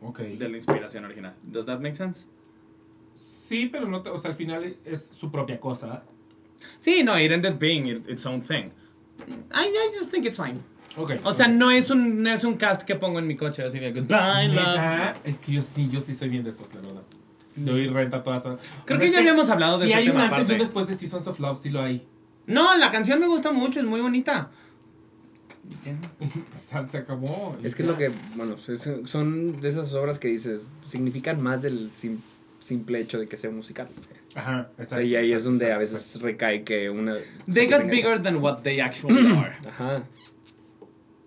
[0.02, 0.20] Ok.
[0.20, 1.34] de la inspiración original.
[1.42, 2.26] Does that make sense?
[3.14, 6.04] Sí, pero no te- o sea, al final es su propia cosa.
[6.78, 8.70] Sí, no, it ended being it- its own thing.
[9.52, 10.58] I, I just think it's fine.
[10.96, 11.12] Ok.
[11.24, 11.52] O sea, ok.
[11.52, 14.48] no es un no es un cast que pongo en mi coche así de goodbye,
[14.48, 15.16] love.
[15.24, 17.02] Es que yo sí, yo sí soy bien de esos, la verdad.
[17.56, 18.60] De oír renta todas horas.
[18.84, 20.52] Creo O sea, que ya habíamos hablado de Si este hay un tema antes y
[20.52, 22.06] un después de Seasons of Love, sí lo hay.
[22.46, 24.50] No, la canción me gusta mucho, es muy bonita.
[26.52, 27.56] Se se acabó.
[27.62, 31.60] Es que es lo que, bueno, es- son de esas obras que dices, significan más
[31.60, 32.20] del sim-
[32.58, 33.88] simple hecho de que sea un musical.
[34.34, 34.70] Ajá.
[34.78, 37.14] O sea, y ahí es donde a veces recae que una...
[37.52, 39.56] They got esa- bigger than what they actually are.
[39.68, 40.04] Ajá.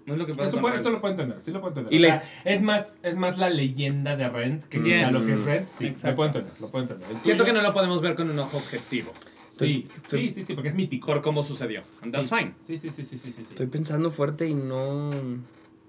[0.06, 1.94] No es lo que pasa Eso, puede- eso lo puedo entender, sí lo puedo entender.
[1.94, 5.12] Y O sea, es, más, es más la leyenda de Rent que quizá Yes.
[5.12, 5.68] lo que es Rent.
[5.68, 6.10] Sí, Exacto.
[6.10, 7.08] lo puedo entender, lo puedo entender.
[7.24, 9.14] Siento que no lo podemos ver con un ojo objetivo.
[9.48, 11.08] Sí, Estoy- sí, sí, sí, porque es mítico.
[11.08, 11.84] Por cómo sucedió.
[12.02, 12.36] And that's Sí.
[12.36, 12.53] fine.
[12.64, 13.44] Sí, sí, sí, sí, sí, sí.
[13.44, 13.48] sí.
[13.52, 15.12] Estoy pensando fuerte y no...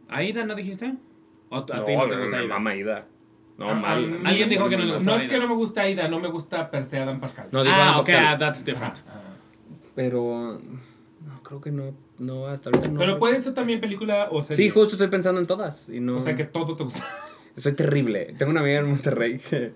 [0.08, 0.94] ¿Aida no dijiste?
[1.48, 2.48] ¿O a no, ti no te gusta me Aida?
[2.48, 3.06] mama Aida.
[3.58, 4.20] No, Ah, mal.
[4.24, 6.18] ah, Alguien dijo que no le gusta No es que no me gusta Aida, no
[6.20, 7.48] me gusta per se Adam Pascal.
[7.52, 8.26] No, digo Ah, ok, Pascal.
[8.26, 8.98] ah, that's different.
[8.98, 9.22] Ajá, ajá.
[9.94, 10.58] Pero...
[11.20, 12.98] No, creo que no, no, hasta ahorita no.
[12.98, 14.56] Pero puede ser también película o serie.
[14.64, 16.16] Sí, justo estoy pensando en todas y no...
[16.16, 17.06] O sea que todo te gusta.
[17.56, 18.34] Soy terrible.
[18.38, 19.74] Tengo una amiga en Monterrey que,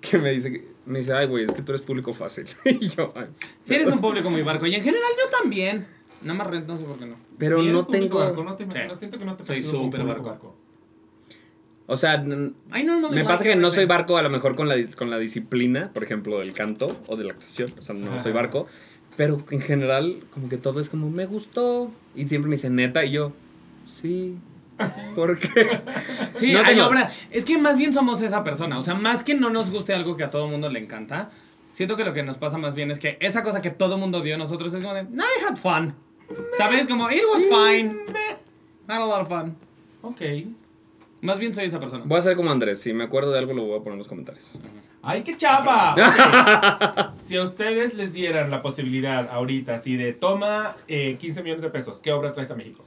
[0.00, 2.46] que me dice, que- me dice, ay, güey, es que tú eres público fácil.
[2.64, 3.26] y yo, ay.
[3.62, 4.66] Si eres un público muy barco.
[4.66, 5.86] Y en general yo también.
[6.22, 7.14] Nada más Rent, no sé por qué no.
[7.36, 8.18] Pero Si no tengo...
[8.18, 8.78] barco, no, te, Sí.
[8.88, 10.56] no siento que no te Soy súper público barco.
[11.90, 15.18] O sea, me pasa que no soy barco a lo mejor con la, con la
[15.18, 17.70] disciplina, por ejemplo, del canto o de la actuación.
[17.78, 18.18] O sea, no Ajá.
[18.18, 18.66] soy barco.
[19.16, 21.90] Pero en general, como que todo es como, me gustó.
[22.14, 23.32] Y siempre me dicen, neta, y yo,
[23.86, 24.36] sí.
[25.14, 25.80] ¿Por qué?
[26.34, 27.18] Sí, No hay obras.
[27.30, 28.78] Es que más bien somos esa persona.
[28.78, 31.30] O sea, más que no nos guste algo que a todo mundo le encanta,
[31.70, 34.20] siento que lo que nos pasa más bien es que esa cosa que todo mundo
[34.20, 35.94] dio a nosotros es como de, no, I had fun.
[36.58, 36.86] ¿Sabes?
[36.86, 37.96] Como, it was fine.
[38.86, 39.56] Had a lot of fun.
[40.02, 40.20] Ok.
[41.20, 42.04] Más bien soy esa persona.
[42.06, 42.80] Voy a hacer como Andrés.
[42.80, 44.52] Si me acuerdo de algo, lo voy a poner en los comentarios.
[45.02, 45.94] ¡Ay, qué chafa!
[47.14, 47.20] Ok.
[47.20, 51.70] si a ustedes les dieran la posibilidad ahorita, así de toma eh, 15 millones de
[51.70, 52.84] pesos, ¿qué obra traes a México?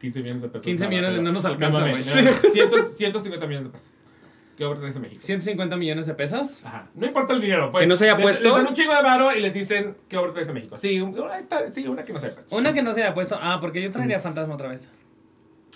[0.00, 0.64] 15 millones de pesos.
[0.64, 1.92] 15 nada, millones pero- no nos alcanza, güey.
[1.92, 3.94] no, no, 100 150 millones de pesos.
[4.56, 5.20] ¿Qué obra traes a México?
[5.22, 6.64] 150 millones de pesos.
[6.64, 6.88] Ajá.
[6.94, 7.70] No importa el dinero.
[7.70, 8.48] Pues, ¿Que no se haya les- puesto?
[8.48, 10.76] Les dan un chingo de varo y les dicen qué obra traes a México.
[10.76, 12.56] Sí, una, está- sí, una que no se haya puesto.
[12.56, 13.38] Una que no se haya puesto.
[13.40, 14.88] Ah, porque yo traería Fantasma otra vez.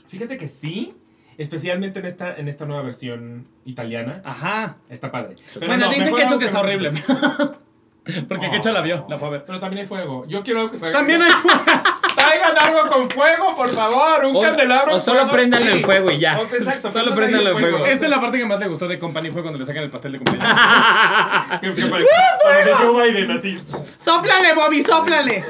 [0.09, 0.95] Fíjate que sí,
[1.43, 4.23] especialmente en esta, en esta nueva versión italiana.
[4.25, 4.77] Ajá.
[4.89, 5.35] Está padre.
[5.55, 6.93] Pero bueno, no, dicen que algo que está no- horrible.
[8.29, 9.45] porque Kecho la vio, la fue a ver.
[9.47, 10.27] Pero también hay fuego.
[10.27, 11.31] Yo quiero algo que También hay
[12.17, 14.25] Traigan algo con fuego, por favor.
[14.27, 14.95] Un O- candelabro.
[14.97, 15.79] o solo fuego, préndanlo sí.
[15.79, 16.39] en fuego y ya.
[16.41, 16.91] O sea, exacto.
[16.91, 17.87] Solo ahí en fuego.
[17.87, 19.91] Esta es la parte que más le gustó de Company fue cuando le sacan el
[19.91, 20.57] pastel de cumpleaños.
[21.61, 22.07] Que- que pare-
[22.43, 23.59] para de Joe Biden, así.
[23.99, 25.45] ¡Sóplale, Bobby, sóplale!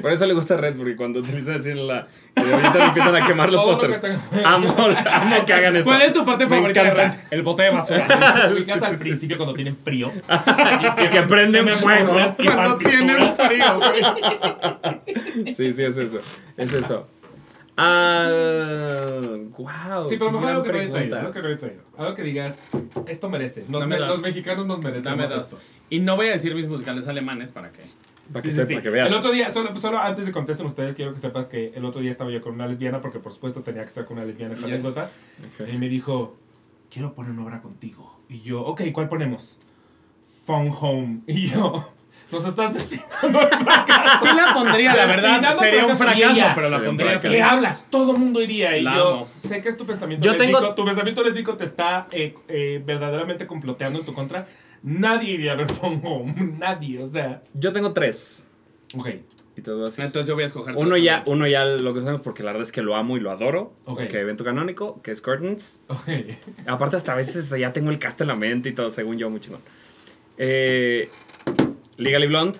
[0.00, 2.06] Por eso le gusta Red, porque cuando utilizan así en la.
[2.34, 4.02] que ahorita le empiezan a quemar los pósters.
[4.44, 5.84] Amo, amo que hagan eso.
[5.84, 7.20] ¿Cuál es tu parte Me favorita de encanta.
[7.30, 8.06] El bote de basura.
[8.86, 10.12] Al principio cuando tienen frío.
[11.04, 12.16] Y que prenden fuego.
[12.44, 15.54] Cuando tienen frío, güey.
[15.54, 16.20] Sí, sí, es eso.
[16.56, 17.08] Es eso.
[17.76, 19.10] Ah.
[19.58, 20.04] Wow.
[20.08, 21.16] Sí, pero mejor algo que no traído.
[21.18, 21.82] Algo que no haya traído.
[21.96, 22.62] Algo que digas,
[23.06, 23.64] esto merece.
[23.68, 24.80] Nos me- los mexicanos nos
[25.30, 25.44] dos.
[25.44, 25.58] esto.
[25.90, 27.82] Y no voy a decir mis musicales alemanes para que.
[28.32, 28.82] Para que Sí, sí, sepa, sí.
[28.82, 29.08] que veas.
[29.08, 32.00] El otro día, solo, solo antes de contesten ustedes, quiero que sepas que el otro
[32.00, 34.54] día estaba yo con una lesbiana, porque por supuesto tenía que estar con una lesbiana
[34.54, 34.84] esta Yes.
[34.84, 35.10] anécdota.
[35.72, 36.36] Y me dijo,
[36.90, 38.20] quiero poner una obra contigo.
[38.28, 39.58] Y yo, ok, ¿cuál ponemos?
[40.44, 41.20] Phone Home.
[41.28, 41.88] Y yo,
[42.32, 44.26] nos estás destinando al fracaso.
[44.26, 45.30] Sí la pondría, la verdad.
[45.40, 47.10] Destinando Sería un fracaso pero la Sería un pondría.
[47.20, 47.32] fracaso.
[47.34, 47.86] ¿Qué hablas?
[47.90, 48.76] Todo el mundo iría.
[48.76, 49.28] Y La yo amo.
[49.46, 50.58] sé que es tu pensamiento Yo lésbico.
[50.60, 54.46] tengo- Tu pensamiento lésbico te está eh, eh, verdaderamente comploteando en tu contra.
[54.82, 56.34] Nadie iría a ver Phone Home.
[56.58, 57.42] Nadie, o sea.
[57.54, 58.46] Yo tengo tres.
[58.96, 59.08] Ok.
[59.58, 60.04] Y te voy a decir.
[60.04, 60.74] Entonces yo voy a escoger.
[60.76, 61.36] Uno tres ya, también.
[61.36, 63.72] uno ya lo que sabemos porque la verdad es que lo amo y lo adoro.
[63.86, 64.06] Ok.
[64.08, 65.80] Que evento canónico, que es Curtains.
[65.88, 66.08] Ok.
[66.66, 69.30] Aparte, hasta a veces ya tengo el cast en la mente y todo, según yo,
[69.30, 69.62] muy chingón.
[70.38, 71.08] Eh,
[71.96, 72.58] Legally Blonde.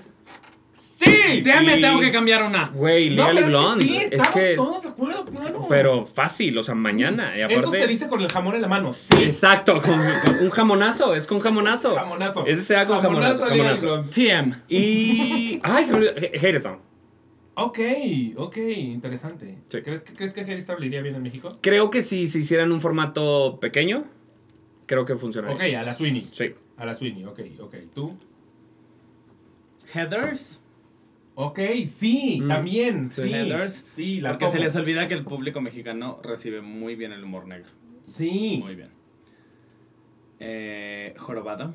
[0.72, 1.42] ¡Sí!
[1.44, 2.68] Ya me Y- tengo que cambiar una.
[2.68, 3.84] Güey, No, Legally pero Blonde.
[3.84, 4.54] es que sí, es estamos que.
[4.56, 5.66] todos de acuerdo, claro.
[5.68, 7.36] Pero fácil, o sea, mañana.
[7.36, 8.92] Y aparte, Eso se dice con el jamón en la mano.
[8.92, 9.14] Sí.
[9.22, 11.94] Exacto, con, con un jamonazo, es con jamonazo.
[11.94, 12.46] Jamonazo.
[12.46, 13.46] Ese se da con jamonazo.
[13.46, 13.86] Jamonazo.
[13.86, 14.10] Blonde.
[14.12, 14.54] TM.
[14.68, 15.60] Y.
[15.62, 16.80] Ay, se me olvidó.
[17.58, 17.78] Ok,
[18.36, 19.58] ok, interesante.
[19.66, 19.81] Sí.
[19.81, 21.56] ¿Crees, que- ¿Crees que Harry Styles iría bien en México?
[21.62, 24.05] Creo que si se hiciera en un formato pequeño,
[24.84, 25.56] creo que funcionaría.
[25.56, 26.28] Ok, a la Sweeney.
[26.32, 26.50] Sí.
[26.76, 27.74] A la Sweeney, ok, ok.
[27.94, 28.18] ¿Tú?
[29.97, 30.60] Heathers.
[31.34, 32.49] Ok, sí, Mm.
[32.49, 33.23] también, Sí.
[33.23, 33.33] sí.
[33.33, 33.73] Heathers.
[33.75, 37.47] Sí, la Porque se les olvida que el público mexicano recibe muy bien el humor
[37.47, 37.70] negro.
[38.05, 38.60] Sí.
[38.62, 38.91] Muy bien.
[40.39, 41.75] Eh, Jorobado.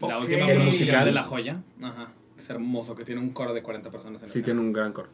[0.00, 0.24] La Ok.
[0.24, 1.04] última El producción musical.
[1.06, 1.62] de La Joya.
[1.82, 2.12] Ajá.
[2.36, 4.44] Es hermoso, que tiene un coro de 40 personas en Sí, escena.
[4.44, 5.08] tiene un gran coro.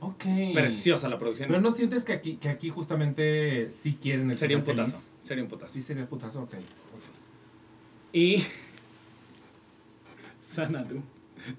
[0.00, 0.24] Ok.
[0.54, 1.48] Preciosa la producción.
[1.48, 4.90] Pero no sientes que aquí, que aquí justamente sí quieren el Sería un putazo.
[4.92, 5.18] feliz?
[5.22, 5.72] Sería un putazo.
[5.72, 6.54] Sí, sería el putazo, ok.
[6.54, 6.60] ok.
[8.12, 8.42] Y.
[10.44, 11.02] Sanadu.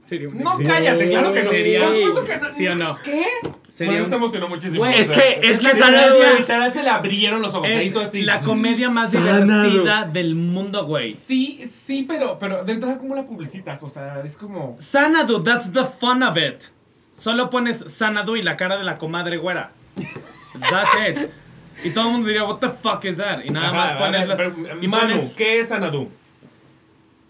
[0.03, 0.69] Sería un No, éxito.
[0.69, 1.49] cállate, claro que no.
[1.51, 2.49] Sería- Por supuesto que no.
[2.55, 2.97] ¿Sí o no?
[3.03, 3.25] ¿Qué?
[3.71, 4.77] Sería bueno, un- se emocionó muchísimo.
[4.79, 6.39] Güey, Es que, es que la Sanadu comedia- es.
[6.39, 7.67] Literal se le abrieron los ojos.
[7.67, 8.21] se Es hizo así.
[8.23, 9.43] la comedia más Sanadu.
[9.69, 11.13] divertida del mundo, güey.
[11.13, 13.83] Sí, sí, pero, pero de entrada, ¿cómo la publicitas?
[13.83, 14.75] O sea, es como.
[14.79, 16.63] Sanadu, that's the fun of it.
[17.19, 19.71] Solo pones Sanadu y la cara de la comadre güera.
[20.69, 20.89] That's
[21.23, 21.29] it.
[21.83, 23.43] Y todo el mundo diría, what the fuck is that?
[23.43, 24.27] Y nada Ajá, más pones...
[24.27, 26.09] la- pero, y Manu, pones ¿qué es Anadu?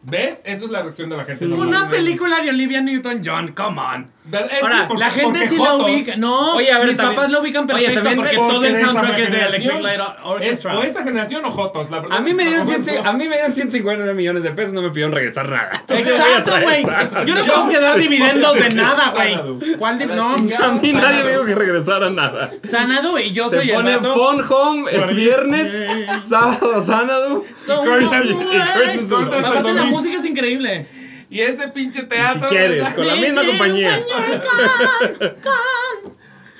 [0.05, 0.43] ¿Ves?
[0.45, 1.45] Eso es la reacción de la gente.
[1.45, 1.51] Sí.
[1.51, 4.14] una película de Olivia Newton-John, come on.
[4.31, 6.15] Es Ahora, porque- La gente sí lo Jotos ubica.
[6.17, 8.65] No, Oye, a ver, mis también- papás lo ubican Oye, perfecto también porque porque todo
[8.65, 9.37] el soundtrack es de.
[9.39, 10.79] Electric Light Es Orchestra.
[10.79, 12.17] o esa generación o Jotos, la verdad.
[12.17, 13.09] A mí me dieron, No, 100 no.
[13.09, 15.69] a mí me dieron 150 millones de pesos, no me pidieron regresar nada.
[15.79, 16.83] Entonces, Exacto, güey.
[17.27, 19.59] Yo no tengo que dar dividendos de nada, Sanadu.
[19.59, 19.73] güey.
[19.75, 20.35] ¿Cuál de A la no?
[20.35, 20.65] chingada.
[20.65, 21.23] A mí nadie Sanadu.
[21.25, 22.51] me dijo que regresara nada.
[22.69, 24.13] Sanado y yo Se soy el pone vato.
[24.15, 25.77] Phone Home el viernes,
[26.23, 27.45] sábado Sanadu.
[27.67, 30.87] No, Curtis- no, y Curtis la música es increíble.
[31.35, 32.47] Y ese pinche Si teatro.
[32.47, 33.99] quieres, con la misma compañía.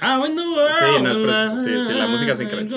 [0.02, 2.76] Ah, the world Sí, no, es pre- sí, sí, la música es increíble.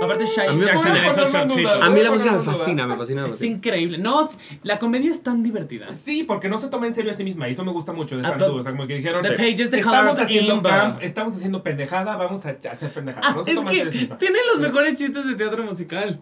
[0.00, 1.70] Aparte A Shine mí en Bueno.
[1.84, 3.98] A mí la Bueno, música me fascina, me fascina, Es increíble.
[3.98, 4.26] No,
[4.62, 5.90] la comedia es tan divertida.
[5.90, 7.48] Sí, porque no se toma en serio a sí misma.
[7.48, 8.44] Y eso me gusta mucho de Ah, Sandu.
[8.44, 9.22] pero- O sea, como que dijeron.
[9.22, 10.70] The pages, the estamos haciendo Imba".
[10.70, 13.26] camp, estamos haciendo pendejada, vamos a hacer pendejada.
[13.28, 14.16] Ah, no se es toma en serio que misma.
[14.16, 16.20] tiene los mejores chistes de teatro musical.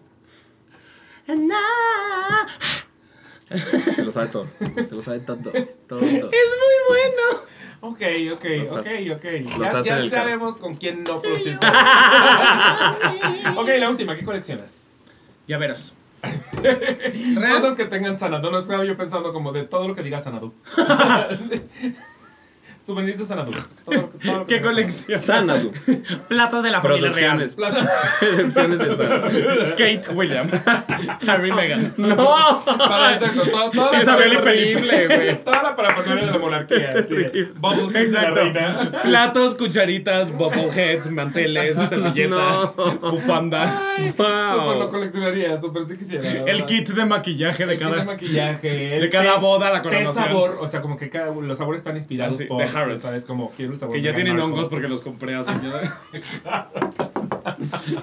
[1.29, 2.84] And I-
[3.49, 4.47] Se lo sabe todo.
[4.87, 5.81] Se lo sabe todos.
[5.87, 6.03] Todos.
[6.03, 7.45] Es muy bueno.
[7.81, 8.01] Ok,
[8.33, 9.25] ok, Los ok, ok.
[9.61, 11.59] Ya, ya sabemos con quién no producir.
[13.57, 14.79] ok, la última, ¿qué coleccionas?
[15.47, 15.93] Llaveros.
[17.53, 18.51] Cosas que tengan Sanadu.
[18.51, 20.55] No estaba yo pensando como de todo lo que diga Sanadu.
[22.85, 23.51] Souvenirs de Sanadu.
[23.85, 25.19] Todo- todo ¿Qué colección?
[25.21, 25.73] Sanadu.
[26.29, 27.37] Platos de la familia real.
[27.39, 27.57] Producciones.
[28.79, 29.29] De Sanadu.
[29.71, 30.49] Kate William.
[31.27, 31.95] Harry Meghan.
[31.97, 32.63] ¡No!
[32.65, 35.45] Para exacto, todo, todo Isabel y para- Felipe, güey.
[35.45, 36.91] Toda la parafernalia de la monarquía.
[37.57, 38.35] Bubbleheads de la Exacto.
[38.35, 38.89] reina.
[39.03, 43.71] Platos, cucharitas, bobbleheads, manteles, servilletas, bufandas.
[43.99, 44.27] Ay, Wow.
[44.65, 46.29] Súper lo coleccionaría, súper sí quisiera.
[46.47, 48.05] El kit de maquillaje de El kit de cada.
[48.05, 48.97] maquillaje.
[48.97, 50.15] el de cada boda, la coronación.
[50.15, 52.63] sabor, o sea, como que cada, los sabores están inspirados Ah, sí, por.
[52.77, 53.03] Harrods.
[53.03, 53.27] ¿Sabes?
[53.27, 54.47] Como quiero el sabor Que ya tienen Marco.
[54.53, 55.51] hongos porque los compré hace.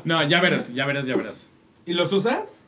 [0.05, 1.49] No, ya verás, ya verás, ya verás.
[1.85, 2.65] ¿Y los usas?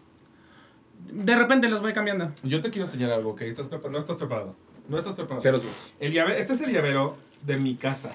[1.12, 2.32] De repente los voy cambiando.
[2.44, 4.56] Yo te quiero enseñar algo, que estás no estás preparado.
[4.90, 5.42] No estás preparado.
[5.42, 5.60] Cero.
[6.00, 8.10] El llave- este es el llavero de mi casa.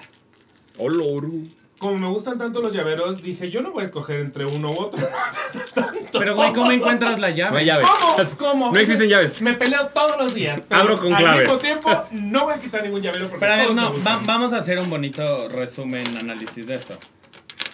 [0.77, 1.43] Oloru.
[1.79, 4.73] Como me gustan tanto los llaveros, dije, yo no voy a escoger entre uno u
[4.81, 4.99] otro.
[6.11, 7.65] Pero, güey, ¿cómo encuentras la No hay llave?
[7.65, 7.83] llave.
[7.85, 8.29] ¿Cómo?
[8.37, 8.71] ¿Cómo?
[8.73, 9.41] No existen llaves.
[9.41, 10.59] Me peleo todos los días.
[10.67, 11.39] pero Abro con al clave.
[11.41, 14.21] mismo tiempo, no voy a quitar ningún llavero porque Pero a ver, todos no, va-
[14.25, 16.97] vamos a hacer un bonito resumen, análisis de esto.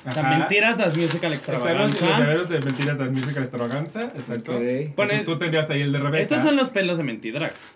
[0.08, 0.38] O sea, Ajá.
[0.38, 2.20] mentiras, das musical Están los, los extravaganza.
[2.20, 4.52] llaveros de mentiras de Musical Extravaganza, exacto.
[4.56, 4.94] Ok.
[4.96, 6.22] Pone- Tú, tú tendrías ahí el de Rebeca.
[6.22, 7.72] Estos son los pelos de Mentidrax,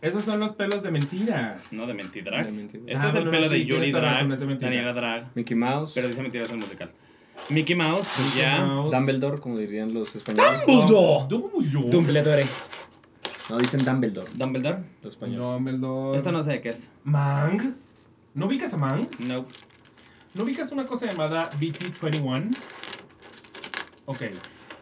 [0.00, 1.72] Esos son los pelos de mentiras.
[1.72, 2.52] no de Mentidrax.
[2.52, 4.58] Este Ah, es el bueno, pelo no, de sí, la Drag.
[4.60, 5.92] Daniela Drag, Mickey Mouse.
[5.94, 6.90] pero dice Mentiras el musical.
[7.50, 8.64] Mickey Mouse, ya.
[8.64, 8.94] Mouse.
[8.94, 10.64] Dumbledore, como dirían los españoles.
[10.66, 11.26] Dumbledore.
[11.28, 11.90] Dumbledore.
[11.90, 12.46] Dumbledore.
[13.50, 14.78] No, dicen Dumbledore, Dumbledore.
[15.02, 15.40] los españoles.
[15.54, 16.16] Dumbledore.
[16.18, 16.90] Esto no sé de qué es.
[17.04, 17.74] Mang.
[18.34, 19.06] ¿No ubicas a Mang?
[19.20, 19.46] No.
[20.34, 22.54] ¿No ubicas una cosa llamada BT21?
[24.04, 24.22] Ok.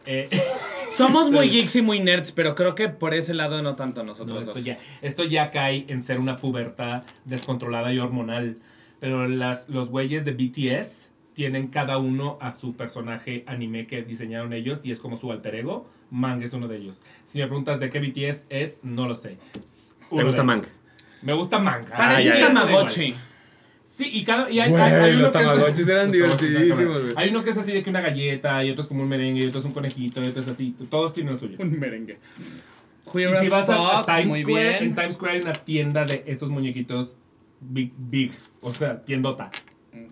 [0.06, 0.28] Eh,
[0.96, 4.12] Somos muy geeks y muy nerds, pero creo que por ese lado no tanto no,
[4.12, 4.64] nosotros esto, dos.
[4.64, 8.56] ya, esto ya cae en ser una pubertad descontrolada y hormonal.
[8.98, 14.54] Pero las, los güeyes de BTS tienen cada uno a su personaje anime que diseñaron
[14.54, 15.86] ellos y es como su alter ego.
[16.10, 17.02] Mang es uno de ellos.
[17.26, 19.36] Si me preguntas de qué BTS es, no lo sé.
[20.10, 20.62] Uno gusta de Mang?
[21.20, 21.84] Me gusta Mang.
[21.90, 22.54] Parece Ah, un.
[22.54, 23.14] Tamagotchi.
[23.96, 24.50] Sí, y cada.
[24.50, 27.14] Y hay, Güey, hay- hay uno los que es- Tamagotchis eran Los Tamagotchis divertidísimos, güey.
[27.16, 29.42] Hay uno que es así de que una galleta, y otro es como un merengue,
[29.42, 30.76] y otro es un conejito, y otro es así.
[30.90, 31.56] Todos tienen lo suyo.
[31.58, 32.18] Un merengue.
[33.10, 34.84] Queer Y si as vas a, Times Square, bien.
[34.84, 37.16] en Times Square hay una tienda de esos muñequitos
[37.60, 38.32] big, big.
[38.60, 39.50] O sea, tiendota.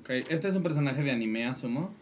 [0.01, 1.93] Ok, Este es un personaje de anime, asumo.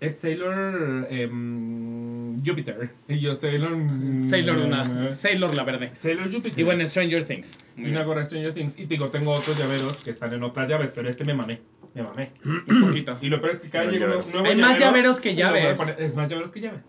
[0.00, 2.90] Es Sailor em, Jupiter.
[3.06, 3.76] Y yo, Sailor.
[3.76, 5.10] mm, Sailor eh, una.
[5.12, 5.92] Sailor la verde.
[5.92, 6.58] Sailor Jupiter.
[6.58, 7.58] Y bueno, Stranger Things.
[7.76, 8.78] Y una gorra Stranger Things.
[8.78, 11.60] Y te digo, tengo otros llaveros que están en otras llaves, pero este me mamé.
[11.94, 12.30] Me mamé.
[12.68, 13.18] Un poquito.
[13.20, 15.76] Y lo peor es que cada llega nuevo Hay más llavero, llaveros que llaves.
[15.78, 16.80] poner- Es más llaveros que llaves.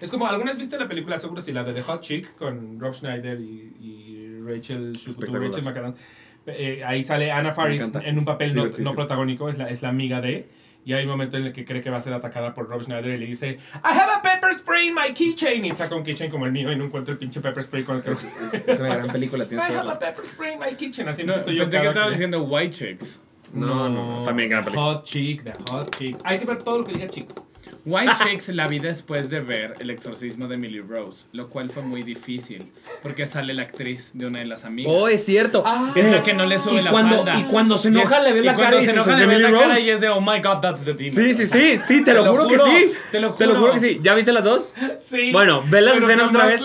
[0.00, 2.78] Es como, ¿alguna vez viste la película, seguro si la de The Hot Chick con
[2.80, 5.34] Rob Schneider y, y Rachel Shukutu.
[5.38, 5.98] Rachel McAdams?
[6.46, 9.88] Eh, ahí sale Anna Faris en un papel no, no protagónico, es la, es la
[9.90, 10.46] amiga de.
[10.86, 12.82] Y hay un momento en el que cree que va a ser atacada por Rob
[12.82, 15.64] Schneider y le dice: I have a pepper spray in my keychain.
[15.64, 17.96] Y saca un keychain como el mío y no encuentro el pinche pepper spray con
[17.96, 18.10] el que.
[18.12, 20.74] Es, es- es una gran película, I tienes que have a pepper spray in my
[20.76, 21.08] kitchen.
[21.08, 21.64] Así me No, siento yo.
[21.64, 23.20] pensé que cada estaba que- diciendo White Chicks.
[23.54, 24.86] No, no, no, también gran película.
[24.94, 26.16] Hot Chick, The Hot Chick.
[26.24, 27.46] Hay que ver todo lo que diga Chicks.
[27.86, 31.82] White Chicks la vi después de ver El exorcismo de Emily Rose, lo cual fue
[31.82, 32.72] muy difícil,
[33.02, 34.90] porque sale la actriz de una de las amigas.
[34.94, 35.62] Oh, es cierto.
[35.94, 37.38] es la que no le sube y la cuando, falda.
[37.38, 39.52] Y cuando se enoja, le ves la cara y se enoja, "Es le ves la
[39.52, 39.80] cara Rose".
[39.82, 41.14] y es de, oh my god, that's the demon.
[41.14, 42.92] Sí, sí, sí, sí, te, lo juro, que juro, sí.
[43.12, 43.60] te lo Te lo juro.
[43.60, 44.00] juro que sí.
[44.02, 44.74] ¿Ya viste las dos?
[45.04, 45.30] Sí.
[45.32, 46.64] Bueno, ve las escenas otra vez.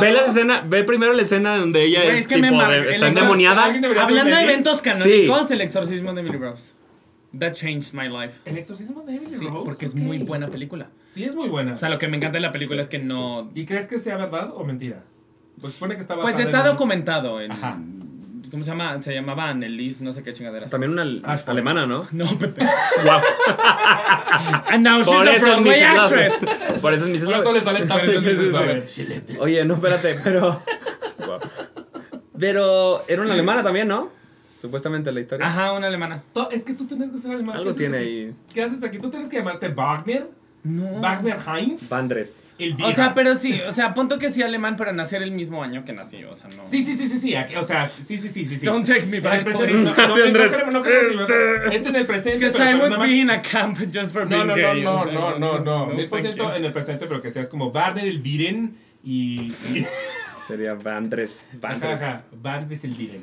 [0.00, 3.64] Ve las escenas, ve primero la escena donde ella es, tipo está endemoniada.
[3.64, 6.72] Hablando de eventos canónicos, el exorcismo de Emily Rose.
[7.38, 8.40] That changed my life.
[8.44, 9.64] El exorcismo de Emily Sí, Rose.
[9.64, 9.98] porque es ok.
[10.00, 10.88] muy buena película.
[11.06, 11.72] Sí, es muy buena.
[11.72, 13.50] O sea, lo que me encanta de la película es que no...
[13.54, 15.02] ¿Y crees que sea verdad o mentira?
[15.60, 17.52] Pues supone que está Pues está en documentado en...
[17.52, 17.78] Ajá.
[18.50, 19.02] ¿Cómo se llama?
[19.02, 20.66] Se llamaba Annelies, no sé qué chingadera.
[20.66, 21.04] También una
[21.46, 22.06] alemana, ¿no?
[22.12, 22.60] No, Pepe.
[23.02, 23.20] Wow.
[24.68, 26.32] And now she's Por a eso es Broadway actress.
[26.82, 27.24] Por eso es Mrs.
[27.24, 29.36] Por eso le sale tan Sí, sí, sí, A sí.
[29.40, 30.62] Oye, no, espérate, pero.
[31.26, 31.38] Wow.
[32.38, 34.10] Pero era una alemana también, ¿no?
[34.62, 35.44] Supuestamente la historia.
[35.44, 36.22] Ajá, una alemana.
[36.52, 37.56] Es que tú tienes que ser alemán.
[37.56, 38.06] Algo ¿Qué haces tiene aquí?
[38.06, 38.34] ahí.
[38.54, 38.98] ¿Qué haces aquí?
[39.00, 40.28] Tú tienes que llamarte Wagner.
[40.62, 41.00] No.
[41.00, 41.88] Wagner Heinz.
[41.88, 42.54] Vandres.
[42.60, 42.88] Elvira.
[42.88, 45.84] O sea, pero sí, o sea, punto que sí alemán, pero nacer el mismo año
[45.84, 46.68] que nací, o sea, no.
[46.68, 47.34] Sí, sí, sí, sí, sí.
[47.34, 48.58] aquí- o sea, sí, sí, sí, sí.
[48.58, 48.64] sí.
[48.64, 49.56] Don't take me En el back.
[49.56, 51.28] No, no, no, no queremos-
[51.72, 52.46] Es en el presente.
[52.46, 54.82] Because I would be in a camp just for No, being no, no, gay.
[54.84, 55.86] no, o sea, no, no, no.
[55.88, 59.48] Mil por ciento en el presente, pero que seas como Wagner Elviren y.
[59.74, 59.86] y-
[60.46, 61.44] Sería Vandres.
[61.50, 61.90] Ajá, Vandres.
[62.02, 62.22] ajá.
[62.40, 63.22] Wagner Elviren.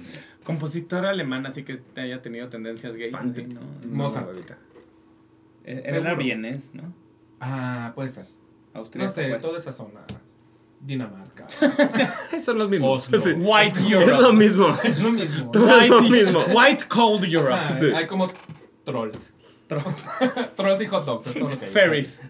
[0.49, 3.11] Compositor alemán, así que te haya tenido tendencias gays.
[3.11, 3.41] Fancy.
[3.41, 3.61] así, ¿no?
[3.91, 4.27] Mozart.
[4.27, 4.57] ahorita.
[5.63, 6.93] Era vienés, ¿no?
[7.39, 8.25] Ah, puede ser.
[8.73, 9.05] Austria.
[9.05, 9.41] No sé, pues.
[9.43, 10.01] toda esa zona.
[10.81, 11.45] Dinamarca.
[12.39, 13.03] Son los mismos.
[13.09, 13.19] Oslo.
[13.19, 13.31] Sí.
[13.33, 14.21] White Es Europe.
[14.21, 14.67] lo mismo.
[14.83, 15.51] es lo mismo.
[15.51, 16.39] Todo es lo White, mismo.
[16.53, 17.73] white cold Europe.
[17.73, 17.91] Sí.
[17.93, 18.27] Hay como
[18.83, 19.35] trolls.
[19.69, 21.35] Trolls y hot dogs.
[21.35, 21.43] hay.
[21.71, 22.21] Ferries.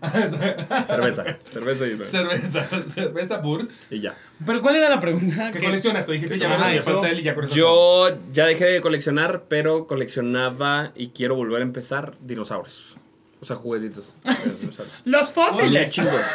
[0.85, 1.23] Cerveza.
[1.43, 3.71] Cerveza y, Cerveza, cerveza Burst.
[3.89, 4.15] y ya.
[4.45, 5.49] Pero ¿cuál era la pregunta?
[5.51, 6.05] ¿Qué coleccionas?
[6.05, 6.99] Tú dijiste ya eso.
[6.99, 7.55] pastel y ya con eso.
[7.55, 12.97] Yo ya dejé de coleccionar, pero coleccionaba y quiero volver a empezar dinosaurios.
[13.41, 14.17] O sea, juguetitos.
[14.61, 15.01] dinosaurios.
[15.05, 15.91] Los fósiles.
[15.91, 16.25] chingos.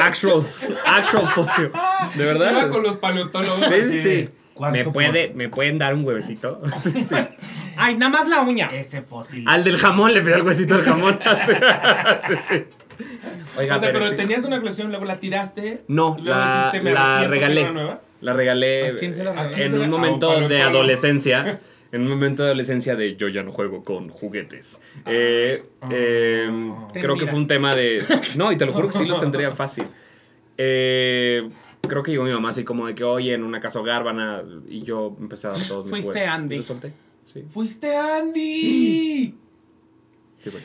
[0.00, 0.46] Actual,
[0.86, 1.70] actual fósil.
[2.14, 2.70] De Iba verdad.
[2.70, 3.60] con los paleontólogos.
[3.60, 4.28] Sí, sí, sí.
[4.60, 6.60] ¿Cuánto ¿Me, por puede, ¿Me pueden dar un huevecito?
[6.82, 7.06] Sí.
[7.76, 8.68] Ay, nada más la uña.
[8.72, 9.44] Ese fósil.
[9.48, 11.18] Al del jamón le pedí el huesito del jamón.
[12.26, 12.64] Sí, sí.
[13.58, 15.80] Oiga, o sea, pero tenías una colección, luego la tiraste.
[15.88, 17.72] No, y luego la- dijiste, me la regalé.
[17.72, 18.02] nueva.
[18.20, 21.58] La regalé ¿A quién se la en la- un momento de adolescencia.
[21.92, 24.82] En un momento de adolescencia de yo ya no juego con juguetes.
[25.06, 26.88] Eh, eh, Oh.
[26.92, 28.04] creo que fue un tema de...
[28.36, 29.84] No, y te lo juro que sí los tendría fácil.
[30.58, 31.48] Eh,
[31.88, 34.20] creo que llegó mi mamá así como de que, oye, en una casa hogar van
[34.20, 34.42] a...
[34.68, 36.30] Y yo empecé a dar todos mis Fuiste juguetes.
[36.30, 36.54] Andy.
[36.54, 36.92] Y los solté.
[37.26, 39.34] Sí, ¡Fuiste Andy!
[40.36, 40.62] sí, güey.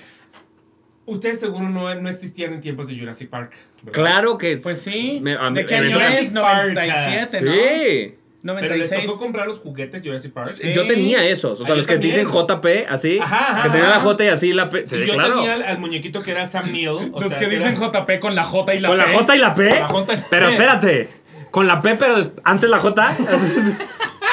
[1.07, 3.53] Ustedes seguro no, no existían en tiempos de Jurassic Park.
[3.83, 3.91] ¿verdad?
[4.01, 4.57] Claro que...
[4.57, 5.19] Pues sí.
[5.21, 6.31] Me- a mí- ¿De qué año eventualmente- es?
[6.33, 7.53] Park, 97, ¿no?
[7.53, 8.15] Sí.
[8.45, 9.05] Pero les 96.
[9.07, 10.49] tocó comprar los juguetes Jurassic Park.
[10.49, 10.71] Sí.
[10.71, 12.85] Yo tenía esos, o sea, Ah, los que te dicen también.
[12.85, 13.99] JP, así, Ajá, ajá, que tenía la.
[13.99, 14.85] J y así la P.
[14.85, 15.35] Sí, yo claro.
[15.37, 16.87] tenía al, al muñequito que era Sam Neill.
[17.11, 19.13] o Los sea, que dicen era- JP con la J y la Con la P.
[19.13, 19.69] J y la P.
[19.69, 20.51] Con la J y la Pero P.
[20.53, 21.09] espérate,
[21.51, 23.17] con la P, pero antes la J.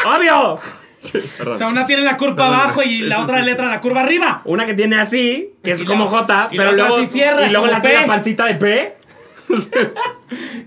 [0.05, 0.59] ¡Obvio!
[0.97, 1.19] Sí.
[1.45, 3.47] O sea, una tiene la curva Perdón, abajo y sí, la sí, otra sí.
[3.47, 4.43] letra la curva arriba.
[4.45, 6.97] Una que tiene así, que es Y como la- J, y pero la luego.
[6.99, 7.93] así cierra, y luego la P.
[8.07, 8.95] pancita de P.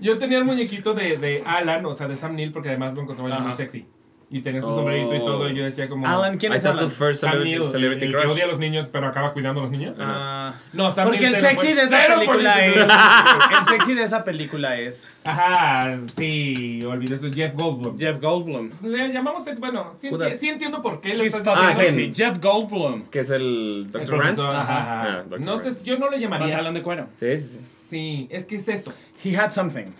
[0.00, 3.02] Yo tenía el muñequito de, de Alan, o sea, de Sam Neill, porque además lo
[3.02, 3.86] encontraba yo muy sexy.
[4.28, 4.74] Y tenía su Oh.
[4.74, 6.04] sombrerito y todo, y yo decía como...
[6.04, 6.80] Alan, ¿quién es Alan?
[6.80, 9.32] tu first Sam celebrity, Neill, el- celebrity el, que odia a los niños, pero acaba
[9.32, 9.96] cuidando a los niños.
[10.00, 12.76] Ah, No, Sam porque Neill el sexy de esa película es.
[13.60, 17.96] El sexy de esa película es Ajá, sí, olvidé eso, Jeff Goldblum.
[17.96, 18.70] Jeff Goldblum.
[18.82, 20.08] Le llamamos sex, bueno, sí,
[20.48, 22.12] entiendo por qué lo He's estás Ah, sexy.
[22.12, 23.04] Jeff Goldblum.
[23.08, 24.06] Que es el El Dr.
[24.08, 24.22] Grant.
[24.22, 25.02] profesor, ajá, ajá.
[25.20, 25.40] Ah, Dr.
[25.46, 26.48] No sé, yo no le llamaría...
[26.48, 27.06] Pantalón de cuero.
[27.14, 27.66] Sí, sí, sí.
[27.90, 28.92] Sí, es que es eso.
[29.24, 29.92] He had something.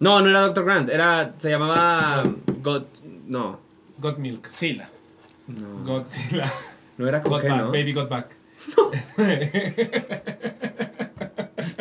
[0.00, 0.64] No, no era Dr.
[0.64, 1.34] Grant, era.
[1.38, 2.22] Se llamaba.
[2.62, 2.84] God.
[3.30, 3.58] No.
[3.98, 4.48] Got milk.
[4.50, 4.88] Sila.
[5.84, 6.52] Godzilla.
[6.98, 7.66] No era con Got G, back, ¿no?
[7.70, 8.26] baby got back.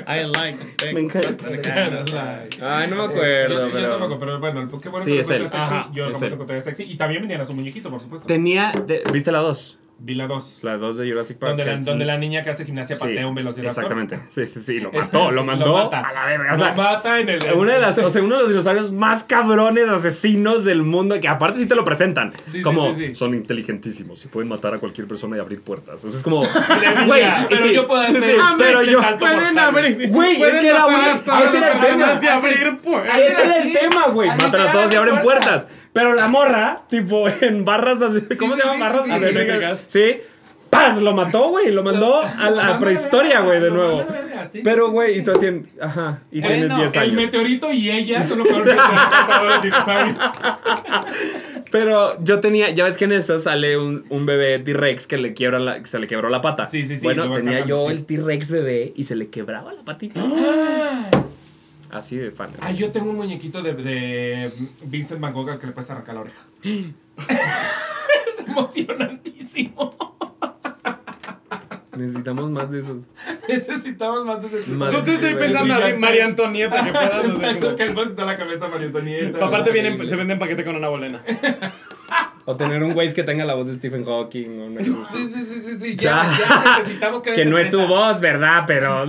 [0.08, 0.58] I like.
[0.86, 1.48] big Me encanta.
[2.62, 3.90] Ay, no me Yo, acuerdo, yo pero.
[3.98, 5.36] tampoco, pero bueno, qué bueno Sí, que es él.
[5.38, 5.96] encontré Ajá, sexy.
[5.98, 6.84] Yo lo encontré sexy.
[6.84, 8.28] Y también venían a su muñequito, por supuesto.
[8.28, 8.72] Tenía.
[8.72, 9.78] de- ¿Viste la 2?
[10.02, 10.60] Vi la 2.
[10.64, 11.50] La 2 de Jurassic Park.
[11.52, 13.84] Donde, la, es- donde la niña que hace gimnasia Sí, patea un velociraptor.
[13.84, 14.20] Exactamente.
[14.30, 14.80] Sí, sí, sí.
[14.80, 16.00] Lo mató, sí, lo mandó mata.
[16.02, 16.54] a la verga.
[16.54, 17.54] O Lo sea, mata en el.
[17.54, 21.28] una de las, o sea, uno de los dinosaurios más cabrones asesinos del mundo, que
[21.28, 22.32] aparte sí te lo presentan.
[22.46, 23.16] Sí, sí, como sí, sí.
[23.16, 26.06] son inteligentísimos y pueden matar a cualquier persona y abrir puertas.
[26.06, 26.44] O sea, es como.
[27.08, 28.22] Güey, pero sí, yo puedo hacer.
[28.24, 30.10] sí, pero yo- Pueden abrir.
[30.10, 30.86] Güey, es que era
[31.46, 32.14] ese era el tema.
[33.18, 34.30] Ese era el tema, güey.
[34.30, 35.68] Matan a todos y abren puertas.
[36.00, 38.22] Pero la morra, tipo, en barras así.
[38.38, 39.06] ¿Cómo sí, se llaman barras?
[39.06, 39.12] sí,
[39.66, 40.18] así sí.
[40.70, 41.02] ¡Paz!
[41.02, 41.72] Lo mató, güey.
[41.72, 44.06] Lo mandó a la prehistoria, güey, de nuevo.
[44.64, 45.48] Pero, güey, y tú así,
[45.82, 47.16] ajá, y tienes Bueno, 10 El años.
[47.16, 50.18] meteorito y ella son lo peor que los dinosaurios.
[51.72, 55.34] Pero yo tenía, ya ves que en esa sale un, un bebé T-Rex que le
[55.34, 56.68] quiebra la, se le quebró la pata.
[56.68, 60.22] Sí, sí, sí, Bueno, tenía yo el T-Rex bebé y se le quebraba la patita.
[61.92, 62.50] Así de fan.
[62.62, 64.52] Ah, yo tengo un muñequito de, de
[64.84, 66.40] Vincent Van Gogh al que le puedes arrancar la oreja.
[66.64, 69.96] es emocionantísimo.
[71.96, 73.12] Necesitamos más de esos.
[73.48, 74.72] Necesitamos más de tipo.
[74.78, 78.38] Más Yo estoy pensando así, María Antonieta, que puedas hacer como- que puedes quitar la
[78.38, 79.46] cabeza María Antonieta.
[79.46, 81.22] Aparte vienen, se vende en paquete con una bolena.
[82.46, 84.60] O tener un güey que tenga la voz de Stephen Hawking.
[84.60, 84.84] o una.
[84.84, 85.96] Sí, sí, sí, sí, sí.
[85.98, 86.40] Ya, Ya.
[86.50, 88.64] ya necesitamos que Que no es su voz, ¿verdad?
[88.66, 89.06] Pero.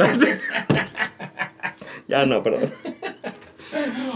[2.09, 2.71] Ya no, perdón.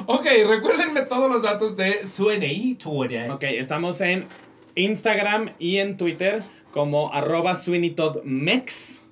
[0.06, 3.30] Ok, recuérdenme todos los datos de su NI Twitter.
[3.30, 4.26] Ok, estamos en
[4.74, 9.02] Instagram y en Twitter como arroba SweeneyToddMex.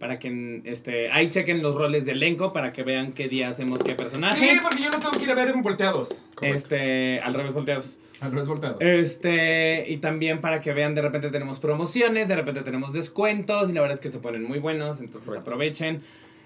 [0.00, 3.82] Para que este, ahí chequen los roles de elenco para que vean qué día hacemos
[3.82, 4.52] qué personaje.
[4.52, 6.24] Sí, porque yo los tengo que ir a ver en volteados.
[6.40, 7.98] Este, al revés volteados.
[8.22, 8.78] Al revés volteados.
[8.80, 13.74] Este, y también para que vean, de repente tenemos promociones, de repente tenemos descuentos, y
[13.74, 15.50] la verdad es que se ponen muy buenos, entonces Correcto.
[15.50, 16.00] aprovechen.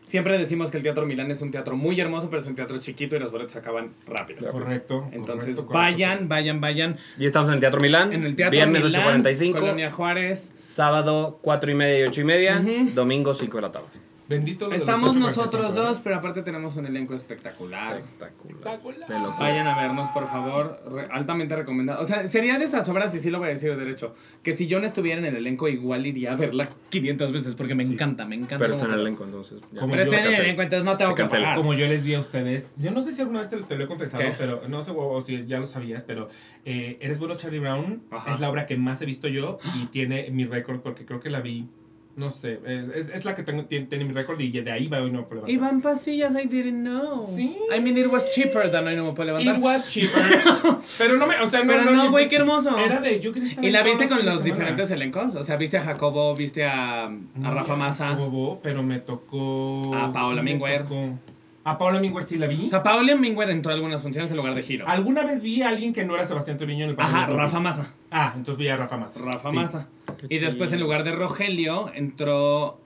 [0.07, 2.79] Siempre decimos que el Teatro Milán es un teatro muy hermoso, pero es un teatro
[2.79, 4.51] chiquito y los boletos se acaban rápido.
[4.53, 5.09] Correcto.
[5.13, 5.73] Entonces, correcto, correcto.
[5.73, 6.97] vayan, vayan, vayan.
[7.19, 8.13] Y estamos en el Teatro Milán.
[8.13, 9.53] En el Teatro Viernes Milán, 8.45.
[9.53, 10.55] Colonia Juárez.
[10.63, 12.65] Sábado 4 y media y 8 y media.
[12.95, 13.87] Domingo 5 de la tarde.
[14.27, 17.99] Bendito los Estamos 8.45, nosotros dos, pero aparte tenemos un elenco espectacular.
[17.99, 18.75] Espectacular.
[18.75, 19.39] Espectacular.
[19.39, 20.81] Vayan a vernos, por favor.
[20.91, 22.01] Re- altamente recomendado.
[22.01, 24.53] O sea, sería de esas obras, y sí lo voy a decir de derecho, que
[24.53, 27.85] si yo no estuviera en el elenco, igual iría a verla 500 veces porque me
[27.85, 28.57] encanta, me encanta.
[28.59, 29.61] Pero está en el elenco, entonces.
[29.79, 31.57] Como Pero yo estoy en el elenco, entonces no tengo que pagar.
[31.57, 33.85] Como yo les vi a ustedes, yo no sé si alguna vez te, te lo
[33.85, 34.33] he confesado, ¿Qué?
[34.39, 36.29] pero no sé o, o si ya lo sabías, pero
[36.65, 38.33] eh, Eres bueno Charlie Brown Ajá.
[38.33, 41.29] es la obra que más he visto yo y tiene mi récord porque creo que
[41.29, 41.69] la vi,
[42.17, 44.87] no sé, es, es, es la que tengo, tiene, tiene mi récord y de ahí
[44.87, 45.51] va hoy no me puedo levantar.
[45.51, 47.27] Iban pasillas, I didn't know.
[47.27, 47.57] Sí.
[47.77, 49.57] I mean, it was cheaper than I no me puedo levantar.
[49.57, 50.23] It was cheaper.
[50.99, 52.79] pero no me, o sea, no, Pero no, güey, qué hermoso.
[52.79, 55.35] Era de, yo quería estar ¿Y la viste con los diferentes elencos?
[55.35, 58.13] O sea, ¿viste a Jacobo, viste a, a No, Rafa Massa?
[58.13, 59.95] Bobo, pero me tocó.
[59.95, 60.83] A Paola ¿quién me Minguer.
[60.85, 61.19] tocó?
[61.67, 62.67] A Paola Minguer sí la vi.
[62.67, 64.87] O sea, Paula Minguer entró a algunas funciones en lugar de Giro.
[64.87, 67.27] Alguna vez vi a alguien que no era Sebastián Treviño en el Ajá.
[67.27, 67.95] Rafa Massa.
[68.11, 69.21] Ah, entonces vi a Rafa Massa.
[69.23, 69.57] Rafa Sí.
[69.57, 69.89] Massa.
[70.19, 72.79] Qué Y después, en lugar de Rogelio, entró.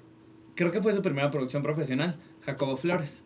[0.54, 3.24] Creo que fue su primera producción profesional, Jacobo Flores.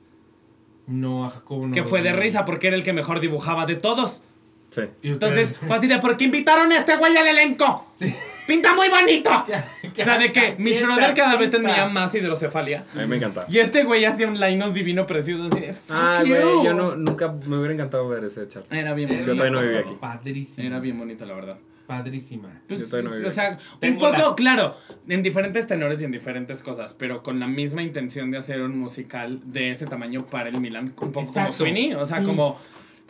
[0.86, 1.74] No, a Jacobo no.
[1.74, 4.22] que fue de risa porque era el que mejor dibujaba de todos.
[4.70, 4.82] Sí.
[5.02, 7.86] Entonces, fue así de: ¿por qué invitaron a este güey al elenco?
[7.94, 8.12] Sí.
[8.46, 9.30] ¡Pinta muy bonito!
[9.94, 12.84] ¿Qué O sea, de que mi Schroeder cada vez tenía más hidrocefalia.
[12.94, 13.46] A mí me encanta.
[13.48, 16.34] Y este güey hacía un Linus divino precioso así de, "Fuck Ah, you".
[16.34, 18.70] güey, yo no, nunca me hubiera encantado ver ese chat.
[18.72, 19.26] Era bien bonito.
[19.26, 20.46] Yo todavía no vivía aquí.
[20.66, 21.56] Era bien bonito, la verdad.
[21.86, 22.48] Padrísima.
[22.68, 24.76] Pues, Yo todavía no viví o sea, un Tengo poco, la- claro,
[25.08, 28.78] en diferentes tenores y en diferentes cosas, pero con la misma intención de hacer un
[28.78, 32.24] musical de ese tamaño para el Milan, un poco como Exacto, Sweeney, o sea, sí.
[32.24, 32.58] como,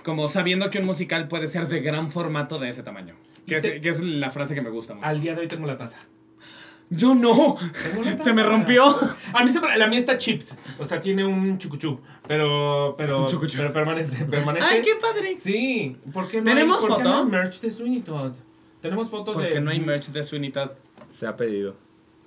[0.05, 3.15] como sabiendo que un musical puede ser de gran formato de ese tamaño.
[3.47, 5.07] Que, Y es, te- que es la frase que me gusta mucho.
[5.07, 5.99] Al día de hoy tengo la taza.
[6.91, 7.57] Yo no,
[7.91, 8.85] Tengo la se me rompió.
[9.33, 10.47] A mí se la mía está chipped.
[10.79, 11.99] O sea, tiene un chucuchú.
[12.29, 13.57] Pero, pero, Un chucuchú.
[13.57, 14.25] pero permanece.
[14.27, 14.67] permanece.
[14.69, 15.35] ¡Ay, qué padre!
[15.35, 15.97] Sí.
[16.12, 17.15] ¿Por qué no ¿Tenemos hay, ¿por qué foto?
[17.15, 18.33] no hay merch de Sweeney Todd?
[18.83, 19.37] Tenemos foto de.
[19.47, 20.71] Porque no hay merch de Sweeney Todd.
[21.09, 21.77] Se ha pedido.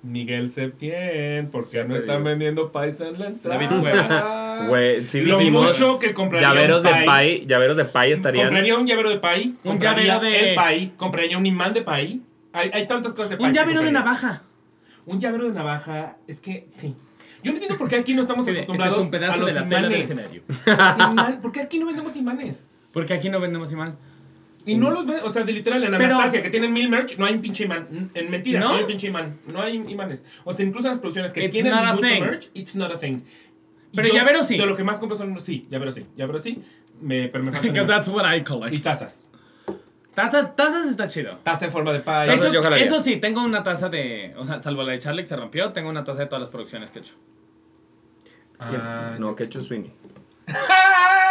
[0.05, 1.49] Miguel Septién.
[1.49, 3.59] ¿Por Se qué ha no están vendiendo paisa en la entrada?
[3.61, 4.25] David Cuevas.
[4.69, 5.67] Güey, sí Lo dijimos.
[5.67, 7.05] mucho que compraría Llaveros un de pie.
[7.05, 8.45] pay, llaveros de pay estarían.
[8.47, 9.47] Compraría un llavero de pay.
[9.47, 10.93] Un compraría llavero de- El pay.
[10.95, 12.21] Compraría un imán de pay.
[12.53, 13.47] Hay, hay tantas cosas de pay.
[13.47, 14.43] Un llavero de navaja.
[15.05, 16.15] Un llavero de navaja.
[16.27, 16.95] Es que sí.
[17.43, 19.47] Yo no entiendo por qué aquí no estamos este es acostumbrados un pedazo a los
[19.47, 20.09] de la tela del imanes.
[20.09, 20.41] escenario.
[21.11, 22.69] Imán- ¿Por qué aquí no vendemos imanes?
[22.93, 23.95] Porque aquí no vendemos imanes.
[24.65, 27.17] Y no los ven, o sea, de literal, en Pero- Anastasia, que tienen mil merch,
[27.17, 28.09] no hay un pinche imán.
[28.13, 28.69] En mentiras, ¿No?
[28.71, 29.37] no, hay un pinche imán.
[29.53, 30.25] No hay imanes.
[30.43, 32.19] O sea, incluso en las producciones que It's tienen not a mucho thing.
[32.21, 33.21] merch, it's not a thing.
[33.91, 34.57] Y Pero yo, llaveros sí.
[34.57, 36.61] De lo que más compro son, sí, llaveros sí, llaveros sí.
[37.01, 37.97] Me, pero me faltan Because merch.
[38.05, 38.83] that's what I Y collect.
[38.83, 39.29] tazas.
[40.15, 41.37] Tazas, tazas está chido.
[41.43, 42.27] Taza en forma de pay.
[42.27, 42.85] Tazas hecho, yo jalaría.
[42.85, 44.33] eso sí, tengo una taza de.
[44.37, 46.49] O sea, salvo la de Charlie que se rompió, tengo una taza de todas las
[46.49, 47.15] producciones que he hecho.
[48.59, 49.91] Ah, No, que hecho Sweeney.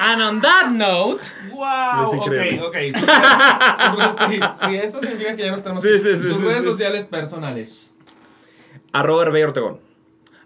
[0.00, 2.02] And on that note, ¡Wow!
[2.04, 2.62] Es Ok, increíble.
[2.62, 2.76] ok.
[2.92, 6.64] Sus- sí, sí, eso significa que ya nos tenemos Sí, sí, sí, sus redes sí.
[6.64, 7.94] sociales personales.
[8.92, 9.80] Arroba Herbey Ortegón.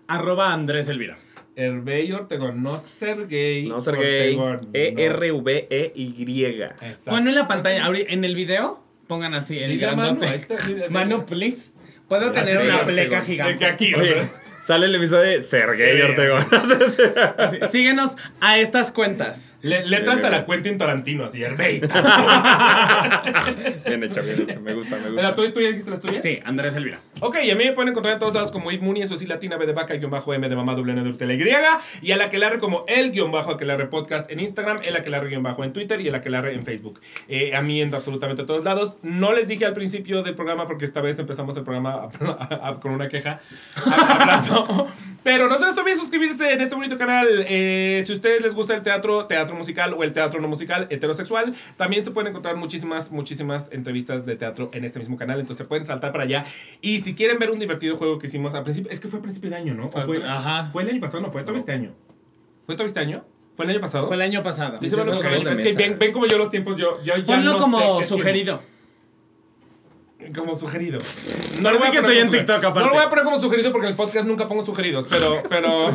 [0.08, 1.16] arroba Andrés Elvira.
[1.54, 3.66] Herbey Ortegón, no Sergey.
[3.66, 4.36] No ser gay.
[4.36, 5.00] Ortegón, E no.
[5.00, 6.44] E-R-V-E-Y.
[6.62, 7.10] Exacto.
[7.10, 10.46] Bueno, en la pantalla, en el video, pongan así el grandote.
[10.90, 11.72] Mano, please.
[12.08, 13.36] Puedo tener una pleca güey.
[13.38, 13.66] De que gigante.
[13.66, 13.92] aquí.
[14.64, 16.46] Sale el episodio de Sergey Sí, Ortegón.
[17.38, 19.54] Así, Síguenos a estas cuentas.
[19.62, 21.80] Le- letras a la cuenta en Tarantino, así, Herbey.
[23.86, 24.60] bien hecha, bien hecha.
[24.60, 25.34] Me gusta, me gusta.
[25.34, 26.22] ¿tú, ¿Tú ya dijiste las tuyas?
[26.22, 27.00] Sí, Andrés Elvira.
[27.20, 29.56] Ok, y a mí me pueden encontrar en todos lados como Muni, eso sí, latina,
[29.56, 31.42] B de vaca, guion bajo M de mamá, doble N de Urtela Y.
[32.02, 35.28] Y a la que larre como el guion bajo aquelarre podcast en Instagram, el aquelarre
[35.28, 37.00] guion bajo en Twitter y el aquelarre en Facebook.
[37.28, 38.98] Eh, a mí en absolutamente todos lados.
[39.02, 42.80] No les dije al principio del programa porque esta vez empezamos el programa a- a-
[42.80, 43.40] con una queja.
[43.84, 44.51] hablando.
[45.22, 47.28] Pero no se les olvide suscribirse en este bonito canal.
[47.48, 50.88] Eh, si a ustedes les gusta el teatro, teatro musical o el teatro no musical
[50.90, 55.38] heterosexual, también se pueden encontrar muchísimas, muchísimas entrevistas de teatro en este mismo canal.
[55.38, 56.44] Entonces pueden saltar para allá.
[56.80, 59.22] Y si quieren ver un divertido juego que hicimos a principio, es que fue a
[59.22, 59.86] principio de año, ¿no?
[59.86, 60.68] ¿O Fue- ajá.
[60.72, 61.92] fue el año pasado, no fue todo este año.
[62.66, 63.24] ¿Fue todo este año?
[63.54, 64.06] ¿Fue el año pasado?
[64.08, 64.78] Fue el año pasado.
[64.78, 68.02] Dice es que ven, ven como yo los tiempos, yo, yo ya Ponlo no como
[68.02, 68.60] sugerido.
[70.34, 70.98] Como sugerido.
[71.60, 72.80] No Parece que estoy en TikTok, aparte.
[72.80, 75.42] No lo voy a poner como sugerido porque en el podcast nunca pongo sugeridos, pero.
[75.48, 75.88] pero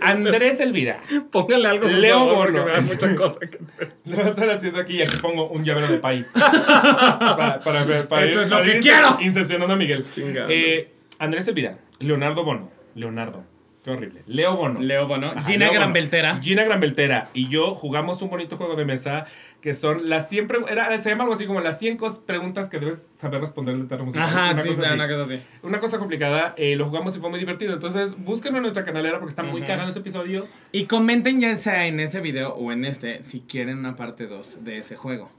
[0.00, 0.98] Andrés Elvira.
[1.30, 1.88] Póngale algo.
[1.88, 3.58] Leo porque me da mucha cosa que-
[4.06, 6.24] Lo voy a estar haciendo aquí y aquí pongo un llavero de pay.
[6.34, 9.18] para, para, ver- para Esto ir- es lo para que ir quiero.
[9.20, 10.04] Incepcionando a Miguel.
[10.48, 11.78] Eh, Andrés Elvira.
[12.00, 12.70] Leonardo Bono.
[12.94, 13.44] Leonardo.
[13.88, 14.22] Qué horrible.
[14.26, 14.80] Leo Bono.
[14.80, 15.28] Leo Bono.
[15.28, 15.80] Ajá, Gina Leo Bono.
[15.80, 16.40] Granbeltera.
[16.42, 19.24] Gina Granbeltera y yo jugamos un bonito juego de mesa
[19.60, 22.70] que son las 100 pre- era Se llama algo así como las 100 cos- preguntas
[22.70, 24.28] que debes saber responder de teatro musical.
[24.28, 24.94] Ajá, Una sí, cosa sí, así.
[24.94, 25.42] una cosa así.
[25.62, 27.72] Una cosa complicada, eh, lo jugamos y fue muy divertido.
[27.72, 30.46] Entonces, búsquenlo en nuestra canalera porque está muy cagado ese episodio.
[30.72, 34.64] Y comenten ya sea en ese video o en este si quieren una parte 2
[34.64, 35.30] de ese juego.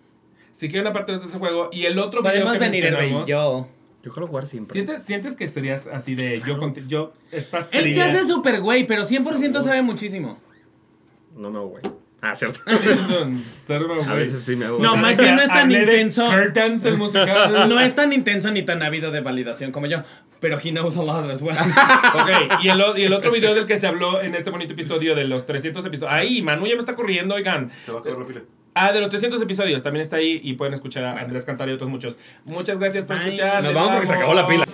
[0.52, 1.70] Si quieren una parte de ese juego.
[1.72, 3.68] Y el otro video Podemos que venir mencionamos, yo.
[4.10, 4.74] Yo quiero jugar siempre.
[4.74, 8.06] ¿sientes, ¿Sientes que serías así de yo conti- yo estás Él se fría?
[8.10, 10.40] hace súper güey, pero 100% sabe muchísimo.
[11.38, 11.84] No me hago güey.
[12.22, 12.60] Ah, cierto.
[14.08, 15.02] A veces sí me hago No, güey.
[15.04, 16.28] más bien no es tan Hablé de intenso.
[16.28, 17.70] Curtains, el musical.
[17.70, 20.00] No es tan intenso ni tan ávido de validación como yo,
[20.40, 21.56] pero he knows a lot as well.
[22.16, 24.74] Ok, y el, o- y el otro video del que se habló en este bonito
[24.74, 26.12] episodio de los 300 episodios.
[26.12, 27.70] Ahí, Manu ya me está corriendo, oigan.
[27.86, 28.42] Se va a la pila.
[28.82, 31.74] Ah, de los 300 episodios, también está ahí y pueden escuchar a Andrés cantar y
[31.74, 32.18] otros muchos.
[32.46, 33.34] Muchas gracias por Bye.
[33.34, 33.56] escuchar.
[33.56, 34.66] Nos les vamos porque se acabó la pila.